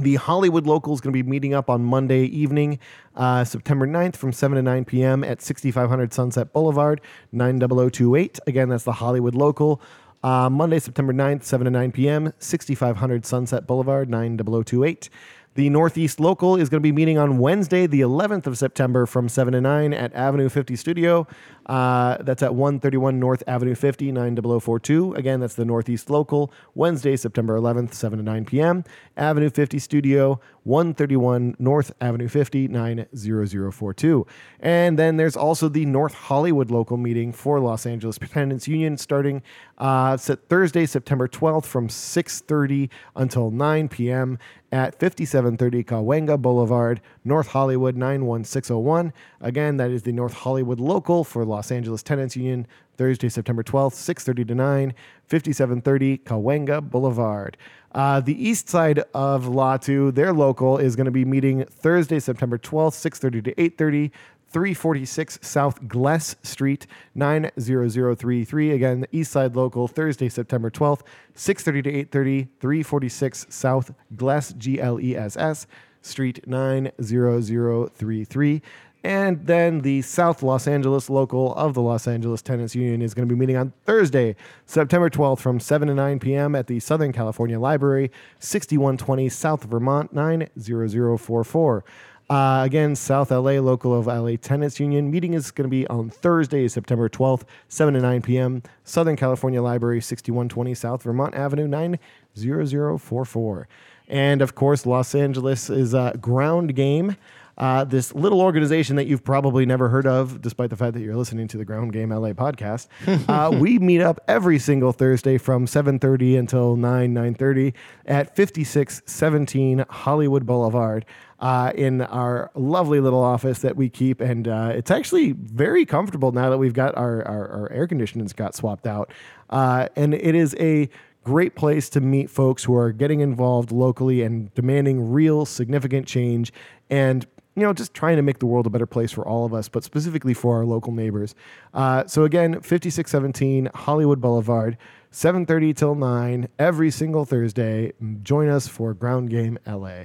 the 0.00 0.14
Hollywood 0.14 0.66
local 0.66 0.94
is 0.94 1.00
going 1.00 1.12
to 1.12 1.22
be 1.22 1.28
meeting 1.28 1.52
up 1.52 1.68
on 1.68 1.84
Monday 1.84 2.24
evening, 2.24 2.78
uh, 3.16 3.44
September 3.44 3.86
9th 3.86 4.16
from 4.16 4.32
7 4.32 4.56
to 4.56 4.62
9 4.62 4.86
p.m. 4.86 5.22
at 5.22 5.42
6500 5.42 6.14
Sunset 6.14 6.52
Boulevard, 6.54 7.02
90028. 7.32 8.38
Again, 8.46 8.70
that's 8.70 8.84
the 8.84 8.92
Hollywood 8.92 9.34
local. 9.34 9.82
Uh, 10.22 10.50
Monday, 10.50 10.78
September 10.78 11.14
9th, 11.14 11.44
7 11.44 11.64
to 11.64 11.70
9 11.70 11.92
p.m., 11.92 12.32
6500 12.38 13.24
Sunset 13.24 13.66
Boulevard, 13.66 14.10
90028. 14.10 15.08
The 15.54 15.70
Northeast 15.70 16.20
Local 16.20 16.56
is 16.56 16.68
going 16.68 16.80
to 16.80 16.86
be 16.86 16.92
meeting 16.92 17.18
on 17.18 17.38
Wednesday, 17.38 17.86
the 17.86 18.02
11th 18.02 18.46
of 18.46 18.56
September 18.56 19.06
from 19.06 19.28
7 19.28 19.52
to 19.52 19.60
9 19.60 19.92
at 19.94 20.14
Avenue 20.14 20.48
50 20.48 20.76
Studio. 20.76 21.26
Uh, 21.70 22.16
that's 22.22 22.42
at 22.42 22.52
131 22.52 23.20
North 23.20 23.44
Avenue 23.46 23.76
50, 23.76 24.10
90042. 24.10 25.14
Again, 25.14 25.38
that's 25.38 25.54
the 25.54 25.64
Northeast 25.64 26.10
Local, 26.10 26.52
Wednesday, 26.74 27.14
September 27.14 27.56
11th, 27.56 27.94
7 27.94 28.18
to 28.18 28.24
9 28.24 28.44
p.m. 28.44 28.82
Avenue 29.16 29.50
50 29.50 29.78
Studio, 29.78 30.40
131 30.64 31.54
North 31.60 31.92
Avenue 32.00 32.26
50, 32.26 32.66
90042. 32.66 34.26
And 34.58 34.98
then 34.98 35.16
there's 35.16 35.36
also 35.36 35.68
the 35.68 35.86
North 35.86 36.14
Hollywood 36.14 36.72
local 36.72 36.96
meeting 36.96 37.32
for 37.32 37.60
Los 37.60 37.86
Angeles 37.86 38.18
Tenants 38.18 38.66
Union 38.66 38.98
starting 38.98 39.40
uh, 39.78 40.16
set 40.16 40.48
Thursday, 40.48 40.86
September 40.86 41.28
12th 41.28 41.66
from 41.66 41.86
6.30 41.86 42.88
until 43.14 43.52
9 43.52 43.88
p.m. 43.88 44.40
at 44.72 44.98
5730 44.98 45.84
Cahuenga 45.84 46.36
Boulevard, 46.42 47.00
North 47.24 47.48
Hollywood 47.48 47.96
91601. 47.96 49.12
Again, 49.40 49.78
that 49.78 49.90
is 49.90 50.02
the 50.02 50.12
North 50.12 50.34
Hollywood 50.34 50.80
local 50.80 51.24
for 51.24 51.44
Los 51.44 51.72
Angeles 51.72 52.02
Tenants 52.02 52.36
Union, 52.36 52.66
Thursday, 52.98 53.30
September 53.30 53.62
12th, 53.62 53.94
6.30 53.94 54.48
to 54.48 54.54
9, 54.54 54.94
5730 55.28 56.18
Cahuenga 56.18 56.82
Boulevard. 56.82 57.56
Uh, 57.92 58.20
the 58.20 58.48
east 58.48 58.68
side 58.68 58.98
of 59.14 59.46
Latu, 59.46 60.14
their 60.14 60.34
local, 60.34 60.76
is 60.76 60.94
going 60.94 61.06
to 61.06 61.10
be 61.10 61.24
meeting 61.24 61.64
Thursday, 61.64 62.20
September 62.20 62.58
12th, 62.58 62.92
6.30 62.92 63.44
to 63.44 63.54
8.30, 63.54 64.10
346 64.50 65.38
South 65.42 65.88
Gless 65.88 66.36
Street, 66.42 66.86
90033. 67.14 68.72
Again, 68.72 69.00
the 69.00 69.08
East 69.12 69.32
Side 69.32 69.56
Local, 69.56 69.88
Thursday, 69.88 70.28
September 70.28 70.70
12th, 70.70 71.00
6.30 71.36 71.84
to 71.84 72.04
8.30, 72.04 72.48
346 72.60 73.46
South 73.48 73.94
Gless, 74.16 74.52
G-L-E-S-S, 74.52 75.66
Street, 76.02 76.48
90033. 76.48 78.62
And 79.02 79.46
then 79.46 79.80
the 79.80 80.02
South 80.02 80.42
Los 80.42 80.66
Angeles 80.66 81.08
local 81.08 81.54
of 81.54 81.72
the 81.72 81.80
Los 81.80 82.06
Angeles 82.06 82.42
Tenants 82.42 82.74
Union 82.74 83.00
is 83.00 83.14
going 83.14 83.26
to 83.26 83.34
be 83.34 83.38
meeting 83.38 83.56
on 83.56 83.72
Thursday, 83.86 84.36
September 84.66 85.08
12th 85.08 85.38
from 85.38 85.58
7 85.58 85.88
to 85.88 85.94
9 85.94 86.18
p.m. 86.18 86.54
at 86.54 86.66
the 86.66 86.80
Southern 86.80 87.12
California 87.12 87.58
Library, 87.58 88.10
6120 88.40 89.30
South 89.30 89.64
Vermont, 89.64 90.12
90044. 90.12 91.84
Uh, 92.28 92.62
again, 92.64 92.94
South 92.94 93.30
LA, 93.30 93.58
local 93.58 93.98
of 93.98 94.06
LA 94.06 94.36
Tenants 94.36 94.78
Union. 94.78 95.10
Meeting 95.10 95.34
is 95.34 95.50
going 95.50 95.68
to 95.68 95.70
be 95.70 95.86
on 95.88 96.10
Thursday, 96.10 96.68
September 96.68 97.08
12th, 97.08 97.42
7 97.68 97.94
to 97.94 98.00
9 98.00 98.22
p.m. 98.22 98.62
Southern 98.84 99.16
California 99.16 99.60
Library, 99.60 100.00
6120 100.00 100.74
South 100.74 101.02
Vermont 101.02 101.34
Avenue, 101.34 101.66
90044. 101.66 103.68
And 104.06 104.42
of 104.42 104.54
course, 104.54 104.86
Los 104.86 105.14
Angeles 105.14 105.70
is 105.70 105.94
a 105.94 106.16
ground 106.20 106.76
game. 106.76 107.16
Uh, 107.60 107.84
this 107.84 108.14
little 108.14 108.40
organization 108.40 108.96
that 108.96 109.06
you've 109.06 109.22
probably 109.22 109.66
never 109.66 109.90
heard 109.90 110.06
of, 110.06 110.40
despite 110.40 110.70
the 110.70 110.76
fact 110.76 110.94
that 110.94 111.02
you're 111.02 111.14
listening 111.14 111.46
to 111.46 111.58
the 111.58 111.64
Ground 111.64 111.92
Game 111.92 112.08
LA 112.08 112.30
podcast. 112.32 112.88
Uh, 113.28 113.50
we 113.50 113.78
meet 113.78 114.00
up 114.00 114.18
every 114.26 114.58
single 114.58 114.92
Thursday 114.92 115.36
from 115.36 115.66
7:30 115.66 116.38
until 116.38 116.74
9 116.74 117.14
9:30 117.14 117.74
at 118.06 118.34
5617 118.34 119.84
Hollywood 119.90 120.46
Boulevard. 120.46 121.04
Uh, 121.38 121.72
in 121.74 122.00
our 122.02 122.50
lovely 122.54 123.00
little 123.00 123.22
office 123.22 123.60
that 123.60 123.76
we 123.76 123.88
keep, 123.88 124.20
and 124.20 124.48
uh, 124.48 124.72
it's 124.74 124.90
actually 124.90 125.32
very 125.32 125.84
comfortable 125.84 126.32
now 126.32 126.50
that 126.50 126.58
we've 126.58 126.74
got 126.74 126.96
our 126.96 127.26
our, 127.26 127.48
our 127.48 127.72
air 127.72 127.86
conditionings 127.86 128.34
got 128.34 128.54
swapped 128.54 128.86
out, 128.86 129.12
uh, 129.50 129.86
and 129.96 130.14
it 130.14 130.34
is 130.34 130.56
a 130.58 130.88
great 131.24 131.54
place 131.54 131.90
to 131.90 132.00
meet 132.00 132.30
folks 132.30 132.64
who 132.64 132.74
are 132.74 132.90
getting 132.92 133.20
involved 133.20 133.70
locally 133.70 134.22
and 134.22 134.52
demanding 134.54 135.12
real 135.12 135.44
significant 135.44 136.06
change 136.06 136.52
and 136.88 137.26
you 137.56 137.62
know 137.62 137.72
just 137.72 137.94
trying 137.94 138.16
to 138.16 138.22
make 138.22 138.38
the 138.38 138.46
world 138.46 138.66
a 138.66 138.70
better 138.70 138.86
place 138.86 139.12
for 139.12 139.26
all 139.26 139.44
of 139.44 139.52
us 139.52 139.68
but 139.68 139.84
specifically 139.84 140.34
for 140.34 140.56
our 140.56 140.64
local 140.64 140.92
neighbors. 140.92 141.34
Uh, 141.74 142.06
so 142.06 142.24
again 142.24 142.54
5617 142.54 143.70
hollywood 143.74 144.20
boulevard 144.20 144.76
7.30 145.12 145.76
till 145.76 145.94
9 145.94 146.48
every 146.58 146.90
single 146.90 147.24
thursday. 147.24 147.92
Join 148.22 148.48
us 148.48 148.68
for 148.68 148.94
ground 148.94 149.30
game 149.30 149.58
la 149.66 150.04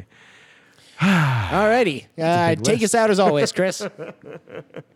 Alrighty. 0.99 2.05
Uh, 2.17 2.55
take 2.55 2.81
us 2.81 2.95
out 2.95 3.09
as 3.09 3.19
always, 3.19 3.51
Chris. 3.51 3.85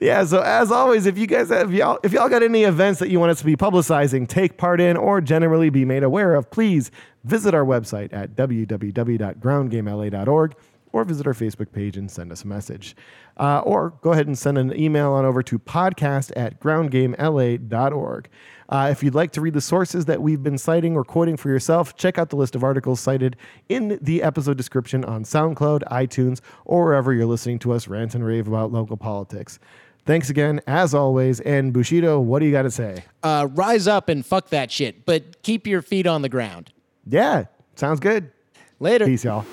yeah 0.00 0.24
so 0.24 0.40
as 0.40 0.72
always 0.72 1.04
if 1.06 1.18
you 1.18 1.26
guys 1.26 1.50
have 1.50 1.74
y'all 1.74 1.98
if 2.02 2.12
y'all 2.12 2.28
got 2.28 2.42
any 2.42 2.64
events 2.64 2.98
that 3.00 3.10
you 3.10 3.20
want 3.20 3.30
us 3.30 3.38
to 3.38 3.44
be 3.44 3.56
publicizing 3.56 4.26
take 4.26 4.56
part 4.56 4.80
in 4.80 4.96
or 4.96 5.20
generally 5.20 5.68
be 5.68 5.84
made 5.84 6.02
aware 6.02 6.34
of 6.34 6.50
please 6.50 6.90
visit 7.24 7.52
our 7.54 7.64
website 7.64 8.12
at 8.12 8.34
www.groundgamela.org 8.34 10.54
or 10.92 11.04
visit 11.04 11.26
our 11.26 11.32
facebook 11.32 11.72
page 11.72 11.96
and 11.96 12.10
send 12.10 12.30
us 12.30 12.44
a 12.44 12.46
message 12.46 12.94
uh, 13.38 13.60
or 13.60 13.94
go 14.02 14.12
ahead 14.12 14.26
and 14.26 14.38
send 14.38 14.58
an 14.58 14.78
email 14.78 15.12
on 15.12 15.24
over 15.24 15.42
to 15.42 15.58
podcast 15.58 16.32
at 16.36 16.60
groundgamela.org 16.60 18.28
uh, 18.72 18.88
if 18.90 19.02
you'd 19.02 19.14
like 19.14 19.30
to 19.32 19.42
read 19.42 19.52
the 19.52 19.60
sources 19.60 20.06
that 20.06 20.22
we've 20.22 20.42
been 20.42 20.56
citing 20.56 20.96
or 20.96 21.04
quoting 21.04 21.36
for 21.36 21.50
yourself, 21.50 21.94
check 21.94 22.16
out 22.16 22.30
the 22.30 22.36
list 22.36 22.54
of 22.56 22.64
articles 22.64 23.00
cited 23.00 23.36
in 23.68 23.98
the 24.00 24.22
episode 24.22 24.56
description 24.56 25.04
on 25.04 25.24
SoundCloud, 25.24 25.82
iTunes, 25.90 26.40
or 26.64 26.84
wherever 26.84 27.12
you're 27.12 27.26
listening 27.26 27.58
to 27.58 27.72
us 27.72 27.86
rant 27.86 28.14
and 28.14 28.24
rave 28.24 28.48
about 28.48 28.72
local 28.72 28.96
politics. 28.96 29.58
Thanks 30.06 30.30
again, 30.30 30.62
as 30.66 30.94
always. 30.94 31.40
And 31.40 31.74
Bushido, 31.74 32.18
what 32.18 32.38
do 32.38 32.46
you 32.46 32.52
got 32.52 32.62
to 32.62 32.70
say? 32.70 33.04
Uh, 33.22 33.48
rise 33.50 33.86
up 33.86 34.08
and 34.08 34.24
fuck 34.24 34.48
that 34.48 34.70
shit, 34.70 35.04
but 35.04 35.42
keep 35.42 35.66
your 35.66 35.82
feet 35.82 36.06
on 36.06 36.22
the 36.22 36.30
ground. 36.30 36.72
Yeah, 37.06 37.44
sounds 37.76 38.00
good. 38.00 38.32
Later. 38.80 39.04
Peace, 39.04 39.24
y'all. 39.24 39.44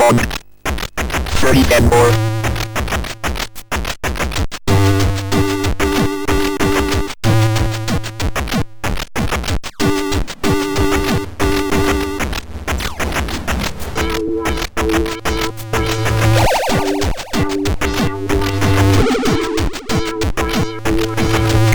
On. 0.00 0.16
Thirty 1.40 1.64
and 1.74 1.90
more. 1.90 2.12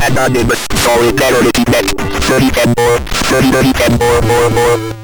Anonymous, 0.02 0.66
solidarity 0.76 1.64
net. 1.70 1.86
Thirty 2.24 2.50
and 2.62 2.74
more. 2.78 3.00
Thirty, 3.28 3.52
thirty 3.52 3.84
and 3.84 4.00
more, 4.00 4.22
more, 4.22 4.50
more. 4.50 5.03